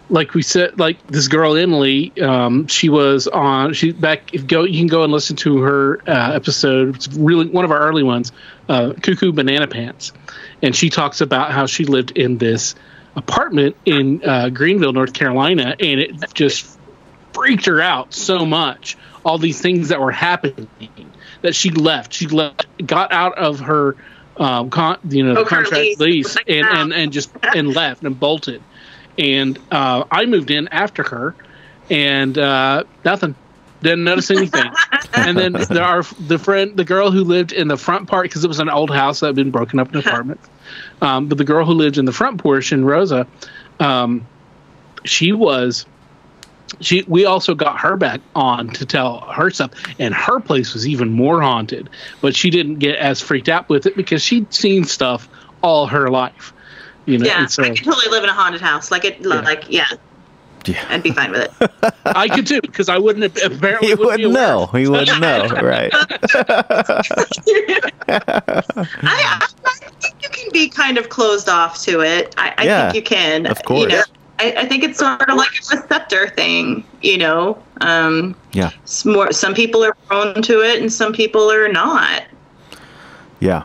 like 0.09 0.35
we 0.35 0.43
said 0.43 0.79
like 0.79 1.05
this 1.09 1.29
girl 1.29 1.57
Emily 1.57 2.13
um, 2.21 2.69
she 2.69 2.89
was 2.89 3.27
on 3.27 3.73
she 3.73 3.93
back 3.93 4.31
go 4.47 4.63
you 4.63 4.79
can 4.79 4.87
go 4.87 5.03
and 5.03 5.13
listen 5.13 5.37
to 5.37 5.63
her 5.63 6.01
uh, 6.07 6.33
episode. 6.33 6.97
It's 6.97 7.09
really 7.09 7.49
one 7.49 7.65
of 7.65 7.73
our 7.73 7.81
early 7.81 8.03
ones 8.03 8.33
uh, 8.69 8.93
Cuckoo 9.03 9.33
Banana 9.33 9.67
Pants. 9.67 10.13
And 10.63 10.75
she 10.75 10.91
talks 10.91 11.21
about 11.21 11.51
how 11.51 11.67
she 11.67 11.85
lived 11.85 12.13
in 12.13 12.39
this 12.39 12.75
apartment 13.17 13.77
in 13.85 14.23
uh, 14.25 14.49
Greenville 14.51 14.93
North 14.93 15.13
Carolina 15.13 15.77
and 15.81 16.01
it 16.01 16.35
just 16.35 16.79
freaked 17.33 17.67
her 17.67 17.81
out 17.81 18.15
so 18.15 18.47
much. 18.47 18.97
All 19.25 19.39
these 19.39 19.61
things 19.61 19.89
that 19.89 20.01
were 20.01 20.13
happening 20.13 20.69
that 21.43 21.55
she 21.55 21.71
left. 21.71 22.13
She 22.13 22.27
left 22.27 22.67
got 22.87 23.13
out 23.13 23.37
of 23.39 23.61
her 23.61 23.97
um, 24.37 24.71
con, 24.71 24.99
you 25.09 25.25
know 25.25 25.41
Oh, 25.41 25.45
contract 25.45 25.99
lease. 25.99 26.37
Like, 26.37 26.49
and, 26.49 26.67
and 26.67 26.93
and 26.93 27.13
just 27.13 27.31
and 27.43 27.75
left 27.75 28.03
and 28.03 28.19
bolted. 28.19 28.63
And 29.19 29.59
uh, 29.71 30.05
I 30.11 30.27
moved 30.27 30.51
in 30.51 30.69
after 30.69 31.03
her 31.05 31.35
and 31.91 32.37
uh, 32.37 32.85
nothing. 33.05 33.35
Didn't 33.83 34.05
notice 34.05 34.31
anything. 34.31 34.71
And 35.17 35.39
then 35.39 35.53
there 35.53 35.85
are 35.85 36.03
the 36.27 36.39
friend 36.41 36.77
the 36.77 36.85
girl 36.85 37.13
who 37.13 37.23
lived 37.23 37.53
in 37.53 37.69
the 37.69 37.77
front 37.77 38.09
part 38.09 38.25
because 38.25 38.45
it 38.45 38.49
was 38.49 38.59
an 38.59 38.69
old 38.69 38.91
house 38.91 39.21
that 39.21 39.27
had 39.27 39.37
been 39.37 39.53
broken 39.53 39.79
up 39.79 39.93
in 39.95 40.01
apartments 40.01 40.49
um, 41.03 41.29
but 41.29 41.39
the 41.39 41.45
girl 41.45 41.65
who 41.65 41.73
lived 41.73 41.99
in 41.99 42.05
the 42.05 42.13
front 42.13 42.41
portion 42.43 42.85
Rosa 42.85 43.25
um, 43.79 44.27
she 45.05 45.31
was 45.33 45.87
she 46.81 47.03
we 47.07 47.25
also 47.25 47.55
got 47.55 47.79
her 47.81 47.97
back 47.97 48.21
on 48.35 48.69
to 48.71 48.85
tell 48.87 49.21
her 49.21 49.51
stuff 49.51 49.71
and 49.99 50.15
her 50.15 50.41
place 50.41 50.75
was 50.75 50.89
even 50.89 51.11
more 51.13 51.41
haunted 51.41 51.89
but 52.21 52.35
she 52.35 52.51
didn't 52.51 52.77
get 52.77 52.97
as 52.97 53.21
freaked 53.21 53.49
out 53.49 53.69
with 53.69 53.87
it 53.87 53.95
because 53.97 54.23
she'd 54.23 54.53
seen 54.53 54.83
stuff 54.85 55.29
all 55.63 55.87
her 55.87 56.09
life 56.11 56.53
you 57.07 57.19
know 57.19 57.27
Yeah, 57.27 57.47
so 57.47 57.63
I 57.63 57.69
could 57.69 57.85
totally 57.85 58.09
live 58.11 58.25
in 58.25 58.31
a 58.31 58.35
haunted 58.35 58.61
house. 58.63 58.91
Like 58.91 59.05
it, 59.05 59.25
like 59.25 59.67
yeah, 59.69 59.85
Yeah. 60.65 60.85
I'd 60.89 61.03
be 61.03 61.11
fine 61.13 61.31
with 61.33 61.43
it. 61.61 61.95
i 62.07 62.29
could 62.29 62.47
too 62.47 62.61
because 62.63 62.89
i 62.89 62.97
wouldn't 62.99 63.23
have 63.23 63.53
apparently 63.53 63.89
He 63.89 63.95
wouldn't 63.95 64.23
wouldn't 64.23 64.37
aware. 64.37 64.47
know. 64.49 64.67
He 64.67 64.89
wouldn't 64.89 65.21
know. 65.21 65.47
Right. 65.63 65.91
I, 65.93 66.19
I, 69.03 69.47
I 69.67 69.79
think 70.01 70.15
you 70.23 70.29
can 70.31 70.53
be 70.53 70.69
kind 70.69 70.99
of 70.99 71.09
closed 71.09 71.49
off 71.49 71.83
to 71.85 72.01
it. 72.01 72.35
I, 72.39 72.55
I 72.59 72.65
Yeah, 72.65 72.91
think 72.93 72.95
you 72.97 73.03
can. 73.17 73.47
of 73.47 73.63
course. 73.65 73.83
You 73.83 73.89
know, 73.99 74.03
I, 74.39 74.53
I 74.59 74.67
think 74.67 74.83
it's 74.85 74.99
sort 74.99 75.29
of 75.29 75.37
like 75.37 75.49
a 75.53 75.77
receptor 75.77 76.29
thing. 76.31 76.85
You 77.03 77.19
know, 77.19 77.63
um, 77.81 78.35
Yeah. 78.53 78.71
it's 78.83 79.05
more. 79.05 79.33
Some 79.33 79.55
people 79.55 79.85
are 79.85 79.95
prone 80.07 80.43
to 80.43 80.61
it, 80.63 80.81
and 80.81 80.93
some 80.93 81.13
people 81.13 81.51
are 81.51 81.69
not. 81.69 82.25
Yeah. 83.41 83.65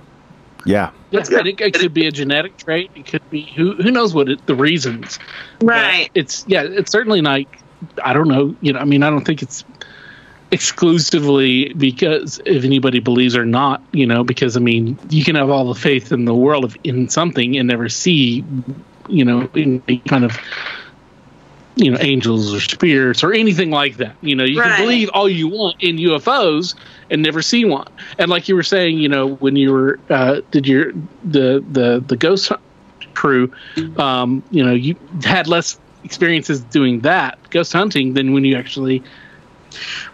Yeah. 0.65 0.91
Yeah, 1.11 1.23
and 1.27 1.47
it, 1.47 1.59
it 1.59 1.73
could 1.73 1.93
be 1.93 2.05
a 2.05 2.11
genetic 2.11 2.55
trait 2.57 2.91
it 2.93 3.07
could 3.07 3.27
be 3.31 3.41
who 3.55 3.73
who 3.77 3.89
knows 3.89 4.13
what 4.13 4.29
it, 4.29 4.45
the 4.45 4.53
reasons 4.53 5.17
Right. 5.59 6.11
it's 6.13 6.45
yeah 6.47 6.61
it's 6.61 6.91
certainly 6.91 7.21
like 7.21 7.47
i 8.03 8.13
don't 8.13 8.27
know 8.27 8.55
you 8.61 8.73
know 8.73 8.77
i 8.79 8.85
mean 8.85 9.01
i 9.01 9.09
don't 9.09 9.25
think 9.25 9.41
it's 9.41 9.63
exclusively 10.51 11.73
because 11.73 12.39
if 12.45 12.63
anybody 12.63 12.99
believes 12.99 13.35
or 13.35 13.43
not 13.45 13.81
you 13.91 14.05
know 14.05 14.23
because 14.23 14.55
i 14.55 14.59
mean 14.59 14.99
you 15.09 15.23
can 15.23 15.33
have 15.35 15.49
all 15.49 15.65
the 15.73 15.79
faith 15.79 16.11
in 16.11 16.25
the 16.25 16.35
world 16.35 16.63
of 16.63 16.77
in 16.83 17.09
something 17.09 17.57
and 17.57 17.67
never 17.67 17.89
see 17.89 18.43
you 19.09 19.25
know 19.25 19.49
any 19.55 19.97
kind 20.07 20.23
of 20.25 20.37
you 21.75 21.91
know 21.91 21.97
angels 21.99 22.53
or 22.53 22.59
spirits 22.59 23.23
or 23.23 23.33
anything 23.33 23.71
like 23.71 23.97
that. 23.97 24.15
You 24.21 24.35
know, 24.35 24.43
you 24.43 24.59
Right. 24.59 24.75
can 24.75 24.85
believe 24.85 25.09
all 25.13 25.29
you 25.29 25.47
want 25.47 25.77
in 25.81 25.97
UFOs 25.97 26.75
and 27.09 27.21
never 27.21 27.41
see 27.41 27.65
one. 27.65 27.87
And 28.17 28.29
like 28.29 28.47
you 28.47 28.55
were 28.55 28.63
saying, 28.63 28.97
you 28.97 29.09
know, 29.09 29.35
when 29.35 29.55
you 29.55 29.71
were 29.71 29.99
uh, 30.09 30.41
did 30.51 30.67
your 30.67 30.91
the 31.23 31.63
the 31.71 32.03
the 32.05 32.17
ghost 32.17 32.49
hunt 32.49 32.61
crew, 33.13 33.51
um, 33.97 34.43
you 34.51 34.63
know, 34.63 34.73
you 34.73 34.95
had 35.23 35.47
less 35.47 35.79
experiences 36.03 36.61
doing 36.61 37.01
that 37.01 37.37
ghost 37.49 37.73
hunting 37.73 38.13
than 38.13 38.33
when 38.33 38.43
you 38.45 38.55
actually 38.55 39.03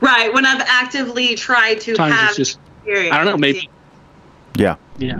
Right. 0.01 0.33
When 0.33 0.45
I've 0.45 0.61
actively 0.67 1.35
tried 1.35 1.81
to 1.81 1.95
times 1.95 2.13
have 2.15 2.35
just. 2.35 2.59
I 2.87 3.09
don't 3.17 3.25
know 3.25 3.37
maybe 3.37 3.67
Yeah. 4.55 4.75
yeah. 4.97 5.19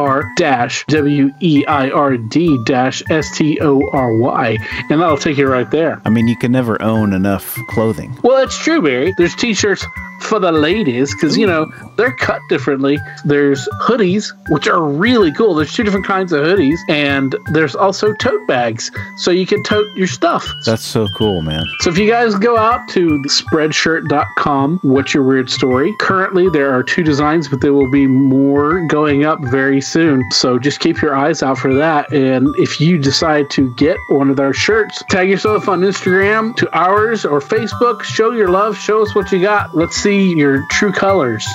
Y-E-R 0.00 0.32
dash 0.36 0.84
W-E-I-R-D 0.86 2.58
dash 2.64 3.02
S-T-O-R-Y. 3.10 4.56
And 4.88 5.00
that'll 5.00 5.18
take 5.18 5.36
you 5.36 5.46
right 5.46 5.70
there. 5.70 6.00
I 6.04 6.10
mean, 6.10 6.26
you 6.26 6.36
can 6.36 6.52
never 6.52 6.80
own 6.82 7.12
enough 7.12 7.54
clothing. 7.68 8.16
Well, 8.22 8.42
it's 8.42 8.56
true, 8.56 8.80
Barry. 8.80 9.14
There's 9.18 9.34
t-shirts 9.34 9.84
for 10.20 10.38
the 10.38 10.52
ladies 10.52 11.14
because 11.14 11.36
you 11.36 11.46
know 11.46 11.70
they're 11.96 12.14
cut 12.16 12.40
differently. 12.48 12.98
There's 13.24 13.68
hoodies, 13.82 14.32
which 14.50 14.68
are 14.68 14.82
really 14.82 15.32
cool. 15.32 15.54
There's 15.54 15.72
two 15.72 15.82
different 15.82 16.06
kinds 16.06 16.32
of 16.32 16.44
hoodies, 16.44 16.78
and 16.88 17.34
there's 17.52 17.74
also 17.74 18.12
tote 18.14 18.46
bags, 18.46 18.90
so 19.16 19.30
you 19.30 19.46
can 19.46 19.62
tote 19.64 19.86
your 19.96 20.06
stuff. 20.06 20.46
That's 20.66 20.84
so 20.84 21.06
cool, 21.16 21.42
man. 21.42 21.64
So 21.80 21.90
if 21.90 21.98
you 21.98 22.08
guys 22.08 22.34
go 22.34 22.56
out 22.56 22.88
to 22.90 23.08
spreadshirt.com, 23.26 24.80
what's 24.82 25.14
your 25.14 25.22
weird 25.22 25.50
story? 25.50 25.94
Currently, 25.98 26.48
there 26.50 26.72
are 26.72 26.82
two 26.82 27.02
designs, 27.02 27.48
but 27.48 27.60
there 27.60 27.72
will 27.72 27.90
be 27.90 28.06
more 28.06 28.86
going 28.86 29.24
up 29.24 29.40
very 29.40 29.80
soon. 29.80 30.22
So 30.30 30.58
just 30.58 30.80
keep 30.80 31.00
your 31.00 31.16
eyes 31.16 31.42
out 31.42 31.58
for 31.58 31.74
that. 31.74 32.12
And 32.12 32.48
if 32.58 32.80
you 32.80 32.98
decide 32.98 33.50
to 33.50 33.72
get 33.74 33.96
one 34.10 34.30
of 34.30 34.38
our 34.38 34.52
shirts, 34.52 35.02
tag 35.08 35.28
yourself 35.28 35.68
on 35.68 35.80
Instagram 35.80 36.54
to 36.56 36.70
ours 36.76 37.24
or 37.24 37.40
Facebook. 37.40 38.02
Show 38.02 38.32
your 38.32 38.48
love. 38.48 38.76
Show 38.76 39.02
us 39.02 39.14
what 39.14 39.30
you 39.32 39.40
got. 39.40 39.76
Let's 39.76 39.96
see 39.96 40.09
your 40.18 40.66
true 40.70 40.92
colors. 40.92 41.46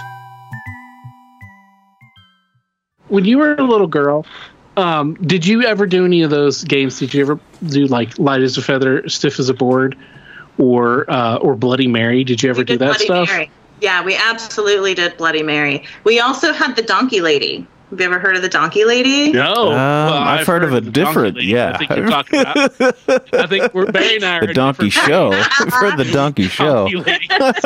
When 3.07 3.25
you 3.25 3.37
were 3.37 3.55
a 3.55 3.63
little 3.63 3.87
girl, 3.87 4.25
um, 4.77 5.15
did 5.15 5.45
you 5.45 5.63
ever 5.63 5.85
do 5.85 6.05
any 6.05 6.23
of 6.23 6.29
those 6.29 6.63
games? 6.63 6.99
Did 6.99 7.13
you 7.13 7.21
ever 7.21 7.39
do 7.65 7.85
like 7.87 8.17
light 8.19 8.41
as 8.41 8.57
a 8.57 8.61
feather, 8.61 9.07
stiff 9.07 9.39
as 9.39 9.49
a 9.49 9.53
board, 9.53 9.97
or 10.57 11.09
uh, 11.09 11.37
or 11.37 11.55
Bloody 11.55 11.87
Mary? 11.87 12.23
Did 12.23 12.43
you 12.43 12.49
ever 12.49 12.59
We 12.59 12.65
do 12.65 12.77
that 12.79 12.85
Bloody 12.85 13.05
stuff? 13.05 13.27
Mary. 13.29 13.51
Yeah, 13.81 14.03
we 14.03 14.15
absolutely 14.15 14.93
did 14.93 15.17
Bloody 15.17 15.43
Mary. 15.43 15.85
We 16.03 16.19
also 16.19 16.53
had 16.53 16.75
the 16.75 16.81
Donkey 16.81 17.21
Lady. 17.21 17.67
Have 17.95 18.01
you 18.01 18.07
ever 18.07 18.19
heard 18.19 18.35
of 18.35 18.41
the 18.41 18.49
Donkey 18.49 18.83
Lady? 18.83 19.31
No, 19.31 19.71
Um, 19.71 19.77
I've 20.27 20.45
heard 20.45 20.65
of 20.65 20.73
a 20.73 20.81
different- 20.81 21.37
lady. 21.37 21.47
yeah. 21.47 21.71
I 21.73 21.77
think 21.77 21.91
you're 21.91 22.07
talking 22.09 22.41
about. 22.41 22.57
I 23.33 23.47
think 23.47 23.73
we're 23.73 23.89
Barry 23.89 24.15
and 24.17 24.25
I 24.25 24.39
are 24.39 24.47
The 24.47 24.53
Donkey 24.53 24.89
Show. 24.89 25.31
I've 25.59 25.71
heard 25.71 25.95
the 25.95 26.03
Donkey 26.11 26.49
Show. 26.49 26.89
donkey 26.89 26.97
lady. 26.97 27.27
what 27.37 27.61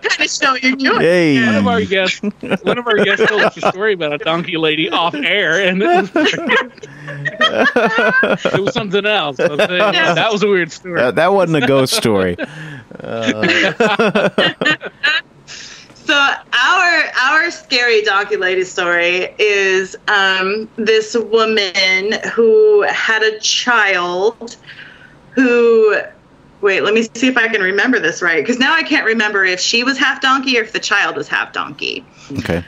kind 0.00 0.20
of 0.20 0.30
show 0.30 0.54
you're 0.62 0.76
doing? 0.76 1.00
Hey. 1.00 1.44
one 1.44 1.56
of 1.56 1.66
our 1.66 1.80
guests, 1.82 2.20
one 2.62 2.78
of 2.78 2.86
our 2.86 3.04
guests 3.04 3.26
told 3.28 3.42
us 3.42 3.56
a 3.56 3.62
story 3.72 3.94
about 3.94 4.12
a 4.12 4.18
donkey 4.18 4.58
lady 4.58 4.88
off 4.88 5.16
air, 5.16 5.60
and 5.60 5.82
it 5.82 5.86
was, 5.88 6.10
it 8.54 8.60
was 8.60 8.72
something 8.74 9.04
else. 9.06 9.38
Was 9.38 9.58
saying, 9.58 9.68
That 10.14 10.28
was 10.30 10.44
a 10.44 10.46
weird 10.48 10.70
story. 10.70 11.00
That, 11.00 11.16
that 11.16 11.32
wasn't 11.32 11.64
a 11.64 11.66
ghost 11.66 11.94
story. 11.94 12.36
So 16.04 16.14
our 16.14 17.02
our 17.18 17.50
scary 17.50 18.02
donkey 18.02 18.36
lady 18.36 18.64
story 18.64 19.34
is 19.38 19.96
um, 20.06 20.68
this 20.76 21.16
woman 21.16 22.12
who 22.32 22.82
had 22.82 23.22
a 23.22 23.38
child 23.40 24.56
who 25.30 25.96
wait 26.60 26.82
let 26.82 26.92
me 26.92 27.08
see 27.14 27.28
if 27.28 27.38
I 27.38 27.48
can 27.48 27.62
remember 27.62 27.98
this 28.00 28.20
right 28.20 28.42
because 28.42 28.58
now 28.58 28.74
I 28.74 28.82
can't 28.82 29.06
remember 29.06 29.44
if 29.44 29.60
she 29.60 29.82
was 29.82 29.96
half 29.96 30.20
donkey 30.20 30.58
or 30.58 30.62
if 30.62 30.72
the 30.72 30.78
child 30.78 31.16
was 31.16 31.26
half 31.26 31.52
donkey. 31.54 32.04
Okay. 32.38 32.62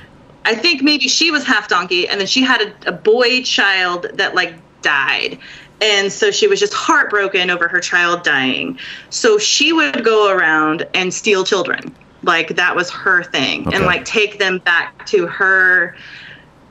I 0.46 0.54
think 0.54 0.80
maybe 0.80 1.08
she 1.08 1.32
was 1.32 1.44
half 1.44 1.68
donkey, 1.68 2.08
and 2.08 2.20
then 2.20 2.28
she 2.28 2.40
had 2.40 2.62
a, 2.62 2.90
a 2.90 2.92
boy 2.92 3.42
child 3.42 4.06
that 4.14 4.34
like 4.34 4.54
died. 4.80 5.38
And 5.82 6.10
so 6.10 6.30
she 6.30 6.46
was 6.46 6.60
just 6.60 6.72
heartbroken 6.72 7.50
over 7.50 7.68
her 7.68 7.80
child 7.80 8.22
dying. 8.22 8.78
So 9.10 9.36
she 9.36 9.72
would 9.72 10.04
go 10.04 10.30
around 10.30 10.86
and 10.94 11.12
steal 11.12 11.44
children. 11.44 11.94
Like 12.26 12.56
that 12.56 12.74
was 12.74 12.90
her 12.90 13.22
thing. 13.22 13.66
Okay. 13.66 13.76
And 13.76 13.86
like 13.86 14.04
take 14.04 14.38
them 14.38 14.58
back 14.58 15.06
to 15.06 15.26
her 15.26 15.96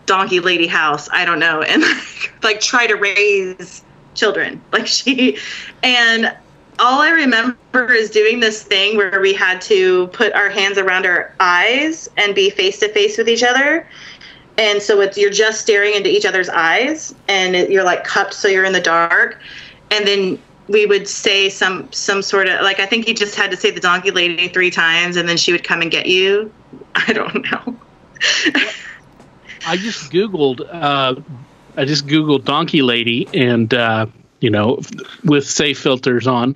donkey 0.05 0.39
lady 0.39 0.67
house. 0.67 1.09
I 1.11 1.25
don't 1.25 1.39
know. 1.39 1.61
And 1.67 1.81
like, 1.81 2.43
like 2.43 2.59
try 2.59 2.85
to 2.85 2.95
raise 2.95 3.83
children. 4.13 4.61
Like 4.71 4.85
she, 4.87 5.37
and 5.81 6.35
all 6.79 7.01
I 7.01 7.09
remember 7.09 7.93
is 7.93 8.11
doing 8.11 8.41
this 8.41 8.63
thing 8.63 8.97
where 8.97 9.21
we 9.21 9.33
had 9.33 9.61
to 9.61 10.07
put 10.07 10.33
our 10.33 10.49
hands 10.49 10.77
around 10.77 11.05
our 11.05 11.33
eyes 11.39 12.09
and 12.17 12.35
be 12.35 12.49
face 12.49 12.79
to 12.79 12.89
face 12.89 13.17
with 13.17 13.29
each 13.29 13.43
other. 13.43 13.87
And 14.57 14.81
so 14.81 14.99
it's 15.01 15.17
you're 15.17 15.31
just 15.31 15.61
staring 15.61 15.93
into 15.95 16.09
each 16.09 16.25
other's 16.25 16.49
eyes, 16.49 17.13
and 17.27 17.55
it, 17.55 17.69
you're 17.69 17.83
like 17.83 18.03
cupped, 18.05 18.33
so 18.33 18.47
you're 18.47 18.63
in 18.63 18.73
the 18.73 18.81
dark. 18.81 19.39
And 19.91 20.07
then 20.07 20.39
we 20.67 20.85
would 20.85 21.07
say 21.07 21.49
some 21.49 21.91
some 21.91 22.21
sort 22.21 22.47
of 22.47 22.61
like 22.61 22.79
I 22.79 22.85
think 22.85 23.07
you 23.07 23.13
just 23.13 23.35
had 23.35 23.51
to 23.51 23.57
say 23.57 23.71
the 23.71 23.79
donkey 23.79 24.11
lady 24.11 24.47
three 24.47 24.71
times, 24.71 25.15
and 25.15 25.27
then 25.29 25.37
she 25.37 25.51
would 25.51 25.63
come 25.63 25.81
and 25.81 25.91
get 25.91 26.07
you. 26.07 26.51
I 26.95 27.13
don't 27.13 27.51
know. 27.51 27.75
I 29.67 29.77
just 29.77 30.11
googled. 30.11 30.67
Uh, 30.71 31.21
I 31.77 31.85
just 31.85 32.07
googled 32.07 32.45
donkey 32.45 32.81
lady, 32.81 33.27
and 33.33 33.73
uh, 33.73 34.07
you 34.39 34.49
know, 34.49 34.79
with 35.23 35.47
safe 35.47 35.79
filters 35.79 36.27
on, 36.27 36.55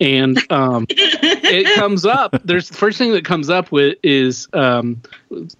and 0.00 0.38
um, 0.50 0.86
it 0.88 1.74
comes 1.78 2.06
up. 2.06 2.36
There's 2.44 2.68
the 2.68 2.76
first 2.76 2.98
thing 2.98 3.12
that 3.12 3.24
comes 3.24 3.50
up 3.50 3.70
with 3.72 3.98
is 4.02 4.48
um, 4.52 5.02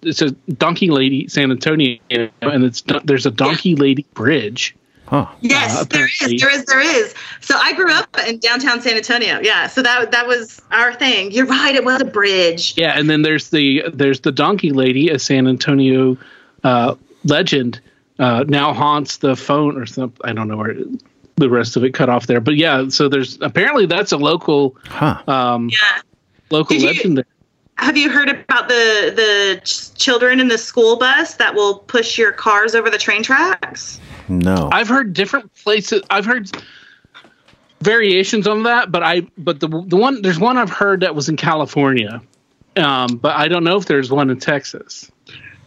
it's 0.01 0.21
a 0.21 0.31
donkey 0.31 0.89
lady 0.89 1.27
San 1.27 1.51
Antonio, 1.51 1.99
and 2.09 2.63
it's 2.63 2.83
there's 3.03 3.25
a 3.25 3.31
donkey 3.31 3.75
lady 3.75 4.05
bridge. 4.13 4.75
Huh. 5.11 5.25
Yes, 5.41 5.71
Uh, 5.73 5.83
there 5.83 6.05
apparently- 6.05 6.35
is. 6.35 6.41
There 6.41 6.51
is. 6.55 6.65
There 6.65 6.79
is. 6.79 7.13
So 7.41 7.55
I 7.57 7.73
grew 7.73 7.91
up 7.91 8.07
in 8.27 8.39
downtown 8.39 8.81
San 8.81 8.95
Antonio. 8.95 9.39
Yeah. 9.43 9.67
So 9.67 9.81
that 9.81 10.11
that 10.11 10.25
was 10.25 10.61
our 10.71 10.93
thing. 10.93 11.31
You're 11.33 11.45
right. 11.47 11.75
It 11.75 11.83
was 11.83 11.99
a 12.01 12.05
bridge. 12.05 12.73
Yeah, 12.77 12.97
and 12.97 13.09
then 13.09 13.21
there's 13.23 13.49
the 13.49 13.83
there's 13.93 14.21
the 14.21 14.31
donkey 14.31 14.71
lady, 14.71 15.09
a 15.09 15.19
San 15.19 15.47
Antonio 15.49 16.17
uh, 16.63 16.95
legend, 17.25 17.81
uh, 18.19 18.45
now 18.47 18.71
haunts 18.73 19.17
the 19.17 19.35
phone 19.35 19.77
or 19.77 19.85
something. 19.85 20.17
I 20.23 20.31
don't 20.31 20.47
know 20.47 20.55
where 20.55 20.75
the 21.35 21.49
rest 21.49 21.75
of 21.75 21.83
it 21.83 21.93
cut 21.93 22.07
off 22.07 22.27
there, 22.27 22.39
but 22.39 22.55
yeah. 22.55 22.87
So 22.87 23.09
there's 23.09 23.37
apparently 23.41 23.85
that's 23.87 24.13
a 24.13 24.17
local 24.17 24.77
Huh. 24.87 25.21
um, 25.27 25.69
Yeah. 25.69 26.01
local 26.51 26.75
Did 26.77 26.81
you- 26.83 26.87
legend. 26.87 27.17
There. 27.17 27.25
Have 27.75 27.97
you 27.97 28.09
heard 28.09 28.29
about 28.29 28.69
the 28.69 29.11
the 29.13 29.59
ch- 29.65 29.93
children 29.95 30.39
in 30.39 30.47
the 30.47 30.57
school 30.57 30.95
bus 30.95 31.33
that 31.33 31.53
will 31.55 31.79
push 31.79 32.17
your 32.17 32.31
cars 32.31 32.75
over 32.75 32.89
the 32.89 32.97
train 32.97 33.23
tracks? 33.23 33.99
No. 34.31 34.69
I've 34.71 34.87
heard 34.87 35.13
different 35.13 35.53
places. 35.55 36.01
I've 36.09 36.25
heard 36.25 36.49
variations 37.81 38.47
on 38.47 38.63
that, 38.63 38.91
but 38.91 39.03
I 39.03 39.21
but 39.37 39.59
the 39.59 39.67
the 39.67 39.97
one 39.97 40.21
there's 40.21 40.39
one 40.39 40.57
I've 40.57 40.69
heard 40.69 41.01
that 41.01 41.15
was 41.15 41.29
in 41.29 41.37
California, 41.37 42.21
um, 42.77 43.17
but 43.17 43.35
I 43.35 43.47
don't 43.47 43.63
know 43.63 43.77
if 43.77 43.85
there's 43.85 44.11
one 44.11 44.29
in 44.29 44.39
Texas. 44.39 45.11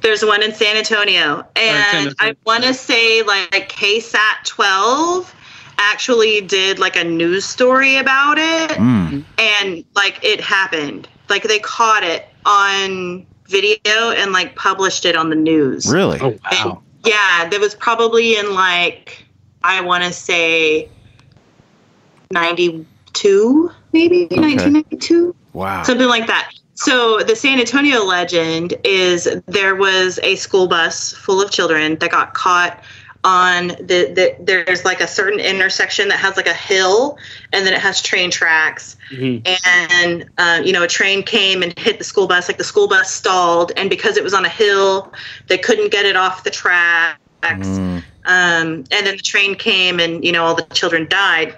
There's 0.00 0.24
one 0.24 0.42
in 0.42 0.52
San 0.52 0.76
Antonio, 0.76 1.46
and 1.56 1.96
Antonio. 2.08 2.14
I 2.18 2.36
want 2.44 2.64
to 2.64 2.74
say 2.74 3.22
like 3.22 3.68
KSAT 3.70 4.44
12 4.44 5.34
actually 5.78 6.40
did 6.42 6.78
like 6.78 6.96
a 6.96 7.04
news 7.04 7.44
story 7.44 7.96
about 7.96 8.38
it, 8.38 8.70
Mm. 8.72 9.24
and 9.38 9.84
like 9.94 10.20
it 10.22 10.40
happened. 10.40 11.08
Like 11.28 11.42
they 11.44 11.58
caught 11.58 12.02
it 12.04 12.28
on 12.44 13.26
video 13.46 14.10
and 14.10 14.32
like 14.32 14.54
published 14.56 15.04
it 15.04 15.16
on 15.16 15.30
the 15.30 15.36
news. 15.36 15.90
Really? 15.92 16.18
Oh 16.20 16.38
wow! 16.52 16.82
Yeah, 17.04 17.48
there 17.48 17.60
was 17.60 17.74
probably 17.74 18.36
in 18.36 18.54
like 18.54 19.24
I 19.62 19.80
want 19.80 20.04
to 20.04 20.12
say 20.12 20.88
92, 22.30 23.70
maybe 23.92 24.26
1992, 24.26 25.34
Wow. 25.52 25.82
something 25.82 26.08
like 26.08 26.26
that. 26.26 26.50
So 26.74 27.20
the 27.20 27.36
San 27.36 27.60
Antonio 27.60 28.04
legend 28.04 28.74
is 28.82 29.28
there 29.46 29.76
was 29.76 30.18
a 30.22 30.34
school 30.36 30.66
bus 30.66 31.12
full 31.12 31.40
of 31.40 31.50
children 31.50 31.96
that 31.98 32.10
got 32.10 32.34
caught 32.34 32.82
on 33.24 33.68
the, 33.68 34.12
the 34.14 34.36
there's 34.38 34.84
like 34.84 35.00
a 35.00 35.06
certain 35.06 35.40
intersection 35.40 36.08
that 36.08 36.18
has 36.18 36.36
like 36.36 36.46
a 36.46 36.54
hill 36.54 37.16
and 37.52 37.66
then 37.66 37.72
it 37.72 37.80
has 37.80 38.02
train 38.02 38.30
tracks. 38.30 38.96
And 39.64 40.30
uh, 40.38 40.60
you 40.62 40.72
know 40.72 40.82
a 40.82 40.88
train 40.88 41.22
came 41.22 41.62
and 41.62 41.76
hit 41.78 41.98
the 41.98 42.04
school 42.04 42.26
bus 42.26 42.48
like 42.48 42.58
the 42.58 42.64
school 42.64 42.86
bus 42.86 43.10
stalled. 43.10 43.72
And 43.76 43.88
because 43.88 44.16
it 44.18 44.22
was 44.22 44.34
on 44.34 44.44
a 44.44 44.48
hill 44.48 45.12
they 45.48 45.58
couldn't 45.58 45.90
get 45.90 46.04
it 46.04 46.16
off 46.16 46.44
the 46.44 46.50
tracks. 46.50 47.18
Um, 48.26 48.84
and 48.90 49.06
then 49.06 49.16
the 49.16 49.22
train 49.22 49.54
came 49.54 49.98
and 50.00 50.22
you 50.24 50.32
know 50.32 50.44
all 50.44 50.54
the 50.54 50.66
children 50.74 51.06
died. 51.08 51.56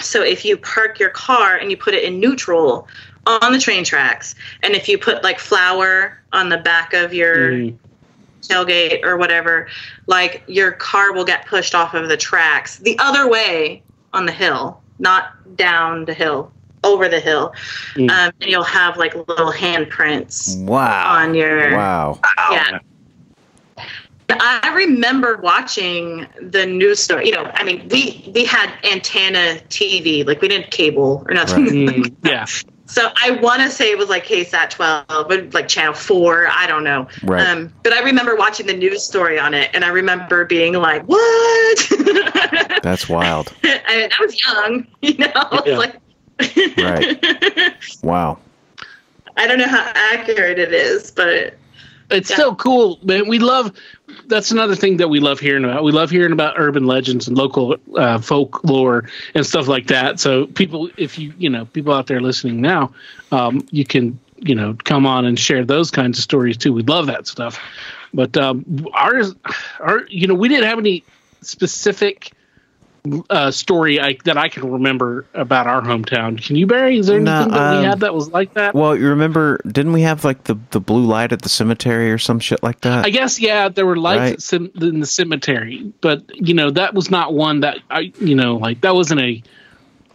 So 0.00 0.22
if 0.22 0.44
you 0.44 0.56
park 0.56 0.98
your 0.98 1.10
car 1.10 1.56
and 1.56 1.70
you 1.70 1.76
put 1.76 1.94
it 1.94 2.02
in 2.04 2.20
neutral 2.20 2.86
on 3.26 3.52
the 3.52 3.58
train 3.58 3.82
tracks 3.84 4.34
and 4.62 4.74
if 4.74 4.88
you 4.88 4.98
put 4.98 5.24
like 5.24 5.38
flour 5.38 6.20
on 6.32 6.48
the 6.48 6.58
back 6.58 6.92
of 6.92 7.12
your 7.14 7.52
Mm. 7.52 7.78
Tailgate 8.46 9.04
or 9.04 9.16
whatever, 9.16 9.68
like 10.06 10.42
your 10.46 10.72
car 10.72 11.12
will 11.12 11.24
get 11.24 11.46
pushed 11.46 11.74
off 11.74 11.94
of 11.94 12.08
the 12.08 12.16
tracks 12.16 12.78
the 12.78 12.96
other 12.98 13.28
way 13.28 13.82
on 14.12 14.26
the 14.26 14.32
hill, 14.32 14.80
not 14.98 15.56
down 15.56 16.04
the 16.04 16.14
hill, 16.14 16.52
over 16.84 17.08
the 17.08 17.20
hill. 17.20 17.54
Mm. 17.94 18.10
Um, 18.10 18.32
and 18.40 18.50
you'll 18.50 18.62
have 18.62 18.96
like 18.96 19.14
little 19.14 19.52
handprints 19.52 20.64
Wow. 20.64 21.16
on 21.16 21.34
your. 21.34 21.76
Wow. 21.76 22.20
Yeah. 22.50 22.78
I 24.28 24.72
remember 24.74 25.36
watching 25.36 26.26
the 26.40 26.66
news 26.66 26.98
story. 26.98 27.26
You 27.26 27.32
know, 27.32 27.50
I 27.54 27.62
mean, 27.62 27.88
we 27.88 28.30
we 28.34 28.44
had 28.44 28.72
antenna 28.84 29.60
TV, 29.68 30.26
like 30.26 30.40
we 30.40 30.48
didn't 30.48 30.70
cable 30.72 31.24
or 31.28 31.34
nothing. 31.34 31.64
Right. 31.64 31.96
Mm, 31.96 32.16
yeah. 32.24 32.46
So 32.86 33.10
I 33.22 33.32
want 33.32 33.62
to 33.62 33.70
say 33.70 33.90
it 33.90 33.98
was 33.98 34.08
like 34.08 34.24
KSAT 34.26 34.70
12, 34.70 35.06
but 35.08 35.52
like 35.52 35.66
Channel 35.68 35.92
4. 35.94 36.48
I 36.50 36.66
don't 36.66 36.84
know. 36.84 37.08
Right. 37.24 37.44
Um, 37.46 37.72
but 37.82 37.92
I 37.92 38.00
remember 38.02 38.36
watching 38.36 38.66
the 38.66 38.74
news 38.74 39.02
story 39.04 39.38
on 39.38 39.54
it, 39.54 39.70
and 39.74 39.84
I 39.84 39.88
remember 39.88 40.44
being 40.44 40.74
like, 40.74 41.02
"What?" 41.04 41.88
That's 42.82 43.08
wild. 43.08 43.52
I, 43.64 43.96
mean, 43.96 44.10
I 44.16 44.22
was 44.24 44.40
young, 44.46 44.86
you 45.02 45.18
know. 45.18 45.62
Yeah. 45.66 45.78
like, 45.78 45.96
Right. 46.78 47.74
Wow. 48.02 48.38
I 49.36 49.46
don't 49.46 49.58
know 49.58 49.68
how 49.68 49.90
accurate 49.94 50.58
it 50.58 50.72
is, 50.72 51.10
but 51.10 51.54
It's 52.10 52.30
Yeah. 52.30 52.36
still 52.36 52.54
cool, 52.56 52.98
man. 53.02 53.26
We 53.28 53.38
love. 53.40 53.72
That's 54.26 54.50
another 54.50 54.74
thing 54.74 54.96
that 54.98 55.08
we 55.08 55.20
love 55.20 55.40
hearing 55.40 55.64
about. 55.64 55.84
We 55.84 55.92
love 55.92 56.10
hearing 56.10 56.32
about 56.32 56.54
urban 56.56 56.86
legends 56.86 57.28
and 57.28 57.36
local 57.36 57.76
uh, 57.96 58.18
folklore 58.18 59.08
and 59.34 59.46
stuff 59.46 59.68
like 59.68 59.86
that. 59.88 60.18
So 60.20 60.46
people, 60.46 60.90
if 60.96 61.18
you 61.18 61.32
you 61.38 61.50
know 61.50 61.66
people 61.66 61.92
out 61.92 62.06
there 62.06 62.20
listening 62.20 62.60
now, 62.60 62.92
um, 63.32 63.66
you 63.70 63.84
can 63.84 64.18
you 64.38 64.54
know 64.54 64.76
come 64.84 65.06
on 65.06 65.24
and 65.26 65.38
share 65.38 65.64
those 65.64 65.90
kinds 65.90 66.18
of 66.18 66.24
stories 66.24 66.56
too. 66.56 66.72
We 66.72 66.82
love 66.82 67.06
that 67.06 67.26
stuff. 67.26 67.58
But 68.12 68.36
um, 68.36 68.86
ours, 68.94 69.34
our 69.80 70.06
you 70.08 70.26
know 70.26 70.34
we 70.34 70.48
didn't 70.48 70.68
have 70.68 70.78
any 70.78 71.04
specific 71.42 72.32
uh, 73.30 73.50
story 73.50 74.00
I, 74.00 74.16
that 74.24 74.36
I 74.36 74.48
can 74.48 74.70
remember 74.70 75.26
about 75.34 75.66
our 75.66 75.80
hometown. 75.82 76.42
Can 76.44 76.56
you, 76.56 76.66
Barry? 76.66 76.98
Is 76.98 77.06
there 77.06 77.20
No, 77.20 77.32
anything 77.34 77.52
that 77.52 77.72
um, 77.74 77.78
we 77.80 77.84
had 77.86 78.00
that 78.00 78.14
was 78.14 78.28
like 78.30 78.54
that? 78.54 78.74
Well, 78.74 78.96
you 78.96 79.08
remember? 79.08 79.60
Didn't 79.66 79.92
we 79.92 80.02
have 80.02 80.24
like 80.24 80.44
the 80.44 80.56
the 80.70 80.80
blue 80.80 81.04
light 81.04 81.32
at 81.32 81.42
the 81.42 81.48
cemetery 81.48 82.10
or 82.12 82.18
some 82.18 82.38
shit 82.40 82.62
like 82.62 82.80
that? 82.82 83.04
I 83.04 83.10
guess 83.10 83.38
yeah, 83.40 83.68
there 83.68 83.86
were 83.86 83.96
lights 83.96 84.18
Right. 84.20 84.32
at 84.34 84.42
sim- 84.42 84.70
in 84.80 85.00
the 85.00 85.06
cemetery, 85.06 85.92
but 86.00 86.22
you 86.34 86.54
know 86.54 86.70
that 86.70 86.94
was 86.94 87.10
not 87.10 87.34
one 87.34 87.60
that 87.60 87.78
I 87.90 88.12
you 88.20 88.34
know 88.34 88.56
like 88.56 88.80
that 88.82 88.94
wasn't 88.94 89.20
a 89.20 89.42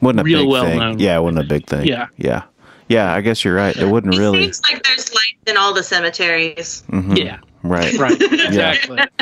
wasn't 0.02 0.22
a 0.22 0.24
real 0.24 0.40
big 0.42 0.50
well 0.50 0.66
thing. 0.66 0.80
known. 0.80 1.00
Yeah, 1.00 1.18
it 1.18 1.22
wasn't 1.22 1.46
a 1.46 1.48
big 1.48 1.68
thing. 1.68 1.88
Yeah. 1.88 2.08
Yeah. 2.18 2.44
Yeah. 2.88 3.14
I 3.14 3.22
guess 3.22 3.44
you're 3.46 3.56
right. 3.56 3.76
It 3.78 3.88
wouldn't 3.92 4.16
it 4.16 4.20
really. 4.20 4.44
seems 4.44 4.62
like 4.64 4.84
there's 4.84 5.14
lights 5.14 5.44
in 5.48 5.58
all 5.58 5.74
the 5.74 5.84
cemeteries. 5.84 6.84
Mhm. 6.90 7.18
yeah 7.18 7.40
Right. 7.64 7.94
right 8.00 8.20
exactly. 8.22 8.98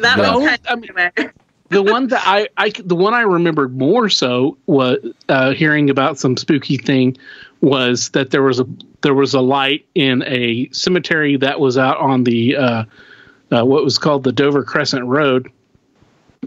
That 0.00 0.14
Yeah. 0.18 0.34
was 0.34 0.46
kind 0.48 0.60
I 0.68 0.74
mean- 0.74 0.90
everywhere. 0.90 1.34
The 1.70 1.82
one 1.82 2.08
that 2.08 2.22
I, 2.26 2.48
I 2.56 2.70
the 2.84 2.94
one 2.96 3.14
I 3.14 3.22
remembered 3.22 3.76
more 3.76 4.08
so 4.08 4.56
was 4.66 4.98
uh, 5.28 5.52
hearing 5.52 5.90
about 5.90 6.18
some 6.18 6.36
spooky 6.36 6.76
thing 6.78 7.16
was 7.60 8.10
that 8.10 8.30
there 8.30 8.42
was 8.42 8.60
a 8.60 8.66
there 9.02 9.14
was 9.14 9.34
a 9.34 9.40
light 9.40 9.86
in 9.94 10.22
a 10.26 10.68
cemetery 10.72 11.36
that 11.36 11.60
was 11.60 11.76
out 11.78 11.98
on 11.98 12.24
the 12.24 12.56
uh, 12.56 12.84
uh, 13.52 13.64
what 13.64 13.84
was 13.84 13.98
called 13.98 14.24
the 14.24 14.32
Dover 14.32 14.62
Crescent 14.64 15.04
Road, 15.04 15.50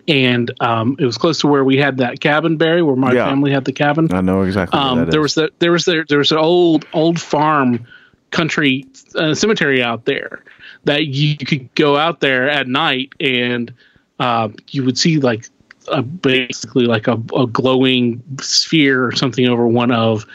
and 0.07 0.51
um, 0.61 0.95
it 0.99 1.05
was 1.05 1.17
close 1.17 1.39
to 1.39 1.47
where 1.47 1.63
we 1.63 1.77
had 1.77 1.97
that 1.97 2.19
cabin, 2.19 2.57
Barry, 2.57 2.81
where 2.81 2.95
my 2.95 3.13
Yeah. 3.13 3.25
family 3.25 3.51
had 3.51 3.65
the 3.65 3.73
cabin. 3.73 4.07
I 4.13 4.21
know 4.21 4.41
exactly. 4.41 4.79
um, 4.79 4.99
that 4.99 5.11
there 5.11 5.19
is. 5.21 5.35
was 5.35 5.35
the, 5.35 5.51
there 5.59 5.71
was 5.71 5.85
there, 5.85 6.05
there 6.07 6.17
was 6.19 6.31
an 6.31 6.37
old 6.37 6.85
old 6.93 7.19
farm 7.19 7.85
country 8.31 8.85
uh, 9.15 9.33
cemetery 9.33 9.83
out 9.83 10.05
there 10.05 10.43
that 10.85 11.07
you 11.07 11.37
could 11.37 11.73
go 11.75 11.97
out 11.97 12.21
there 12.21 12.49
at 12.49 12.67
night 12.67 13.13
and 13.19 13.73
uh, 14.21 14.49
you 14.69 14.85
would 14.85 14.97
see 14.99 15.17
like 15.19 15.47
a, 15.87 16.03
basically 16.03 16.85
like 16.85 17.07
a, 17.07 17.13
a 17.35 17.47
glowing 17.47 18.21
sphere 18.39 19.03
or 19.03 19.11
something 19.11 19.47
over 19.47 19.67
one 19.67 19.91
of 19.91 20.25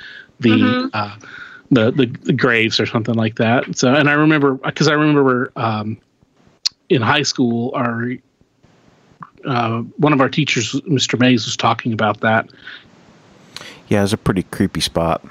the 0.40 0.50
Mhm. 0.50 0.90
uh, 0.92 1.16
the, 1.70 1.90
the 1.92 2.06
the 2.24 2.32
graves 2.32 2.80
or 2.80 2.86
something 2.86 3.14
like 3.14 3.36
that. 3.36 3.78
So 3.78 3.94
and 3.94 4.10
I 4.10 4.14
remember 4.14 4.54
because 4.54 4.88
I 4.88 4.92
remember 4.94 5.52
um, 5.56 5.98
in 6.88 7.00
high 7.00 7.22
school 7.22 7.72
our 7.74 8.10
uh, 9.44 9.82
one 9.98 10.12
of 10.12 10.20
our 10.20 10.28
teachers, 10.28 10.72
Mr. 10.82 11.18
Mays, 11.18 11.44
was 11.44 11.56
talking 11.56 11.92
about 11.92 12.20
that. 12.20 12.50
yeah, 13.86 14.02
it's 14.02 14.12
a 14.12 14.16
pretty 14.16 14.42
creepy 14.42 14.80
spot. 14.80 15.24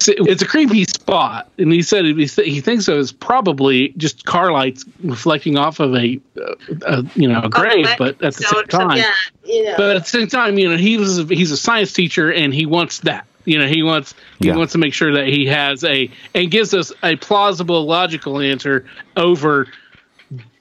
It's 0.00 0.08
it's 0.30 0.42
a 0.42 0.46
creepy 0.46 0.84
spot, 0.84 1.50
and 1.58 1.72
he 1.72 1.82
said 1.82 2.04
he, 2.04 2.26
th- 2.26 2.48
he 2.48 2.60
thinks 2.60 2.88
it 2.88 2.94
was 2.94 3.12
probably 3.12 3.90
just 3.96 4.24
car 4.24 4.50
lights 4.52 4.84
reflecting 5.02 5.58
off 5.58 5.78
of 5.80 5.94
a, 5.94 6.18
uh, 6.40 6.54
a 6.86 7.04
you 7.14 7.28
know 7.28 7.40
a 7.42 7.48
grave, 7.48 7.86
Oh, 7.88 7.94
but 7.98 8.22
at 8.22 8.34
the 8.34 8.42
same 8.44 8.64
time, 8.66 8.96
yeah, 8.96 9.12
yeah. 9.44 9.74
but 9.76 9.96
at 9.96 10.02
the 10.04 10.08
same 10.08 10.28
time, 10.28 10.58
you 10.58 10.68
know, 10.70 10.76
he 10.76 10.96
was 10.96 11.18
he's 11.28 11.50
a 11.50 11.56
science 11.56 11.92
teacher, 11.92 12.32
and 12.32 12.54
he 12.54 12.64
wants 12.66 13.00
that. 13.00 13.26
You 13.44 13.58
know, 13.58 13.66
he 13.66 13.82
wants 13.82 14.14
he 14.38 14.48
Yeah. 14.48 14.56
wants 14.56 14.72
to 14.72 14.78
make 14.78 14.94
sure 14.94 15.12
that 15.14 15.26
he 15.26 15.46
has 15.46 15.84
a 15.84 16.10
and 16.34 16.50
gives 16.50 16.72
us 16.74 16.92
a 17.02 17.16
plausible, 17.16 17.84
logical 17.86 18.40
answer 18.40 18.86
over. 19.16 19.66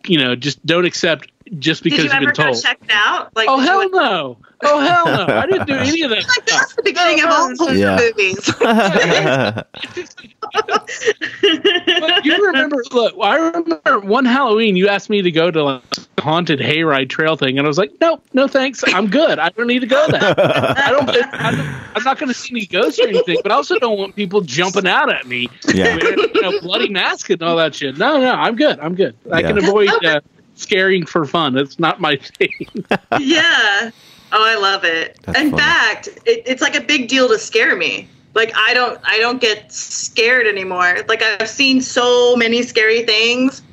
You 0.06 0.18
know, 0.18 0.36
just 0.36 0.66
don't 0.66 0.86
accept 0.86 1.30
just 1.58 1.84
because 1.84 1.98
you 2.00 2.04
you've 2.06 2.14
ever 2.14 2.26
been 2.26 2.34
go 2.36 2.44
told. 2.52 2.62
check 2.64 2.78
it 2.84 2.92
out? 2.94 3.36
Like, 3.36 3.48
Oh 3.50 3.58
did 3.60 3.68
hell 3.68 3.78
went- 3.80 3.94
no! 3.94 4.38
Oh 4.62 4.80
hell 4.82 5.06
no! 5.06 5.26
I 5.38 5.46
didn't 5.46 5.68
do 5.68 5.74
any 5.76 6.02
of 6.04 6.10
that. 6.10 6.28
Like 6.28 6.46
that's 6.46 6.76
the 6.76 6.84
beginning 6.84 7.22
of 7.24 7.30
all 7.30 7.56
horror 7.58 7.76
Yeah. 7.76 7.98
movies. 7.98 8.54
But 11.42 12.26
you 12.26 12.46
remember? 12.48 12.84
Look, 12.92 13.16
I 13.22 13.36
remember 13.38 14.00
one 14.02 14.26
Halloween. 14.26 14.76
You 14.76 14.88
asked 14.88 15.10
me 15.10 15.22
to 15.22 15.32
go 15.32 15.52
to 15.52 15.64
like 15.64 15.84
a 16.18 16.22
haunted 16.22 16.60
hayride 16.60 17.10
trail 17.10 17.36
thing, 17.36 17.58
and 17.58 17.66
I 17.66 17.68
was 17.68 17.78
like, 17.78 17.92
"Nope, 18.02 18.24
no 18.34 18.48
thanks. 18.48 18.84
I'm 18.88 19.10
good. 19.10 19.40
I 19.40 19.50
don't 19.50 19.68
need 19.68 19.80
to 19.80 19.88
go 19.88 20.08
there. 20.10 20.22
I 20.24 20.90
don't. 20.92 21.10
I 21.10 21.52
don't 21.52 21.80
I'm 21.96 22.04
not 22.04 22.18
going 22.20 22.28
to 22.30 22.34
see 22.34 22.54
any 22.54 22.66
ghosts 22.66 23.00
or 23.00 23.08
anything, 23.08 23.38
but 23.44 23.52
I 23.52 23.56
also 23.56 23.78
don't 23.80 23.98
want 23.98 24.16
people 24.16 24.42
jumping 24.42 24.88
out 24.88 25.12
at 25.12 25.28
me, 25.28 25.50
yeah. 25.74 25.96
wearing, 25.98 26.20
you 26.34 26.42
know, 26.42 26.62
bloody 26.62 26.90
mask 26.90 27.30
and 27.30 27.42
all 27.42 27.56
that 27.58 27.76
shit. 27.76 27.98
No, 27.98 28.20
no, 28.20 28.32
I'm 28.34 28.56
good. 28.56 28.80
I'm 28.80 28.96
good. 28.96 29.16
I 29.32 29.42
can 29.42 29.58
avoid 29.58 29.90
uh, 30.06 30.22
scaring 30.60 31.06
for 31.06 31.26
fun. 31.26 31.58
It's 31.58 31.80
not 31.80 32.00
my 32.02 32.18
thing. 32.18 32.52
yeah. 33.20 33.92
Oh, 34.32 34.44
I 34.46 34.56
love 34.56 34.84
it. 34.84 35.18
That's 35.24 35.40
In 35.40 35.52
funny. 35.52 35.62
fact, 35.64 36.08
it, 36.26 36.44
it's 36.46 36.62
like 36.62 36.76
a 36.76 36.82
big 36.82 37.08
deal 37.08 37.28
to 37.30 37.40
scare 37.40 37.76
me. 37.76 38.08
Like 38.36 38.52
I 38.56 38.74
don't, 38.76 39.00
I 39.04 39.18
don't 39.20 39.42
get 39.42 39.72
scared 39.74 40.46
anymore. 40.46 40.98
Like 41.08 41.24
I've 41.24 41.50
seen 41.50 41.82
so 41.82 42.36
many 42.36 42.62
scary 42.62 43.04
things 43.04 43.64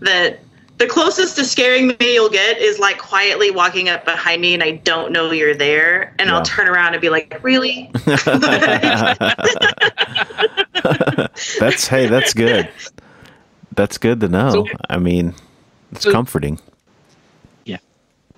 that 0.00 0.40
the 0.78 0.86
closest 0.86 1.36
to 1.36 1.44
scaring 1.44 1.88
me 1.88 1.96
you'll 2.14 2.28
get 2.30 2.58
is 2.58 2.78
like 2.78 2.98
quietly 2.98 3.50
walking 3.50 3.88
up 3.88 4.04
behind 4.04 4.40
me 4.42 4.54
and 4.54 4.62
I 4.62 4.72
don't 4.72 5.10
know 5.12 5.30
you're 5.30 5.54
there, 5.54 6.14
and 6.18 6.28
Yeah. 6.28 6.36
I'll 6.36 6.42
turn 6.44 6.68
around 6.68 6.92
and 6.94 7.00
be 7.00 7.08
like, 7.08 7.38
"Really?" 7.42 7.90
that's 11.58 11.86
hey, 11.88 12.06
that's 12.06 12.34
good. 12.34 12.68
That's 13.74 13.98
good 13.98 14.20
to 14.20 14.28
know. 14.28 14.50
So- 14.50 14.66
I 14.88 14.98
mean, 14.98 15.34
it's 15.92 16.02
so- 16.04 16.12
comforting. 16.12 16.58
Yeah. 17.64 17.78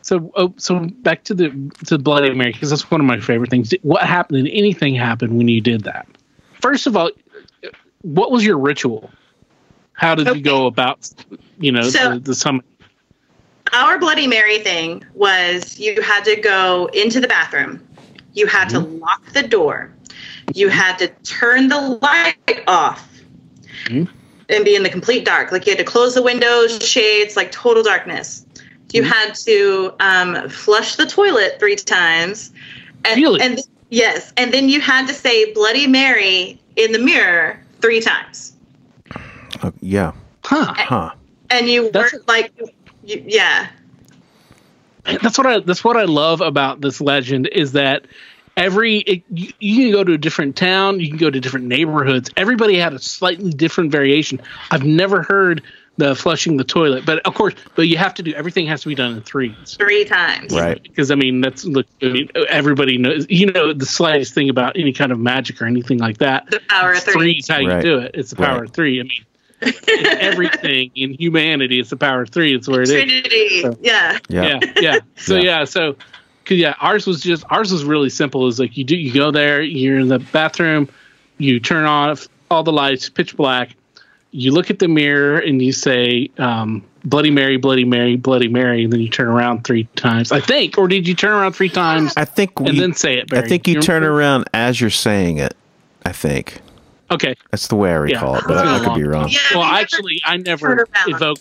So, 0.03 0.31
oh, 0.37 0.55
so 0.57 0.79
back 1.03 1.25
to 1.25 1.35
the 1.35 1.51
to 1.87 1.99
Bloody 1.99 2.33
Mary 2.35 2.53
because 2.53 2.71
that's 2.71 2.91
one 2.91 3.01
of 3.01 3.07
my 3.07 3.21
favorite 3.21 3.51
things. 3.51 3.73
What 3.83 4.03
happened? 4.03 4.45
Did 4.47 4.53
anything 4.55 4.95
happen 4.95 5.37
when 5.37 5.49
you 5.49 5.61
did 5.61 5.85
that? 5.85 6.07
First 6.61 6.87
of 6.87 6.97
all, 6.97 7.11
what 8.03 8.31
was 8.31 8.45
your 8.45 8.59
ritual? 8.59 9.11
How 9.93 10.15
did 10.15 10.29
you 10.37 10.41
go 10.43 10.67
about, 10.67 11.09
you 11.59 11.73
know, 11.73 11.83
So- 11.83 12.15
the, 12.15 12.21
the 12.21 12.35
summit? 12.35 12.65
Our 13.75 13.99
Bloody 13.99 14.27
Mary 14.27 14.61
thing 14.61 15.05
was 15.13 15.79
you 15.79 16.01
had 16.01 16.25
to 16.25 16.37
go 16.37 16.87
into 16.95 17.21
the 17.21 17.29
bathroom. 17.29 17.87
You 18.33 18.47
had 18.47 18.71
to 18.71 18.79
lock 18.81 19.23
the 19.33 19.43
door. 19.43 19.93
You 20.55 20.69
had 20.71 20.97
to 21.01 21.09
turn 21.25 21.69
the 21.69 21.99
light 22.01 22.63
off 22.67 23.07
Mhm. 23.85 24.09
And 24.49 24.65
be 24.65 24.75
in 24.75 24.83
the 24.83 24.89
complete 24.89 25.25
dark. 25.25 25.53
Like 25.53 25.67
you 25.67 25.73
had 25.73 25.79
to 25.79 25.85
close 25.85 26.15
the 26.15 26.23
windows, 26.23 26.85
shades, 26.87 27.37
like 27.37 27.53
total 27.53 27.83
darkness. 27.83 28.45
You 28.93 29.03
had 29.03 29.35
to 29.45 29.93
um, 30.01 30.49
flush 30.49 30.97
the 30.97 31.05
toilet 31.07 31.57
three 31.59 31.77
times. 31.77 32.51
And, 33.05 33.21
Really? 33.21 33.41
and 33.43 33.59
yes, 33.91 34.33
and 34.37 34.53
then 34.53 34.69
you 34.69 34.81
had 34.81 35.07
to 35.09 35.15
say 35.15 35.53
Bloody 35.53 35.87
Mary 35.87 36.59
in 36.77 36.93
the 36.93 36.99
mirror 36.99 37.63
three 37.81 38.01
times, 38.01 38.55
Uh, 39.63 39.71
yeah. 39.81 40.13
Huh. 40.45 40.73
Huh. 40.77 41.11
and 41.51 41.69
you 41.69 41.91
weren't 41.95 42.27
like, 42.27 42.53
you, 43.05 43.23
yeah, 43.27 43.69
that's 45.05 45.39
what 45.39 45.47
I 45.47 45.61
that's 45.61 45.83
what 45.85 45.97
I 45.97 46.05
love 46.05 46.41
about 46.41 46.81
this 46.81 47.01
legend 47.01 47.49
is 47.49 47.73
that 47.73 48.07
every 48.59 48.97
it, 48.99 49.23
you, 49.31 49.53
you 49.61 49.77
can 49.85 49.93
go 49.93 50.05
to 50.05 50.13
a 50.13 50.19
different 50.19 50.57
town, 50.57 51.01
you 51.01 51.09
can 51.09 51.17
go 51.17 51.31
to 51.31 51.41
different 51.41 51.67
neighborhoods. 51.67 52.31
Everybody 52.37 52.77
had 52.77 52.93
a 52.93 52.99
slightly 52.99 53.51
different 53.53 53.91
variation. 53.93 54.41
I've 54.71 54.85
never 54.85 55.23
heard 55.23 55.63
the 55.97 56.15
flushing 56.15 56.57
the 56.57 56.65
toilet, 56.65 57.05
but 57.07 57.19
of 57.27 57.35
course, 57.35 57.55
but 57.75 57.83
you 57.89 57.97
have 57.97 58.15
to 58.15 58.23
do 58.23 58.33
everything 58.35 58.67
has 58.69 58.83
to 58.83 58.89
be 58.89 58.95
done 58.95 59.15
in 59.15 59.23
threes. 59.23 59.77
three 59.79 60.05
times. 60.05 60.55
Right. 60.55 60.81
Because 60.83 61.11
I 61.11 61.15
mean, 61.17 61.41
that's 61.41 61.65
look. 61.65 61.87
I 62.03 62.07
mean, 62.07 62.29
everybody 62.49 62.99
knows. 62.99 63.27
You 63.29 63.51
know, 63.53 63.73
the 63.73 63.87
slightest 63.87 64.35
thing 64.35 64.49
about 64.51 64.77
any 64.77 64.93
kind 64.93 65.11
of 65.13 65.19
magic 65.19 65.61
or 65.63 65.67
anything 65.67 65.99
like 65.99 66.19
that. 66.19 66.51
The 66.51 66.61
power 66.69 66.93
of 66.93 67.03
three. 67.03 67.13
Three's 67.13 67.49
how 67.49 67.57
Right. 67.65 67.77
you 67.77 67.91
do 67.91 67.99
it. 67.99 68.13
It's 68.15 68.31
the 68.31 68.37
power 68.37 68.61
Right. 68.61 68.69
of 68.69 68.75
three. 68.75 69.01
I 69.01 69.03
mean, 69.05 69.25
everything 70.21 70.91
in 70.95 71.15
humanity, 71.15 71.81
it's 71.81 71.91
the 71.91 71.97
power 71.97 72.23
of 72.23 72.31
three. 72.31 72.55
It's 72.55 72.69
where 72.69 72.83
it 72.83 72.91
is. 72.91 72.95
Trinity. 72.95 73.65
Yeah. 73.81 74.19
Yeah. 74.29 74.59
yeah, 74.63 74.73
yeah. 74.81 74.99
So 75.17 75.35
Yeah. 75.37 75.43
yeah, 75.43 75.65
so 75.65 75.97
cause 76.49 76.59
yeah, 76.59 76.75
ours 76.81 77.07
was 77.07 77.21
just 77.21 77.45
ours 77.51 77.71
was 77.73 77.85
really 77.85 78.11
simple. 78.11 78.47
Is 78.47 78.59
like 78.59 78.77
you 78.77 78.85
do 78.85 78.97
you 78.97 79.13
go 79.13 79.31
there, 79.31 79.61
you're 79.63 79.99
in 80.01 80.09
the 80.09 80.19
bathroom, 80.19 80.89
you 81.39 81.61
turn 81.61 81.85
off 81.85 82.27
all 82.51 82.63
the 82.63 82.73
lights, 82.73 83.09
pitch 83.09 83.37
black. 83.37 83.71
You 84.31 84.53
look 84.53 84.69
at 84.71 84.79
the 84.79 84.89
mirror 84.89 85.39
and 85.39 85.63
you 85.63 85.73
say, 85.73 86.31
um, 86.39 86.85
"Bloody 87.05 87.31
Mary, 87.31 87.57
Bloody 87.57 87.85
Mary, 87.85 88.17
Bloody 88.17 88.49
Mary," 88.49 88.85
and 88.85 88.93
then 88.93 89.01
you 89.01 89.09
turn 89.09 89.27
around 89.29 89.65
three 89.65 89.85
times. 89.97 90.33
I 90.33 90.41
think, 90.41 90.77
or 90.77 90.87
did 90.89 91.09
you 91.09 91.15
turn 91.15 91.31
around 91.33 91.53
three 91.55 91.71
times 91.71 92.13
I 92.17 92.25
think 92.27 92.59
and 92.61 92.71
we, 92.71 92.79
then 92.81 92.93
say 92.93 93.19
it? 93.19 93.33
I 93.33 93.41
think 93.43 93.67
you 93.67 93.81
turn 93.81 94.03
remember? 94.03 94.19
around 94.19 94.45
as 94.53 94.81
you're 94.81 94.91
saying 94.91 95.39
it. 95.39 95.57
I 96.05 96.13
think 96.13 96.61
Okay. 97.11 97.35
that's 97.51 97.69
the 97.69 97.77
way 97.77 97.91
I 97.91 97.97
recall 97.97 98.37
it, 98.37 98.45
but 98.47 98.53
It's 98.53 98.63
been 98.63 98.69
I, 98.71 98.75
I 98.75 98.81
a 98.81 98.85
could 98.85 98.95
be 98.97 99.05
wrong. 99.05 99.29
Yeah, 99.31 99.39
Well, 99.55 99.65
actually, 99.65 100.21
I 100.27 100.37
turn 100.37 100.43
never 100.43 100.73
around. 100.75 100.87
evoke. 101.09 101.39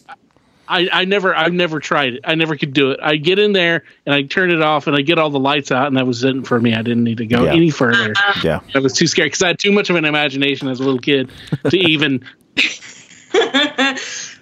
I, 0.67 0.89
I 0.91 1.05
never 1.05 1.33
I 1.35 1.49
never 1.49 1.79
tried 1.79 2.15
it. 2.15 2.21
I 2.23 2.35
never 2.35 2.55
could 2.55 2.73
do 2.73 2.91
it. 2.91 2.99
I 3.01 3.15
get 3.15 3.39
in 3.39 3.53
there 3.53 3.83
and 4.05 4.13
I 4.13 4.23
turn 4.23 4.51
it 4.51 4.61
off 4.61 4.87
and 4.87 4.95
I 4.95 5.01
get 5.01 5.17
all 5.17 5.29
the 5.29 5.39
lights 5.39 5.71
out 5.71 5.87
and 5.87 5.97
that 5.97 6.05
was 6.05 6.23
it 6.23 6.45
for 6.45 6.59
me. 6.59 6.73
I 6.73 6.81
didn't 6.81 7.03
need 7.03 7.17
to 7.17 7.25
go 7.25 7.45
Yeah. 7.45 7.53
any 7.53 7.69
further. 7.69 8.13
Yeah. 8.43 8.59
I 8.75 8.79
was 8.79 8.93
too 8.93 9.07
scared 9.07 9.27
because 9.27 9.41
I 9.41 9.47
had 9.47 9.59
too 9.59 9.71
much 9.71 9.89
of 9.89 9.95
an 9.95 10.05
imagination 10.05 10.67
as 10.67 10.79
a 10.79 10.83
little 10.83 10.99
kid 10.99 11.31
to 11.69 11.77
even. 11.77 12.23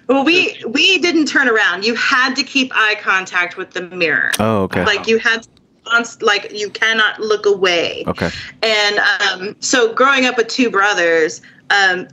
well, 0.08 0.24
we 0.24 0.60
we 0.68 0.98
didn't 0.98 1.26
turn 1.26 1.48
around. 1.48 1.84
You 1.84 1.94
had 1.94 2.34
to 2.36 2.42
keep 2.42 2.72
eye 2.74 2.96
contact 3.00 3.56
with 3.56 3.70
the 3.70 3.82
mirror. 3.82 4.32
Oh, 4.38 4.62
okay. 4.64 4.84
Like 4.84 5.06
you 5.06 5.18
had, 5.18 5.42
to, 5.44 6.24
like 6.24 6.52
you 6.52 6.70
cannot 6.70 7.20
look 7.20 7.46
away. 7.46 8.04
Okay. 8.06 8.30
And 8.62 8.98
um, 8.98 9.56
so, 9.60 9.94
growing 9.94 10.26
up 10.26 10.36
with 10.36 10.48
two 10.48 10.70
brothers, 10.70 11.40
um, 11.70 12.08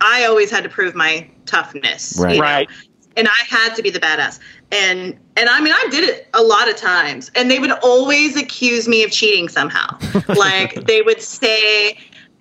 I 0.00 0.24
always 0.24 0.50
had 0.50 0.62
to 0.64 0.68
prove 0.68 0.94
my 0.94 1.28
toughness. 1.46 2.18
Right. 2.18 2.34
you 2.34 2.40
know? 2.40 2.42
Right. 2.42 2.68
And 3.16 3.26
I 3.28 3.44
had 3.48 3.74
to 3.76 3.82
be 3.82 3.90
the 3.90 4.00
badass. 4.00 4.38
And 4.72 5.18
and 5.36 5.48
I 5.48 5.60
mean, 5.60 5.72
I 5.72 5.86
did 5.90 6.04
it 6.04 6.28
a 6.34 6.42
lot 6.42 6.68
of 6.68 6.76
times. 6.76 7.30
And 7.34 7.50
they 7.50 7.58
would 7.58 7.72
always 7.82 8.36
accuse 8.36 8.86
me 8.88 9.04
of 9.04 9.10
cheating 9.10 9.48
somehow. 9.48 9.98
like 10.28 10.74
they 10.86 11.02
would 11.02 11.20
say. 11.22 11.98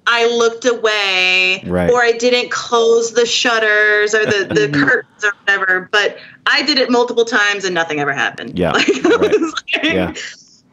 I 0.08 0.28
looked 0.28 0.66
away, 0.66 1.64
Right. 1.66 1.90
or 1.90 2.00
I 2.04 2.12
didn't 2.12 2.52
close 2.52 3.14
the 3.14 3.26
shutters 3.26 4.14
or 4.14 4.24
the, 4.24 4.46
the 4.54 4.68
mm-hmm. 4.68 4.84
curtains 4.84 5.24
or 5.26 5.32
whatever. 5.40 5.90
But 5.92 6.18
I 6.46 6.62
did 6.62 6.78
it 6.78 6.92
multiple 6.92 7.26
times 7.26 7.66
and 7.66 7.74
nothing 7.74 8.00
ever 8.00 8.14
happened. 8.14 8.60
Yeah. 8.60 8.72
Like, 8.76 8.88
I 8.88 9.10
Right. 9.10 9.32
was 9.42 9.54
like- 9.74 9.84
Yeah. 9.84 10.14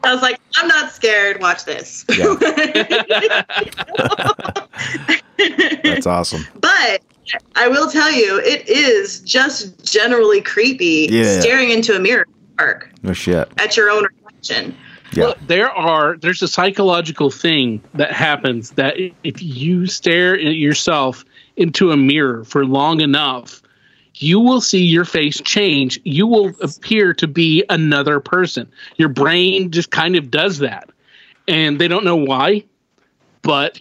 I 0.05 0.13
was 0.13 0.21
like, 0.21 0.39
I'm 0.57 0.69
not 0.69 0.93
scared. 0.93 1.41
Watch 1.41 1.65
this. 1.65 2.05
Yeah. 2.11 2.35
That's 5.85 6.07
awesome. 6.07 6.47
but 6.61 7.01
I 7.55 7.69
will 7.69 7.91
tell 7.91 8.11
you, 8.13 8.39
it 8.45 8.69
is 8.69 9.21
just 9.21 9.85
generally 9.85 10.41
creepy 10.41 11.09
Yeah. 11.11 11.41
staring 11.41 11.71
into 11.71 11.95
a 11.97 12.01
mirror 12.01 12.27
park 12.59 12.91
No 13.03 13.13
shit. 13.13 13.49
at 13.59 13.77
your 13.77 13.91
own 13.91 14.05
reflection. 14.05 14.75
Yeah. 15.13 15.25
Well, 15.25 15.35
there 15.47 15.71
are 15.71 16.17
there's 16.17 16.43
a 16.43 16.49
psychological 16.49 17.31
thing 17.31 17.83
that 17.95 18.13
happens 18.13 18.71
that 18.73 18.97
if 19.25 19.43
you 19.43 19.87
stare 19.87 20.35
at 20.35 20.55
yourself 20.57 21.25
into 21.57 21.91
a 21.93 21.97
mirror 21.97 22.45
for 22.45 22.65
long 22.65 23.01
enough, 23.03 23.63
you 24.17 24.41
will 24.41 24.61
see 24.63 24.83
your 24.85 25.05
face 25.05 25.41
change. 25.43 26.01
You 26.05 26.27
will 26.27 26.53
appear 26.63 27.13
to 27.15 27.27
be 27.29 27.63
another 27.69 28.21
person. 28.21 28.67
Your 28.97 29.09
brain 29.11 29.71
just 29.71 29.91
kind 29.91 30.17
of 30.17 30.31
does 30.31 30.59
that. 30.59 30.89
And 31.47 31.79
they 31.79 31.89
don't 31.89 32.05
know 32.05 32.17
why, 32.17 32.65
but 33.43 33.81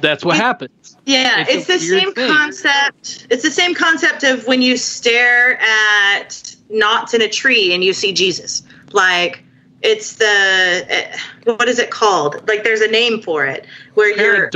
that's 0.00 0.24
what 0.24 0.36
happens. 0.36 0.96
Yeah, 1.06 1.44
It's 1.48 1.68
it's, 1.68 1.82
the 1.82 1.98
same 1.98 2.14
thing. 2.14 2.30
concept. 2.30 3.26
It's 3.30 3.42
the 3.42 3.50
same 3.50 3.74
concept 3.74 4.24
of 4.24 4.46
when 4.46 4.62
you 4.62 4.76
stare 4.76 5.60
at 5.60 6.54
knots 6.70 7.14
in 7.14 7.22
a 7.22 7.28
tree 7.28 7.74
and 7.74 7.84
you 7.84 7.92
see 7.92 8.12
Jesus. 8.12 8.62
Like 8.92 9.42
it's 9.82 10.16
the 10.16 10.24
eh, 10.88 11.16
what 11.44 11.68
is 11.68 11.78
it 11.78 11.90
called? 11.90 12.46
Like 12.48 12.64
there's 12.64 12.80
a 12.80 12.90
name 12.90 13.20
for 13.20 13.44
it 13.44 13.66
where 13.94 14.16
you're 14.16 14.50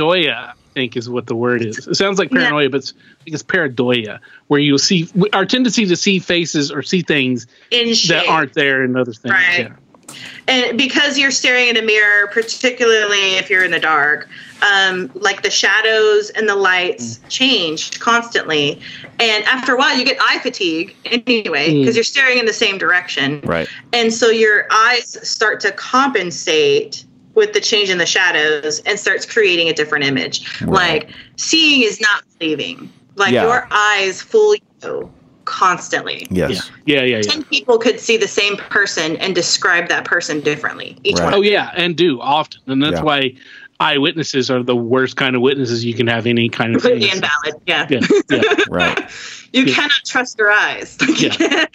I 0.69 0.73
think, 0.73 0.97
is 0.97 1.09
what 1.09 1.27
the 1.27 1.35
word 1.35 1.63
is. 1.63 1.87
It 1.87 1.95
sounds 1.95 2.19
like 2.19 2.31
paranoia, 2.31 2.69
but 2.69 2.77
it's, 2.77 2.93
I 2.93 3.23
think 3.23 3.33
it's 3.33 3.43
pareidolia, 3.43 4.19
where 4.47 4.59
you 4.59 4.77
see 4.77 5.09
our 5.33 5.45
tendency 5.45 5.85
to 5.85 5.95
see 5.95 6.19
faces 6.19 6.71
or 6.71 6.83
see 6.83 7.01
things 7.01 7.47
in 7.71 7.89
that 8.07 8.27
aren't 8.27 8.53
there 8.53 8.83
and 8.83 8.95
other 8.95 9.13
things. 9.13 9.33
Right. 9.33 9.71
Yeah. 10.07 10.15
and 10.47 10.77
because 10.77 11.17
you're 11.17 11.31
staring 11.31 11.69
in 11.69 11.77
a 11.77 11.81
mirror, 11.81 12.27
particularly 12.27 13.35
if 13.37 13.49
you're 13.49 13.63
in 13.63 13.71
the 13.71 13.79
dark, 13.79 14.29
um, 14.61 15.09
like 15.13 15.41
the 15.43 15.49
shadows 15.49 16.29
and 16.31 16.47
the 16.47 16.55
lights 16.55 17.19
change 17.29 17.99
constantly. 17.99 18.79
And 19.19 19.43
after 19.45 19.73
a 19.73 19.77
while, 19.77 19.97
you 19.97 20.05
get 20.05 20.17
eye 20.21 20.39
fatigue 20.39 20.95
anyway 21.05 21.69
Mm. 21.69 21.81
because 21.81 21.95
you're 21.95 22.03
staring 22.03 22.37
in 22.39 22.45
the 22.45 22.53
same 22.53 22.77
direction. 22.77 23.41
Right. 23.43 23.67
And 23.93 24.13
so 24.13 24.29
your 24.29 24.67
eyes 24.71 25.17
start 25.27 25.59
to 25.61 25.71
compensate 25.71 27.05
with 27.35 27.53
the 27.53 27.61
change 27.61 27.89
in 27.89 27.97
the 27.99 28.05
shadows 28.05 28.79
and 28.85 28.99
starts 28.99 29.25
creating 29.25 29.69
a 29.69 29.73
different 29.73 30.03
image. 30.05 30.61
Right. 30.61 31.03
Like 31.03 31.09
seeing 31.37 31.83
is 31.83 32.01
not 32.01 32.23
believing. 32.39 32.91
Like 33.15 33.33
Yeah. 33.33 33.43
your 33.43 33.67
eyes 33.71 34.21
fool 34.21 34.55
you 34.55 35.11
constantly. 35.45 36.27
Yes. 36.29 36.69
Yeah, 36.85 37.01
yeah, 37.03 37.17
yeah. 37.17 37.21
10 37.21 37.43
people 37.45 37.79
could 37.79 37.99
see 37.99 38.17
the 38.17 38.27
same 38.27 38.55
person 38.57 39.15
and 39.17 39.33
describe 39.33 39.87
that 39.89 40.05
person 40.05 40.41
differently. 40.41 40.95
Each 41.03 41.17
Right. 41.17 41.25
one. 41.25 41.33
Oh 41.33 41.41
yeah, 41.41 41.71
and 41.75 41.95
do 41.95 42.19
often, 42.21 42.61
and 42.67 42.83
that's 42.83 42.97
Yeah. 42.97 43.01
why 43.03 43.33
eyewitnesses 43.79 44.51
are 44.51 44.61
the 44.63 44.75
worst 44.75 45.15
kind 45.15 45.35
of 45.35 45.41
witnesses 45.41 45.85
you 45.85 45.93
can 45.93 46.07
have 46.07 46.25
any 46.27 46.49
kind 46.49 46.75
of 46.75 46.81
Completely 46.81 47.09
invalid. 47.11 47.55
Yeah. 47.65 47.87
Yeah, 47.89 48.01
yeah, 48.29 48.41
Right. 48.69 49.09
you 49.53 49.63
Yeah. 49.63 49.73
cannot 49.75 49.91
trust 50.05 50.37
your 50.37 50.51
eyes. 50.51 50.97
Yeah. 51.19 51.65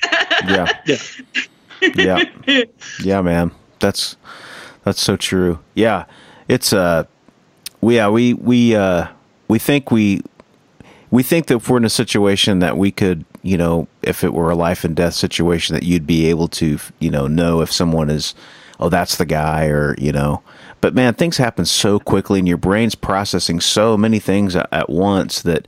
Yeah. 0.46 0.68
yeah. 0.86 2.24
Yeah. 2.46 2.64
Yeah, 3.02 3.20
man. 3.22 3.50
That's 3.80 4.16
that's 4.84 5.00
so 5.02 5.16
true. 5.16 5.58
Yeah. 5.74 6.04
It's 6.48 6.72
uh 6.72 7.04
we 7.80 7.96
yeah, 7.96 8.08
we 8.08 8.34
we 8.34 8.74
uh 8.74 9.08
we 9.48 9.58
think 9.58 9.90
we 9.90 10.20
we 11.10 11.22
think 11.22 11.46
that 11.46 11.56
if 11.56 11.68
we're 11.68 11.76
in 11.78 11.84
a 11.84 11.90
situation 11.90 12.58
that 12.58 12.76
we 12.76 12.90
could, 12.90 13.24
you 13.42 13.56
know, 13.56 13.86
if 14.02 14.24
it 14.24 14.32
were 14.34 14.50
a 14.50 14.56
life 14.56 14.84
and 14.84 14.96
death 14.96 15.14
situation 15.14 15.74
that 15.74 15.84
you'd 15.84 16.06
be 16.06 16.26
able 16.26 16.48
to, 16.48 16.78
you 16.98 17.10
know, 17.10 17.26
know 17.28 17.60
if 17.60 17.70
someone 17.72 18.10
is 18.10 18.34
oh, 18.80 18.88
that's 18.88 19.16
the 19.16 19.24
guy 19.26 19.66
or, 19.66 19.94
you 19.98 20.12
know. 20.12 20.42
But 20.84 20.94
man, 20.94 21.14
things 21.14 21.38
happen 21.38 21.64
so 21.64 21.98
quickly 21.98 22.38
and 22.38 22.46
your 22.46 22.58
brain's 22.58 22.94
processing 22.94 23.58
so 23.58 23.96
many 23.96 24.18
things 24.18 24.54
at, 24.54 24.68
at 24.70 24.90
once 24.90 25.40
that 25.40 25.66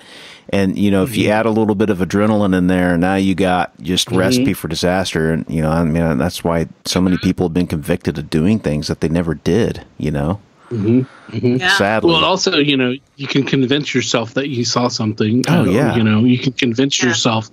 and 0.50 0.78
you 0.78 0.90
know, 0.90 1.04
if 1.04 1.16
you 1.16 1.30
add 1.30 1.46
a 1.46 1.50
little 1.50 1.74
bit 1.74 1.88
of 1.88 2.00
adrenaline 2.00 2.54
in 2.54 2.66
there, 2.66 2.98
now 2.98 3.14
you 3.14 3.34
got 3.34 3.72
just 3.80 4.10
recipe 4.10 4.52
for 4.52 4.68
disaster. 4.68 5.32
And 5.32 5.46
you 5.48 5.62
know, 5.62 5.70
I 5.70 5.82
mean, 5.84 6.18
that's 6.18 6.44
why 6.44 6.68
so 6.84 7.00
many 7.00 7.16
people 7.16 7.46
have 7.46 7.54
been 7.54 7.66
convicted 7.66 8.18
of 8.18 8.28
doing 8.28 8.58
things 8.58 8.88
that 8.88 9.00
they 9.00 9.08
never 9.08 9.34
did. 9.34 9.86
You 9.96 10.10
know, 10.10 10.40
Yeah. 10.70 11.68
sadly. 11.78 12.12
Well, 12.12 12.22
also, 12.22 12.58
you 12.58 12.76
know, 12.76 12.92
you 13.16 13.26
can 13.26 13.44
convince 13.44 13.94
yourself 13.94 14.34
that 14.34 14.50
you 14.50 14.66
saw 14.66 14.88
something. 14.88 15.44
Oh, 15.48 15.62
uh, 15.62 15.64
yeah. 15.64 15.96
You 15.96 16.04
know, 16.04 16.24
you 16.24 16.36
can 16.36 16.52
convince 16.52 17.00
Yeah. 17.00 17.08
yourself. 17.08 17.48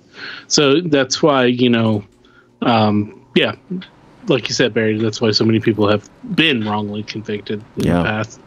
So 0.48 0.82
that's 0.82 1.22
why, 1.22 1.46
you 1.46 1.70
know, 1.70 2.04
um, 2.60 3.18
yeah, 3.34 3.54
like 4.28 4.48
you 4.48 4.54
said, 4.54 4.72
Barry, 4.74 4.98
that's 4.98 5.20
why 5.20 5.30
so 5.30 5.44
many 5.44 5.60
people 5.60 5.88
have 5.88 6.08
been 6.34 6.66
wrongly 6.68 7.02
convicted 7.02 7.62
in 7.76 7.84
Yeah. 7.84 7.98
the 7.98 8.04
past. 8.04 8.40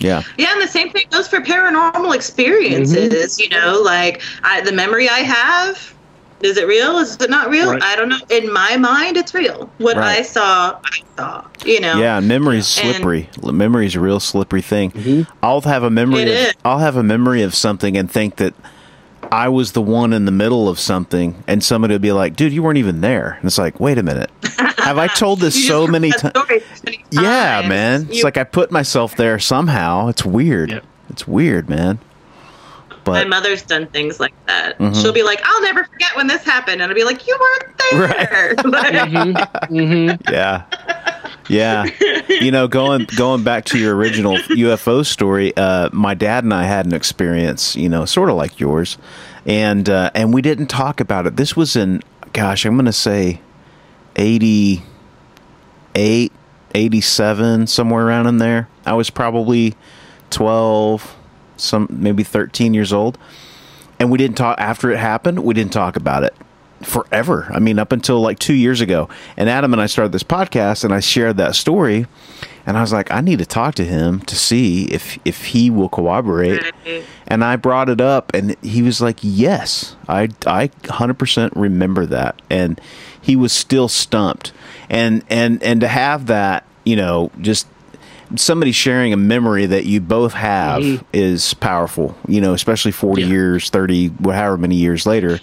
yeah, 0.00 0.22
Yeah, 0.38 0.52
and 0.52 0.62
the 0.62 0.68
same 0.68 0.90
thing 0.90 1.06
goes 1.10 1.28
for 1.28 1.40
paranormal 1.40 2.14
experiences. 2.14 3.12
Mm-hmm. 3.38 3.42
You 3.42 3.48
know, 3.60 3.80
like 3.82 4.22
I, 4.42 4.60
the 4.60 4.72
memory 4.72 5.08
I 5.08 5.20
have, 5.20 5.94
is 6.40 6.56
it 6.58 6.66
real? 6.66 6.98
Is 6.98 7.16
it 7.16 7.30
not 7.30 7.48
real? 7.48 7.70
Right. 7.72 7.82
I 7.82 7.96
don't 7.96 8.08
know. 8.08 8.18
In 8.28 8.52
my 8.52 8.76
mind, 8.76 9.16
it's 9.16 9.32
real. 9.34 9.70
What 9.78 9.96
Right. 9.96 10.18
I 10.18 10.22
saw, 10.22 10.78
I 10.84 10.98
saw. 11.16 11.44
You 11.64 11.80
know. 11.80 11.98
yeah. 11.98 12.20
Memory's 12.20 12.78
And- 12.78 12.94
slippery. 12.96 13.30
Memory's 13.42 13.94
a 13.94 14.00
real 14.00 14.20
slippery 14.20 14.60
thing. 14.62 14.90
Mm-hmm. 14.90 15.32
I'll 15.42 15.60
have 15.62 15.84
a 15.84 15.90
memory. 15.90 16.22
It 16.22 16.28
Of, 16.28 16.34
is. 16.34 16.54
I'll 16.64 16.80
have 16.80 16.96
a 16.96 17.02
memory 17.02 17.42
of 17.42 17.54
something 17.54 17.96
and 17.96 18.10
think 18.10 18.36
that 18.36 18.52
I 19.34 19.48
was 19.48 19.72
the 19.72 19.82
one 19.82 20.12
in 20.12 20.24
the 20.26 20.30
middle 20.32 20.68
of 20.68 20.78
something, 20.78 21.42
and 21.48 21.62
somebody 21.62 21.94
would 21.94 22.02
be 22.02 22.12
like, 22.12 22.36
"Dude, 22.36 22.52
you 22.52 22.62
weren't 22.62 22.78
even 22.78 23.00
there." 23.00 23.32
And 23.40 23.44
it's 23.46 23.58
like, 23.58 23.80
"Wait 23.80 23.98
a 23.98 24.02
minute, 24.02 24.30
have 24.78 24.96
I 24.98 25.08
told 25.08 25.40
this 25.40 25.56
You 25.60 25.62
so 25.66 25.82
just 25.82 25.92
many 25.92 26.10
heard 26.10 26.20
times?" 26.34 26.62
so 26.74 26.80
many 26.84 27.04
Yeah, 27.10 27.56
times. 27.56 27.68
man. 27.68 28.06
It's 28.10 28.22
like 28.22 28.36
I 28.36 28.44
put 28.44 28.70
myself 28.70 29.16
there 29.16 29.38
somehow. 29.38 30.08
It's 30.08 30.24
weird. 30.24 30.70
Yeah. 30.70 30.80
It's 31.10 31.26
weird, 31.26 31.68
man. 31.68 31.98
My 33.06 33.24
mother's 33.24 33.60
done 33.62 33.86
things 33.88 34.18
like 34.18 34.32
that. 34.46 34.78
Mhm. 34.78 34.98
She'll 35.02 35.12
be 35.12 35.22
like, 35.22 35.42
"I'll 35.44 35.60
never 35.62 35.84
forget 35.84 36.16
when 36.16 36.26
this 36.26 36.42
happened," 36.42 36.80
and 36.80 36.90
I'll 36.90 36.94
be 36.96 37.04
like, 37.04 37.26
"You 37.26 37.36
weren't 37.38 37.78
there." 38.30 38.54
Like, 38.64 39.68
hmm 39.68 40.10
yeah, 40.32 40.62
yeah. 41.48 41.84
You 42.28 42.50
know, 42.50 42.68
going 42.68 43.06
going 43.16 43.44
back 43.44 43.64
to 43.66 43.78
your 43.78 43.94
original 43.94 44.36
UFO 44.36 45.04
story, 45.04 45.54
uh, 45.56 45.90
my 45.92 46.14
dad 46.14 46.44
and 46.44 46.54
I 46.54 46.64
had 46.64 46.86
an 46.86 46.94
experience. 46.94 47.76
You 47.76 47.88
know, 47.88 48.04
sort 48.04 48.30
of 48.30 48.36
like 48.36 48.60
yours, 48.60 48.98
and 49.46 49.88
uh, 49.88 50.10
and 50.14 50.34
we 50.34 50.42
didn't 50.42 50.68
talk 50.68 51.00
about 51.00 51.26
it. 51.26 51.36
This 51.36 51.56
was 51.56 51.76
in, 51.76 52.02
gosh, 52.32 52.64
I'm 52.64 52.74
going 52.74 52.86
to 52.86 52.92
say, 52.92 53.40
88, 54.16 56.32
87, 56.74 57.66
somewhere 57.66 58.06
around 58.06 58.26
in 58.26 58.38
there. 58.38 58.68
I 58.86 58.94
was 58.94 59.10
probably 59.10 59.74
12, 60.30 61.16
some 61.56 61.88
maybe 61.90 62.22
13 62.22 62.74
years 62.74 62.92
old. 62.92 63.18
And 64.00 64.10
we 64.10 64.18
didn't 64.18 64.36
talk 64.36 64.58
after 64.58 64.90
it 64.90 64.98
happened, 64.98 65.44
we 65.44 65.54
didn't 65.54 65.72
talk 65.72 65.96
about 65.96 66.24
it 66.24 66.34
forever. 66.84 67.48
I 67.52 67.58
mean, 67.58 67.78
up 67.78 67.92
until 67.92 68.20
like 68.20 68.38
two 68.38 68.54
years 68.54 68.80
ago. 68.80 69.08
And 69.36 69.48
Adam 69.50 69.72
and 69.72 69.82
I 69.82 69.86
started 69.86 70.12
this 70.12 70.22
podcast 70.22 70.84
and 70.84 70.92
I 70.94 71.00
shared 71.00 71.36
that 71.38 71.54
story. 71.56 72.06
And 72.66 72.78
I 72.78 72.80
was 72.80 72.92
like, 72.92 73.10
I 73.10 73.20
need 73.20 73.40
to 73.40 73.46
talk 73.46 73.74
to 73.74 73.84
him 73.84 74.20
to 74.22 74.34
see 74.36 74.84
if 74.86 75.18
if 75.26 75.44
he 75.46 75.68
will 75.70 75.90
cooperate. 75.90 76.62
And 77.26 77.44
I 77.44 77.56
brought 77.56 77.90
it 77.90 78.00
up, 78.00 78.32
and 78.34 78.56
he 78.62 78.80
was 78.80 79.02
like, 79.02 79.18
"Yes, 79.20 79.96
I 80.08 80.30
I 80.46 80.70
hundred 80.88 81.18
percent 81.18 81.52
remember 81.56 82.06
that." 82.06 82.40
And 82.48 82.80
he 83.20 83.36
was 83.36 83.52
still 83.52 83.88
stumped. 83.88 84.52
And 84.88 85.22
and 85.28 85.62
and 85.62 85.82
to 85.82 85.88
have 85.88 86.24
that, 86.28 86.64
you 86.84 86.96
know, 86.96 87.30
just 87.38 87.66
somebody 88.36 88.72
sharing 88.72 89.12
a 89.12 89.16
memory 89.18 89.66
that 89.66 89.84
you 89.84 90.00
both 90.00 90.32
have 90.32 90.82
Mhm. 90.82 91.04
is 91.12 91.52
powerful. 91.52 92.16
You 92.26 92.40
know, 92.40 92.54
especially 92.54 92.92
forty 92.92 93.22
Yeah. 93.22 93.28
years, 93.28 93.68
thirty, 93.68 94.10
however 94.22 94.56
many 94.56 94.76
years 94.76 95.04
later. 95.04 95.38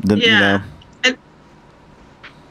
The, 0.00 0.16
You 0.16 0.26
Yeah. 0.26 0.40
know, 0.40 0.62
And, 1.04 1.18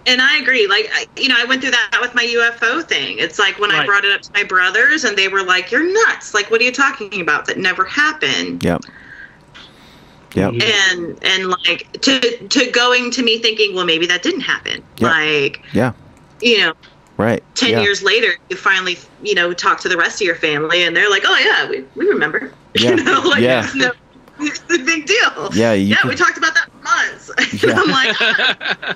and 0.06 0.22
I 0.22 0.38
agree. 0.38 0.68
Like, 0.68 0.90
I, 0.94 1.06
you 1.20 1.28
know, 1.30 1.36
I 1.38 1.46
went 1.46 1.62
through 1.62 1.72
that 1.72 1.98
with 2.02 2.14
my 2.16 2.24
UFO 2.24 2.82
thing. 2.82 3.18
It's 3.20 3.40
like 3.40 3.60
when 3.60 3.72
I 3.72 3.86
brought 3.86 4.06
it 4.06 4.12
up 4.14 4.22
to 4.22 4.32
my 4.34 4.44
brothers, 4.44 5.04
and 5.04 5.18
they 5.18 5.28
were 5.28 5.44
like, 5.44 5.72
"You're 5.72 5.84
nuts! 6.08 6.34
Like, 6.34 6.50
what 6.52 6.62
are 6.62 6.64
you 6.64 6.72
talking 6.72 7.22
about? 7.22 7.46
That 7.46 7.58
never 7.58 7.84
happened." 7.86 8.64
yep, 8.64 8.82
yep, 10.34 10.54
Mhm. 10.54 10.64
And 10.64 11.20
and 11.24 11.48
like 11.66 11.92
to 12.02 12.20
to 12.48 12.72
going 12.72 13.12
to 13.12 13.24
me 13.24 13.40
thinking, 13.40 13.76
well, 13.76 13.86
maybe 13.86 14.06
that 14.08 14.24
didn't 14.24 14.42
happen. 14.42 14.82
Yeah. 14.98 15.08
Like, 15.10 15.62
yeah, 15.74 15.92
you 16.42 16.60
know, 16.60 16.74
right. 17.18 17.44
10 17.56 17.72
yeah. 17.72 17.82
years 17.82 18.02
later, 18.04 18.38
you 18.50 18.56
finally, 18.56 18.98
you 19.24 19.36
know, 19.36 19.52
talk 19.54 19.80
to 19.82 19.90
the 19.90 19.98
rest 19.98 20.22
of 20.22 20.26
your 20.26 20.36
family, 20.36 20.84
and 20.84 20.96
they're 20.96 21.10
like, 21.10 21.24
"Oh 21.26 21.38
yeah, 21.38 21.70
we, 21.70 21.84
we 21.96 22.08
remember." 22.10 22.54
Yeah. 22.80 22.92
you 22.92 23.04
know, 23.04 23.22
like 23.22 23.42
Yeah. 23.42 23.68
no, 23.74 23.92
it's 24.40 24.60
a 24.62 24.84
big 24.84 25.06
deal. 25.06 25.50
Yeah, 25.54 25.74
you 25.74 25.88
yeah, 25.88 25.98
can- 25.98 26.10
we 26.10 26.16
talked 26.16 26.38
about 26.38 26.54
that 26.56 26.70
for 26.72 26.84
months. 26.84 27.32
Yeah. 27.68 27.74
I'm 27.76 27.90
like, 27.90 28.16
ah, 28.20 28.96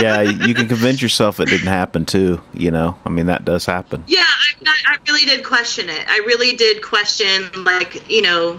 yeah, 0.00 0.20
you 0.22 0.54
can 0.54 0.68
convince 0.68 1.00
yourself 1.00 1.40
it 1.40 1.46
didn't 1.48 1.68
happen 1.68 2.04
too. 2.04 2.40
You 2.52 2.70
know, 2.70 2.96
I 3.04 3.08
mean 3.10 3.26
that 3.26 3.44
does 3.44 3.64
happen. 3.64 4.02
Yeah, 4.06 4.24
I, 4.66 4.74
I 4.86 4.96
really 5.08 5.24
did 5.24 5.44
question 5.44 5.88
it. 5.88 6.06
I 6.08 6.18
really 6.18 6.56
did 6.56 6.82
question, 6.82 7.48
like, 7.64 8.08
you 8.10 8.22
know, 8.22 8.58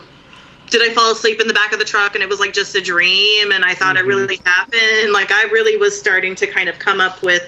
did 0.69 0.81
I 0.81 0.93
fall 0.93 1.11
asleep 1.11 1.39
in 1.41 1.47
the 1.47 1.53
back 1.53 1.73
of 1.73 1.79
the 1.79 1.85
truck 1.85 2.15
and 2.15 2.23
it 2.23 2.29
was 2.29 2.39
like 2.39 2.53
just 2.53 2.73
a 2.75 2.81
dream 2.81 3.51
and 3.51 3.63
I 3.65 3.73
thought 3.75 3.97
it 3.97 4.05
really 4.05 4.39
happened? 4.45 5.11
Like, 5.11 5.31
I 5.31 5.43
really 5.51 5.77
was 5.77 5.97
starting 5.97 6.35
to 6.35 6.47
kind 6.47 6.69
of 6.69 6.79
come 6.79 7.01
up 7.01 7.21
with 7.21 7.47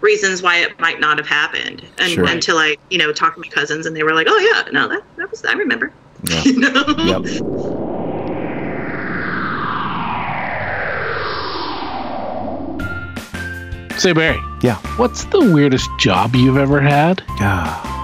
reasons 0.00 0.42
why 0.42 0.58
it 0.58 0.78
might 0.78 1.00
not 1.00 1.18
have 1.18 1.26
happened 1.28 1.84
and, 1.98 2.12
Sure. 2.12 2.26
until 2.28 2.58
I, 2.58 2.76
you 2.90 2.98
know, 2.98 3.12
talked 3.12 3.36
to 3.36 3.40
my 3.42 3.48
cousins 3.48 3.86
and 3.86 3.96
they 3.96 4.02
were 4.02 4.14
like, 4.14 4.26
oh, 4.30 4.38
yeah, 4.38 4.70
no, 4.72 4.88
that, 4.88 5.02
that 5.16 5.30
was, 5.30 5.44
I 5.44 5.52
remember. 5.52 5.92
Yeah. 6.24 6.42
you 6.44 6.58
know? 6.60 7.20
Yep. 7.22 7.26
Say, 13.98 14.12
Barry, 14.14 14.40
Yeah. 14.62 14.76
what's 14.96 15.24
the 15.24 15.40
weirdest 15.52 15.90
job 15.98 16.34
you've 16.34 16.56
ever 16.56 16.80
had? 16.80 17.22
Ah, 17.38 17.99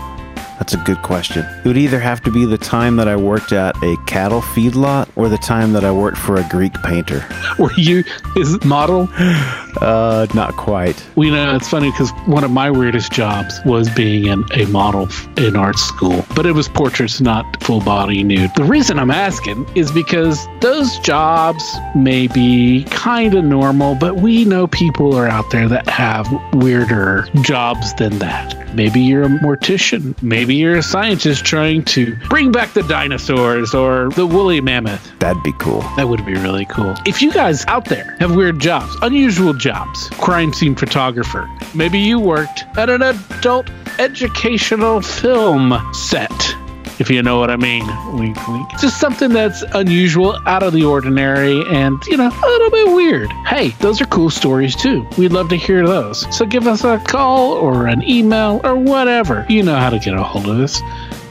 that's 0.67 0.75
a 0.75 0.85
good 0.85 1.01
question. 1.03 1.47
It 1.63 1.65
would 1.65 1.77
either 1.77 2.01
have 2.01 2.21
to 2.25 2.31
be 2.33 2.45
the 2.45 2.59
time 2.59 2.97
that 2.97 3.07
I 3.07 3.15
worked 3.15 3.53
at 3.53 3.81
a 3.85 3.97
cattle 4.09 4.41
feedlot 4.41 5.09
or 5.15 5.29
the 5.29 5.39
time 5.39 5.73
that 5.75 5.85
I 5.85 5.93
worked 5.93 6.19
for 6.19 6.41
a 6.41 6.49
Greek 6.49 6.73
painter. 6.83 7.25
Were 7.61 7.73
you 7.75 8.03
is 8.35 8.65
model? 8.65 9.09
Uh, 9.15 10.27
not 10.35 10.57
quite. 10.57 11.01
We 11.15 11.31
know 11.31 11.55
it's 11.55 11.69
funny 11.69 11.93
because 11.93 12.11
one 12.27 12.43
of 12.43 12.51
my 12.51 12.69
weirdest 12.69 13.13
jobs 13.13 13.61
was 13.65 13.89
being 13.91 14.27
in 14.27 14.45
a 14.55 14.65
model 14.67 15.09
in 15.37 15.55
art 15.55 15.79
school, 15.79 16.27
but 16.35 16.47
it 16.47 16.53
was 16.53 16.69
portraits, 16.69 17.21
not 17.21 17.63
full 17.63 17.81
body 17.81 18.25
nude. 18.25 18.51
The 18.57 18.65
reason 18.65 18.99
I'm 18.99 19.13
asking 19.13 19.69
is 19.77 19.93
because 19.93 20.49
those 20.61 20.99
jobs 20.99 21.63
may 21.95 22.27
be 22.27 22.83
kind 22.91 23.35
of 23.35 23.45
normal, 23.45 23.95
but 23.95 24.17
we 24.17 24.45
know 24.45 24.67
people 24.67 25.15
are 25.15 25.29
out 25.29 25.49
there 25.53 25.69
that 25.69 25.89
have 25.89 26.27
weirder 26.55 27.29
jobs 27.43 27.95
than 27.95 28.19
that. 28.19 28.67
Maybe 28.75 29.01
you're 29.01 29.23
a 29.23 29.29
mortician. 29.29 30.21
Maybe 30.23 30.56
you're 30.57 30.77
a 30.77 30.83
scientist 30.83 31.45
trying 31.45 31.85
to 31.85 32.17
bring 32.29 32.51
back 32.51 32.73
the 32.73 32.83
dinosaurs 32.83 33.75
or 33.75 34.11
the 34.11 34.27
woolly 34.27 34.61
mammoth. 34.61 35.19
That'd 35.19 35.43
be 35.43 35.53
cool. 35.59 35.83
That 35.97 36.09
would 36.09 36.25
be 36.25 36.35
really 36.35 36.65
cool. 36.67 36.95
If 37.07 37.23
you 37.23 37.33
guys 37.33 37.65
out 37.67 37.85
there 37.87 38.17
have 38.19 38.35
weird 38.35 38.59
jobs, 38.59 38.97
unusual 39.03 39.55
jobs, 39.55 40.09
crime 40.11 40.53
scene 40.53 40.75
photographer, 40.75 41.49
maybe 41.75 41.99
you 41.99 42.19
worked 42.19 42.65
at 42.77 42.91
an 42.91 43.03
adult 43.03 43.71
educational 43.99 45.01
film 45.01 45.79
set. 45.93 46.66
If 46.99 47.11
you 47.11 47.23
know 47.23 47.39
what 47.39 47.51
I 47.51 47.57
mean, 47.57 47.85
wink, 48.17 48.49
wink. 48.49 48.71
Just 48.81 48.99
something 48.99 49.31
that's 49.31 49.63
unusual, 49.75 50.39
out 50.47 50.63
of 50.63 50.73
the 50.73 50.85
ordinary, 50.85 51.63
and 51.69 52.03
you 52.07 52.17
know, 52.17 52.29
a 52.29 52.47
little 52.47 52.71
bit 52.71 52.95
weird. 52.95 53.31
Hey, 53.47 53.71
those 53.81 54.01
are 54.01 54.07
cool 54.07 54.31
stories 54.31 54.75
too. 54.75 55.07
We'd 55.19 55.33
love 55.33 55.49
to 55.51 55.57
hear 55.57 55.87
those. 55.87 56.27
So 56.35 56.47
give 56.47 56.67
us 56.67 56.85
a 56.85 56.99
call 56.99 57.53
or 57.53 57.87
an 57.87 58.03
email 58.03 58.61
or 58.65 58.77
whatever. 58.77 59.45
You 59.49 59.63
know 59.63 59.77
how 59.77 59.91
to 59.91 59.99
get 59.99 60.15
a 60.15 60.23
hold 60.23 60.47
of 60.47 60.59
us. 60.59 60.81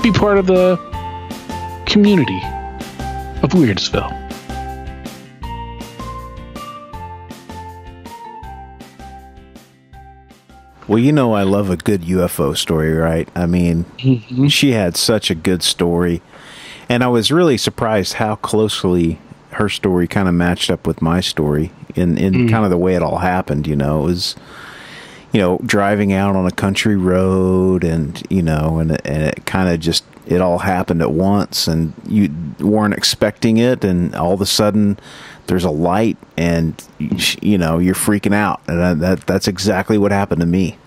Be 0.04 0.12
part 0.12 0.38
of 0.38 0.46
the 0.46 0.78
community 1.88 2.42
of 3.42 3.52
Weirdsville. 3.52 4.25
Well, 10.88 11.00
you 11.00 11.12
know 11.12 11.34
I 11.34 11.44
love 11.44 11.70
a 11.70 11.78
good 11.78 12.02
UFO 12.02 12.56
story, 12.56 12.94
right? 12.94 13.28
I 13.36 13.46
mean, 13.46 13.86
mm-hmm. 13.98 14.48
she 14.48 14.72
had 14.72 14.96
such 14.96 15.32
a 15.32 15.36
good 15.36 15.64
story. 15.64 16.22
And 16.88 17.04
I 17.04 17.08
was 17.08 17.32
really 17.32 17.58
surprised 17.58 18.14
how 18.14 18.36
closely 18.36 19.20
her 19.52 19.70
story 19.70 20.08
kind 20.08 20.28
of 20.28 20.36
matched 20.36 20.70
up 20.70 20.86
with 20.86 21.02
my 21.02 21.22
story 21.22 21.72
in, 21.96 22.18
in 22.18 22.34
mm. 22.34 22.50
kind 22.50 22.66
of 22.66 22.70
the 22.70 22.78
way 22.78 22.94
it 22.96 23.02
all 23.02 23.18
happened, 23.18 23.66
you 23.66 23.76
know. 23.76 24.02
It 24.02 24.06
was 24.06 24.36
you 25.36 25.42
know, 25.42 25.60
driving 25.66 26.14
out 26.14 26.34
on 26.34 26.46
a 26.46 26.52
country 26.52 26.96
road 26.96 27.84
and, 27.84 28.24
you 28.30 28.42
know, 28.42 28.80
and, 28.80 28.92
and 29.06 29.24
it 29.24 29.46
kind 29.46 29.68
of 29.68 29.82
just, 29.82 30.06
it 30.26 30.40
all 30.40 30.60
happened 30.60 31.02
at 31.02 31.12
once 31.12 31.68
and 31.68 31.92
you 32.08 32.34
weren't 32.62 32.94
expecting 32.94 33.58
it. 33.58 33.84
And 33.84 34.16
all 34.16 34.32
of 34.32 34.40
a 34.40 34.46
sudden 34.46 34.98
there's 35.48 35.64
a 35.64 35.70
light 35.70 36.18
and, 36.38 36.82
you 37.42 37.58
know, 37.58 37.78
you're 37.80 37.96
freaking 37.96 38.34
out. 38.34 38.62
And 38.68 38.80
that, 38.80 39.00
that 39.00 39.28
that's 39.28 39.48
exactly 39.48 39.98
what 39.98 40.12
happened 40.12 40.42
to 40.42 40.48
me. 40.48 40.78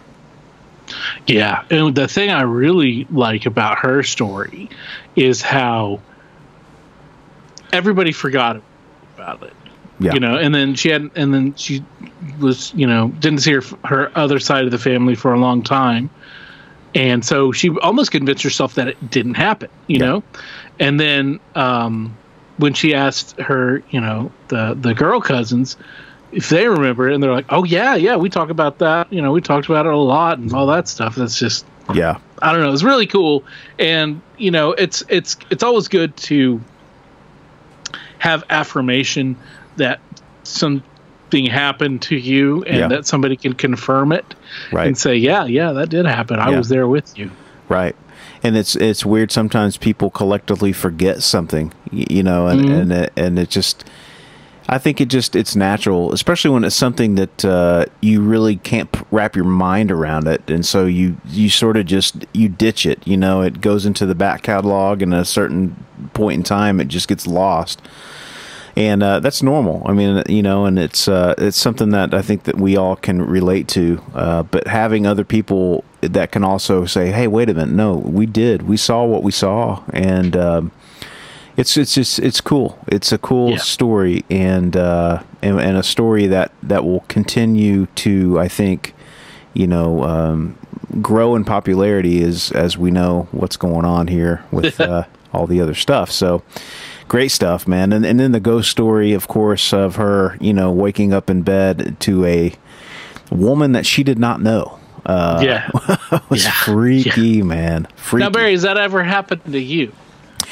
Yeah, 1.26 1.64
and 1.70 1.94
the 1.94 2.08
thing 2.08 2.30
I 2.30 2.42
really 2.42 3.06
like 3.10 3.44
about 3.44 3.78
her 3.80 4.02
story 4.02 4.70
is 5.16 5.42
how 5.42 6.00
everybody 7.72 8.12
forgot 8.12 8.62
about 9.14 9.42
it. 9.42 9.52
Yeah. 10.00 10.14
You 10.14 10.20
know, 10.20 10.36
and 10.38 10.54
then 10.54 10.76
she 10.76 10.88
had, 10.90 11.10
and 11.16 11.34
then 11.34 11.54
she 11.56 11.84
was, 12.40 12.72
you 12.74 12.86
know, 12.86 13.08
didn't 13.18 13.40
see 13.40 13.52
her 13.52 13.62
her 13.84 14.12
other 14.16 14.38
side 14.38 14.64
of 14.64 14.70
the 14.70 14.78
family 14.78 15.14
for 15.14 15.34
a 15.34 15.38
long 15.38 15.62
time, 15.62 16.08
and 16.94 17.24
so 17.24 17.52
she 17.52 17.68
almost 17.80 18.10
convinced 18.12 18.42
herself 18.44 18.76
that 18.76 18.88
it 18.88 19.10
didn't 19.10 19.34
happen. 19.34 19.68
You 19.88 19.98
Yeah. 19.98 20.06
know, 20.06 20.22
and 20.78 21.00
then 21.00 21.40
um, 21.54 22.16
when 22.58 22.74
she 22.74 22.94
asked 22.94 23.38
her, 23.40 23.82
you 23.90 24.00
know, 24.00 24.30
the 24.48 24.76
the 24.78 24.94
girl 24.94 25.20
cousins 25.20 25.76
if 26.30 26.50
they 26.50 26.68
remember 26.68 27.08
it, 27.08 27.14
and 27.14 27.22
they're 27.22 27.32
like, 27.32 27.46
"Oh 27.48 27.64
yeah, 27.64 27.94
yeah, 27.94 28.16
we 28.16 28.28
talk 28.28 28.50
about 28.50 28.78
that. 28.80 29.10
You 29.10 29.22
know, 29.22 29.32
we 29.32 29.40
talked 29.40 29.66
about 29.66 29.86
it 29.86 29.92
a 29.92 29.96
lot 29.96 30.38
and 30.38 30.52
all 30.52 30.66
that 30.66 30.86
stuff." 30.86 31.14
That's 31.14 31.38
just 31.38 31.64
Yeah. 31.94 32.18
I 32.42 32.52
don't 32.52 32.60
know. 32.60 32.72
It's 32.72 32.82
really 32.82 33.06
cool, 33.06 33.44
and 33.78 34.20
you 34.36 34.50
know, 34.50 34.72
it's 34.72 35.02
it's 35.08 35.36
it's 35.50 35.62
always 35.62 35.88
good 35.88 36.14
to 36.28 36.60
have 38.18 38.44
affirmation 38.50 39.36
that 39.76 40.00
something 40.42 41.46
happened 41.46 42.02
to 42.02 42.16
you 42.16 42.62
and 42.64 42.76
Yeah. 42.76 42.88
that 42.88 43.06
somebody 43.06 43.36
can 43.36 43.52
confirm 43.54 44.12
it 44.12 44.34
Right. 44.72 44.86
and 44.86 44.98
say, 44.98 45.16
"Yeah, 45.16 45.44
yeah, 45.46 45.72
that 45.72 45.88
did 45.88 46.04
happen. 46.06 46.38
I 46.38 46.50
Yeah. 46.50 46.58
was 46.58 46.68
there 46.68 46.86
with 46.88 47.16
you." 47.18 47.30
Right. 47.68 47.94
And 48.42 48.56
it's 48.56 48.76
it's 48.76 49.04
weird 49.04 49.32
sometimes 49.32 49.76
people 49.76 50.10
collectively 50.10 50.72
forget 50.72 51.22
something, 51.22 51.72
you 51.90 52.22
know, 52.22 52.46
and 52.46 52.60
Mhm. 52.64 52.80
and 52.82 52.92
it, 52.92 53.12
and 53.16 53.38
it 53.38 53.50
just 53.50 53.84
I 54.70 54.76
think 54.78 55.00
it 55.00 55.08
just 55.08 55.34
it's 55.34 55.56
natural, 55.56 56.12
especially 56.12 56.50
when 56.50 56.62
it's 56.62 56.76
something 56.76 57.14
that 57.14 57.44
uh, 57.44 57.86
you 58.02 58.20
really 58.20 58.56
can't 58.56 58.88
wrap 59.10 59.34
your 59.34 59.46
mind 59.46 59.90
around 59.90 60.26
it, 60.28 60.42
and 60.48 60.64
so 60.64 60.84
you 60.84 61.16
you 61.28 61.48
sort 61.48 61.76
of 61.78 61.86
just 61.86 62.26
you 62.34 62.48
ditch 62.50 62.84
it. 62.84 63.00
You 63.06 63.16
know, 63.16 63.40
it 63.40 63.60
goes 63.62 63.86
into 63.86 64.04
the 64.06 64.14
back 64.14 64.42
catalog, 64.42 65.00
and 65.02 65.14
at 65.14 65.20
a 65.20 65.24
certain 65.24 65.74
point 66.12 66.36
in 66.36 66.42
time, 66.42 66.80
it 66.80 66.88
just 66.88 67.08
gets 67.08 67.26
lost. 67.26 67.80
And 68.76 69.02
uh, 69.02 69.18
that's 69.20 69.42
normal. 69.42 69.82
I 69.86 69.92
mean, 69.94 70.22
you 70.28 70.42
know, 70.42 70.66
and 70.66 70.78
it's 70.78 71.08
uh, 71.08 71.34
it's 71.38 71.56
something 71.56 71.88
that 71.90 72.12
I 72.14 72.22
think 72.22 72.44
that 72.44 72.56
we 72.58 72.76
all 72.76 72.94
can 72.94 73.22
relate 73.22 73.66
to. 73.68 74.00
Uh, 74.14 74.42
but 74.44 74.66
having 74.68 75.06
other 75.06 75.24
people 75.24 75.82
that 76.00 76.30
can 76.32 76.44
also 76.44 76.84
say, 76.86 77.10
"Hey, 77.10 77.26
wait 77.26 77.48
a 77.50 77.54
minute, 77.54 77.74
no, 77.74 77.94
we 77.96 78.26
did, 78.26 78.62
we 78.62 78.76
saw 78.76 79.04
what 79.04 79.22
we 79.22 79.32
saw," 79.32 79.82
and 79.92 80.36
um, 80.36 80.70
it's 81.56 81.76
it's 81.76 81.94
just 81.94 82.18
it's 82.20 82.40
cool. 82.40 82.78
It's 82.88 83.10
a 83.12 83.18
cool 83.18 83.50
Yeah. 83.52 83.56
story, 83.58 84.24
and, 84.30 84.76
uh, 84.76 85.22
and 85.42 85.60
and 85.60 85.76
a 85.76 85.82
story 85.82 86.26
that 86.28 86.52
that 86.62 86.84
will 86.84 87.04
continue 87.08 87.86
to, 87.96 88.38
I 88.38 88.48
think, 88.48 88.94
you 89.54 89.66
know, 89.66 90.04
um, 90.04 90.56
grow 91.02 91.34
in 91.34 91.44
popularity 91.44 92.22
as 92.22 92.52
as 92.52 92.78
we 92.78 92.90
know 92.90 93.26
what's 93.32 93.56
going 93.56 93.84
on 93.84 94.06
here 94.06 94.44
with 94.52 94.80
uh, 94.90 95.04
all 95.32 95.46
the 95.46 95.60
other 95.60 95.74
stuff. 95.74 96.10
So. 96.10 96.42
Great 97.08 97.30
stuff, 97.30 97.66
man, 97.66 97.94
and 97.94 98.04
and 98.04 98.20
then 98.20 98.32
the 98.32 98.38
ghost 98.40 98.70
story, 98.70 99.14
of 99.14 99.28
course, 99.28 99.72
of 99.72 99.96
her, 99.96 100.36
you 100.42 100.52
know, 100.52 100.70
waking 100.70 101.14
up 101.14 101.30
in 101.30 101.40
bed 101.40 101.96
to 102.00 102.22
a 102.26 102.52
woman 103.30 103.72
that 103.72 103.86
she 103.86 104.02
did 104.02 104.18
not 104.18 104.42
know. 104.42 104.77
Uh, 105.08 105.40
yeah. 105.42 105.70
was 106.28 106.44
Yeah. 106.44 106.50
freaky, 106.52 107.42
man. 107.42 107.88
Freaky. 107.96 108.24
Now, 108.24 108.30
Barry, 108.30 108.52
has 108.52 108.62
that 108.62 108.76
ever 108.76 109.02
happened 109.02 109.42
to 109.46 109.58
you? 109.58 109.92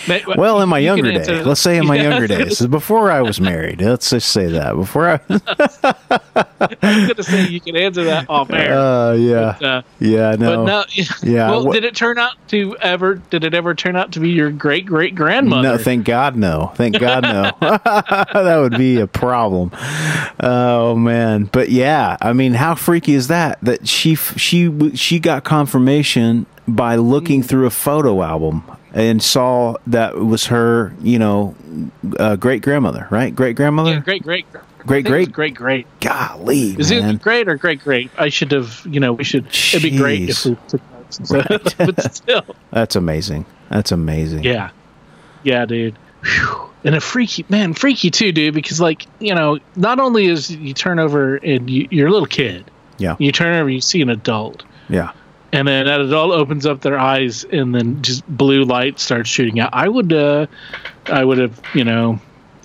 Ma- 0.08 0.18
Well, 0.36 0.60
in 0.62 0.68
my 0.68 0.78
you 0.78 0.86
younger 0.86 1.12
days, 1.12 1.28
let's 1.46 1.60
say 1.60 1.76
in 1.78 1.86
my 1.86 1.96
Yeah, 1.96 2.10
younger 2.10 2.26
days, 2.26 2.64
before 2.66 3.10
I 3.10 3.22
was 3.22 3.40
married, 3.40 3.80
let's 3.80 4.10
just 4.10 4.28
say 4.30 4.46
that 4.46 4.74
before 4.74 5.08
I, 5.08 5.20
I 5.28 6.74
was 6.82 7.04
going 7.04 7.14
to 7.16 7.22
say 7.24 7.42
you 7.42 7.60
can 7.60 7.76
answer 7.76 8.04
that 8.04 8.26
off 8.28 8.50
air. 8.52 8.72
uh, 8.74 9.12
yeah, 9.14 9.56
uh, 9.62 9.82
yeah, 9.98 10.30
but 10.32 10.40
no, 10.40 10.64
no, 10.64 10.84
Yeah, 11.22 11.50
Well, 11.50 11.66
wha- 11.66 11.72
did 11.72 11.84
it 11.84 11.94
turn 11.96 12.18
out 12.18 12.32
to 12.48 12.76
ever? 12.80 13.16
Did 13.16 13.44
it 13.44 13.54
ever 13.54 13.74
turn 13.74 13.96
out 13.96 14.12
to 14.12 14.20
be 14.20 14.30
your 14.30 14.50
great 14.50 14.86
great 14.86 15.14
grandmother? 15.14 15.62
no, 15.62 15.78
thank 15.78 16.04
God, 16.04 16.36
no, 16.36 16.72
thank 16.76 16.98
God, 16.98 17.22
no, 17.24 17.52
that 17.60 18.56
would 18.60 18.76
be 18.76 19.00
a 19.00 19.06
problem. 19.06 19.70
Oh 20.40 20.94
man, 20.96 21.44
but 21.52 21.70
yeah, 21.70 22.16
I 22.20 22.32
mean, 22.32 22.54
how 22.54 22.74
freaky 22.74 23.14
is 23.14 23.28
that? 23.28 23.58
That 23.62 23.88
she 23.88 24.14
she 24.14 24.94
she 24.94 25.18
got 25.18 25.44
confirmation 25.44 26.46
by 26.68 26.96
looking 26.96 27.42
Mm. 27.42 27.46
through 27.46 27.66
a 27.66 27.70
photo 27.70 28.22
album 28.22 28.64
and 28.96 29.22
saw 29.22 29.76
that 29.86 30.14
it 30.14 30.24
was 30.24 30.46
her, 30.46 30.92
you 31.02 31.18
know, 31.18 31.54
uh, 32.18 32.34
great 32.36 32.62
grandmother, 32.62 33.06
right? 33.10 33.34
Great 33.34 33.54
grandmother. 33.54 33.90
Yeah, 33.92 34.00
great 34.00 34.22
great 34.22 34.46
Great, 34.86 35.04
I 35.06 35.08
think 35.10 35.16
it 35.16 35.18
was 35.18 35.26
great? 35.28 35.32
great 35.34 35.54
great. 35.54 36.00
Golly, 36.00 36.76
Is 36.78 36.90
man. 36.92 37.16
it 37.16 37.22
great 37.22 37.48
or 37.48 37.56
great 37.56 37.82
great? 37.82 38.10
I 38.16 38.28
should 38.28 38.52
have. 38.52 38.86
You 38.88 39.00
know, 39.00 39.12
we 39.14 39.24
should. 39.24 39.46
It'd 39.48 39.82
be 39.82 39.96
great 39.96 40.28
if 40.30 40.44
we 40.46 40.56
took 40.68 40.80
notes. 40.92 41.18
stuff, 41.28 41.76
but 41.78 42.14
still, 42.14 42.44
That's 42.70 42.94
amazing. 42.96 43.46
That's 43.68 43.90
amazing. 43.92 44.44
yeah, 44.44 44.70
yeah, 45.42 45.66
dude. 45.66 45.96
Whew. 46.24 46.70
And 46.84 46.94
a 46.94 47.00
freaky 47.00 47.44
man, 47.48 47.74
freaky 47.74 48.10
too, 48.12 48.30
dude. 48.30 48.54
Because 48.54 48.80
like 48.80 49.06
you 49.18 49.34
know, 49.34 49.58
not 49.74 49.98
only 49.98 50.26
is 50.26 50.50
you 50.52 50.72
turn 50.72 51.00
over 51.00 51.34
and 51.36 51.68
you, 51.68 51.88
you're 51.90 52.06
a 52.06 52.12
little 52.12 52.26
kid, 52.28 52.70
Yeah. 52.98 53.16
you 53.18 53.32
turn 53.32 53.56
over, 53.56 53.68
you 53.68 53.80
see 53.80 54.00
an 54.02 54.08
adult, 54.08 54.62
Yeah. 54.88 55.10
And 55.56 55.66
then 55.68 55.86
that 55.86 56.00
adult 56.00 56.32
opens 56.32 56.66
up 56.66 56.80
their 56.82 56.98
eyes 56.98 57.44
and 57.44 57.74
then 57.74 58.02
just 58.02 58.26
blue 58.28 58.64
light 58.64 58.98
starts 59.00 59.28
shooting 59.28 59.58
out 59.60 59.70
i 59.72 59.88
would 59.88 60.12
uh 60.12 60.46
i 61.06 61.24
would 61.24 61.38
have 61.38 61.60
you 61.74 61.84
know 61.84 62.18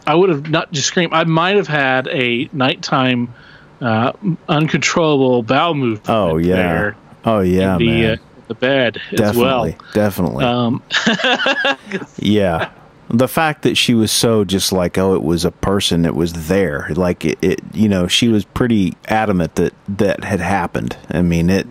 i 0.05 0.13
would 0.15 0.29
have 0.29 0.49
not 0.49 0.71
just 0.71 0.87
screamed 0.87 1.13
i 1.13 1.23
might 1.23 1.55
have 1.55 1.67
had 1.67 2.07
a 2.09 2.49
nighttime 2.53 3.33
uh 3.81 4.11
uncontrollable 4.49 5.41
bowel 5.43 5.73
movement 5.73 6.09
Oh 6.09 6.37
yeah. 6.37 6.55
there 6.55 6.95
Oh 7.23 7.39
yeah, 7.41 7.77
the, 7.77 7.85
man. 7.85 8.11
uh, 8.13 8.17
the 8.47 8.55
bed 8.55 8.97
as 9.11 9.19
definitely. 9.19 9.75
well 9.77 9.91
Definitely. 9.93 10.45
um 10.45 10.83
yeah. 12.17 12.71
The 13.09 13.27
fact 13.27 13.63
that 13.63 13.75
she 13.77 13.93
was 13.93 14.09
so 14.11 14.45
just 14.45 14.71
like, 14.71 14.97
oh, 14.97 15.15
it 15.15 15.21
was 15.21 15.43
a 15.43 15.51
person 15.51 16.03
that 16.03 16.15
was 16.15 16.47
there. 16.47 16.87
Like 16.95 17.25
it, 17.25 17.37
it 17.41 17.59
you 17.73 17.89
know, 17.89 18.07
she 18.07 18.29
was 18.29 18.45
pretty 18.45 18.95
adamant 19.09 19.55
that 19.55 19.73
that 19.89 20.23
had 20.23 20.39
happened. 20.39 20.95
I 21.09 21.21
mean, 21.21 21.49
it 21.49 21.67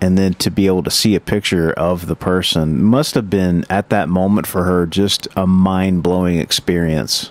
and 0.00 0.16
then 0.16 0.34
to 0.34 0.50
be 0.50 0.66
able 0.66 0.82
to 0.84 0.90
see 0.90 1.14
a 1.14 1.20
picture 1.20 1.72
of 1.72 2.06
the 2.06 2.16
person 2.16 2.82
must 2.82 3.14
have 3.14 3.28
been 3.28 3.64
at 3.68 3.88
that 3.90 4.08
moment 4.08 4.46
for 4.46 4.64
her 4.64 4.86
just 4.86 5.26
a 5.36 5.46
mind-blowing 5.46 6.38
experience. 6.38 7.30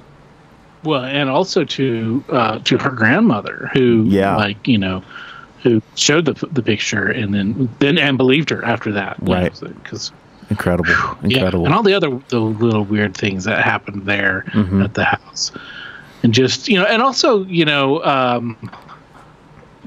well 0.84 1.04
and 1.04 1.30
also 1.30 1.64
to 1.64 2.24
uh 2.30 2.60
to 2.60 2.78
her 2.78 2.90
grandmother 2.92 3.70
who 3.74 4.04
Yeah. 4.08 4.36
like 4.36 4.68
you 4.68 4.78
know 4.78 5.02
who 5.64 5.82
showed 5.96 6.26
the 6.26 6.34
the 6.52 6.62
picture 6.62 7.08
and 7.08 7.34
then 7.34 7.70
then 7.80 7.98
and 7.98 8.18
believed 8.18 8.50
her 8.52 8.64
after 8.64 8.92
that 8.94 9.18
Right. 9.22 9.52
because 9.84 10.12
Incredible. 10.50 10.94
Incredible. 11.24 11.60
Yeah, 11.62 11.66
and 11.66 11.74
all 11.74 11.84
the 11.84 11.94
other 11.94 12.10
the 12.30 12.40
little 12.40 12.84
weird 12.86 13.18
things 13.18 13.44
that 13.44 13.64
happened 13.66 14.06
there 14.06 14.46
Mm-hmm. 14.54 14.82
at 14.82 14.94
the 14.94 15.04
house, 15.04 15.52
and 16.24 16.34
just 16.34 16.70
you 16.70 16.78
know, 16.80 16.86
and 16.86 17.02
also 17.02 17.44
you 17.44 17.66
know, 17.66 18.02
um, 18.06 18.56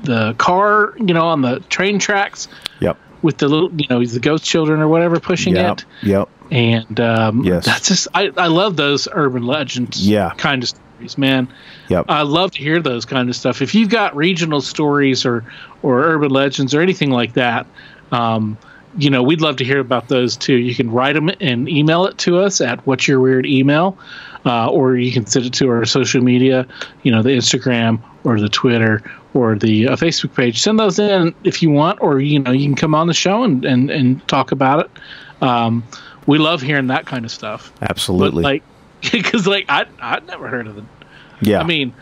the 0.02 0.34
car, 0.34 0.94
you 0.98 1.14
know, 1.14 1.26
on 1.26 1.42
the 1.42 1.60
train 1.68 1.98
tracks 1.98 2.48
yep. 2.80 2.96
with 3.22 3.38
the 3.38 3.48
little, 3.48 3.70
you 3.78 3.86
know, 3.88 4.04
the 4.04 4.20
ghost 4.20 4.44
children 4.44 4.80
or 4.80 4.88
whatever 4.88 5.20
pushing 5.20 5.54
Yep. 5.56 5.78
it, 5.80 5.84
Yep. 6.02 6.28
and 6.50 7.00
um, 7.00 7.44
Yes. 7.44 7.64
that's 7.66 7.88
just 7.88 8.08
I 8.14 8.30
I 8.36 8.46
love 8.48 8.76
those 8.76 9.08
urban 9.12 9.44
legends, 9.46 10.06
Yeah. 10.06 10.32
kind 10.36 10.62
of 10.62 10.68
stories, 10.70 11.18
man. 11.18 11.48
Yep. 11.88 12.06
I 12.08 12.22
love 12.22 12.52
to 12.52 12.58
hear 12.58 12.80
those 12.80 13.04
kind 13.04 13.28
of 13.28 13.36
stuff. 13.36 13.62
If 13.62 13.74
you've 13.74 13.88
got 13.90 14.16
regional 14.16 14.60
stories 14.60 15.24
or 15.26 15.44
or 15.82 16.02
urban 16.02 16.30
legends 16.30 16.74
or 16.74 16.80
anything 16.80 17.10
like 17.10 17.34
that, 17.34 17.66
um, 18.12 18.56
you 18.98 19.08
know, 19.10 19.22
we'd 19.22 19.40
love 19.40 19.56
to 19.56 19.64
hear 19.64 19.78
about 19.78 20.08
those 20.08 20.36
too. 20.36 20.54
You 20.56 20.74
can 20.74 20.90
write 20.90 21.14
them 21.14 21.30
and 21.40 21.68
email 21.68 22.06
it 22.06 22.18
to 22.18 22.38
us 22.38 22.60
at 22.60 22.84
what's 22.86 23.06
your 23.06 23.20
weird 23.20 23.46
email, 23.46 23.96
uh, 24.44 24.68
or 24.68 24.96
you 24.96 25.12
can 25.12 25.26
send 25.26 25.46
it 25.46 25.52
to 25.54 25.68
our 25.70 25.84
social 25.84 26.20
media, 26.22 26.66
you 27.04 27.12
know, 27.12 27.22
the 27.22 27.30
Instagram 27.30 28.00
or 28.24 28.40
the 28.40 28.48
Twitter 28.48 29.02
or 29.34 29.56
the 29.56 29.88
uh, 29.88 29.96
Facebook 29.96 30.34
page. 30.34 30.60
Send 30.60 30.78
those 30.78 30.98
in 30.98 31.34
if 31.44 31.62
you 31.62 31.70
want, 31.70 32.00
or 32.02 32.20
you 32.20 32.38
know, 32.38 32.50
you 32.50 32.66
can 32.66 32.74
come 32.76 32.94
on 32.94 33.06
the 33.06 33.14
show 33.14 33.42
and 33.44 33.64
and, 33.64 33.90
and 33.90 34.26
talk 34.28 34.52
about 34.52 34.86
it. 34.86 34.90
Um, 35.42 35.84
we 36.26 36.38
love 36.38 36.60
hearing 36.62 36.88
that 36.88 37.06
kind 37.06 37.24
of 37.24 37.30
stuff. 37.30 37.72
Absolutely. 37.80 38.42
But 38.42 38.48
like, 38.52 38.62
because 39.12 39.46
like 39.46 39.66
I 39.68 39.86
I'd 40.00 40.26
never 40.26 40.48
heard 40.48 40.66
of 40.66 40.76
the. 40.76 40.84
yeah. 41.40 41.60
I 41.60 41.64
mean, 41.64 41.94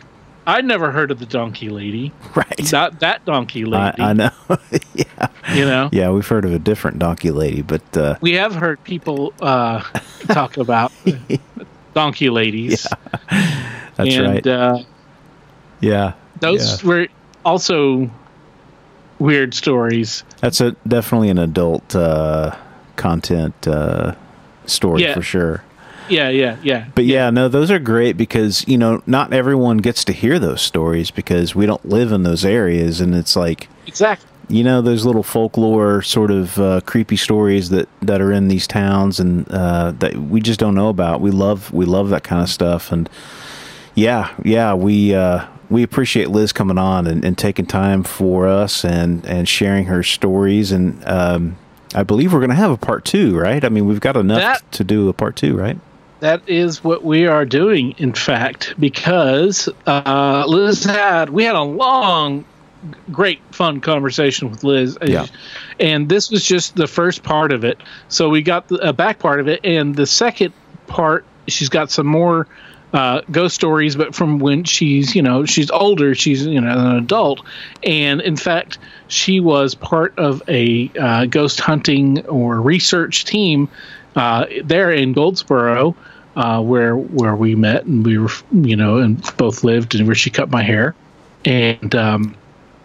I'd 0.47 0.65
never 0.65 0.91
heard 0.91 1.11
of 1.11 1.19
the 1.19 1.27
donkey 1.27 1.69
lady. 1.69 2.13
right. 2.35 2.73
Not 2.73 3.01
that 3.01 3.25
donkey 3.27 3.65
lady. 3.67 4.01
I 4.03 4.13
know. 4.15 4.31
yeah. 4.95 5.29
You 5.55 5.65
know, 5.67 5.89
Yeah, 5.93 6.11
we've 6.11 6.27
heard 6.27 6.45
of 6.47 6.53
a 6.55 6.59
different 6.59 6.99
donkey 6.99 7.31
lady, 7.31 7.63
but 7.63 7.97
uh, 7.97 8.17
we 8.23 8.33
have 8.33 8.55
heard 8.55 8.83
people 8.85 9.33
uh, 9.41 9.83
talk 10.29 10.57
about 10.57 10.91
donkey 11.95 12.31
ladies. 12.31 12.87
that's 13.97 14.15
and, 14.15 14.27
right. 14.27 14.47
Uh, 14.47 14.79
yeah. 15.81 16.15
those 16.41 16.83
Yeah. 16.83 16.89
were 16.89 17.09
also 17.49 18.11
weird 19.19 19.55
stories. 19.55 20.23
That's 20.41 20.61
a 20.61 20.73
definitely 20.87 21.31
an 21.31 21.39
adult 21.39 21.95
uh, 21.97 22.55
content 22.97 23.67
uh, 23.67 24.15
story 24.67 25.03
Yeah. 25.03 25.15
for 25.15 25.23
sure. 25.23 25.65
Yeah, 26.09 26.31
yeah, 26.31 26.57
yeah. 26.63 26.87
But 26.95 27.05
yeah, 27.05 27.29
no, 27.31 27.49
those 27.49 27.71
are 27.71 27.79
great 27.79 28.17
because 28.17 28.67
you 28.67 28.79
know 28.79 29.03
not 29.07 29.33
everyone 29.33 29.79
gets 29.79 30.05
to 30.05 30.13
hear 30.13 30.39
those 30.39 30.63
stories 30.63 31.11
because 31.11 31.55
we 31.55 31.67
don't 31.67 31.85
live 31.87 32.13
in 32.13 32.23
those 32.23 32.45
areas, 32.47 33.01
and 33.03 33.15
it's 33.15 33.37
like 33.37 33.69
Exactly. 33.87 34.27
you 34.49 34.65
know 34.65 34.81
those 34.81 35.05
little 35.05 35.23
folklore 35.23 36.01
sort 36.01 36.31
of 36.31 36.59
uh, 36.59 36.81
creepy 36.87 37.17
stories 37.17 37.69
that 37.71 37.89
that 38.01 38.23
are 38.23 38.33
in 38.33 38.49
these 38.49 38.67
towns 38.67 39.21
and 39.21 39.47
uh, 39.51 39.91
that 39.99 40.15
we 40.17 40.41
just 40.41 40.59
don't 40.59 40.75
know 40.75 40.89
about. 40.89 41.21
We 41.21 41.31
love 41.31 41.71
we 41.75 41.85
love 41.85 42.09
that 42.09 42.25
kind 42.25 42.41
of 42.41 42.49
stuff, 42.49 42.91
and 42.91 43.07
yeah, 43.95 44.33
yeah, 44.45 44.73
we 44.73 45.15
uh, 45.15 45.45
we 45.71 45.83
appreciate 45.83 46.31
Liz 46.31 46.53
coming 46.53 46.79
on 46.79 47.07
and, 47.07 47.25
and 47.25 47.37
taking 47.37 47.67
time 47.67 48.03
for 48.03 48.47
us 48.49 48.85
and 48.85 49.25
and 49.27 49.49
sharing 49.49 49.85
her 49.87 50.03
stories, 50.03 50.73
and 50.73 51.07
um, 51.07 51.57
I 51.95 52.03
believe 52.03 52.33
we're 52.33 52.41
going 52.41 52.51
to 52.51 52.57
have 52.57 52.71
a 52.71 52.77
part 52.77 53.05
two, 53.05 53.39
right? 53.39 53.65
I 53.65 53.69
mean, 53.69 53.87
we've 53.87 54.01
got 54.01 54.17
enough 54.17 54.41
That- 54.41 54.73
to 54.73 54.85
do 54.85 55.09
a 55.09 55.13
part 55.13 55.37
two, 55.37 55.57
right? 55.57 55.79
That 56.21 56.43
is 56.49 56.83
what 56.83 57.05
we 57.05 57.29
are 57.29 57.45
doing, 57.45 57.95
in 57.99 58.13
fact, 58.13 58.75
because 58.77 59.69
uh, 59.87 60.45
Liz 60.49 60.83
had 60.83 61.31
we 61.31 61.45
had 61.45 61.55
a 61.55 61.63
long, 61.63 62.45
great, 63.13 63.41
fun 63.53 63.81
conversation 63.81 64.51
with 64.51 64.65
Liz, 64.65 64.99
Yeah. 65.01 65.27
and 65.79 66.09
this 66.09 66.29
was 66.29 66.45
just 66.45 66.75
the 66.75 66.89
first 66.89 67.23
part 67.23 67.53
of 67.53 67.63
it. 67.65 67.79
So 68.09 68.31
we 68.31 68.43
got 68.43 68.67
the 68.67 68.89
a 68.89 68.93
back 68.93 69.21
part 69.21 69.39
of 69.39 69.47
it, 69.47 69.61
and 69.65 69.95
the 69.95 70.07
second 70.07 70.53
part, 70.89 71.25
she's 71.47 71.69
got 71.69 71.89
some 71.93 72.07
more 72.09 72.49
uh, 72.93 73.21
ghost 73.31 73.55
stories, 73.55 73.97
but 73.97 74.15
from 74.15 74.39
when 74.39 74.65
she's 74.65 75.15
you 75.15 75.23
know 75.23 75.45
she's 75.45 75.71
older, 75.71 76.15
she's 76.15 76.47
you 76.47 76.61
know 76.61 76.71
an 76.71 76.97
adult, 76.97 77.43
and 77.83 78.21
in 78.21 78.37
fact, 78.37 78.79
she 79.09 79.41
was 79.41 79.75
part 79.75 80.19
of 80.19 80.43
a 80.49 80.91
uh, 80.99 81.27
ghost 81.27 81.61
hunting 81.61 82.25
or 82.27 82.61
research 82.61 83.25
team 83.25 83.69
uh, 84.17 84.47
there 84.65 84.91
in 84.93 85.13
Goldsboro 85.13 85.95
uh, 86.37 86.63
where 86.63 86.97
where 86.97 87.35
we 87.35 87.55
met 87.55 87.85
and 87.85 88.07
we 88.07 88.17
were 88.17 88.31
you 88.53 88.77
know 88.77 88.99
and 88.99 89.23
both 89.37 89.65
lived 89.65 89.95
and 89.95 90.07
where 90.07 90.17
she 90.17 90.31
cut 90.31 90.51
my 90.51 90.63
hair, 90.63 90.95
and 91.45 91.95
um, 91.95 92.35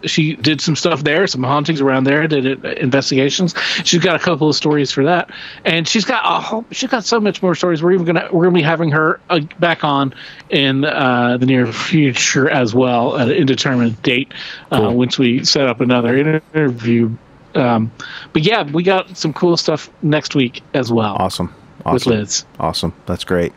she 0.06 0.36
did 0.36 0.60
some 0.60 0.76
stuff 0.76 1.02
there, 1.04 1.26
some 1.26 1.42
hauntings 1.42 1.80
around 1.80 2.04
there, 2.04 2.26
did 2.28 2.46
it, 2.46 2.64
investigations. 2.78 3.54
She's 3.84 4.02
got 4.02 4.16
a 4.16 4.18
couple 4.18 4.48
of 4.48 4.56
stories 4.56 4.90
for 4.92 5.04
that, 5.04 5.30
and 5.64 5.86
she's 5.86 6.04
got 6.04 6.24
a 6.24 6.40
whole, 6.40 6.64
she's 6.70 6.90
got 6.90 7.04
so 7.04 7.20
much 7.20 7.42
more 7.42 7.54
stories. 7.54 7.82
We're 7.82 7.92
even 7.92 8.06
gonna 8.06 8.28
we're 8.32 8.44
gonna 8.44 8.54
be 8.54 8.62
having 8.62 8.90
her 8.92 9.20
uh, 9.30 9.40
back 9.58 9.84
on 9.84 10.14
in 10.50 10.84
uh, 10.84 11.36
the 11.38 11.46
near 11.46 11.66
future 11.72 12.48
as 12.48 12.74
well 12.74 13.16
at 13.16 13.28
an 13.28 13.34
indeterminate 13.34 14.02
date 14.02 14.32
uh, 14.70 14.78
Cool. 14.80 14.94
once 14.96 15.18
we 15.18 15.44
set 15.44 15.66
up 15.68 15.80
another 15.80 16.16
interview. 16.16 17.10
Um, 17.54 17.92
but 18.32 18.42
yeah, 18.42 18.64
we 18.64 18.82
got 18.82 19.16
some 19.16 19.32
cool 19.32 19.56
stuff 19.56 19.88
next 20.02 20.34
week 20.34 20.62
as 20.74 20.90
well 20.90 21.14
Awesome. 21.18 21.54
with 21.84 22.04
Liz. 22.06 22.44
Awesome. 22.58 22.92
That's 23.06 23.22
great. 23.22 23.52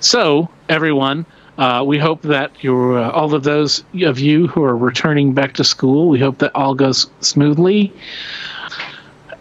So, 0.00 0.48
everyone, 0.68 1.26
uh, 1.58 1.82
we 1.86 1.98
hope 1.98 2.22
that 2.22 2.62
your 2.62 2.98
uh, 2.98 3.10
all 3.10 3.34
of 3.34 3.42
those 3.42 3.84
of 4.02 4.18
you 4.18 4.46
who 4.48 4.62
are 4.62 4.76
returning 4.76 5.32
back 5.32 5.54
to 5.54 5.64
school, 5.64 6.08
we 6.08 6.18
hope 6.18 6.38
that 6.38 6.54
all 6.54 6.74
goes 6.74 7.08
smoothly. 7.20 7.92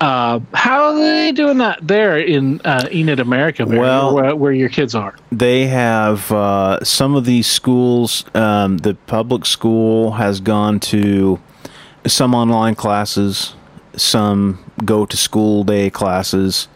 Uh, 0.01 0.39
how 0.53 0.83
are 0.85 0.95
they 0.95 1.31
doing 1.31 1.57
that 1.59 1.79
there 1.81 2.17
in 2.17 2.59
uh, 2.65 2.87
Enid 2.91 3.19
America, 3.19 3.65
Barry, 3.65 3.79
Well- 3.79 4.13
where, 4.13 4.35
where 4.35 4.51
your 4.51 4.69
kids 4.69 4.93
are? 4.93 5.15
They 5.31 5.67
have 5.67 6.31
uh, 6.31 6.83
some 6.83 7.15
of 7.15 7.25
these 7.25 7.47
schools. 7.47 8.25
Um, 8.35 8.77
the 8.79 8.95
public 9.07 9.45
school 9.45 10.11
has 10.11 10.41
gone 10.41 10.79
to 10.81 11.39
some 12.05 12.35
online 12.35 12.75
classes, 12.75 13.55
some 13.95 14.59
go 14.83 15.05
to 15.05 15.15
school 15.17 15.63
day 15.63 15.89
classes. 15.89 16.67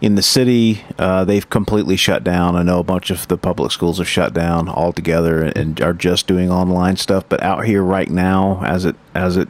In 0.00 0.14
the 0.14 0.22
city, 0.22 0.84
uh, 0.98 1.24
they've 1.24 1.48
completely 1.48 1.96
shut 1.96 2.22
down. 2.22 2.54
I 2.54 2.62
know 2.62 2.78
a 2.78 2.84
bunch 2.84 3.10
of 3.10 3.26
the 3.28 3.38
public 3.38 3.72
schools 3.72 3.96
have 3.98 4.08
shut 4.08 4.34
down 4.34 4.68
altogether 4.68 5.42
and 5.42 5.80
are 5.80 5.94
just 5.94 6.26
doing 6.26 6.50
online 6.50 6.96
stuff. 6.96 7.24
But 7.28 7.42
out 7.42 7.64
here 7.64 7.82
right 7.82 8.10
now, 8.10 8.62
as 8.62 8.84
it 8.84 8.96
as 9.14 9.36
it 9.36 9.48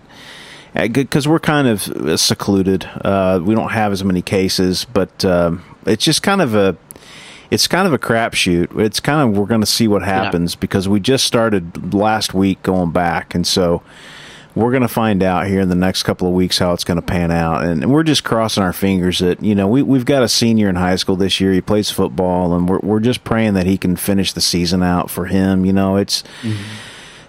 because 0.74 1.26
we're 1.26 1.40
kind 1.40 1.66
of 1.66 1.88
uh, 1.88 2.16
secluded. 2.16 2.84
Uh, 2.84 3.40
we 3.42 3.54
don't 3.54 3.70
have 3.70 3.92
as 3.92 4.04
many 4.04 4.22
cases, 4.22 4.84
but 4.84 5.24
um, 5.24 5.64
it's 5.86 6.04
just 6.04 6.22
kind 6.22 6.42
of 6.42 6.54
a 6.54 6.76
it's 7.50 7.66
kind 7.66 7.86
of 7.86 7.92
a 7.92 7.98
crapshoot. 7.98 8.78
It's 8.78 9.00
kind 9.00 9.28
of 9.28 9.36
we're 9.36 9.46
going 9.46 9.60
to 9.60 9.66
see 9.66 9.88
what 9.88 10.02
happens 10.02 10.54
because 10.54 10.88
we 10.88 11.00
just 11.00 11.24
started 11.24 11.94
last 11.94 12.34
week 12.34 12.62
going 12.62 12.90
back, 12.90 13.34
and 13.34 13.46
so 13.46 13.82
we're 14.56 14.70
going 14.70 14.82
to 14.82 14.88
find 14.88 15.22
out 15.22 15.46
here 15.46 15.60
in 15.60 15.68
the 15.68 15.74
next 15.74 16.04
couple 16.04 16.26
of 16.26 16.32
weeks 16.32 16.58
how 16.58 16.72
it's 16.72 16.82
going 16.82 16.96
to 16.96 17.06
pan 17.06 17.30
out. 17.30 17.62
And 17.62 17.92
we're 17.92 18.02
just 18.02 18.24
crossing 18.24 18.62
our 18.62 18.72
fingers 18.72 19.18
that 19.18 19.42
you 19.42 19.54
know 19.54 19.68
we 19.68 19.82
we've 19.82 20.06
got 20.06 20.22
a 20.22 20.28
senior 20.28 20.68
in 20.70 20.76
high 20.76 20.96
school 20.96 21.14
this 21.14 21.40
year. 21.40 21.52
He 21.52 21.60
plays 21.60 21.90
football, 21.90 22.54
and 22.54 22.66
we're 22.68 22.80
we're 22.82 23.00
just 23.00 23.22
praying 23.22 23.52
that 23.54 23.66
he 23.66 23.76
can 23.76 23.96
finish 23.96 24.32
the 24.32 24.40
season 24.40 24.82
out 24.82 25.10
for 25.10 25.26
him. 25.26 25.66
You 25.66 25.74
know, 25.74 25.96
it's 25.96 26.24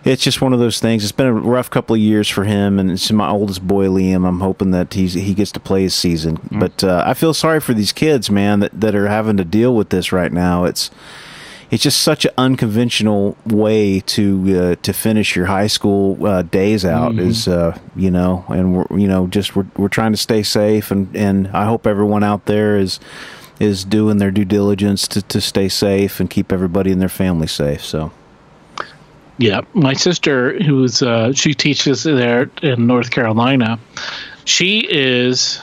it's 0.05 0.23
just 0.23 0.41
one 0.41 0.53
of 0.53 0.59
those 0.59 0.79
things. 0.79 1.03
It's 1.03 1.11
been 1.11 1.27
a 1.27 1.33
rough 1.33 1.69
couple 1.69 1.93
of 1.93 1.99
years 1.99 2.29
for 2.29 2.45
him, 2.45 2.79
and 2.79 2.89
it's 2.89 3.11
my 3.11 3.29
oldest 3.29 3.67
boy 3.67 3.87
Liam. 3.87 4.25
I'm 4.25 4.39
hoping 4.39 4.71
that 4.71 4.93
he's 4.93 5.13
he 5.13 5.33
gets 5.33 5.51
to 5.51 5.59
play 5.59 5.83
his 5.83 5.93
season. 5.93 6.39
But 6.49 6.81
uh, 6.81 7.03
I 7.05 7.13
feel 7.13 7.33
sorry 7.33 7.59
for 7.59 7.73
these 7.73 7.91
kids, 7.91 8.31
man, 8.31 8.61
that 8.61 8.79
that 8.79 8.95
are 8.95 9.09
having 9.09 9.35
to 9.35 9.43
deal 9.43 9.75
with 9.75 9.89
this 9.89 10.13
right 10.13 10.31
now. 10.31 10.63
It's 10.63 10.89
it's 11.69 11.83
just 11.83 12.01
such 12.01 12.25
an 12.25 12.31
unconventional 12.37 13.35
way 13.45 13.99
to 14.01 14.59
uh, 14.59 14.75
to 14.83 14.93
finish 14.93 15.35
your 15.35 15.47
high 15.47 15.67
school 15.67 16.25
uh, 16.25 16.41
days 16.43 16.85
out. 16.85 17.19
Is 17.19 17.47
uh, 17.47 17.77
you 17.95 18.11
know, 18.11 18.45
and 18.49 18.75
we're 18.75 18.99
you 18.99 19.07
know 19.07 19.27
just 19.27 19.55
we're 19.55 19.67
we're 19.75 19.89
trying 19.89 20.11
to 20.11 20.17
stay 20.17 20.43
safe, 20.43 20.91
and 20.91 21.15
and 21.15 21.47
I 21.49 21.65
hope 21.65 21.85
everyone 21.85 22.23
out 22.23 22.45
there 22.45 22.77
is 22.77 22.99
is 23.59 23.83
doing 23.83 24.17
their 24.17 24.31
due 24.31 24.45
diligence 24.45 25.07
to, 25.07 25.21
to 25.23 25.41
stay 25.41 25.67
safe 25.67 26.19
and 26.19 26.29
keep 26.29 26.51
everybody 26.51 26.91
and 26.91 27.01
their 27.01 27.09
family 27.09 27.47
safe. 27.47 27.83
So 27.83 28.11
Yeah, 29.37 29.61
my 29.73 29.93
sister, 29.93 30.61
who's 30.63 31.01
uh, 31.01 31.33
she 31.33 31.53
teaches 31.53 32.03
there 32.03 32.49
in 32.61 32.87
North 32.87 33.11
Carolina, 33.11 33.79
she 34.45 34.79
is 34.89 35.61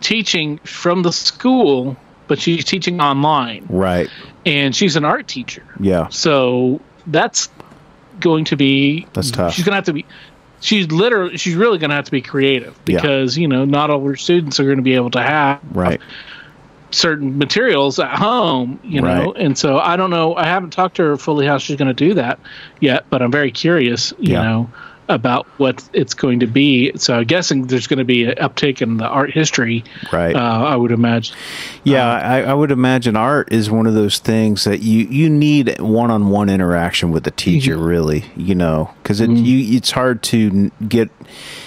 teaching 0.00 0.58
from 0.58 1.02
the 1.02 1.12
school, 1.12 1.96
but 2.28 2.38
she's 2.38 2.64
teaching 2.64 3.00
online, 3.00 3.66
right, 3.68 4.08
and 4.46 4.74
she's 4.76 4.94
an 4.96 5.04
art 5.04 5.26
teacher. 5.26 5.62
yeah, 5.80 6.08
So 6.08 6.80
that's 7.06 7.48
going 8.20 8.44
to 8.46 8.56
be 8.56 9.06
That's 9.14 9.30
tough. 9.30 9.54
She's 9.54 9.64
gonna 9.64 9.76
have 9.76 9.84
to 9.86 9.92
be. 9.92 10.06
She's 10.60 10.90
literally. 10.90 11.36
She's 11.36 11.54
really 11.54 11.78
gonna 11.78 11.94
have 11.94 12.04
to 12.06 12.10
be 12.10 12.20
creative 12.22 12.78
Yeah. 12.86 12.96
because 12.96 13.36
you 13.38 13.48
know 13.48 13.64
not 13.64 13.90
all 13.90 14.04
her 14.04 14.16
students 14.16 14.58
are 14.60 14.64
going 14.64 14.76
to 14.78 14.82
be 14.82 14.94
able 14.94 15.10
to 15.12 15.22
have 15.22 15.60
right. 15.72 16.00
certain 16.90 17.38
materials 17.38 17.98
at 17.98 18.10
home. 18.18 18.80
You 18.82 19.00
know, 19.02 19.26
Right. 19.32 19.36
and 19.36 19.56
so 19.56 19.78
I 19.78 19.96
don't 19.96 20.10
know. 20.10 20.34
I 20.36 20.44
haven't 20.46 20.70
talked 20.70 20.96
to 20.96 21.02
her 21.04 21.16
fully 21.16 21.46
how 21.46 21.58
she's 21.58 21.76
going 21.76 21.88
to 21.88 21.94
do 21.94 22.14
that 22.14 22.40
yet, 22.80 23.04
but 23.10 23.22
I'm 23.22 23.30
very 23.30 23.50
curious. 23.52 24.12
You 24.18 24.32
Yeah. 24.34 24.42
know. 24.42 24.70
About 25.10 25.46
what 25.56 25.88
it's 25.94 26.12
going 26.12 26.40
to 26.40 26.46
be, 26.46 26.92
so 26.96 27.14
I'm 27.16 27.24
guessing 27.24 27.66
there's 27.66 27.86
going 27.86 27.98
to 27.98 28.04
be 28.04 28.24
an 28.26 28.34
uptake 28.38 28.82
in 28.82 28.98
the 28.98 29.06
art 29.06 29.30
history. 29.30 29.82
Right. 30.12 30.36
Uh, 30.36 30.38
I 30.38 30.76
would 30.76 30.92
imagine. 30.92 31.34
Yeah, 31.82 32.06
I, 32.06 32.42
I 32.42 32.52
would 32.52 32.70
imagine 32.70 33.16
art 33.16 33.50
is 33.50 33.70
one 33.70 33.86
of 33.86 33.94
those 33.94 34.18
things 34.18 34.64
that 34.64 34.82
you, 34.82 35.06
you 35.06 35.30
need 35.30 35.80
one 35.80 36.10
on 36.10 36.28
one 36.28 36.50
interaction 36.50 37.10
with 37.10 37.24
the 37.24 37.30
teacher, 37.30 37.76
Mm-hmm. 37.76 37.84
really. 37.86 38.24
You 38.36 38.54
know, 38.54 38.90
because 39.02 39.22
it 39.22 39.30
you 39.30 39.76
it's 39.78 39.92
hard 39.92 40.22
to 40.24 40.70
get, 40.86 41.08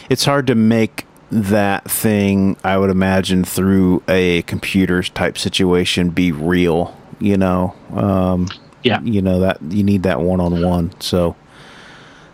it's 0.07 0.25
hard 0.25 0.45
to 0.45 0.53
make 0.53 1.07
that 1.31 1.89
thing. 1.89 2.57
I 2.63 2.77
would 2.77 2.91
imagine 2.91 3.43
through 3.43 4.03
a 4.07 4.43
computer 4.43 5.01
type 5.01 5.39
situation 5.39 6.09
be 6.11 6.31
real. 6.31 6.95
You 7.19 7.37
know, 7.37 7.73
um, 7.95 8.49
Yeah. 8.83 9.01
you 9.01 9.23
know 9.23 9.39
that 9.39 9.61
you 9.63 9.83
need 9.83 10.03
that 10.03 10.21
one 10.21 10.39
on 10.39 10.61
one. 10.63 10.91
So 10.99 11.35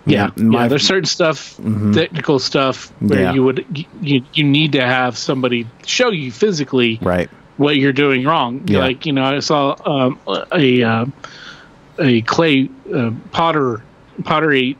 Yeah, 0.07 0.29
my- 0.37 0.63
yeah. 0.63 0.67
There's 0.69 0.85
certain 0.87 1.05
stuff, 1.05 1.59
technical 1.93 2.39
stuff, 2.39 2.91
where 2.99 3.21
Yeah. 3.21 3.33
you 3.33 3.43
would 3.43 3.65
you 4.01 4.23
you 4.33 4.43
need 4.43 4.71
to 4.73 4.81
have 4.81 5.17
somebody 5.17 5.67
show 5.85 6.09
you 6.11 6.31
physically 6.31 6.97
right, 7.01 7.29
what 7.57 7.77
you're 7.77 7.93
doing 7.93 8.23
wrong. 8.25 8.61
Yeah. 8.65 8.79
Like 8.79 9.05
you 9.05 9.13
know, 9.13 9.23
I 9.25 9.39
saw 9.39 9.75
um, 9.85 10.19
a 10.51 10.83
uh, 10.83 11.05
a 11.99 12.21
clay 12.21 12.69
uh, 12.93 13.11
potter 13.31 13.81
pottery 14.23 14.77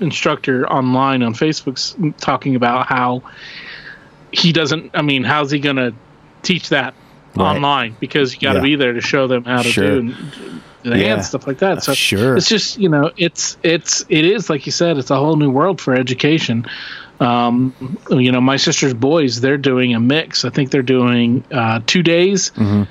instructor 0.00 0.66
online 0.70 1.22
on 1.22 1.34
Facebook 1.34 1.76
talking 2.20 2.54
about 2.54 2.86
how 2.86 3.22
he 4.32 4.52
doesn't. 4.52 4.90
I 4.94 5.02
mean, 5.02 5.24
how's 5.24 5.50
he 5.50 5.58
going 5.58 5.76
to 5.76 5.92
teach 6.42 6.68
that 6.68 6.94
Right. 7.34 7.54
online? 7.56 7.96
Because 8.00 8.34
you 8.34 8.40
got 8.40 8.52
to 8.54 8.58
Yeah. 8.58 8.62
be 8.64 8.76
there 8.76 8.92
to 8.92 9.00
show 9.00 9.26
them 9.26 9.44
how 9.44 9.62
to 9.62 9.68
Sure. 9.70 9.88
do 9.88 9.98
and 9.98 10.14
the 10.82 10.90
Yeah. 10.90 11.08
hand 11.08 11.24
stuff 11.24 11.46
like 11.46 11.58
that. 11.58 11.82
So 11.82 11.94
Sure. 11.94 12.36
it's 12.36 12.48
just 12.48 12.78
you 12.78 12.88
know, 12.88 13.10
it's 13.16 13.56
it's 13.62 14.04
it 14.08 14.24
is 14.24 14.48
like 14.50 14.66
you 14.66 14.72
said, 14.72 14.98
it's 14.98 15.10
a 15.10 15.16
whole 15.16 15.36
new 15.36 15.50
world 15.50 15.80
for 15.80 15.94
education. 15.94 16.66
Um, 17.20 17.74
you 18.10 18.30
know, 18.30 18.40
my 18.40 18.56
sister's 18.56 18.94
boys, 18.94 19.40
they're 19.40 19.58
doing 19.58 19.94
a 19.94 19.98
mix. 20.00 20.44
I 20.44 20.50
think 20.50 20.70
they're 20.70 20.82
doing 20.82 21.42
uh, 21.50 21.80
two 21.86 22.02
days 22.02 22.50
Mm-hmm. 22.56 22.82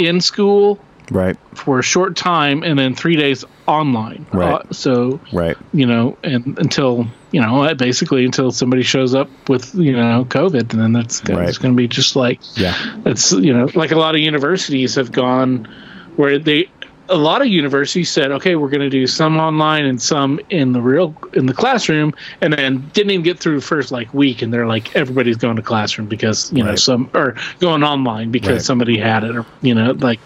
in 0.00 0.20
school 0.20 0.80
right, 1.10 1.36
for 1.54 1.78
a 1.78 1.82
short 1.82 2.16
time, 2.16 2.62
and 2.64 2.76
then 2.78 2.94
three 2.96 3.14
days 3.16 3.44
online. 3.68 4.26
Right. 4.32 4.54
Uh, 4.54 4.62
so 4.72 5.20
right, 5.32 5.56
you 5.72 5.86
know, 5.86 6.16
and 6.24 6.58
until 6.58 7.06
you 7.30 7.40
know, 7.40 7.62
uh, 7.62 7.74
basically 7.74 8.24
until 8.24 8.50
somebody 8.50 8.82
shows 8.82 9.14
up 9.14 9.28
with 9.48 9.72
you 9.76 9.92
know 9.92 10.24
COVID, 10.28 10.72
and 10.72 10.80
then 10.82 10.92
that's 10.92 11.20
gonna, 11.20 11.40
Right. 11.40 11.48
it's 11.48 11.58
going 11.58 11.74
to 11.74 11.76
be 11.76 11.86
just 11.86 12.16
like 12.16 12.40
yeah, 12.56 12.74
it's 13.06 13.30
you 13.32 13.52
know 13.54 13.68
like 13.76 13.92
a 13.92 13.96
lot 13.96 14.16
of 14.16 14.20
universities 14.20 14.96
have 14.96 15.12
gone 15.12 15.68
where 16.16 16.38
they 16.38 16.68
a 17.10 17.16
lot 17.16 17.42
of 17.42 17.48
universities 17.48 18.10
said 18.10 18.30
okay 18.32 18.56
we're 18.56 18.68
going 18.70 18.80
to 18.80 18.88
do 18.88 19.06
some 19.06 19.36
online 19.38 19.84
and 19.84 20.00
some 20.00 20.40
in 20.50 20.72
the 20.72 20.80
real 20.80 21.14
in 21.34 21.44
the 21.46 21.52
classroom 21.52 22.14
and 22.40 22.52
then 22.54 22.78
didn't 22.94 23.10
even 23.10 23.22
get 23.22 23.38
through 23.38 23.56
the 23.56 23.66
first 23.66 23.92
like 23.92 24.12
week 24.14 24.40
and 24.40 24.52
they're 24.52 24.66
like 24.66 24.94
everybody's 24.96 25.36
going 25.36 25.56
to 25.56 25.62
classroom 25.62 26.08
because 26.08 26.50
you 26.52 26.62
know 26.64 26.74
some 26.76 27.10
or 27.14 27.34
going 27.60 27.82
online 27.82 28.30
because 28.30 28.52
Right. 28.54 28.62
somebody 28.62 28.98
had 28.98 29.22
it 29.24 29.36
or 29.36 29.44
you 29.60 29.74
know 29.74 29.90
like 29.92 30.18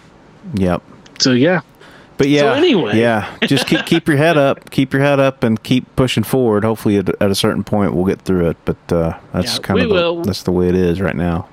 yep. 0.55 0.82
so 1.18 1.32
yeah 1.32 1.60
But 2.16 2.28
yeah, 2.28 2.55
anyway. 2.55 2.98
yeah, 2.98 3.36
just 3.46 3.66
keep 3.68 3.84
keep 3.86 4.09
your 4.09 4.16
head 4.16 4.36
up, 4.36 4.70
keep 4.70 4.92
your 4.92 5.02
head 5.02 5.20
up, 5.20 5.44
and 5.44 5.62
keep 5.62 5.84
pushing 5.94 6.24
forward. 6.24 6.64
Hopefully, 6.64 6.96
at, 6.96 7.09
at 7.22 7.30
a 7.30 7.34
certain 7.36 7.62
point, 7.62 7.94
we'll 7.94 8.06
get 8.06 8.22
through 8.22 8.48
it. 8.50 8.56
But 8.64 8.92
uh, 8.92 9.16
that's 9.32 9.55
Yeah, 9.55 9.60
kind 9.62 9.80
of 9.80 9.88
the, 9.90 10.22
that's 10.24 10.42
the 10.42 10.50
way 10.50 10.68
it 10.68 10.74
is 10.74 11.00
right 11.00 11.14
now. 11.14 11.46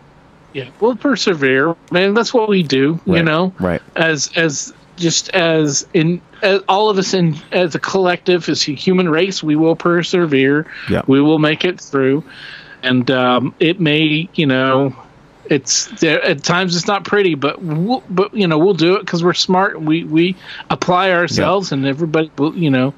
yeah 0.53 0.69
we'll 0.79 0.95
persevere 0.95 1.75
man 1.91 2.13
that's 2.15 2.33
what 2.33 2.47
we 2.49 2.63
do 2.63 2.99
you 3.05 3.21
know 3.21 3.53
Right. 3.59 3.81
as 3.95 4.31
as 4.35 4.73
just 4.97 5.29
as 5.29 5.85
in 5.93 6.21
as 6.41 6.61
all 6.67 6.89
of 6.89 6.97
us 6.97 7.13
in 7.13 7.35
as 7.51 7.75
a 7.75 7.79
collective 7.79 8.47
as 8.49 8.67
a 8.67 8.71
human 8.73 9.09
race 9.09 9.41
we 9.43 9.55
will 9.55 9.75
persevere 9.75 10.65
Yeah. 10.89 11.01
we 11.07 11.21
will 11.21 11.39
make 11.39 11.65
it 11.65 11.79
through 11.81 12.23
and 12.83 13.09
um, 13.11 13.53
it 13.59 13.79
may 13.79 14.29
you 14.35 14.45
know 14.45 14.95
it's 15.49 15.85
there 16.01 16.21
at 16.23 16.43
times 16.43 16.75
it's 16.75 16.87
not 16.87 17.03
pretty 17.03 17.35
but 17.35 17.61
we'll, 17.61 18.03
but 18.09 18.33
you 18.33 18.47
know 18.47 18.57
we'll 18.57 18.73
do 18.73 18.95
it 18.95 19.01
because 19.01 19.23
we're 19.23 19.33
smart 19.33 19.79
we 19.81 20.03
we 20.03 20.35
apply 20.69 21.11
ourselves 21.11 21.71
and 21.71 21.85
everybody 21.85 22.31
will 22.37 22.55
you 22.57 22.69
know 22.69 22.93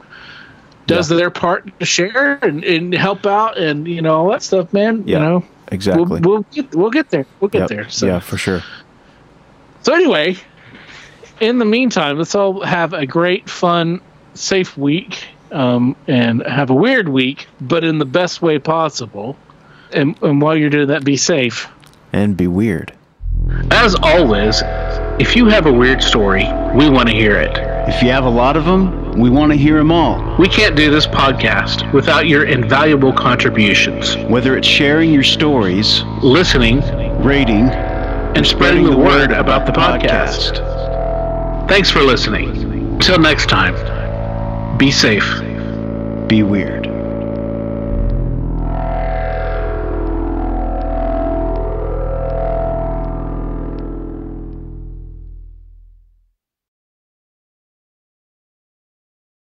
does 0.85 1.11
Yeah. 1.11 1.17
their 1.17 1.29
part 1.31 1.77
to 1.79 1.85
share 1.85 2.39
and, 2.41 2.63
and 2.63 2.93
help 2.93 3.25
out 3.25 3.57
and 3.57 3.87
you 3.87 4.01
know 4.01 4.15
all 4.15 4.29
that 4.31 4.43
stuff 4.43 4.71
man 4.71 5.03
Yeah, 5.07 5.17
you 5.17 5.23
know 5.25 5.43
Exactly. 5.69 6.05
we'll, 6.05 6.21
we'll 6.21 6.41
get 6.53 6.73
we'll 6.75 6.91
get 6.91 7.09
there 7.09 7.25
we'll 7.41 7.49
get 7.49 7.61
Yep. 7.61 7.69
there 7.69 7.89
so 7.89 8.05
Yeah, 8.05 8.19
for 8.19 8.37
sure. 8.37 8.63
so 9.83 9.93
anyway, 9.93 10.37
in 11.39 11.59
the 11.59 11.65
meantime, 11.65 12.17
let's 12.17 12.35
all 12.35 12.61
have 12.61 12.93
a 12.93 13.05
great, 13.05 13.49
fun, 13.49 14.01
safe 14.33 14.77
week 14.77 15.25
um, 15.51 15.95
and 16.07 16.43
have 16.43 16.69
a 16.69 16.73
weird 16.73 17.09
week, 17.09 17.47
but 17.61 17.83
in 17.83 17.99
the 17.99 18.05
best 18.05 18.41
way 18.41 18.59
possible. 18.59 19.37
And, 19.91 20.21
and 20.21 20.41
while 20.41 20.55
you're 20.55 20.69
doing 20.69 20.87
that, 20.87 21.03
be 21.03 21.17
safe. 21.17 21.67
And 22.11 22.35
be 22.35 22.47
weird. 22.47 22.93
As 23.71 23.95
always, 24.01 24.61
if 25.19 25.35
you 25.35 25.45
have 25.47 25.65
a 25.65 25.71
weird 25.71 26.03
story, 26.03 26.43
we 26.75 26.89
want 26.89 27.07
to 27.09 27.15
hear 27.15 27.37
it. 27.37 27.57
If 27.87 28.03
you 28.03 28.09
have 28.09 28.25
a 28.25 28.29
lot 28.29 28.57
of 28.57 28.65
them, 28.65 29.13
we 29.13 29.29
want 29.29 29.51
to 29.51 29.57
hear 29.57 29.77
them 29.77 29.91
all. 29.91 30.35
We 30.37 30.49
can't 30.49 30.75
do 30.75 30.91
this 30.91 31.07
podcast 31.07 31.91
without 31.93 32.27
your 32.27 32.45
invaluable 32.45 33.13
contributions. 33.13 34.17
Whether 34.29 34.57
it's 34.57 34.67
sharing 34.67 35.13
your 35.13 35.23
stories, 35.23 36.03
listening, 36.21 36.81
rating, 37.23 37.69
and 37.69 38.45
spreading 38.45 38.83
the 38.83 38.97
word 38.97 39.31
about 39.31 39.65
the 39.65 39.71
podcast. 39.71 40.76
Thanks 41.67 41.91
for 41.91 42.01
listening. 42.01 42.97
Till 42.99 43.19
next 43.19 43.49
time, 43.49 43.75
be 44.77 44.89
safe. 44.89 45.27
Be 46.27 46.41
weird. 46.41 46.96